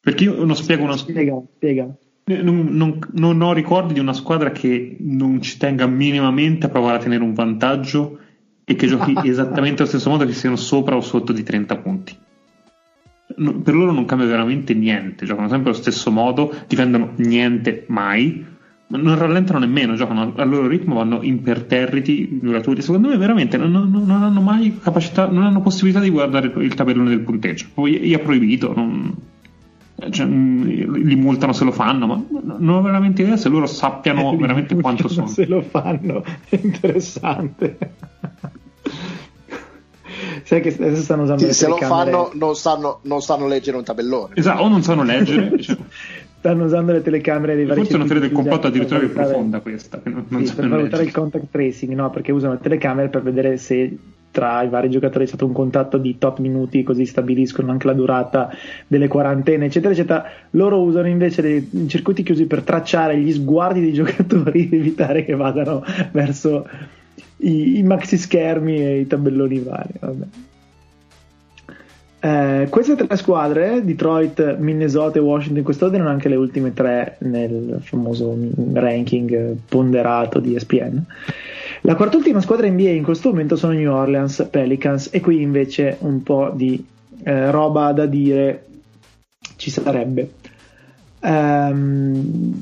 Perché 0.00 0.24
io 0.24 0.44
non 0.44 0.54
spiego 0.54 0.84
una 0.84 0.96
spiega, 0.96 1.42
spiega. 1.56 1.96
Non, 2.26 2.68
non, 2.70 2.98
non, 3.12 3.40
ho 3.42 3.52
ricordi 3.52 3.94
di 3.94 4.00
una 4.00 4.12
squadra 4.12 4.50
che 4.50 4.96
non 5.00 5.42
ci 5.42 5.58
tenga 5.58 5.86
minimamente 5.86 6.66
a 6.66 6.68
provare 6.70 6.96
a 6.96 7.00
tenere 7.00 7.22
un 7.22 7.34
vantaggio 7.34 8.18
e 8.64 8.74
che 8.76 8.86
giochi 8.86 9.14
esattamente 9.28 9.82
allo 9.82 9.90
stesso 9.90 10.10
modo 10.10 10.24
che 10.24 10.32
siano 10.32 10.56
sopra 10.56 10.96
o 10.96 11.00
sotto 11.00 11.32
di 11.32 11.42
30 11.42 11.76
punti. 11.78 12.16
No, 13.36 13.60
per 13.60 13.74
loro 13.74 13.92
non 13.92 14.04
cambia 14.04 14.26
veramente 14.26 14.74
niente, 14.74 15.24
giocano 15.24 15.48
sempre 15.48 15.70
allo 15.70 15.80
stesso 15.80 16.10
modo, 16.10 16.54
difendono 16.66 17.12
niente 17.16 17.84
mai 17.88 18.52
non 18.86 19.18
rallentano 19.18 19.58
nemmeno, 19.58 19.94
giocano 19.94 20.32
al 20.36 20.48
loro 20.48 20.66
ritmo, 20.66 20.96
vanno 20.96 21.22
imperterriti, 21.22 22.38
duraturi. 22.40 22.82
Secondo 22.82 23.08
me, 23.08 23.16
veramente 23.16 23.56
non, 23.56 23.70
non, 23.70 23.90
non, 23.90 24.22
hanno 24.22 24.40
mai 24.40 24.78
capacità, 24.78 25.26
non 25.26 25.44
hanno 25.44 25.60
possibilità 25.60 26.00
di 26.00 26.10
guardare 26.10 26.52
il 26.58 26.74
tabellone 26.74 27.08
del 27.08 27.20
punteggio. 27.20 27.66
Poi 27.72 27.98
gli 27.98 28.14
ha 28.14 28.18
proibito, 28.18 28.72
non, 28.74 29.14
cioè, 30.10 30.26
li 30.26 31.16
multano 31.16 31.52
se 31.52 31.64
lo 31.64 31.72
fanno, 31.72 32.06
ma 32.06 32.22
non 32.58 32.68
ho 32.68 32.82
veramente 32.82 33.22
idea 33.22 33.36
se 33.36 33.48
loro 33.48 33.66
sappiano 33.66 34.32
eh, 34.32 34.36
veramente 34.36 34.74
quanto 34.76 35.08
sono. 35.08 35.26
Se 35.28 35.46
lo 35.46 35.62
fanno, 35.62 36.22
è 36.48 36.60
interessante. 36.62 37.78
Sai 40.44 40.60
che 40.60 40.74
adesso 40.74 41.02
stanno 41.02 41.22
usando 41.22 41.44
sì, 41.44 41.52
se 41.52 41.66
lo 41.68 41.76
fanno 41.76 42.30
non 42.34 42.54
sanno, 42.54 43.00
non 43.04 43.22
sanno 43.22 43.46
leggere 43.46 43.78
un 43.78 43.84
tabellone. 43.84 44.34
Esatto, 44.36 44.62
o 44.62 44.68
non 44.68 44.82
sanno 44.82 45.02
leggere. 45.02 45.60
cioè 45.60 45.76
stanno 46.44 46.64
usando 46.64 46.92
le 46.92 47.00
telecamere 47.00 47.54
dei 47.56 47.64
vari 47.64 47.80
Forse 47.80 47.94
è 47.94 47.96
una 47.96 48.04
teoria 48.04 48.26
del 48.26 48.36
complotto 48.36 48.66
addirittura 48.66 48.98
più 48.98 49.10
profonda 49.10 49.60
questa. 49.60 49.98
Non, 50.04 50.26
non 50.28 50.44
sì, 50.44 50.54
per 50.54 50.68
valutare 50.68 51.04
il 51.04 51.10
contact 51.10 51.46
tracing, 51.50 51.94
no? 51.94 52.10
Perché 52.10 52.32
usano 52.32 52.52
le 52.52 52.58
telecamere 52.60 53.08
per 53.08 53.22
vedere 53.22 53.56
se 53.56 53.96
tra 54.30 54.62
i 54.62 54.68
vari 54.68 54.90
giocatori 54.90 55.24
è 55.24 55.26
stato 55.26 55.46
un 55.46 55.54
contatto 55.54 55.96
di 55.96 56.18
tot 56.18 56.40
minuti, 56.40 56.82
così 56.82 57.06
stabiliscono 57.06 57.70
anche 57.70 57.86
la 57.86 57.94
durata 57.94 58.50
delle 58.86 59.08
quarantene, 59.08 59.64
eccetera, 59.64 59.94
eccetera. 59.94 60.24
Loro 60.50 60.82
usano 60.82 61.08
invece 61.08 61.40
dei 61.40 61.88
circuiti 61.88 62.22
chiusi 62.22 62.44
per 62.44 62.60
tracciare 62.60 63.16
gli 63.16 63.32
sguardi 63.32 63.80
dei 63.80 63.94
giocatori 63.94 64.68
e 64.68 64.76
evitare 64.76 65.24
che 65.24 65.34
vadano 65.34 65.82
verso 66.12 66.68
i, 67.38 67.78
i 67.78 67.82
maxi 67.84 68.18
schermi 68.18 68.84
e 68.84 68.98
i 68.98 69.06
tabelloni 69.06 69.60
vari. 69.60 69.94
Vabbè. 69.98 70.24
Eh, 72.24 72.68
queste 72.70 72.96
tre 72.96 73.16
squadre, 73.18 73.84
Detroit, 73.84 74.56
Minnesota 74.56 75.18
e 75.18 75.20
Washington, 75.20 75.58
in 75.58 75.62
quest'ordine 75.62 76.00
erano 76.00 76.14
anche 76.14 76.30
le 76.30 76.36
ultime 76.36 76.72
tre 76.72 77.18
nel 77.18 77.80
famoso 77.82 78.34
ranking 78.72 79.58
ponderato 79.68 80.38
di 80.38 80.54
ESPN. 80.54 81.04
La 81.82 81.94
quart'ultima 81.94 82.40
squadra 82.40 82.66
NBA 82.66 82.88
in 82.88 83.02
questo 83.02 83.28
momento 83.28 83.56
sono 83.56 83.74
New 83.74 83.92
Orleans 83.92 84.48
Pelicans 84.50 85.10
e 85.12 85.20
qui 85.20 85.42
invece 85.42 85.98
un 86.00 86.22
po' 86.22 86.50
di 86.54 86.82
eh, 87.24 87.50
roba 87.50 87.92
da 87.92 88.06
dire 88.06 88.68
ci 89.56 89.68
sarebbe. 89.68 90.32
Um, 91.20 92.54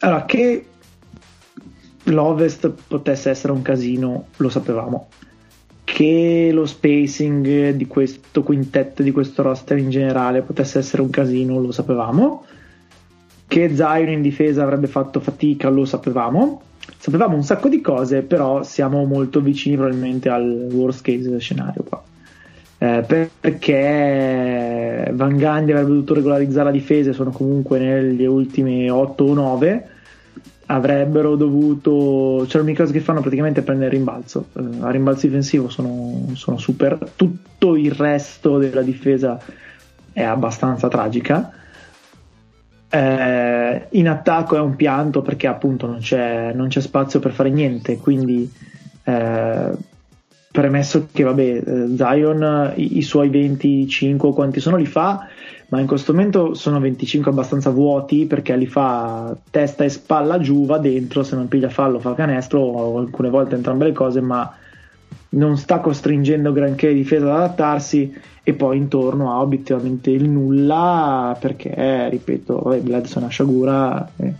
allora, 0.00 0.26
che 0.26 0.66
l'Ovest 2.02 2.70
potesse 2.86 3.30
essere 3.30 3.54
un 3.54 3.62
casino 3.62 4.26
lo 4.36 4.48
sapevamo 4.50 5.08
che 5.92 6.50
lo 6.52 6.66
spacing 6.66 7.70
di 7.70 7.86
questo 7.86 8.42
quintetto, 8.42 9.02
di 9.02 9.10
questo 9.10 9.42
roster 9.42 9.76
in 9.76 9.90
generale 9.90 10.40
potesse 10.40 10.78
essere 10.78 11.02
un 11.02 11.10
casino, 11.10 11.60
lo 11.60 11.72
sapevamo. 11.72 12.44
Che 13.46 13.74
Zion 13.74 14.08
in 14.08 14.22
difesa 14.22 14.62
avrebbe 14.62 14.86
fatto 14.86 15.18
fatica, 15.18 15.68
lo 15.68 15.84
sapevamo. 15.84 16.62
Sapevamo 16.96 17.34
un 17.34 17.42
sacco 17.42 17.68
di 17.68 17.80
cose, 17.80 18.22
però 18.22 18.62
siamo 18.62 19.04
molto 19.04 19.40
vicini 19.40 19.76
probabilmente 19.76 20.28
al 20.28 20.68
worst 20.70 21.02
case 21.02 21.38
scenario 21.38 21.82
qua. 21.82 22.02
Eh, 22.78 23.28
perché 23.40 25.10
Van 25.12 25.36
Gandhi 25.36 25.72
avrebbe 25.72 25.90
dovuto 25.90 26.14
regolarizzare 26.14 26.66
la 26.66 26.70
difesa, 26.70 27.12
sono 27.12 27.30
comunque 27.30 27.78
nelle 27.78 28.26
ultime 28.26 28.88
8 28.88 29.24
o 29.24 29.34
9 29.34 29.88
avrebbero 30.70 31.34
dovuto 31.34 32.44
c'è 32.46 32.58
l'unica 32.58 32.82
cosa 32.82 32.92
che 32.92 33.00
fanno 33.00 33.20
praticamente 33.20 33.62
prendere 33.62 33.90
rimbalzo. 33.90 34.46
Uh, 34.52 34.78
a 34.80 34.90
rimbalzo 34.90 35.26
difensivo 35.26 35.68
sono, 35.68 36.28
sono, 36.34 36.58
super. 36.58 36.98
Tutto 37.16 37.76
il 37.76 37.90
resto 37.90 38.58
della 38.58 38.82
difesa 38.82 39.40
è 40.12 40.22
abbastanza 40.22 40.88
tragica. 40.88 41.52
Eh, 42.88 43.86
in 43.90 44.08
attacco 44.08 44.56
è 44.56 44.60
un 44.60 44.76
pianto 44.76 45.22
perché 45.22 45.46
appunto 45.46 45.86
non 45.86 45.98
c'è, 45.98 46.52
non 46.52 46.68
c'è 46.68 46.80
spazio 46.80 47.20
per 47.20 47.30
fare 47.30 47.48
niente 47.48 47.98
quindi 47.98 48.50
eh, 49.04 49.70
premesso 50.50 51.06
che 51.12 51.22
vabbè 51.22 51.42
eh, 51.42 51.96
Zion 51.96 52.72
i, 52.74 52.98
i 52.98 53.02
suoi 53.02 53.28
25 53.28 54.32
quanti 54.32 54.58
sono 54.58 54.74
li 54.74 54.86
fa 54.86 55.28
ma 55.70 55.78
in 55.78 55.86
questo 55.86 56.12
momento 56.12 56.54
sono 56.54 56.80
25 56.80 57.30
abbastanza 57.30 57.70
vuoti 57.70 58.26
perché 58.26 58.56
li 58.56 58.66
fa 58.66 59.36
testa 59.50 59.84
e 59.84 59.88
spalla 59.88 60.40
giù, 60.40 60.66
va 60.66 60.78
dentro, 60.78 61.22
se 61.22 61.36
non 61.36 61.46
piglia 61.46 61.68
fallo 61.68 62.00
fa 62.00 62.14
canestro 62.14 62.58
o 62.60 62.98
alcune 62.98 63.30
volte 63.30 63.54
entrambe 63.54 63.84
le 63.84 63.92
cose, 63.92 64.20
ma 64.20 64.52
non 65.30 65.56
sta 65.56 65.78
costringendo 65.78 66.52
granché 66.52 66.92
difesa 66.92 67.26
ad 67.26 67.42
adattarsi 67.42 68.12
e 68.42 68.52
poi 68.54 68.78
intorno 68.78 69.30
ha 69.30 69.40
obiettivamente 69.40 70.10
il 70.10 70.28
nulla 70.28 71.36
perché, 71.38 72.08
ripeto, 72.08 72.62
vabbè, 72.64 72.80
Bledson 72.80 73.22
ha 73.22 73.28
sciagura. 73.28 74.10
Eh. 74.16 74.34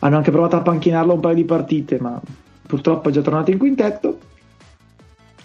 Hanno 0.00 0.16
anche 0.16 0.30
provato 0.30 0.54
a 0.54 0.62
panchinarlo 0.62 1.14
un 1.14 1.20
paio 1.20 1.34
di 1.34 1.44
partite, 1.44 1.98
ma 1.98 2.20
purtroppo 2.64 3.08
è 3.08 3.12
già 3.12 3.22
tornato 3.22 3.50
in 3.50 3.58
quintetto. 3.58 4.18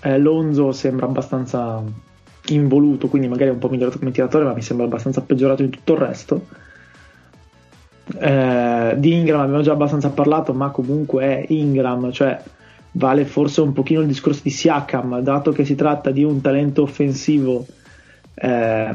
Eh, 0.02 0.20
Lonzo 0.20 0.72
sembra 0.72 1.08
abbastanza 1.08 1.82
involuto, 2.48 3.08
quindi 3.08 3.28
magari 3.28 3.50
un 3.50 3.60
po' 3.60 3.70
migliorato 3.70 4.00
come 4.00 4.12
tiratore, 4.12 4.44
ma 4.44 4.54
mi 4.54 4.62
sembra 4.62 4.86
abbastanza 4.86 5.22
peggiorato 5.22 5.64
in 5.64 5.70
tutto 5.70 5.94
il 5.94 6.00
resto. 6.00 6.48
Eh, 8.20 8.96
di 8.98 9.14
Ingram 9.14 9.42
abbiamo 9.42 9.62
già 9.62 9.72
abbastanza 9.72 10.10
parlato, 10.10 10.54
ma 10.54 10.70
comunque 10.70 11.24
è 11.24 11.46
Ingram, 11.50 12.12
cioè 12.12 12.42
vale 12.92 13.26
forse 13.26 13.62
un 13.62 13.74
pochino 13.74 14.02
il 14.02 14.08
discorso 14.08 14.42
di 14.44 14.50
Siakam, 14.50 15.22
dato 15.22 15.52
che 15.52 15.66
si 15.66 15.76
tratta 15.76 16.12
di 16.12 16.24
un 16.24 16.42
talento 16.42 16.82
offensivo 16.82 17.66
eh, 18.36 18.94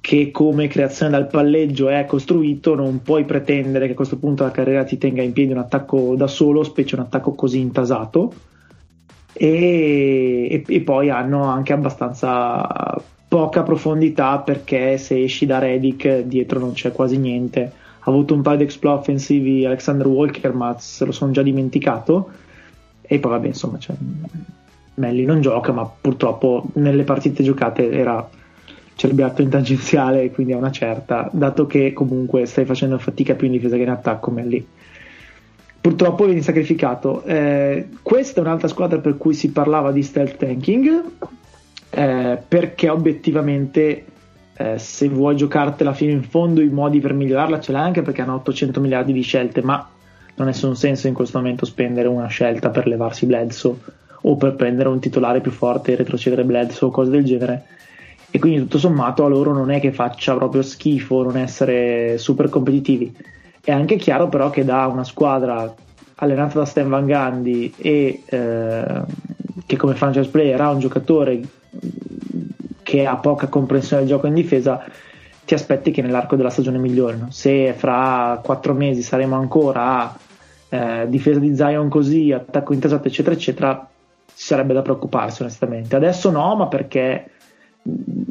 che 0.00 0.30
come 0.30 0.68
creazione 0.68 1.12
dal 1.12 1.26
palleggio 1.26 1.88
è 1.88 2.04
costruito, 2.04 2.74
non 2.74 3.02
puoi 3.02 3.24
pretendere 3.24 3.86
che 3.86 3.92
a 3.92 3.96
questo 3.96 4.18
punto 4.18 4.44
la 4.44 4.50
carriera 4.50 4.84
ti 4.84 4.98
tenga 4.98 5.22
in 5.22 5.32
piedi 5.32 5.52
un 5.52 5.58
attacco 5.58 6.14
da 6.14 6.26
solo, 6.26 6.62
specie 6.62 6.94
un 6.94 7.02
attacco 7.02 7.34
così 7.34 7.58
intasato 7.58 8.32
e, 9.38 10.64
e, 10.66 10.80
poi 10.80 11.10
hanno 11.10 11.44
anche 11.44 11.72
abbastanza 11.72 13.00
poca 13.28 13.62
profondità 13.62 14.38
perché 14.38 14.96
se 14.98 15.22
esci 15.22 15.46
da 15.46 15.58
Redick 15.58 16.20
dietro 16.20 16.58
non 16.58 16.72
c'è 16.72 16.92
quasi 16.92 17.18
niente. 17.18 17.72
Ha 17.98 18.10
avuto 18.10 18.34
un 18.34 18.42
paio 18.42 18.58
di 18.58 18.62
exploit 18.64 19.00
offensivi 19.00 19.66
Alexander 19.66 20.06
Walker, 20.06 20.52
ma 20.54 20.76
se 20.78 21.04
lo 21.04 21.12
sono 21.12 21.32
già 21.32 21.42
dimenticato. 21.42 22.30
E 23.02 23.18
poi 23.18 23.30
vabbè, 23.32 23.46
insomma, 23.48 23.78
cioè, 23.78 23.96
Melli 24.94 25.24
non 25.24 25.40
gioca, 25.40 25.72
ma 25.72 25.84
purtroppo 26.00 26.66
nelle 26.74 27.04
partite 27.04 27.42
giocate 27.42 27.90
era 27.90 28.28
cerbiato 28.94 29.42
in 29.42 29.50
tangenziale, 29.50 30.30
quindi 30.30 30.54
a 30.54 30.56
una 30.56 30.70
certa, 30.70 31.28
dato 31.32 31.66
che 31.66 31.92
comunque 31.92 32.46
stai 32.46 32.64
facendo 32.64 32.96
fatica 32.98 33.34
più 33.34 33.46
in 33.46 33.52
difesa 33.52 33.76
che 33.76 33.82
in 33.82 33.90
attacco, 33.90 34.30
Melli 34.30 34.66
purtroppo 35.86 36.24
viene 36.24 36.42
sacrificato. 36.42 37.22
Eh, 37.22 37.90
questa 38.02 38.40
è 38.40 38.44
un'altra 38.44 38.66
squadra 38.66 38.98
per 38.98 39.16
cui 39.16 39.34
si 39.34 39.52
parlava 39.52 39.92
di 39.92 40.02
stealth 40.02 40.36
tanking, 40.36 41.04
eh, 41.90 42.42
perché 42.48 42.88
obiettivamente 42.88 44.04
eh, 44.56 44.78
se 44.78 45.08
vuoi 45.08 45.36
giocartela 45.36 45.92
fino 45.92 46.10
in 46.10 46.24
fondo 46.24 46.60
i 46.60 46.68
modi 46.70 46.98
per 46.98 47.12
migliorarla 47.12 47.60
ce 47.60 47.70
l'hai 47.70 47.82
anche 47.82 48.02
perché 48.02 48.22
hanno 48.22 48.34
800 48.34 48.80
miliardi 48.80 49.12
di 49.12 49.22
scelte, 49.22 49.62
ma 49.62 49.88
non 50.34 50.48
ha 50.48 50.50
nessun 50.50 50.74
senso 50.74 51.06
in 51.06 51.14
questo 51.14 51.38
momento 51.38 51.64
spendere 51.64 52.08
una 52.08 52.26
scelta 52.26 52.70
per 52.70 52.88
levarsi 52.88 53.24
Bledsoe 53.26 53.76
o 54.22 54.36
per 54.36 54.56
prendere 54.56 54.88
un 54.88 54.98
titolare 54.98 55.40
più 55.40 55.52
forte 55.52 55.92
e 55.92 55.96
retrocedere 55.96 56.42
Bledsoe 56.42 56.88
o 56.88 56.90
cose 56.90 57.10
del 57.10 57.24
genere 57.24 57.64
e 58.28 58.40
quindi 58.40 58.58
tutto 58.58 58.78
sommato 58.78 59.24
a 59.24 59.28
loro 59.28 59.52
non 59.52 59.70
è 59.70 59.78
che 59.78 59.92
faccia 59.92 60.34
proprio 60.34 60.62
schifo 60.62 61.22
non 61.22 61.36
essere 61.36 62.18
super 62.18 62.48
competitivi 62.48 63.14
è 63.66 63.72
anche 63.72 63.96
chiaro 63.96 64.28
però 64.28 64.48
che 64.48 64.64
da 64.64 64.86
una 64.86 65.02
squadra 65.02 65.74
allenata 66.14 66.60
da 66.60 66.64
Stan 66.64 66.88
Van 66.88 67.04
Gandhi 67.04 67.74
e 67.76 68.22
eh, 68.24 69.02
che 69.66 69.76
come 69.76 69.96
franchise 69.96 70.30
player 70.30 70.60
ha 70.60 70.70
un 70.70 70.78
giocatore 70.78 71.40
che 72.84 73.04
ha 73.04 73.16
poca 73.16 73.48
comprensione 73.48 74.02
del 74.02 74.12
gioco 74.12 74.28
in 74.28 74.34
difesa 74.34 74.84
ti 75.44 75.54
aspetti 75.54 75.90
che 75.90 76.00
nell'arco 76.00 76.36
della 76.36 76.50
stagione 76.50 76.78
migliorino. 76.78 77.32
Se 77.32 77.72
fra 77.72 78.40
quattro 78.40 78.72
mesi 78.72 79.02
saremo 79.02 79.34
ancora 79.34 79.82
a 79.82 80.16
eh, 80.68 81.06
difesa 81.08 81.40
di 81.40 81.56
Zion 81.56 81.88
così 81.88 82.30
attacco 82.30 82.72
interessato 82.72 83.08
eccetera 83.08 83.34
eccetera 83.34 83.88
sarebbe 84.32 84.74
da 84.74 84.82
preoccuparsi 84.82 85.42
onestamente. 85.42 85.96
Adesso 85.96 86.30
no 86.30 86.54
ma 86.54 86.68
perché 86.68 87.30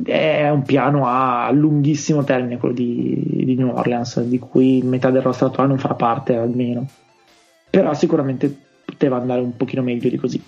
è 0.04 0.50
un 0.50 0.64
piano 0.64 1.08
a 1.08 1.50
lunghissimo 1.52 2.24
termine 2.24 2.58
quello 2.58 2.76
di, 2.76 3.44
di 3.44 3.56
New 3.56 3.70
Orleans, 3.70 4.22
di 4.22 4.40
cui 4.40 4.82
metà 4.84 5.10
del 5.10 5.22
roster 5.22 5.48
attuale 5.48 5.70
non 5.70 5.80
farà 5.80 5.96
parte 5.96 6.36
almeno. 6.36 6.88
Però 7.70 7.94
sicuramente 7.94 8.54
poteva 8.86 9.18
andare 9.18 9.42
un 9.42 9.56
pochino 9.56 9.82
meglio 9.82 10.10
di 10.10 10.18
così. 10.18 10.42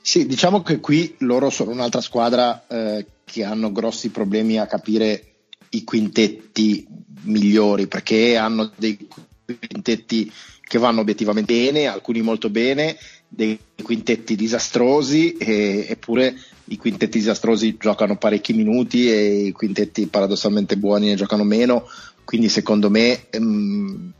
Sì, 0.00 0.26
diciamo 0.26 0.62
che 0.62 0.80
qui 0.80 1.14
loro 1.20 1.48
sono 1.48 1.70
un'altra 1.70 2.00
squadra 2.00 2.66
eh, 2.66 3.06
che 3.24 3.42
hanno 3.42 3.72
grossi 3.72 4.10
problemi 4.10 4.58
a 4.58 4.66
capire 4.66 5.32
i 5.70 5.82
quintetti 5.82 6.86
migliori 7.22 7.86
perché 7.86 8.36
hanno 8.36 8.70
dei 8.76 9.08
quintetti 9.44 10.30
che 10.60 10.78
vanno 10.78 11.00
obiettivamente 11.00 11.54
bene, 11.54 11.86
alcuni 11.86 12.20
molto 12.20 12.50
bene, 12.50 12.96
dei 13.34 13.58
quintetti 13.82 14.36
disastrosi, 14.36 15.36
e, 15.36 15.86
eppure 15.88 16.34
i 16.66 16.76
quintetti 16.76 17.18
disastrosi 17.18 17.76
giocano 17.78 18.16
parecchi 18.16 18.52
minuti 18.52 19.10
e 19.10 19.46
i 19.46 19.52
quintetti 19.52 20.06
paradossalmente 20.06 20.76
buoni 20.76 21.08
ne 21.08 21.14
giocano 21.14 21.44
meno, 21.44 21.88
quindi 22.24 22.48
secondo 22.48 22.88
me 22.90 23.26
ehm, 23.30 24.12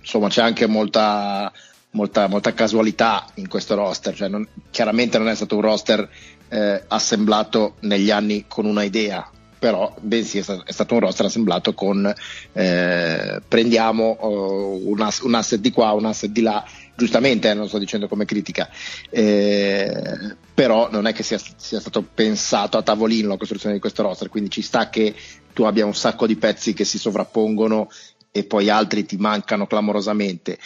insomma 0.00 0.28
c'è 0.28 0.42
anche 0.42 0.66
molta, 0.66 1.50
molta, 1.90 2.26
molta, 2.26 2.52
casualità 2.52 3.26
in 3.34 3.48
questo 3.48 3.74
roster, 3.74 4.14
cioè 4.14 4.28
non, 4.28 4.46
chiaramente 4.70 5.18
non 5.18 5.28
è 5.28 5.34
stato 5.34 5.56
un 5.56 5.62
roster 5.62 6.08
eh, 6.48 6.82
assemblato 6.88 7.76
negli 7.80 8.10
anni 8.10 8.44
con 8.48 8.66
una 8.66 8.82
idea, 8.82 9.30
però 9.58 9.94
bensì 10.00 10.38
è 10.38 10.44
è 10.64 10.72
stato 10.72 10.94
un 10.94 11.00
roster 11.00 11.26
assemblato 11.26 11.72
con 11.72 12.12
eh, 12.52 13.40
prendiamo 13.46 14.16
uh, 14.20 14.90
un, 14.90 15.00
ass- 15.00 15.20
un, 15.20 15.34
asset 15.34 15.60
di 15.60 15.70
qua, 15.70 15.92
un 15.92 16.04
asset 16.04 16.30
di 16.30 16.40
là, 16.40 16.64
giustamente 16.94 17.50
eh, 17.50 17.54
non 17.54 17.68
sto 17.68 17.78
dicendo 17.78 18.08
come 18.08 18.24
critica, 18.24 18.68
eh, 19.10 20.36
però 20.54 20.90
non 20.90 21.06
è 21.06 21.12
che 21.12 21.22
sia, 21.22 21.40
sia, 21.56 21.80
stato 21.80 22.02
pensato 22.02 22.76
a 22.76 22.82
tavolino 22.82 23.28
la 23.28 23.36
costruzione 23.36 23.74
di 23.74 23.80
questo 23.80 24.02
roster, 24.02 24.28
quindi 24.28 24.50
ci 24.50 24.62
sta 24.62 24.88
che 24.88 25.14
tu 25.52 25.64
abbia 25.64 25.86
un 25.86 25.94
sacco 25.94 26.26
di 26.26 26.36
pezzi 26.36 26.72
che 26.72 26.84
si 26.84 26.98
sovrappongono 26.98 27.88
e 28.30 28.44
poi 28.44 28.70
altri 28.70 29.04
ti 29.04 29.16
mancano 29.16 29.66
clamorosamente. 29.66 30.58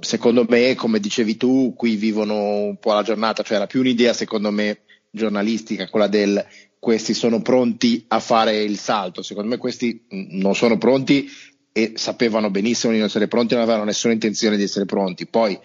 Secondo 0.00 0.46
me, 0.48 0.74
come 0.76 1.00
dicevi 1.00 1.36
tu, 1.36 1.74
qui 1.76 1.96
vivono 1.96 2.34
un 2.34 2.78
po' 2.78 2.92
la 2.92 3.02
giornata, 3.02 3.42
cioè 3.42 3.56
era 3.56 3.66
più 3.66 3.80
un'idea 3.80 4.12
secondo 4.12 4.50
me 4.50 4.82
giornalistica, 5.10 5.88
quella 5.88 6.06
del 6.06 6.46
questi 6.78 7.12
sono 7.12 7.42
pronti 7.42 8.04
a 8.08 8.20
fare 8.20 8.62
il 8.62 8.78
salto. 8.78 9.22
Secondo 9.22 9.50
me 9.50 9.56
questi 9.56 10.04
non 10.08 10.54
sono 10.54 10.78
pronti 10.78 11.28
e 11.72 11.92
sapevano 11.96 12.50
benissimo 12.50 12.92
di 12.92 12.98
non 12.98 13.08
essere 13.08 13.28
pronti, 13.28 13.54
non 13.54 13.62
avevano 13.62 13.84
nessuna 13.84 14.12
intenzione 14.12 14.56
di 14.56 14.64
essere 14.64 14.84
pronti. 14.84 15.26
Poi 15.26 15.58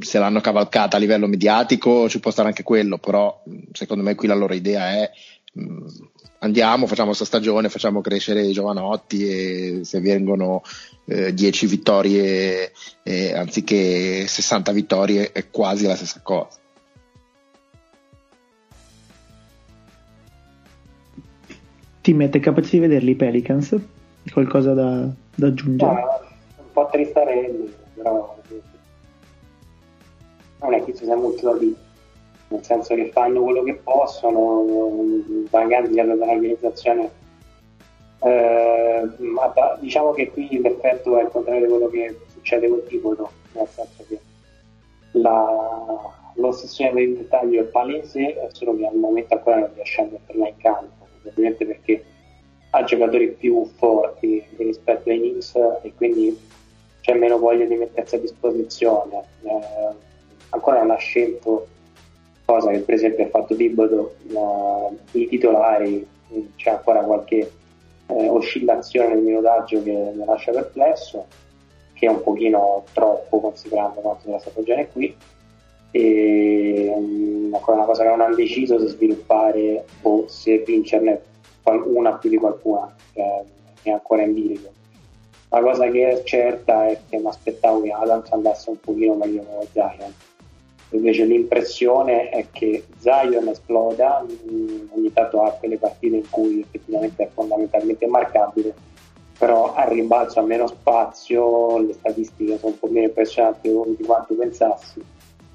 se 0.00 0.18
l'hanno 0.18 0.40
cavalcata 0.40 0.96
a 0.96 1.00
livello 1.00 1.26
mediatico 1.26 2.08
ci 2.08 2.20
può 2.20 2.30
stare 2.30 2.48
anche 2.48 2.62
quello, 2.62 2.98
però 2.98 3.42
secondo 3.72 4.02
me 4.02 4.14
qui 4.14 4.28
la 4.28 4.34
loro 4.34 4.54
idea 4.54 4.90
è 4.90 5.10
andiamo, 6.40 6.86
facciamo 6.86 7.08
questa 7.08 7.24
stagione, 7.24 7.68
facciamo 7.68 8.00
crescere 8.00 8.46
i 8.46 8.52
giovanotti 8.52 9.28
e 9.28 9.80
se 9.84 10.00
vengono 10.00 10.62
eh, 11.06 11.32
10 11.32 11.66
vittorie 11.66 12.72
eh, 13.02 13.34
anziché 13.34 14.26
60 14.26 14.72
vittorie 14.72 15.32
è 15.32 15.48
quasi 15.50 15.86
la 15.86 15.96
stessa 15.96 16.20
cosa. 16.22 16.60
Ti 22.02 22.12
mette 22.14 22.40
capace 22.40 22.70
di 22.70 22.78
vederli 22.80 23.12
i 23.12 23.14
Pelicans? 23.14 23.76
Qualcosa 24.32 24.72
da, 24.72 25.06
da 25.34 25.46
aggiungere? 25.46 25.92
No, 25.92 26.20
un 26.58 26.72
po' 26.72 26.88
tristarelli, 26.90 27.74
però 27.94 28.36
non 30.60 30.74
è 30.74 30.84
che 30.84 30.94
ci 30.94 31.04
sia 31.04 31.16
molto 31.16 31.50
da 31.50 31.58
dire, 31.58 31.74
nel 32.48 32.64
senso 32.64 32.94
che 32.94 33.10
fanno 33.12 33.42
quello 33.42 33.62
che 33.62 33.74
possono, 33.82 34.64
magari 35.50 35.98
hanno 35.98 36.14
un'organizzazione 36.14 37.20
eh, 38.24 39.08
ma 39.18 39.52
diciamo 39.80 40.12
che 40.12 40.30
qui 40.30 40.60
l'effetto 40.60 41.18
è 41.18 41.22
il 41.22 41.28
contrario 41.28 41.62
di 41.62 41.68
quello 41.68 41.88
che 41.88 42.20
succede 42.28 42.68
con 42.68 42.80
Tibodo, 42.86 43.30
nel 43.52 43.66
senso 43.66 44.04
che 44.06 44.20
la, 45.12 45.98
l'ossessione 46.34 46.92
per 46.92 47.02
il 47.02 47.16
dettaglio 47.16 47.60
è 47.62 47.64
palese, 47.64 48.48
solo 48.52 48.76
che 48.76 48.86
al 48.86 48.94
momento 48.94 49.34
ancora 49.34 49.58
non 49.58 49.70
riesce 49.74 50.02
a 50.02 50.08
metterla 50.08 50.48
in 50.48 50.56
campo 50.58 51.06
probabilmente 51.20 51.66
perché 51.66 52.04
ha 52.74 52.84
giocatori 52.84 53.28
più 53.32 53.66
forti 53.76 54.42
rispetto 54.56 55.10
ai 55.10 55.18
Knicks 55.18 55.54
e 55.82 55.92
quindi 55.94 56.38
c'è 57.00 57.14
meno 57.14 57.38
voglia 57.38 57.66
di 57.66 57.74
mettersi 57.74 58.14
a 58.14 58.18
disposizione. 58.18 59.22
Eh, 59.42 59.94
ancora 60.50 60.78
non 60.78 60.92
ha 60.92 60.96
scelto, 60.96 61.66
cosa 62.44 62.70
che 62.70 62.78
per 62.78 62.94
esempio 62.94 63.24
ha 63.24 63.28
fatto 63.28 63.54
eh, 63.54 65.18
i 65.18 65.28
titolari, 65.28 66.06
c'è 66.56 66.70
ancora 66.70 67.02
qualche 67.02 67.50
eh, 68.06 68.28
oscillazione 68.28 69.14
nel 69.14 69.22
minutaggio 69.22 69.82
che 69.82 69.92
mi 70.14 70.24
lascia 70.24 70.52
perplesso, 70.52 71.26
che 71.92 72.06
è 72.06 72.10
un 72.10 72.22
pochino 72.22 72.84
troppo 72.94 73.40
considerando 73.40 74.00
quanto 74.00 74.22
della 74.26 74.38
stagione 74.38 74.88
qui 74.90 75.14
e 75.94 76.90
um, 76.96 77.50
ancora 77.52 77.76
una 77.76 77.86
cosa 77.86 78.02
che 78.02 78.08
non 78.08 78.22
hanno 78.22 78.34
deciso 78.34 78.78
se 78.80 78.86
sviluppare 78.86 79.84
o 80.02 80.26
se 80.26 80.58
vincerne 80.58 81.20
una 81.64 82.14
più 82.14 82.30
di 82.30 82.36
qualcuna 82.36 82.94
che 83.12 83.44
è 83.82 83.90
ancora 83.90 84.22
in 84.22 84.34
bilico. 84.34 84.70
La 85.50 85.60
cosa 85.60 85.88
che 85.88 86.08
è 86.08 86.22
certa 86.22 86.88
è 86.88 86.98
che 87.08 87.18
mi 87.18 87.26
aspettavo 87.26 87.82
che 87.82 87.92
Adams 87.92 88.30
andasse 88.32 88.70
un 88.70 88.80
pochino 88.80 89.14
meglio 89.14 89.42
con 89.42 89.66
Zion. 89.72 90.12
Invece 90.90 91.24
l'impressione 91.24 92.28
è 92.30 92.46
che 92.50 92.86
Zion 92.98 93.48
esploda 93.48 94.24
mm, 94.24 94.88
ogni 94.90 95.12
tanto 95.12 95.42
ha 95.42 95.50
quelle 95.52 95.78
partite 95.78 96.16
in 96.16 96.28
cui 96.30 96.60
effettivamente 96.60 97.24
è 97.24 97.28
fondamentalmente 97.32 98.06
marcabile 98.06 98.74
però 99.42 99.74
al 99.74 99.88
rimbalzo 99.88 100.38
ha 100.38 100.44
meno 100.44 100.68
spazio 100.68 101.78
le 101.78 101.94
statistiche 101.94 102.58
sono 102.58 102.74
un 102.74 102.78
po' 102.78 102.86
meno 102.86 103.06
impressionanti 103.06 103.68
di 103.96 104.04
quanto 104.04 104.34
pensassi. 104.34 105.02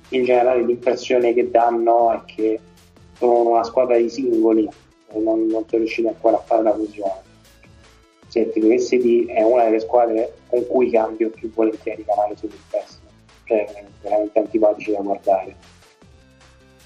In 0.09 0.25
generale 0.25 0.65
l'impressione 0.65 1.33
che 1.33 1.49
danno 1.49 2.11
è 2.11 2.19
che 2.25 2.59
sono 3.17 3.51
una 3.51 3.63
squadra 3.63 3.95
di 3.95 4.09
singoli 4.09 4.69
non, 5.13 5.45
non 5.47 5.65
sono 5.67 5.81
riusciti 5.83 6.07
ancora 6.07 6.37
a 6.37 6.41
fare 6.41 6.63
la 6.63 6.73
fusione. 6.73 7.25
Se 8.27 8.49
ti 8.51 8.59
dovessi 8.59 8.97
dire, 8.97 9.33
è 9.33 9.43
una 9.43 9.63
delle 9.63 9.79
squadre 9.79 10.33
con 10.47 10.65
cui 10.67 10.89
cambio 10.89 11.29
più 11.29 11.51
volentieri 11.53 12.03
canale 12.05 12.35
sul 12.35 12.51
testo, 12.69 13.05
cioè 13.45 13.85
veramente 14.01 14.39
antipatici 14.39 14.91
da 14.91 14.99
guardare. 14.99 15.55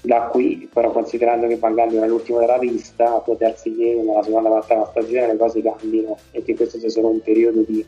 Da 0.02 0.22
qui, 0.22 0.68
però, 0.72 0.90
considerando 0.90 1.46
che 1.46 1.58
Van 1.58 1.74
Gandhi 1.74 1.96
è 1.96 2.06
l'ultimo 2.06 2.38
della 2.38 2.56
lista, 2.56 3.20
può 3.20 3.34
darsi 3.34 3.74
che 3.74 4.02
nella 4.04 4.22
seconda 4.22 4.48
parte 4.48 4.74
della 4.74 4.86
stagione 4.90 5.26
le 5.28 5.36
cose 5.36 5.62
cambino 5.62 6.16
e 6.32 6.42
che 6.42 6.56
questo 6.56 6.78
sia 6.78 6.88
solo 6.88 7.08
un 7.08 7.20
periodo 7.20 7.62
di 7.62 7.84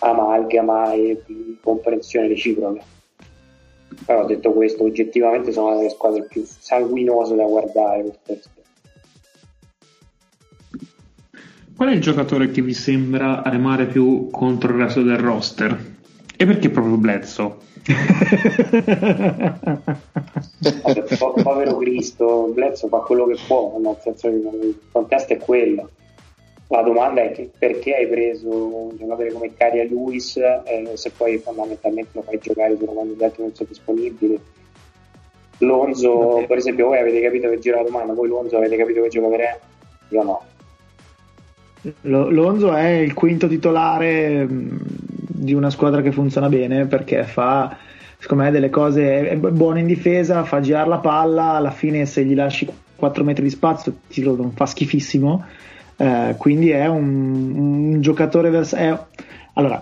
amalgama 0.00 0.92
e 0.92 1.20
di 1.26 1.58
comprensione 1.60 2.28
reciproca 2.28 2.96
però 4.04 4.24
detto 4.24 4.52
questo, 4.52 4.84
oggettivamente 4.84 5.52
sono 5.52 5.68
una 5.68 5.76
delle 5.76 5.90
squadre 5.90 6.22
più 6.24 6.44
sanguinose 6.44 7.34
da 7.34 7.44
guardare 7.44 8.18
Qual 11.78 11.90
è 11.90 11.92
il 11.92 12.00
giocatore 12.00 12.50
che 12.50 12.60
vi 12.60 12.74
sembra 12.74 13.40
remare 13.44 13.86
più 13.86 14.30
contro 14.32 14.72
il 14.72 14.78
resto 14.78 15.02
del 15.02 15.18
roster? 15.18 15.78
E 16.36 16.44
perché 16.44 16.70
proprio 16.70 16.96
Bledsoe? 16.96 17.54
povero 21.40 21.76
Cristo, 21.76 22.50
Bledsoe 22.52 22.88
fa 22.88 22.98
quello 22.98 23.28
che 23.28 23.36
può, 23.46 23.78
nel 23.78 23.96
senso 24.02 24.28
che 24.28 24.34
il 24.34 24.76
contesto 24.90 25.34
è 25.34 25.36
quello 25.36 25.88
la 26.70 26.82
domanda 26.82 27.22
è 27.22 27.30
che 27.30 27.48
perché 27.56 27.94
hai 27.94 28.08
preso 28.08 28.48
un 28.48 28.96
giocatore 28.96 29.32
come 29.32 29.54
Caria 29.54 29.84
Lewis 29.84 30.36
eh, 30.36 30.90
se 30.94 31.12
poi 31.16 31.38
fondamentalmente 31.38 32.10
lo 32.14 32.22
fai 32.22 32.38
giocare 32.38 32.76
solo 32.76 32.92
quando 32.92 33.14
gli 33.14 33.22
altri 33.22 33.42
non 33.42 33.54
sono 33.54 33.68
disponibili. 33.68 34.40
Lonzo, 35.58 36.44
per 36.48 36.58
esempio, 36.58 36.88
voi 36.88 36.98
avete 36.98 37.20
capito 37.20 37.48
che 37.48 37.60
gira 37.60 37.76
la 37.76 37.84
domanda, 37.84 38.14
voi 38.14 38.28
Lonzo 38.28 38.56
avete 38.56 38.76
capito 38.76 39.02
che 39.02 39.08
giocatore 39.08 39.44
è? 39.44 39.58
Io 40.08 40.22
no. 40.24 40.42
Lonzo 42.02 42.74
è 42.74 42.88
il 42.88 43.14
quinto 43.14 43.46
titolare 43.46 44.46
mm, 44.46 44.76
di 45.28 45.52
una 45.54 45.70
squadra 45.70 46.02
che 46.02 46.12
funziona 46.12 46.48
bene 46.48 46.86
perché 46.86 47.22
fa 47.24 47.76
secondo 48.18 48.44
me 48.44 48.50
delle 48.50 48.70
cose 48.70 49.28
è 49.28 49.36
buono 49.36 49.78
in 49.78 49.86
difesa 49.86 50.42
fa 50.42 50.60
girare 50.60 50.88
la 50.88 50.98
palla 50.98 51.52
alla 51.52 51.70
fine 51.70 52.04
se 52.04 52.24
gli 52.24 52.34
lasci 52.34 52.68
4 52.96 53.22
metri 53.22 53.44
di 53.44 53.50
spazio 53.50 53.94
ti 54.08 54.22
lo 54.22 54.50
fa 54.54 54.66
schifissimo. 54.66 55.44
Eh, 55.96 56.34
quindi 56.36 56.70
è 56.70 56.86
un, 56.86 57.54
un 57.56 58.00
giocatore 58.00 58.50
vers- 58.50 58.74
è, 58.74 58.96
allora 59.54 59.80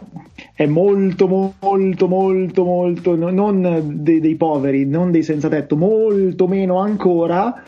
è 0.55 0.65
molto 0.65 1.27
molto 1.27 2.09
molto 2.09 2.65
molto 2.65 3.15
non 3.15 4.03
dei, 4.03 4.21
dei 4.21 4.35
poveri 4.35 4.87
non 4.87 5.11
dei 5.11 5.23
senza 5.23 5.49
tetto 5.49 5.77
molto 5.77 6.47
meno 6.47 6.79
ancora 6.79 7.63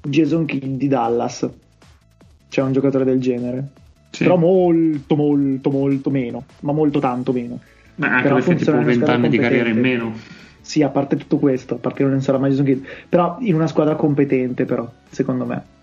Jason 0.00 0.44
Kidd 0.44 0.78
di 0.78 0.86
Dallas 0.86 1.48
c'è 2.48 2.62
un 2.62 2.72
giocatore 2.72 3.04
del 3.04 3.20
genere. 3.20 3.66
Sì. 4.10 4.24
Però 4.24 4.36
molto, 4.36 5.16
molto, 5.16 5.70
molto 5.70 6.10
meno, 6.10 6.44
ma 6.60 6.72
molto 6.72 6.98
tanto 6.98 7.32
meno. 7.32 7.58
Ma 7.96 8.08
anche 8.08 8.22
Però 8.22 8.34
perché 8.36 8.54
tipo 8.56 8.82
20 8.82 9.10
anni 9.10 9.28
di 9.28 9.38
carriera 9.38 9.68
in 9.68 9.78
meno. 9.78 10.12
Sì, 10.60 10.82
a 10.82 10.88
parte 10.88 11.16
tutto 11.16 11.38
questo, 11.38 11.74
a 11.74 11.78
parte 11.78 12.02
che 12.02 12.10
non 12.10 12.20
sarà 12.20 12.38
mai 12.38 12.50
Jason 12.50 12.66
Kidd, 12.66 12.84
però 13.08 13.36
in 13.40 13.54
una 13.54 13.66
squadra 13.66 13.94
competente, 13.94 14.64
però, 14.64 14.88
secondo 15.08 15.46
me. 15.46 15.76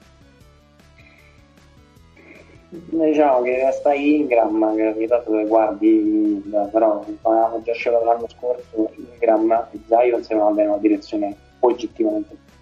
Diciamo 2.70 3.42
che 3.42 3.64
resta 3.64 3.94
Ingram, 3.94 4.76
che 4.76 4.88
ogni 4.88 5.08
tanto 5.08 5.48
guardi, 5.48 6.44
però 6.72 7.04
avevamo 7.22 7.62
già 7.64 7.74
scelto 7.74 8.04
l'anno 8.04 8.28
scorso, 8.28 8.92
Ingram 9.14 9.52
e 9.72 9.80
Zion 9.88 10.22
sembrano 10.24 10.50
andare 10.50 10.68
in 10.68 10.74
una 10.74 10.82
direzione 10.82 11.36
oggettivamente 11.62 12.30
giusta. 12.30 12.54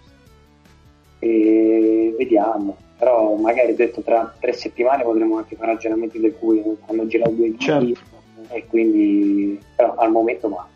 E 1.18 2.14
vediamo 2.16 2.76
però 2.98 3.34
magari 3.36 3.74
detto 3.74 4.00
tra 4.02 4.34
tre 4.38 4.52
settimane 4.52 5.02
potremo 5.02 5.38
anche 5.38 5.56
fare 5.56 5.72
ragionamenti 5.72 6.20
del 6.20 6.34
cui 6.38 6.62
hanno 6.86 7.06
girato 7.06 7.30
due 7.30 7.54
certo. 7.58 8.00
e 8.48 8.66
quindi 8.66 9.58
però 9.74 9.94
al 9.96 10.10
momento 10.10 10.48
va 10.48 10.66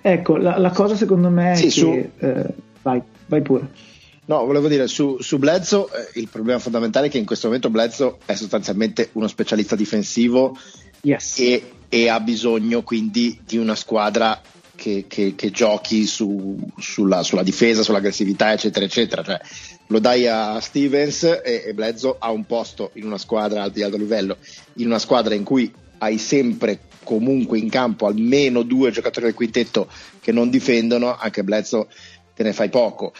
ecco 0.00 0.36
la, 0.36 0.58
la 0.58 0.70
cosa 0.70 0.94
secondo 0.94 1.28
me 1.28 1.52
è 1.52 1.56
sì, 1.56 1.64
che 1.64 1.70
su... 1.70 2.08
eh, 2.18 2.46
vai, 2.82 3.02
vai 3.26 3.42
pure 3.42 3.90
No, 4.24 4.46
volevo 4.46 4.68
dire 4.68 4.86
su, 4.86 5.20
su 5.20 5.38
Bledsoe 5.38 5.86
eh, 6.14 6.20
il 6.20 6.28
problema 6.28 6.60
fondamentale 6.60 7.08
è 7.08 7.10
che 7.10 7.18
in 7.18 7.26
questo 7.26 7.48
momento 7.48 7.70
Bledsoe 7.70 8.18
è 8.24 8.34
sostanzialmente 8.34 9.10
uno 9.14 9.26
specialista 9.26 9.74
difensivo 9.74 10.56
yes. 11.00 11.40
e, 11.40 11.70
e, 11.88 12.08
ha 12.08 12.20
bisogno 12.20 12.82
quindi 12.82 13.40
di 13.44 13.56
una 13.56 13.74
squadra 13.74 14.40
che, 14.82 15.04
che, 15.06 15.34
che 15.36 15.50
giochi 15.52 16.06
su, 16.06 16.58
sulla, 16.76 17.22
sulla, 17.22 17.44
difesa, 17.44 17.84
sull'aggressività, 17.84 18.50
eccetera, 18.52 18.84
eccetera. 18.84 19.22
Cioè, 19.22 19.40
lo 19.86 20.00
dai 20.00 20.26
a 20.26 20.58
Stevens 20.58 21.22
e, 21.22 21.62
e 21.66 21.72
Bledsoe 21.72 22.16
ha 22.18 22.32
un 22.32 22.44
posto 22.46 22.90
in 22.94 23.04
una 23.04 23.16
squadra 23.18 23.68
di 23.68 23.84
alto 23.84 23.96
livello, 23.96 24.38
in 24.74 24.86
una 24.86 24.98
squadra 24.98 25.34
in 25.34 25.44
cui 25.44 25.72
hai 25.98 26.18
sempre 26.18 26.80
comunque 27.04 27.58
in 27.58 27.68
campo 27.68 28.06
almeno 28.06 28.62
due 28.62 28.90
giocatori 28.90 29.26
del 29.26 29.34
quintetto 29.34 29.88
che 30.20 30.32
non 30.32 30.50
difendono, 30.50 31.16
anche 31.16 31.44
Bledsoe 31.44 31.86
te 32.34 32.42
ne 32.42 32.52
fai 32.52 32.68
poco. 32.68 33.12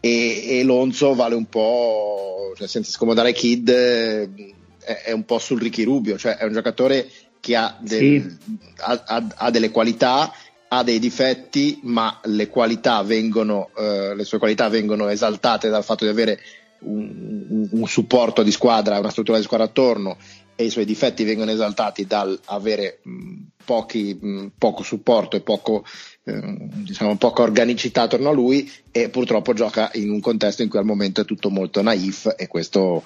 E, 0.00 0.60
e 0.60 0.62
Lonzo 0.62 1.14
vale 1.14 1.34
un 1.34 1.44
po', 1.44 2.54
cioè 2.56 2.66
senza 2.68 2.90
scomodare 2.90 3.34
Kid, 3.34 3.70
è, 3.70 5.02
è, 5.04 5.12
un 5.12 5.26
po' 5.26 5.38
sul 5.38 5.60
Ricky 5.60 5.82
Rubio, 5.82 6.16
cioè 6.16 6.38
è 6.38 6.44
un 6.44 6.54
giocatore 6.54 7.06
che 7.38 7.54
ha, 7.54 7.76
del, 7.80 7.98
sì. 7.98 8.56
ha, 8.78 9.02
ha, 9.04 9.26
ha 9.34 9.50
delle 9.50 9.70
qualità 9.70 10.32
ha 10.74 10.82
dei 10.82 10.98
difetti, 10.98 11.80
ma 11.82 12.18
le, 12.24 12.48
qualità 12.48 13.02
vengono, 13.02 13.68
eh, 13.76 14.14
le 14.14 14.24
sue 14.24 14.38
qualità 14.38 14.70
vengono 14.70 15.08
esaltate 15.08 15.68
dal 15.68 15.84
fatto 15.84 16.04
di 16.04 16.10
avere 16.10 16.40
un, 16.80 17.68
un, 17.70 17.86
supporto 17.86 18.42
di 18.42 18.50
squadra, 18.50 18.98
una 18.98 19.10
struttura 19.10 19.36
di 19.36 19.44
squadra 19.44 19.66
attorno 19.66 20.16
e 20.56 20.64
i 20.64 20.70
suoi 20.70 20.86
difetti 20.86 21.24
vengono 21.24 21.50
esaltati 21.50 22.06
dal 22.06 22.40
avere 22.46 23.00
mh, 23.02 23.34
pochi, 23.66 24.18
mh, 24.18 24.52
poco 24.56 24.82
supporto 24.82 25.36
e 25.36 25.42
poco, 25.42 25.84
eh, 26.24 26.56
diciamo, 26.58 27.18
poca 27.18 27.42
organicità 27.42 28.02
attorno 28.02 28.30
a 28.30 28.32
lui 28.32 28.70
e 28.90 29.10
purtroppo 29.10 29.52
gioca 29.52 29.90
in 29.94 30.10
un 30.10 30.20
contesto 30.20 30.62
in 30.62 30.70
cui 30.70 30.78
al 30.78 30.86
momento 30.86 31.20
è 31.20 31.26
tutto 31.26 31.50
molto 31.50 31.82
naif 31.82 32.34
e 32.34 32.48
questo 32.48 33.04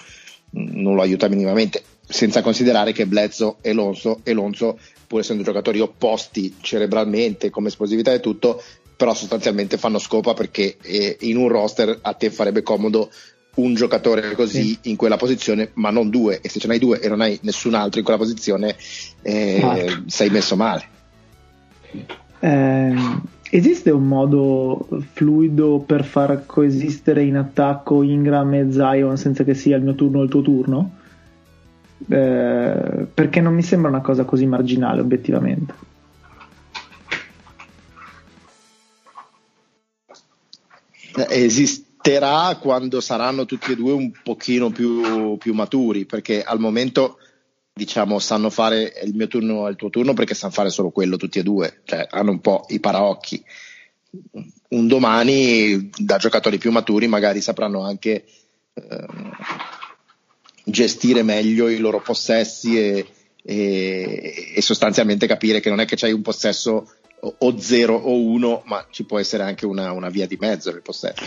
mh, 0.51 0.81
non 0.81 0.95
lo 0.95 1.03
aiuta 1.03 1.27
minimamente 1.27 1.83
senza 2.09 2.43
considerare 2.43 2.93
che 2.93 3.07
Bledsoe 3.07 3.57
e 3.61 3.73
Lonzo, 3.73 4.21
e 4.23 4.33
Lonzo 4.33 4.79
pur 5.07 5.21
essendo 5.21 5.43
giocatori 5.43 5.81
opposti 5.81 6.57
cerebralmente, 6.61 7.51
come 7.51 7.69
esplosività 7.69 8.13
e 8.13 8.21
tutto, 8.21 8.63
però 8.97 9.15
sostanzialmente 9.15 9.77
fanno 9.77 9.99
scopa 9.99 10.35
perché 10.35 10.77
eh, 10.81 11.17
in 11.21 11.37
un 11.37 11.49
roster 11.49 11.99
a 12.01 12.13
te 12.15 12.31
farebbe 12.31 12.63
comodo 12.63 13.11
un 13.57 13.75
giocatore 13.75 14.35
così 14.35 14.63
sì. 14.63 14.79
in 14.91 14.97
quella 14.97 15.17
posizione, 15.17 15.71
ma 15.75 15.91
non 15.91 16.11
due, 16.11 16.41
e 16.41 16.49
se 16.49 16.59
ce 16.59 16.67
n'hai 16.67 16.79
due 16.79 17.01
e 17.01 17.09
non 17.09 17.21
hai 17.21 17.39
nessun 17.43 17.75
altro 17.75 17.99
in 17.99 18.05
quella 18.05 18.21
posizione, 18.21 18.77
eh, 19.23 19.61
ah. 19.63 20.03
sei 20.07 20.31
messo 20.31 20.57
male. 20.57 20.85
Eh, 22.41 22.95
esiste 23.51 23.91
un 23.91 24.07
modo 24.07 24.89
fluido 25.13 25.79
per 25.79 26.05
far 26.05 26.45
coesistere 26.45 27.23
in 27.23 27.37
attacco 27.37 28.03
Ingram 28.03 28.53
e 28.55 28.73
Zion 28.73 29.17
senza 29.17 29.45
che 29.45 29.55
sia 29.55 29.77
il 29.77 29.83
mio 29.83 29.95
turno 29.95 30.19
o 30.19 30.23
il 30.23 30.31
tuo 30.31 30.43
turno? 30.43 30.91
Eh, 32.09 33.07
perché 33.13 33.41
non 33.41 33.55
mi 33.55 33.63
sembra 33.63 33.89
una 33.91 34.01
cosa 34.01 34.25
così 34.25 34.47
marginale 34.47 35.01
obiettivamente. 35.01 35.75
Esisterà 41.29 42.59
quando 42.61 43.01
saranno 43.01 43.47
tutti 43.47 43.73
e 43.73 43.77
due 43.77 43.93
un 43.93 44.13
pochino 44.23 44.71
più, 44.71 45.39
più 45.39 45.55
maturi, 45.55 46.05
perché 46.05 46.43
al 46.43 46.61
momento 46.61 47.19
diciamo 47.73 48.19
sanno 48.19 48.49
fare 48.49 48.95
il 49.05 49.15
mio 49.15 49.27
turno 49.27 49.67
e 49.67 49.71
il 49.71 49.77
tuo 49.77 49.91
turno 49.91 50.15
perché 50.15 50.35
sanno 50.35 50.53
fare 50.53 50.71
solo 50.71 50.91
quello 50.91 51.17
tutti 51.17 51.39
e 51.39 51.43
due, 51.43 51.81
cioè 51.85 52.07
hanno 52.11 52.31
un 52.31 52.41
po' 52.41 52.67
i 52.69 52.81
paraocchi. 52.81 53.43
Un 54.69 54.87
domani 54.87 55.91
da 55.97 56.17
giocatori 56.17 56.59
più 56.59 56.71
maturi 56.71 57.07
magari 57.07 57.41
sapranno 57.41 57.83
anche 57.83 58.25
eh, 58.75 59.07
gestire 60.69 61.23
meglio 61.23 61.69
i 61.69 61.79
loro 61.79 62.01
possessi 62.01 62.77
e, 62.77 63.07
e, 63.43 64.53
e 64.57 64.63
sostanzialmente 64.63 65.29
capire 65.29 65.61
che 65.61 65.69
non 65.71 65.79
è 65.79 65.85
che 65.85 65.95
c'hai 65.95 66.13
un 66.13 66.23
possesso 66.23 66.91
o 67.39 67.59
0 67.59 67.95
o 67.95 68.21
1, 68.21 68.63
ma 68.67 68.85
ci 68.91 69.05
può 69.05 69.19
essere 69.19 69.45
anche 69.45 69.65
una, 69.65 69.93
una 69.93 70.09
via 70.09 70.27
di 70.27 70.37
mezzo 70.39 70.71
nel 70.71 70.83
possesso. 70.83 71.25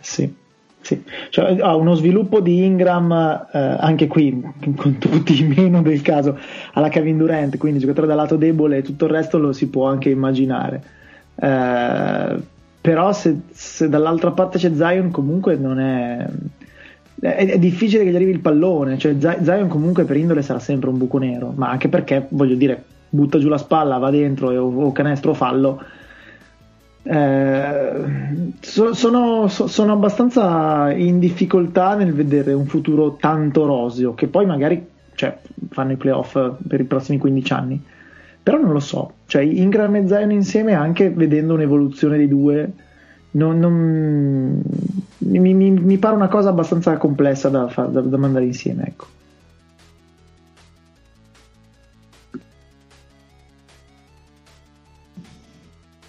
Sì, 0.00 0.32
sì. 0.80 1.02
Cioè, 1.30 1.58
ha 1.60 1.74
uno 1.74 1.94
sviluppo 1.94 2.40
di 2.40 2.64
Ingram 2.64 3.10
eh, 3.52 3.58
anche 3.58 4.06
qui 4.06 4.40
con 4.76 4.98
tutti 4.98 5.42
meno 5.42 5.82
del 5.82 6.00
caso 6.00 6.38
alla 6.74 6.88
Kevin 6.88 7.18
Durant 7.18 7.56
quindi 7.56 7.80
giocatore 7.80 8.06
dal 8.06 8.16
lato 8.16 8.36
debole 8.36 8.78
e 8.78 8.82
tutto 8.82 9.06
il 9.06 9.10
resto 9.10 9.36
lo 9.38 9.52
si 9.52 9.68
può 9.68 9.88
anche 9.88 10.10
immaginare 10.10 10.82
eh, 11.34 12.36
però 12.80 13.12
se, 13.12 13.36
se, 13.50 13.88
dall'altra 13.88 14.30
parte 14.30 14.58
c'è 14.58 14.72
Zion 14.72 15.10
comunque 15.10 15.56
non 15.56 15.80
è 15.80 16.24
è, 17.20 17.34
è, 17.34 17.58
difficile 17.58 18.04
che 18.04 18.10
gli 18.10 18.14
arrivi 18.14 18.32
il 18.32 18.40
pallone. 18.40 18.98
Cioè, 18.98 19.16
Zion 19.18 19.68
comunque 19.68 20.04
per 20.04 20.16
indole 20.16 20.42
sarà 20.42 20.58
sempre 20.58 20.90
un 20.90 20.98
buco 20.98 21.18
nero, 21.18 21.52
ma 21.54 21.70
anche 21.70 21.88
perché 21.88 22.26
voglio 22.30 22.56
dire, 22.56 22.82
butta 23.08 23.38
giù 23.38 23.48
la 23.48 23.58
spalla, 23.58 23.98
va 23.98 24.10
dentro 24.10 24.50
e, 24.50 24.56
o, 24.56 24.66
o 24.66 24.92
canestro 24.92 25.30
o 25.30 25.34
fallo. 25.34 25.82
Eh, 27.02 27.90
so, 28.60 28.92
sono, 28.92 29.46
so, 29.48 29.68
sono, 29.68 29.92
abbastanza 29.92 30.90
in 30.92 31.20
difficoltà 31.20 31.94
nel 31.94 32.12
vedere 32.12 32.52
un 32.52 32.66
futuro 32.66 33.14
tanto 33.14 33.64
roseo 33.64 34.14
che 34.14 34.26
poi 34.26 34.44
magari 34.44 34.84
cioè, 35.14 35.38
fanno 35.70 35.92
i 35.92 35.96
playoff 35.96 36.36
per 36.66 36.80
i 36.80 36.84
prossimi 36.84 37.18
15 37.18 37.52
anni. 37.52 37.82
Però 38.42 38.58
non 38.58 38.72
lo 38.72 38.80
so, 38.80 39.12
cioè 39.26 39.42
Ingram 39.42 39.96
e 39.96 40.06
Zion 40.06 40.30
insieme 40.30 40.74
anche 40.74 41.10
vedendo 41.10 41.54
un'evoluzione 41.54 42.16
dei 42.16 42.28
due 42.28 42.72
non, 43.36 43.58
non, 43.58 44.62
mi, 45.18 45.54
mi, 45.54 45.70
mi, 45.70 45.98
pare 45.98 46.16
una 46.16 46.28
cosa 46.28 46.48
abbastanza 46.48 46.96
complessa 46.96 47.48
da, 47.50 47.64
da, 47.64 48.00
da 48.00 48.16
mandare 48.16 48.46
insieme. 48.46 48.84
Ecco. 48.86 49.06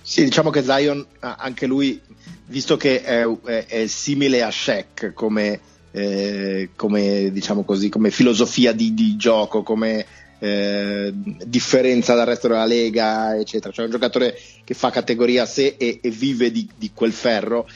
Sì, 0.02 0.24
diciamo 0.24 0.50
che 0.50 0.64
Zion, 0.64 1.06
anche 1.20 1.66
lui, 1.68 2.02
visto 2.46 2.78
che 2.78 3.04
è, 3.04 3.28
è, 3.28 3.66
è 3.66 3.88
simile 3.88 4.42
a 4.42 4.50
Shaq 4.50 5.12
come, 5.14 5.60
eh, 5.92 6.70
come, 6.78 7.30
diciamo 7.32 7.64
così, 7.64 7.90
come 7.90 8.10
filosofia 8.10 8.72
di, 8.72 8.94
di 8.94 9.18
gioco, 9.18 9.64
come 9.64 10.06
eh, 10.40 11.12
differenza 11.14 12.14
dal 12.14 12.26
resto 12.26 12.48
della 12.48 12.66
lega, 12.66 13.38
eccetera. 13.38 13.74
Cioè 13.74 13.86
un 13.86 13.92
giocatore 13.92 14.38
che 14.64 14.74
fa 14.74 14.90
categoria 14.90 15.44
a 15.44 15.48
sé 15.48 15.76
e, 15.78 16.00
e 16.02 16.10
vive 16.10 16.52
di, 16.52 16.68
di, 16.76 16.92
quel 16.94 17.14
ferro. 17.14 17.68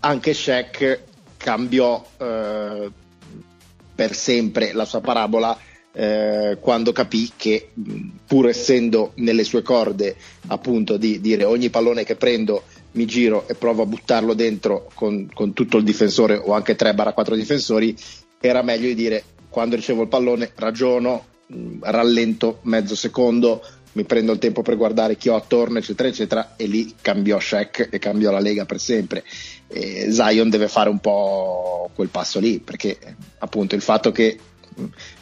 Anche 0.00 0.34
Shaq 0.34 1.00
cambiò 1.36 2.04
eh, 2.18 2.90
per 3.94 4.14
sempre 4.14 4.72
la 4.72 4.84
sua 4.84 5.00
parabola 5.00 5.56
eh, 5.92 6.58
quando 6.60 6.92
capì 6.92 7.30
che 7.36 7.70
pur 8.26 8.48
essendo 8.48 9.12
nelle 9.16 9.44
sue 9.44 9.62
corde 9.62 10.16
appunto 10.48 10.96
di 10.96 11.20
dire 11.20 11.44
ogni 11.44 11.70
pallone 11.70 12.02
che 12.02 12.16
prendo 12.16 12.64
mi 12.92 13.06
giro 13.06 13.46
e 13.46 13.54
provo 13.54 13.82
a 13.82 13.86
buttarlo 13.86 14.34
dentro 14.34 14.90
con, 14.94 15.28
con 15.32 15.52
tutto 15.52 15.76
il 15.76 15.84
difensore 15.84 16.36
o 16.36 16.52
anche 16.52 16.76
3-4 16.76 17.34
difensori 17.34 17.96
era 18.40 18.62
meglio 18.62 18.88
di 18.88 18.94
dire 18.94 19.22
quando 19.48 19.76
ricevo 19.76 20.02
il 20.02 20.08
pallone 20.08 20.50
ragiono, 20.56 21.26
mh, 21.46 21.78
rallento 21.82 22.60
mezzo 22.62 22.94
secondo, 22.94 23.62
mi 23.92 24.04
prendo 24.04 24.32
il 24.32 24.38
tempo 24.38 24.62
per 24.62 24.76
guardare 24.76 25.16
chi 25.16 25.28
ho 25.28 25.36
attorno, 25.36 25.78
eccetera, 25.78 26.08
eccetera, 26.08 26.56
e 26.56 26.66
lì 26.66 26.94
cambiò 27.00 27.38
Shaq 27.38 27.88
e 27.90 27.98
cambiò 27.98 28.30
la 28.30 28.40
Lega 28.40 28.64
per 28.64 28.80
sempre. 28.80 29.24
E 29.68 30.10
Zion 30.10 30.50
deve 30.50 30.68
fare 30.68 30.88
un 30.88 30.98
po' 30.98 31.90
quel 31.94 32.08
passo 32.08 32.40
lì, 32.40 32.58
perché 32.58 32.98
appunto 33.38 33.74
il 33.74 33.82
fatto 33.82 34.10
che 34.10 34.38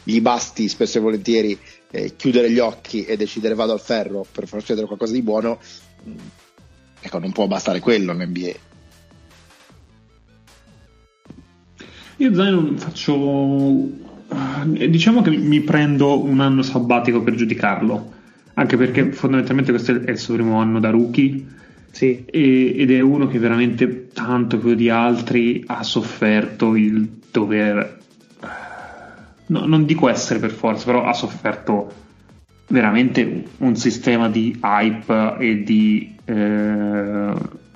gli 0.03 0.19
basti 0.19 0.67
spesso 0.67 0.97
e 0.97 1.01
volentieri 1.01 1.57
eh, 1.91 2.15
chiudere 2.15 2.49
gli 2.49 2.57
occhi 2.57 3.05
e 3.05 3.15
decidere 3.15 3.53
vado 3.53 3.73
al 3.73 3.79
ferro 3.79 4.25
per 4.29 4.47
far 4.47 4.59
succedere 4.59 4.87
qualcosa 4.87 5.13
di 5.13 5.21
buono, 5.21 5.59
ecco, 6.99 7.19
non 7.19 7.31
può 7.31 7.45
bastare 7.45 7.79
quello 7.79 8.13
in 8.13 8.23
NBA. 8.27 8.71
Io 12.17 12.33
Zion 12.33 12.77
faccio 12.77 14.11
diciamo 14.65 15.21
che 15.21 15.31
mi 15.31 15.61
prendo 15.61 16.23
un 16.23 16.39
anno 16.39 16.61
sabbatico 16.61 17.21
per 17.21 17.35
giudicarlo 17.35 18.13
anche 18.55 18.77
perché 18.77 19.11
fondamentalmente 19.11 19.71
questo 19.71 20.03
è 20.03 20.11
il 20.11 20.17
suo 20.17 20.35
primo 20.35 20.59
anno 20.59 20.79
da 20.79 20.89
rookie. 20.89 21.45
Sì. 21.91 22.25
e, 22.25 22.73
ed 22.75 22.89
è 22.89 23.01
uno 23.01 23.27
che 23.27 23.37
veramente 23.37 24.07
tanto 24.07 24.57
più 24.57 24.73
di 24.73 24.89
altri 24.89 25.63
ha 25.67 25.83
sofferto 25.83 26.75
il 26.75 27.19
dover 27.29 27.99
no, 29.45 29.65
non 29.67 29.85
dico 29.85 30.09
essere 30.09 30.39
per 30.39 30.49
forza 30.49 30.85
però 30.85 31.05
ha 31.05 31.13
sofferto 31.13 31.93
veramente 32.69 33.43
un 33.59 33.75
sistema 33.75 34.27
di 34.27 34.59
hype 34.59 35.35
e 35.37 35.61
di 35.61 36.15
eh, 36.25 37.31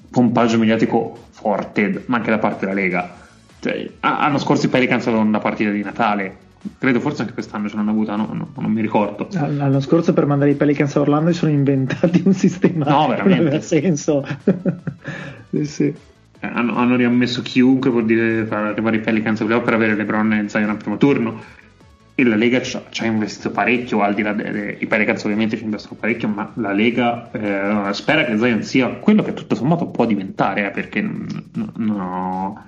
pompaggio 0.10 0.58
mediatico 0.58 1.26
forte 1.30 2.04
ma 2.08 2.18
anche 2.18 2.32
da 2.32 2.40
parte 2.40 2.66
della 2.66 2.80
Lega. 2.80 3.16
Cioè, 3.60 3.88
hanno 4.00 4.40
scorso 4.40 4.66
i 4.66 4.70
Pelicans 4.70 5.06
avevano 5.06 5.30
una 5.30 5.40
partita 5.40 5.70
di 5.70 5.84
Natale 5.84 6.46
credo 6.78 7.00
forse 7.00 7.22
anche 7.22 7.34
quest'anno 7.34 7.70
ce 7.70 7.76
l'hanno 7.76 7.92
avuta, 7.92 8.16
no, 8.16 8.30
no, 8.34 8.50
non 8.56 8.72
mi 8.72 8.82
ricordo. 8.82 9.28
L'anno 9.32 9.80
scorso 9.80 10.14
per 10.14 10.26
mandare 10.26 10.52
i 10.52 10.56
Pelicans 10.56 10.96
a 10.96 11.02
Orlando 11.02 11.32
si 11.32 11.40
sono 11.40 11.52
inventati 11.52 12.22
un 12.26 12.34
sistema 12.34 12.86
no, 12.86 13.08
veramente. 13.08 13.38
non 13.38 13.48
aveva 13.48 13.62
senso. 13.62 14.26
sì, 15.50 15.66
sì. 15.66 15.94
Eh, 16.40 16.48
hanno, 16.48 16.76
hanno, 16.76 16.96
riammesso 16.96 17.42
chiunque 17.42 17.90
vuol 17.90 18.06
dire 18.06 18.46
far 18.46 18.66
arrivare 18.66 18.98
i 18.98 19.02
Pelicans 19.02 19.44
per 19.44 19.74
avere 19.74 19.96
LeBron 19.96 20.34
e 20.34 20.50
Zion 20.50 20.70
al 20.70 20.78
primo 20.78 20.98
turno. 20.98 21.42
E 22.20 22.24
la 22.24 22.36
Lega 22.36 22.62
ci 22.62 22.78
ha 22.78 23.06
investito 23.06 23.52
parecchio, 23.52 24.02
al 24.02 24.16
di 24.16 24.24
là 24.24 24.34
dei 24.34 24.88
Pelicans 24.88 25.24
ovviamente 25.24 25.56
ci 25.56 25.64
investono 25.64 25.98
parecchio, 26.00 26.28
ma 26.28 26.52
la 26.56 26.72
Lega 26.72 27.30
eh, 27.32 27.94
spera 27.94 28.26
che 28.26 28.36
Zion 28.38 28.64
sia 28.64 28.90
quello 28.90 29.22
che 29.22 29.36
tutto 29.36 29.54
sommato 29.54 29.86
può 29.86 30.06
diventare, 30.06 30.66
eh, 30.66 30.72
perché 30.72 31.02
no, 31.02 31.72
no 31.76 32.66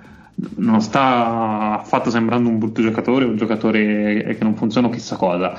non 0.56 0.80
sta 0.80 1.78
affatto 1.80 2.10
sembrando 2.10 2.48
un 2.48 2.58
brutto 2.58 2.82
giocatore, 2.82 3.24
un 3.24 3.36
giocatore 3.36 4.36
che 4.36 4.44
non 4.44 4.56
funziona 4.56 4.88
chissà 4.88 5.16
cosa. 5.16 5.58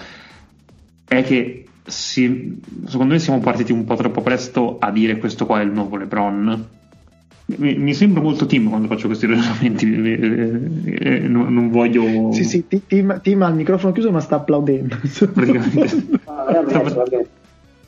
È 1.08 1.24
che 1.24 1.66
si, 1.84 2.60
secondo 2.86 3.14
me 3.14 3.20
siamo 3.20 3.40
partiti 3.40 3.72
un 3.72 3.84
po' 3.86 3.96
troppo 3.96 4.22
presto 4.22 4.78
a 4.80 4.92
dire 4.92 5.18
questo 5.18 5.46
qua 5.46 5.62
è 5.62 5.64
il 5.64 5.72
nuovo 5.72 5.98
LeBron. 5.98 6.68
Mi, 7.58 7.76
mi 7.76 7.94
sembra 7.94 8.22
molto 8.22 8.46
team 8.46 8.70
quando 8.70 8.88
faccio 8.88 9.08
questi 9.08 9.26
ragionamenti, 9.26 9.86
eh, 10.86 11.20
non, 11.20 11.54
non, 11.54 11.70
voglio. 11.70 12.32
Sì, 12.32 12.46
sì, 12.46 12.66
team, 12.88 13.20
team 13.22 13.42
ha 13.42 13.50
il 13.50 13.56
microfono 13.56 13.92
chiuso, 13.92 14.10
ma 14.10 14.22
sta 14.22 14.38
applaudendo. 14.38 14.96
Praticamente. 15.34 15.88
sta, 16.22 16.64
facendo, 16.64 17.28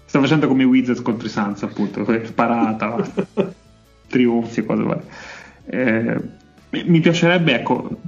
sta 0.05 0.19
facendo 0.19 0.47
come 0.47 0.65
Wizards 0.65 1.01
contro 1.01 1.27
i 1.27 1.29
Suns, 1.29 1.63
appunto, 1.63 2.05
sparata, 2.25 2.97
trionfi 4.09 4.59
e 4.59 4.65
cose 4.65 4.83
varie. 4.83 5.03
Eh, 5.65 6.17
mi 6.85 6.99
piacerebbe, 6.99 7.53
ecco, 7.53 7.99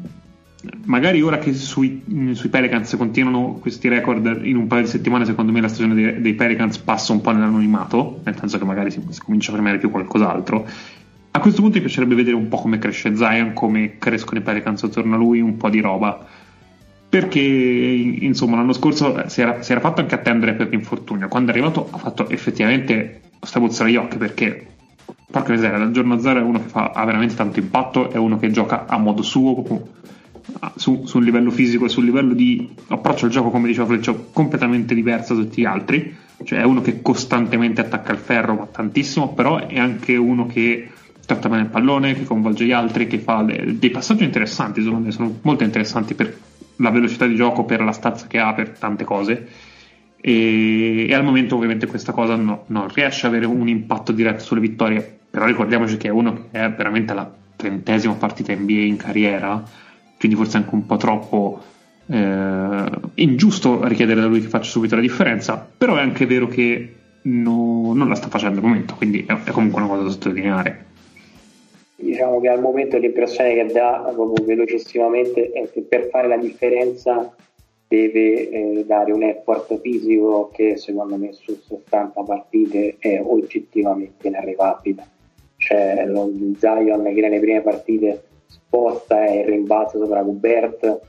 magari 0.86 1.22
ora 1.22 1.38
che 1.38 1.54
sui, 1.54 2.02
sui, 2.34 2.50
Pelicans 2.50 2.96
continuano 2.98 3.60
questi 3.62 3.88
record 3.88 4.42
in 4.44 4.56
un 4.56 4.68
paio 4.68 4.84
di 4.84 4.88
settimane, 4.88 5.26
secondo 5.26 5.52
me 5.52 5.62
la 5.62 5.68
stagione 5.68 5.94
dei, 5.94 6.22
dei 6.22 6.34
Pelicans 6.34 6.78
passa 6.80 7.12
un 7.12 7.22
po' 7.22 7.32
nell'anonimato, 7.32 8.22
nel 8.24 8.36
senso 8.38 8.58
che 8.58 8.66
magari 8.66 8.92
si, 8.92 9.02
si, 9.10 9.22
comincia 9.22 9.52
a 9.52 9.54
premere 9.54 9.78
più 9.78 9.92
qualcos'altro. 9.92 10.68
A 11.32 11.40
questo 11.40 11.62
punto 11.62 11.78
mi 11.78 11.84
piacerebbe 11.84 12.16
vedere 12.16 12.36
un 12.36 12.48
po' 12.48 12.58
come 12.58 12.80
cresce 12.80 13.16
Zion, 13.16 13.54
come 13.54 13.98
crescono 13.98 14.40
i 14.40 14.44
Pelicans 14.44 14.84
attorno 14.84 15.16
a 15.16 15.18
lui, 15.18 15.42
un 15.42 15.58
po' 15.58 15.70
di 15.70 15.82
roba. 15.82 16.26
Perché 17.08 17.40
insomma 17.40 18.56
l'anno 18.56 18.74
scorso 18.74 19.28
si 19.28 19.42
era, 19.42 19.62
si 19.62 19.72
era 19.72 19.82
fatto 19.82 20.02
anche 20.02 20.16
attendere 20.16 20.54
per 20.54 20.70
l'infortunio. 20.70 21.28
Quando 21.28 21.52
è 21.52 21.54
arrivato 21.54 21.88
ha 21.92 21.98
fatto 21.98 22.30
effettivamente 22.30 23.22
strabuzzare 23.42 23.92
gli 23.92 23.96
occhi 23.96 24.18
perché 24.18 24.74
porca 25.36 25.52
miseria, 25.52 25.78
dal 25.78 25.91
giorno 25.91 26.18
zero 26.18 26.40
è 26.40 26.44
uno 26.44 26.62
che 26.62 26.70
fa, 26.70 26.91
ha 26.94 27.03
veramente 27.03 27.36
tanto 27.36 27.60
impatto, 27.60 28.10
è 28.10 28.16
uno 28.16 28.40
che 28.40 28.52
gioca 28.52 28.86
a 28.86 28.98
modo 28.98 29.22
suo, 29.22 29.90
su, 30.76 31.03
sul 31.06 31.26
livello 31.26 31.52
fisico 31.52 31.84
e 31.86 31.90
sul 31.90 32.06
livello 32.06 32.34
di 32.34 32.74
approccio 32.88 33.26
al 33.26 33.32
gioco, 33.32 33.49
come 33.49 33.68
diceva 33.68 33.86
Fleccio, 33.86 34.30
completamente 34.32 34.95
diverso 34.95 35.36
da 35.36 35.41
tutti 35.41 35.62
gli 35.62 35.66
altri. 35.66 36.16
Cioè 36.41 36.60
è 36.60 36.64
uno 36.64 36.80
che 36.80 37.02
costantemente 37.02 37.82
attacca 37.82 38.14
il 38.14 38.18
ferro, 38.18 38.56
ma 38.56 38.66
tantissimo, 38.66 39.34
però 39.34 39.57
è 39.68 39.78
anche 39.78 40.16
uno 40.16 40.45
che 40.45 40.90
tratta 41.26 41.49
bene 41.49 41.64
il 41.64 41.70
pallone, 41.70 42.14
che 42.14 42.24
coinvolge 42.24 42.64
gli 42.64 42.72
altri, 42.72 43.07
che 43.07 43.20
fa 43.20 43.41
le, 43.41 43.78
dei 43.78 43.90
passaggi 43.90 44.24
interessanti, 44.24 44.82
secondo 44.82 45.06
me 45.06 45.12
sono 45.12 45.38
molto 45.41 45.66
interessanti 45.66 46.14
per 46.14 46.34
la 46.78 46.91
velocità 46.91 47.26
di 47.26 47.36
gioco, 47.36 47.66
per 47.66 47.82
la 47.82 47.91
stazza 47.91 48.28
che 48.28 48.40
ha, 48.40 48.53
per 48.53 48.70
tante 48.70 49.03
cose 49.03 49.48
e, 50.28 51.06
e 51.07 51.14
al 51.14 51.24
momento 51.24 51.56
ovviamente 51.56 51.86
questa 51.86 52.12
cosa 52.12 52.36
no, 52.36 52.64
non 52.68 52.88
riesce 52.91 53.28
ad 53.28 53.34
avere 53.34 53.45
un 53.45 53.68
impatto 53.68 54.12
diretto 54.12 54.44
sulle 54.44 54.60
vittorie, 54.60 55.20
però 55.36 55.48
ricordiamoci 55.48 55.98
che 55.98 56.07
è 56.07 56.12
uno 56.12 56.34
che 56.34 56.62
è 56.62 56.70
veramente 56.72 57.14
la 57.14 57.30
trentesima 57.57 58.14
partita 58.14 58.56
NBA 58.56 58.72
in 58.72 58.95
carriera, 58.95 59.62
quindi 60.18 60.38
forse 60.38 60.56
anche 60.56 60.74
un 60.74 60.86
po' 60.86 60.95
troppo 60.95 61.62
eh, 62.06 62.90
ingiusto 63.16 63.86
richiedere 63.86 64.22
da 64.22 64.28
lui 64.28 64.40
che 64.40 64.48
faccia 64.48 64.70
subito 64.70 64.95
la 64.95 65.02
differenza, 65.02 65.68
però 65.78 65.98
è 65.98 65.99
anche 65.99 66.26
vero 66.26 66.48
che 66.48 66.95
no, 67.24 67.91
non 67.94 68.07
la 68.07 68.16
sta 68.16 68.30
facendo 68.30 68.62
al 68.62 68.66
momento, 68.66 68.95
quindi 68.95 69.26
è, 69.28 69.36
è 69.44 69.52
comunque 69.52 69.82
una 69.82 69.90
cosa 69.90 70.03
da 70.03 70.10
sottolineare 70.10 70.84
diciamo 71.98 72.40
che 72.40 72.48
al 72.48 72.62
momento 72.62 72.98
l'impressione 72.98 73.56
che 73.56 73.74
dà 73.74 74.10
proprio 74.14 74.45
velocissimamente 74.45 75.52
è 75.52 75.70
che 75.70 75.82
per 75.82 76.07
fare 76.10 76.30
la 76.30 76.38
differenza 76.38 77.36
deve 77.88 78.49
eh, 78.49 78.84
dare 78.86 79.12
un 79.12 79.24
effort 79.24 79.80
fisico 79.82 80.49
che 80.53 80.78
secondo 80.78 81.18
me 81.18 81.34
su 81.34 81.57
60 81.62 82.22
partite 82.22 82.95
è 82.99 83.22
oggettivamente 83.22 84.28
inarrivabile. 84.28 85.14
Cioè 85.66 86.06
lo 86.06 86.32
Zion 86.60 87.04
che 87.04 87.22
nelle 87.22 87.40
prime 87.40 87.62
partite 87.62 88.24
sposta 88.46 89.26
e 89.26 89.46
rimbalza 89.46 89.98
sopra 89.98 90.22
Gubert, 90.22 91.00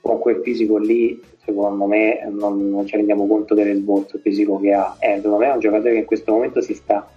con 0.00 0.18
quel 0.18 0.40
fisico 0.42 0.78
lì 0.78 1.22
secondo 1.44 1.86
me 1.86 2.28
non, 2.28 2.70
non 2.70 2.86
ci 2.86 2.96
rendiamo 2.96 3.28
conto 3.28 3.54
dell'esborso 3.54 4.18
fisico 4.18 4.58
che 4.58 4.72
ha. 4.72 4.96
È, 4.98 5.14
secondo 5.14 5.36
me 5.36 5.46
è 5.46 5.52
un 5.52 5.60
giocatore 5.60 5.92
che 5.92 5.98
in 5.98 6.04
questo 6.06 6.32
momento 6.32 6.60
si 6.60 6.74
sta 6.74 7.08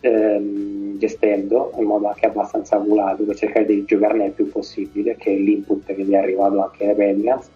ehm, 0.00 0.98
gestendo 0.98 1.70
in 1.78 1.84
modo 1.84 2.08
anche 2.08 2.26
abbastanza 2.26 2.74
accurato 2.74 3.22
per 3.22 3.36
cercare 3.36 3.66
di 3.66 3.84
giocarne 3.84 4.24
il 4.24 4.32
più 4.32 4.48
possibile, 4.48 5.14
che 5.14 5.32
è 5.32 5.36
l'input 5.36 5.94
che 5.94 6.02
gli 6.02 6.10
è 6.10 6.16
arrivato 6.16 6.60
anche 6.60 6.88
ai 6.88 6.96
Pelicans 6.96 7.50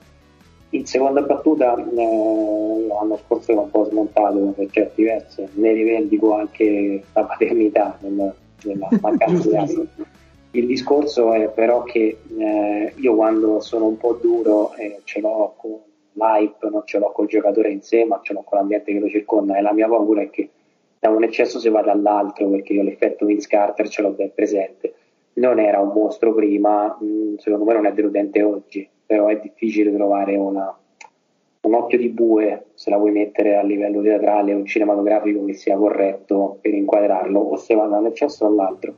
in 0.71 0.87
seconda 0.87 1.23
battuta 1.23 1.75
eh, 1.77 2.87
l'anno 2.87 3.19
scorso 3.25 3.53
l'ho 3.53 3.63
un 3.63 3.71
po' 3.71 3.85
smontato 3.85 4.39
per 4.55 4.69
certi 4.71 5.03
versi, 5.03 5.45
ne 5.55 5.73
rivendico 5.73 6.35
anche 6.35 7.03
la 7.13 7.25
paternità 7.25 7.97
nel, 8.01 8.35
nella 8.65 8.89
mancanza 9.01 9.49
di 9.49 9.57
altro. 9.57 9.87
Il 10.53 10.66
discorso 10.66 11.33
è 11.33 11.49
però 11.49 11.83
che 11.83 12.19
eh, 12.39 12.93
io 12.95 13.15
quando 13.15 13.61
sono 13.61 13.87
un 13.87 13.97
po' 13.99 14.19
duro 14.20 14.74
eh, 14.74 15.01
ce 15.05 15.20
l'ho 15.20 15.55
con 15.57 15.78
l'hype, 16.12 16.69
non 16.70 16.83
ce 16.85 16.99
l'ho 16.99 17.12
col 17.12 17.27
giocatore 17.27 17.70
in 17.70 17.83
sé, 17.83 18.05
ma 18.05 18.20
ce 18.23 18.33
l'ho 18.33 18.43
con 18.43 18.59
l'ambiente 18.59 18.93
che 18.93 18.99
lo 18.99 19.09
circonda 19.09 19.57
e 19.57 19.61
la 19.61 19.73
mia 19.73 19.89
paura 19.89 20.23
è 20.23 20.31
che 20.31 20.49
da 20.99 21.11
un 21.11 21.23
eccesso 21.24 21.59
si 21.59 21.69
vada 21.69 21.93
all'altro 21.93 22.49
perché 22.49 22.73
io 22.73 22.83
l'effetto 22.83 23.27
Vince 23.27 23.49
Carter 23.49 23.89
ce 23.89 24.03
l'ho 24.03 24.11
ben 24.11 24.33
presente. 24.35 24.95
Non 25.35 25.59
era 25.59 25.81
un 25.81 25.93
mostro 25.93 26.33
prima, 26.33 26.97
mm, 27.03 27.37
secondo 27.37 27.65
me 27.65 27.74
non 27.74 27.87
è 27.87 27.93
deludente 27.93 28.43
oggi 28.43 28.89
però 29.07 29.28
è 29.28 29.39
difficile 29.39 29.95
trovare 29.95 30.35
una, 30.37 30.77
un 31.66 31.74
occhio 31.74 31.98
di 31.98 32.09
bue 32.09 32.66
se 32.74 32.90
la 32.90 32.97
vuoi 32.97 33.10
mettere 33.10 33.56
a 33.56 33.62
livello 33.62 34.01
teatrale 34.01 34.55
o 34.55 34.64
cinematografico 34.64 35.44
che 35.44 35.55
sia 35.55 35.76
corretto 35.76 36.59
per 36.60 36.72
inquadrarlo 36.72 37.40
o 37.40 37.56
se 37.56 37.74
va 37.74 37.86
da 37.86 37.98
un 37.98 38.06
eccesso 38.06 38.47
all'altro. 38.47 38.94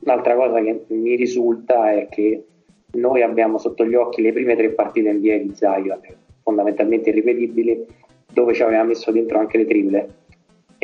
Un'altra 0.00 0.36
cosa 0.36 0.60
che 0.62 0.84
mi 0.88 1.16
risulta 1.16 1.90
è 1.90 2.06
che 2.08 2.44
noi 2.92 3.22
abbiamo 3.22 3.58
sotto 3.58 3.84
gli 3.84 3.94
occhi 3.94 4.22
le 4.22 4.32
prime 4.32 4.54
tre 4.54 4.70
partite 4.70 5.12
NBA 5.12 5.36
di 5.38 5.52
Zion, 5.54 6.00
fondamentalmente 6.42 7.10
irripetibili, 7.10 7.84
dove 8.32 8.54
ci 8.54 8.62
aveva 8.62 8.84
messo 8.84 9.10
dentro 9.10 9.38
anche 9.38 9.58
le 9.58 9.66
triple 9.66 10.14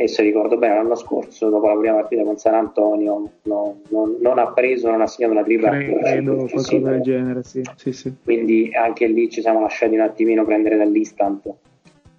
e 0.03 0.09
se 0.09 0.23
ricordo 0.23 0.59
bene 0.59 0.75
l'anno 0.75 0.97
scorso 0.97 1.49
dopo 1.49 1.69
la 1.69 1.77
prima 1.77 1.95
partita 1.95 2.25
con 2.25 2.37
San 2.37 2.55
Antonio 2.55 3.31
no, 3.43 3.81
no, 3.91 4.17
non 4.19 4.39
ha 4.39 4.53
preso, 4.53 4.91
non 4.91 5.01
ha 5.01 5.07
segnato 5.07 5.35
una 5.35 5.45
tripla 5.45 5.71
credo 5.71 6.35
qualcosa 6.35 6.79
del 6.79 7.01
genere 7.03 7.43
sì. 7.45 7.63
Sì, 7.77 7.93
sì. 7.93 8.13
quindi 8.25 8.71
anche 8.75 9.07
lì 9.07 9.31
ci 9.31 9.41
siamo 9.41 9.61
lasciati 9.61 9.95
un 9.95 10.01
attimino 10.01 10.45
prendere 10.45 10.77
dall'istant 10.77 11.55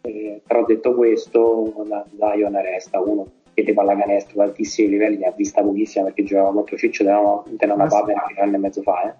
eh, 0.02 0.42
però 0.46 0.64
detto 0.66 0.96
questo 0.96 1.74
Zion 2.18 2.62
resta 2.62 3.02
uno 3.02 3.28
che 3.54 3.64
ti 3.64 3.74
pallacanestro 3.74 4.42
ad 4.42 4.48
altissimi 4.50 4.90
livelli 4.90 5.18
ne 5.18 5.26
ha 5.26 5.34
vista 5.36 5.62
pochissima 5.62 6.06
perché 6.06 6.24
giocava 6.24 6.54
contro 6.54 6.78
Ciccio 6.78 7.04
da 7.04 7.20
una, 7.20 7.74
una 7.74 7.88
papera 7.88 8.26
un 8.30 8.44
anno 8.44 8.56
e 8.56 8.60
mezzo 8.60 8.82
fa 8.82 9.10
eh. 9.10 9.14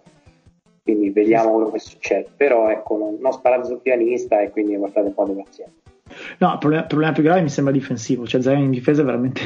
quindi 0.84 1.10
vediamo 1.12 1.52
quello 1.52 1.72
che 1.72 1.80
succede. 1.80 2.30
Però 2.36 2.70
ecco, 2.70 2.98
non, 2.98 3.18
non 3.20 3.32
sparate 3.32 3.68
sul 3.68 3.80
pianista 3.80 4.42
e 4.42 4.50
quindi 4.50 4.76
portate 4.76 5.08
un 5.08 5.14
po' 5.14 5.26
di 5.26 5.34
pazienza. 5.34 5.84
No, 6.38 6.54
il 6.54 6.58
problema, 6.60 6.84
problema, 6.84 7.12
più 7.14 7.24
grave 7.24 7.42
mi 7.42 7.50
sembra 7.50 7.74
difensivo, 7.74 8.26
cioè 8.26 8.42
Zion 8.42 8.60
in 8.60 8.72
difesa 8.72 9.02
è 9.02 9.06
veramente 9.06 9.42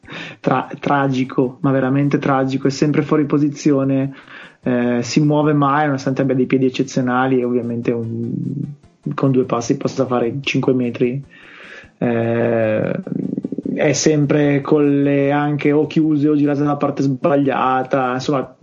tra, 0.40 0.68
tragico, 0.78 1.58
ma 1.60 1.70
veramente 1.70 2.18
tragico, 2.18 2.66
è 2.66 2.70
sempre 2.70 3.02
fuori 3.02 3.24
posizione, 3.24 4.14
eh, 4.62 5.00
si 5.02 5.20
muove 5.20 5.52
mai, 5.52 5.86
nonostante 5.86 6.22
abbia 6.22 6.34
dei 6.34 6.46
piedi 6.46 6.66
eccezionali 6.66 7.40
e 7.40 7.44
ovviamente 7.44 7.92
un, 7.92 8.32
con 9.14 9.30
due 9.30 9.44
passi 9.44 9.76
possa 9.76 10.06
fare 10.06 10.38
5 10.40 10.72
metri. 10.74 11.22
Eh, 11.98 12.92
è 13.74 13.92
sempre 13.92 14.60
con 14.62 15.02
le 15.02 15.30
anche 15.30 15.70
o 15.70 15.86
chiuse 15.86 16.28
o 16.28 16.34
girate 16.34 16.60
dalla 16.60 16.76
parte 16.76 17.02
sbagliata, 17.02 18.14
insomma, 18.14 18.56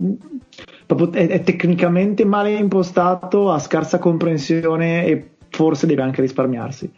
è 1.12 1.42
tecnicamente 1.42 2.24
male 2.24 2.52
impostato, 2.52 3.50
ha 3.50 3.58
scarsa 3.58 3.98
comprensione 3.98 5.06
e 5.06 5.30
forse 5.48 5.86
deve 5.86 6.02
anche 6.02 6.20
risparmiarsi 6.20 6.90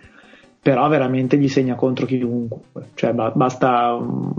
però 0.63 0.89
veramente 0.89 1.39
gli 1.39 1.49
segna 1.49 1.75
contro 1.75 2.07
chiunque, 2.07 2.61
cioè 2.95 3.13
ba- 3.13 3.33
basta 3.35 3.95
um, 3.95 4.33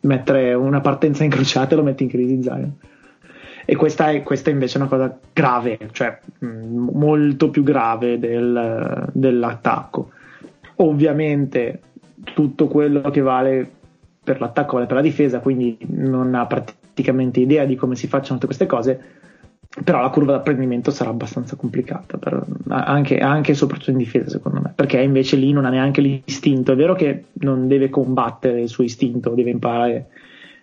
mettere 0.00 0.52
una 0.54 0.80
partenza 0.80 1.24
incrociata 1.24 1.72
e 1.72 1.76
lo 1.76 1.82
metti 1.82 2.02
in 2.02 2.08
crisi 2.08 2.42
Zion. 2.42 2.72
E 3.64 3.76
questa, 3.76 4.10
è, 4.10 4.22
questa 4.22 4.50
invece 4.50 4.78
è 4.78 4.80
una 4.80 4.90
cosa 4.90 5.16
grave, 5.32 5.78
cioè 5.92 6.18
mh, 6.38 6.46
mm, 6.46 6.88
molto 6.92 7.50
più 7.50 7.62
grave 7.62 8.18
del, 8.18 9.08
dell'attacco. 9.12 10.10
Ovviamente 10.76 11.80
tutto 12.34 12.68
quello 12.68 13.08
che 13.10 13.20
vale 13.20 13.70
per 14.22 14.40
l'attacco 14.40 14.74
vale 14.74 14.86
per 14.86 14.96
la 14.96 15.02
difesa, 15.02 15.40
quindi 15.40 15.78
non 15.86 16.34
ha 16.34 16.46
praticamente 16.46 17.40
idea 17.40 17.64
di 17.64 17.76
come 17.76 17.96
si 17.96 18.06
facciano 18.06 18.34
tutte 18.34 18.46
queste 18.46 18.66
cose 18.66 19.19
però 19.84 20.02
la 20.02 20.10
curva 20.10 20.32
d'apprendimento 20.32 20.90
sarà 20.90 21.10
abbastanza 21.10 21.54
complicata 21.54 22.18
per, 22.18 22.44
anche, 22.68 23.18
e 23.18 23.54
soprattutto 23.54 23.92
in 23.92 23.98
difesa 23.98 24.28
secondo 24.28 24.60
me. 24.60 24.72
Perché 24.74 25.00
invece 25.00 25.36
lì 25.36 25.52
non 25.52 25.64
ha 25.64 25.70
neanche 25.70 26.00
l'istinto. 26.00 26.72
È 26.72 26.76
vero 26.76 26.94
che 26.94 27.26
non 27.34 27.68
deve 27.68 27.88
combattere 27.88 28.62
il 28.62 28.68
suo 28.68 28.82
istinto 28.82 29.30
deve 29.30 29.50
imparare 29.50 30.08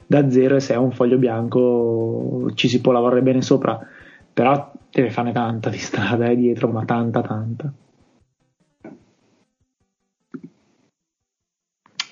da 0.06 0.30
zero 0.30 0.58
e 0.58 0.60
se 0.60 0.74
ha 0.74 0.80
un 0.80 0.92
foglio 0.92 1.18
bianco 1.18 2.52
ci 2.56 2.68
si 2.68 2.82
può 2.82 2.92
lavorare 2.92 3.22
bene 3.22 3.42
sopra. 3.42 3.80
Però 4.34 4.74
deve 4.92 5.10
fare 5.10 5.32
tanta 5.32 5.70
di 5.70 5.78
strada 5.78 6.28
eh, 6.28 6.36
dietro 6.36 6.68
ma 6.68 6.84
tanta 6.84 7.22
tanta. 7.22 7.72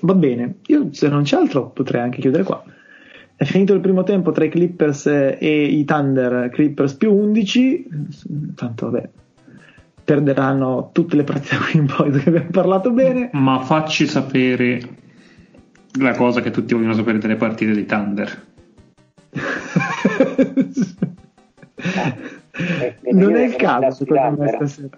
Va 0.02 0.14
bene. 0.14 0.60
Io 0.68 0.94
se 0.94 1.10
non 1.10 1.24
c'è 1.24 1.36
altro 1.36 1.70
potrei 1.72 2.02
anche 2.02 2.22
chiudere 2.22 2.44
qua 2.44 2.64
è 3.38 3.44
finito 3.44 3.74
il 3.74 3.82
primo 3.82 4.04
tempo 4.04 4.32
tra 4.32 4.46
i 4.46 4.50
Clippers 4.50 5.08
e 5.08 5.64
i 5.66 5.84
Thunder, 5.84 6.50
Clippers 6.50 6.94
più 6.94 7.14
11, 7.14 7.88
tanto 8.56 8.90
vabbè, 8.90 9.10
perderanno 10.06 10.92
tutte 10.94 11.18
le 11.18 11.26
partite 11.26 11.58
qui 11.58 11.80
in 11.80 11.86
poi 11.86 12.12
che 12.12 12.30
abbiamo 12.30 12.50
parlato 12.50 12.92
bene. 12.92 13.30
Ma 13.34 13.60
facci 13.60 14.08
sapere 14.08 14.80
la 16.00 16.16
cosa 16.16 16.40
che 16.40 16.52
tutti 16.52 16.74
vogliono 16.74 16.94
sapere 16.94 17.18
delle 17.18 17.36
partite 17.36 17.74
di 17.74 17.86
Thunder. 17.86 18.44
eh, 22.52 22.96
non 23.12 23.36
è 23.36 23.44
il 23.44 23.56
caso 23.58 24.06
secondo 24.06 24.42
me 24.42 24.48
stasera. 24.48 24.98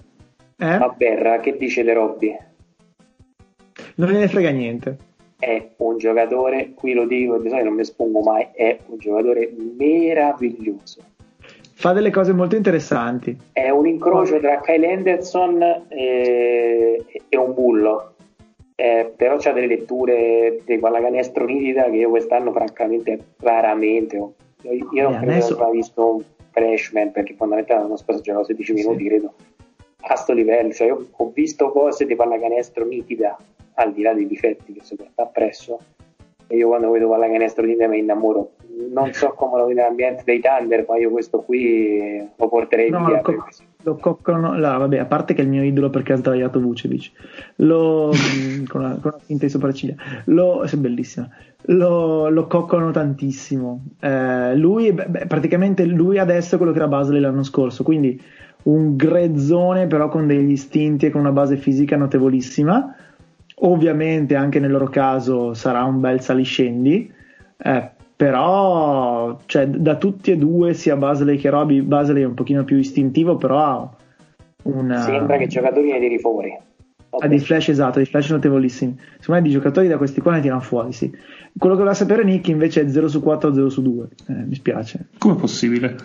Eh? 0.60 0.78
Ma 0.78 0.90
Berra, 0.90 1.40
che 1.40 1.58
dice 1.58 1.82
le 1.82 1.94
Robby? 1.94 2.36
Non 3.96 4.12
ne 4.12 4.28
frega 4.28 4.50
niente 4.52 4.98
è 5.40 5.70
un 5.78 5.98
giocatore, 5.98 6.72
qui 6.74 6.94
lo 6.94 7.06
dico, 7.06 7.38
di 7.38 7.48
solito 7.50 7.68
non 7.68 7.76
mi 7.76 7.82
espongo 7.82 8.22
mai, 8.22 8.48
è 8.54 8.78
un 8.88 8.98
giocatore 8.98 9.54
meraviglioso. 9.78 11.02
Fa 11.74 11.94
delle 11.94 12.10
cose 12.10 12.34
molto 12.34 12.56
interessanti. 12.56 13.38
È 13.52 13.70
un 13.70 13.86
incrocio 13.86 14.40
tra 14.40 14.60
Kyle 14.62 14.88
Henderson 14.88 15.86
e, 15.90 17.06
e 17.30 17.38
un 17.38 17.54
bullo. 17.54 18.14
Eh, 18.76 19.12
però 19.16 19.38
c'ha 19.38 19.52
delle 19.54 19.68
letture 19.68 20.62
di 20.66 20.78
pallacanestro 20.78 21.46
nitida 21.46 21.84
che 21.90 21.98
io 21.98 22.10
quest'anno 22.10 22.52
francamente 22.52 23.34
raramente. 23.38 24.16
Io, 24.16 24.72
io 24.92 25.04
non 25.04 25.14
eh, 25.14 25.18
credo 25.18 25.32
adesso... 25.32 25.60
aver 25.60 25.72
visto 25.72 26.16
un 26.16 26.24
freshman 26.58 27.12
perché 27.12 27.36
fondamentalmente 27.36 27.88
l'anno 27.88 28.02
scorso 28.02 28.22
giocavo 28.22 28.46
16 28.46 28.74
minuti 28.74 29.04
sì. 29.04 29.08
credo 29.08 29.34
a 30.10 30.16
sto 30.16 30.34
livello 30.34 30.72
cioè 30.72 30.88
io 30.88 31.08
ho 31.12 31.32
visto 31.32 31.70
cose 31.72 32.06
di 32.06 32.16
pallacanestro 32.16 32.86
nitida 32.86 33.38
al 33.80 33.94
di 33.94 34.02
là 34.02 34.14
dei 34.14 34.28
difetti 34.28 34.74
che 34.74 34.82
si 34.84 34.96
porta 34.96 35.24
appresso, 35.24 35.80
e 36.48 36.56
io 36.56 36.68
quando 36.70 36.90
vedo 36.92 37.10
pallacanestro 37.10 37.66
di 37.66 37.76
te 37.76 37.88
mi 37.88 38.00
innamoro. 38.00 38.52
Non 38.90 39.12
so 39.12 39.34
come 39.36 39.58
lo 39.58 39.66
vede 39.66 39.82
l'ambiente 39.82 40.22
dei 40.24 40.40
Thunder, 40.40 40.86
ma 40.88 40.98
io 40.98 41.10
questo 41.10 41.42
qui 41.42 42.24
lo 42.36 42.48
porterei 42.48 42.90
no, 42.90 43.06
via. 43.06 43.16
Lo, 43.16 43.22
co- 43.22 43.46
lo 43.84 43.96
coccano, 43.96 44.58
là, 44.58 44.78
vabbè, 44.78 44.98
a 44.98 45.06
parte 45.06 45.34
che 45.34 45.42
è 45.42 45.44
il 45.44 45.50
mio 45.50 45.64
idolo 45.64 45.90
perché 45.90 46.14
ha 46.14 46.18
sdraiato 46.18 46.60
Vucevic, 46.60 47.12
lo, 47.58 48.12
con, 48.68 48.82
una, 48.82 48.98
con 49.02 49.12
una 49.14 49.22
finta 49.24 49.46
di 49.46 49.52
sopracciglia, 49.52 49.96
lo, 50.26 50.62
è 50.62 50.76
bellissima, 50.76 51.28
lo, 51.64 52.30
lo 52.30 52.48
coccano 52.48 52.92
tantissimo. 52.92 53.84
Eh, 54.00 54.56
lui, 54.56 54.92
beh, 54.92 55.26
praticamente 55.28 55.86
lui 55.86 56.18
adesso 56.18 56.56
è 56.56 56.58
quello 56.58 56.72
che 56.72 56.80
era 56.80 56.88
Basley 56.88 57.20
l'anno 57.20 57.44
scorso, 57.44 57.84
quindi 57.84 58.22
un 58.64 58.96
grezzone 58.96 59.88
però 59.88 60.08
con 60.10 60.28
degli 60.28 60.52
istinti 60.52 61.08
e 61.08 61.10
con 61.10 61.22
una 61.22 61.32
base 61.32 61.58
fisica 61.58 61.98
notevolissima 61.98 62.96
Ovviamente 63.60 64.36
anche 64.36 64.60
nel 64.60 64.72
loro 64.72 64.88
caso 64.88 65.54
sarà 65.54 65.84
un 65.84 66.00
bel 66.00 66.22
saliscendi, 66.22 67.12
eh, 67.58 67.90
però 68.16 69.40
cioè, 69.46 69.68
da 69.68 69.96
tutti 69.96 70.32
e 70.32 70.38
due, 70.38 70.74
sia 70.74 70.96
Basley 70.96 71.38
che 71.38 71.50
Roby, 71.50 71.82
Basley 71.82 72.22
è 72.22 72.26
un 72.26 72.36
pochino 72.36 72.64
più 72.64 72.78
istintivo, 72.78 73.38
però 73.38 73.60
ha 73.60 73.90
una... 74.64 75.02
Sembra 75.02 75.38
che 75.38 75.46
i 75.46 75.48
giocatori 75.48 75.92
ne 75.92 76.00
tiri 76.00 76.20
fuori. 76.20 76.56
Ha 77.10 77.28
dei 77.28 77.40
flash 77.40 77.70
esatto, 77.70 77.98
dei 77.98 78.06
flash 78.06 78.30
notevolissimi. 78.30 78.96
Secondo 79.20 79.42
me 79.42 79.48
di 79.48 79.54
giocatori 79.54 79.88
da 79.88 79.98
questi 79.98 80.22
qua 80.22 80.34
ne 80.34 80.42
tirano 80.42 80.62
fuori, 80.62 80.92
sì. 80.92 81.10
Quello 81.10 81.74
che 81.74 81.82
voleva 81.82 81.96
sapere 81.96 82.24
Nick 82.24 82.50
invece 82.50 82.82
è 82.82 82.90
0 82.90 83.08
su 83.08 83.22
4 83.22 83.54
0 83.54 83.70
su 83.70 83.82
2. 83.82 84.08
Eh, 84.28 84.34
mi 84.34 84.56
spiace. 84.56 85.08
Come 85.18 85.36
è 85.36 85.38
possibile? 85.38 85.96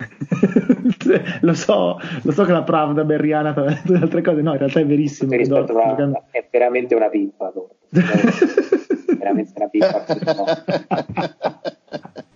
lo, 1.40 1.54
so, 1.54 1.98
lo 2.22 2.32
so 2.32 2.44
che 2.44 2.52
la 2.52 2.62
Pravda 2.62 3.04
berriana 3.04 3.52
fa 3.52 3.64
tutte 3.74 3.92
le 3.92 3.98
altre 3.98 4.22
cose, 4.22 4.40
no, 4.40 4.52
in 4.52 4.58
realtà 4.58 4.80
è 4.80 4.86
verissimo. 4.86 5.32
Rispetto 5.32 5.60
a 5.60 5.64
Pravda, 5.64 6.24
è 6.30 6.46
veramente 6.50 6.94
una 6.94 7.08
pippa. 7.08 7.52
veramente 9.18 9.52
una 9.56 9.68
pippa. 9.68 10.04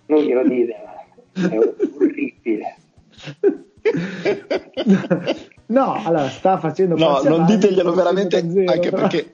non 0.07 0.21
glielo 0.21 0.47
dite, 0.47 0.75
è 1.33 1.57
orribile. 1.97 2.75
No, 5.67 5.93
allora 6.03 6.29
sta 6.29 6.59
facendo 6.59 6.95
No, 6.95 7.21
non 7.23 7.45
diteglielo 7.45 7.93
veramente 7.93 8.37
anche 8.37 8.91
perché, 8.91 9.33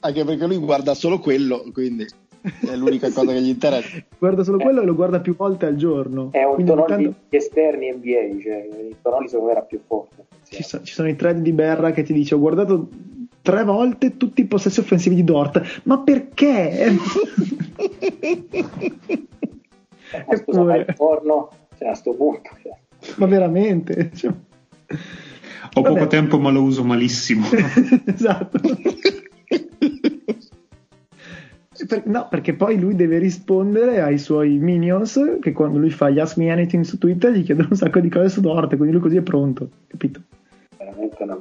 anche 0.00 0.24
perché 0.24 0.46
lui 0.46 0.56
guarda 0.56 0.94
solo 0.94 1.18
quello, 1.18 1.64
quindi 1.72 2.06
è 2.42 2.76
l'unica 2.76 3.10
cosa 3.12 3.32
che 3.32 3.40
gli 3.40 3.48
interessa. 3.48 3.98
Guarda 4.18 4.42
solo 4.42 4.58
quello 4.58 4.80
e 4.82 4.84
lo 4.84 4.94
guarda 4.94 5.20
più 5.20 5.36
volte 5.36 5.66
al 5.66 5.76
giorno. 5.76 6.28
È 6.32 6.42
un 6.44 6.54
Quindi 6.54 6.72
tonoli 6.72 7.04
tanto... 7.04 7.14
esterni 7.28 7.92
NBA, 7.92 8.42
cioè 8.42 8.68
il 8.88 8.96
tonoli 9.02 9.28
secondo 9.28 9.46
me 9.46 9.52
era 9.56 9.62
più 9.62 9.80
forte. 9.86 10.24
Ci, 10.48 10.62
so, 10.62 10.82
ci, 10.82 10.92
sono 10.92 11.08
i 11.08 11.16
thread 11.16 11.38
di 11.38 11.52
Berra 11.52 11.92
che 11.92 12.02
ti 12.02 12.12
dice 12.12 12.34
ho 12.34 12.40
guardato 12.40 12.88
tre 13.42 13.64
volte 13.64 14.16
tutti 14.16 14.40
i 14.40 14.46
possessi 14.46 14.80
offensivi 14.80 15.14
di 15.14 15.24
Dort, 15.24 15.80
ma 15.84 15.98
perché? 16.00 16.70
eh, 16.86 16.96
ma 20.26 20.36
scusa, 20.36 20.62
ma 20.62 20.76
il 20.76 20.92
porno 20.96 21.50
cioè, 21.78 21.88
a 21.88 21.94
sto 21.94 22.12
punto. 22.14 22.50
Cioè. 22.62 22.72
Ma 23.16 23.26
veramente? 23.26 24.10
Cioè... 24.14 24.30
Ho 25.74 25.82
Vabbè. 25.82 25.94
poco 25.94 26.06
tempo 26.08 26.38
ma 26.38 26.50
lo 26.50 26.62
uso 26.62 26.82
malissimo. 26.84 27.46
esatto. 28.06 28.60
Per, 31.86 32.06
no, 32.06 32.26
perché 32.28 32.54
poi 32.54 32.78
lui 32.78 32.94
deve 32.94 33.18
rispondere 33.18 34.00
ai 34.00 34.18
suoi 34.18 34.58
minions 34.58 35.38
che 35.40 35.52
quando 35.52 35.78
lui 35.78 35.90
fa 35.90 36.10
gli 36.10 36.18
Ask 36.18 36.36
Me 36.36 36.50
Anything 36.50 36.84
su 36.84 36.98
Twitter 36.98 37.32
gli 37.32 37.44
chiedono 37.44 37.68
un 37.70 37.76
sacco 37.76 38.00
di 38.00 38.08
cose 38.08 38.28
su 38.28 38.40
Dorte, 38.40 38.76
quindi 38.76 38.94
lui 38.94 39.02
così 39.02 39.16
è 39.16 39.22
pronto, 39.22 39.68
capito? 39.86 40.20
Veramente 40.76 41.22
una 41.22 41.38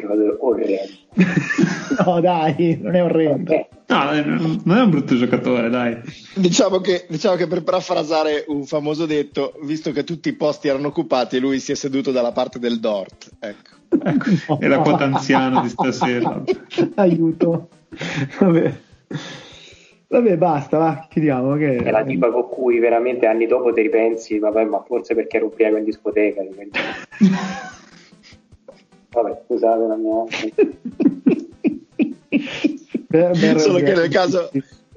giocatore 0.00 0.36
orrendo. 0.38 0.98
no, 2.04 2.20
dai, 2.20 2.78
non 2.80 2.94
è 2.94 3.02
orrendo. 3.02 3.52
Okay. 3.52 3.66
No, 3.90 4.58
non 4.64 4.76
è 4.76 4.82
un 4.82 4.90
brutto 4.90 5.16
giocatore, 5.16 5.68
dai. 5.68 5.98
Diciamo 6.34 6.78
che, 6.78 7.06
diciamo 7.08 7.34
che, 7.34 7.48
per 7.48 7.64
parafrasare 7.64 8.44
un 8.46 8.64
famoso 8.64 9.04
detto, 9.04 9.54
visto 9.64 9.90
che 9.90 10.04
tutti 10.04 10.28
i 10.28 10.34
posti 10.34 10.68
erano 10.68 10.88
occupati, 10.88 11.40
lui 11.40 11.58
si 11.58 11.72
è 11.72 11.74
seduto 11.74 12.12
dalla 12.12 12.32
parte 12.32 12.60
del 12.60 12.78
Dort. 12.78 13.30
Ecco. 13.40 13.98
ecco. 14.02 14.58
La 14.60 14.78
quota 14.78 15.04
anziana 15.04 15.60
di 15.60 15.68
stasera. 15.68 16.40
Aiuto. 16.94 17.68
Vabbè. 18.38 18.78
Vabbè, 20.12 20.36
basta, 20.36 20.76
va, 20.76 21.06
chiudiamo. 21.08 21.54
Che... 21.54 21.76
È 21.76 21.90
la 21.92 22.02
tipa 22.02 22.32
con 22.32 22.48
cui 22.48 22.80
veramente 22.80 23.26
anni 23.26 23.46
dopo 23.46 23.72
ti 23.72 23.80
ripensi, 23.80 24.40
vabbè, 24.40 24.64
ma 24.64 24.82
forse 24.82 25.14
perché 25.14 25.36
ero 25.36 25.46
ubriaco 25.46 25.76
in 25.76 25.84
discoteca. 25.84 26.42
vabbè, 29.10 29.42
scusate 29.44 29.86
la 29.86 29.94
mia... 29.94 30.24
Ber, 33.06 33.38
Ber, 33.38 33.60
Solo 33.60 33.78
che 33.78 33.94
nel 33.94 34.08
caso, 34.08 34.50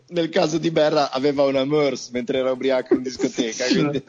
nel 0.08 0.30
caso, 0.30 0.58
di 0.58 0.72
Berra 0.72 1.12
aveva 1.12 1.44
una 1.44 1.64
MERS 1.64 2.10
mentre 2.10 2.40
era 2.40 2.52
ubriaco 2.52 2.96
in 2.96 3.04
discoteca. 3.04 3.66
quindi... 3.66 4.04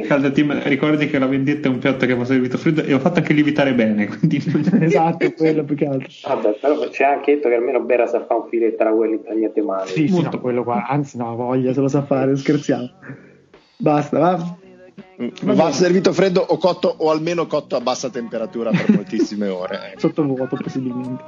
Calda 0.00 0.30
team, 0.30 0.58
ricordi 0.64 1.06
che 1.06 1.18
la 1.18 1.26
vendetta 1.26 1.68
è 1.68 1.70
un 1.70 1.78
piatto 1.78 2.06
che 2.06 2.14
va 2.14 2.24
servito 2.24 2.56
freddo 2.56 2.82
e 2.82 2.94
ho 2.94 2.98
fatto 2.98 3.18
anche 3.18 3.34
lievitare 3.34 3.74
bene. 3.74 4.06
Quindi... 4.06 4.42
esatto, 4.80 5.30
quello 5.36 5.64
più 5.64 5.76
che 5.76 5.86
altro. 5.86 6.08
Vabbè, 6.26 6.56
però 6.60 6.88
c'è 6.88 7.04
anche 7.04 7.34
detto 7.34 7.48
che 7.48 7.54
almeno 7.54 7.80
Bera 7.80 8.06
sa 8.06 8.24
fare 8.24 8.40
un 8.40 8.48
filetto 8.48 8.76
tra 8.76 8.90
quelli 8.90 9.20
niente 9.34 9.60
male. 9.62 9.88
Sì, 9.88 10.08
sì, 10.08 10.22
no, 10.22 10.40
quello 10.40 10.64
qua, 10.64 10.86
anzi 10.86 11.18
no, 11.18 11.36
voglia, 11.36 11.72
se 11.72 11.80
lo 11.80 11.88
sa 11.88 12.02
fare, 12.02 12.36
scherziamo. 12.36 12.90
Basta, 13.76 14.18
va. 14.18 14.56
Va, 15.42 15.54
va 15.54 15.70
servito 15.72 16.12
freddo 16.12 16.40
o 16.40 16.56
cotto 16.56 16.94
o 16.98 17.10
almeno 17.10 17.46
cotto 17.46 17.76
a 17.76 17.80
bassa 17.80 18.08
temperatura 18.08 18.70
per 18.70 18.90
moltissime 18.90 19.48
ore. 19.48 19.94
Sottovuoto 19.98 20.56
possibilmente. 20.56 21.22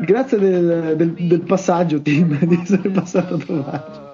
Grazie 0.00 0.38
del, 0.38 0.94
del, 0.96 1.12
del 1.12 1.40
passaggio, 1.40 2.00
Tim, 2.00 2.38
di 2.44 2.58
essere 2.62 2.88
passato 2.88 3.34
a 3.34 3.38
trovarci. 3.38 4.07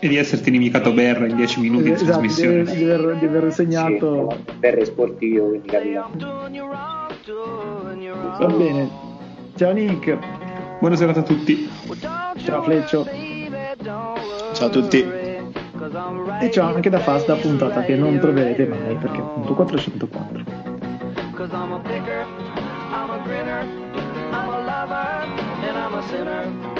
E 0.00 0.08
di 0.08 0.16
esserti 0.16 0.48
inimicato 0.48 0.92
Berra 0.92 1.26
in 1.26 1.36
10 1.36 1.60
minuti 1.60 1.84
di 1.84 1.90
esatto, 1.92 2.10
trasmissione. 2.10 2.62
Di, 2.64 2.84
aver, 2.84 3.16
di 3.16 3.26
aver 3.26 3.52
segnato. 3.52 4.30
Sì, 4.30 4.52
Berra 4.58 4.80
è 4.80 4.84
sportivo, 4.84 5.48
quindi 5.48 5.68
capita. 5.68 6.08
Va 8.38 8.46
bene. 8.46 8.90
Ciao 9.56 9.72
Nick. 9.72 10.18
Buona 10.78 10.96
serata 10.96 11.20
a 11.20 11.24
tutti. 11.24 11.68
Ciao 12.44 12.62
Fleccio. 12.62 13.06
Ciao 14.52 14.66
a 14.66 14.70
tutti. 14.70 15.04
E 16.40 16.50
ciao 16.50 16.74
anche 16.74 16.90
da 16.90 17.00
Fasta 17.00 17.34
puntata 17.34 17.82
che 17.82 17.96
non 17.96 18.18
troverete 18.18 18.66
mai 18.66 18.94
perché 18.96 19.18
appunto 19.18 19.54
404. 19.54 20.44
Cause 21.34 21.52
I'm 21.52 21.72
a 21.72 21.78
picker, 21.78 22.26
I'm 22.90 23.10
a 23.10 23.18
grinner, 23.24 23.62
I'm 24.32 24.48
a 24.48 24.58
lover, 24.58 25.24
and 25.62 25.76
I'm 25.76 25.94
a 25.94 26.02
sinner. 26.08 26.77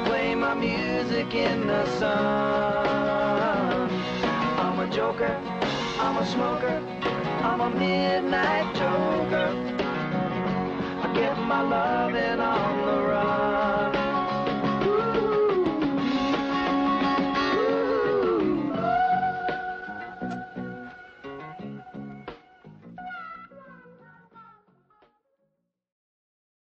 I 0.00 0.04
play 0.06 0.34
my 0.34 0.54
music 0.54 1.34
in 1.34 1.66
the 1.66 1.84
sun. 1.98 3.90
I'm 4.58 4.78
a 4.78 4.88
joker, 4.88 5.36
I'm 5.98 6.16
a 6.16 6.26
smoker, 6.26 6.82
I'm 7.42 7.60
a 7.60 7.68
midnight 7.68 8.74
joker. 8.76 9.48
I 11.02 11.12
get 11.14 11.36
my 11.40 11.60
love 11.60 12.14
in 12.14 12.40
a 12.40 12.89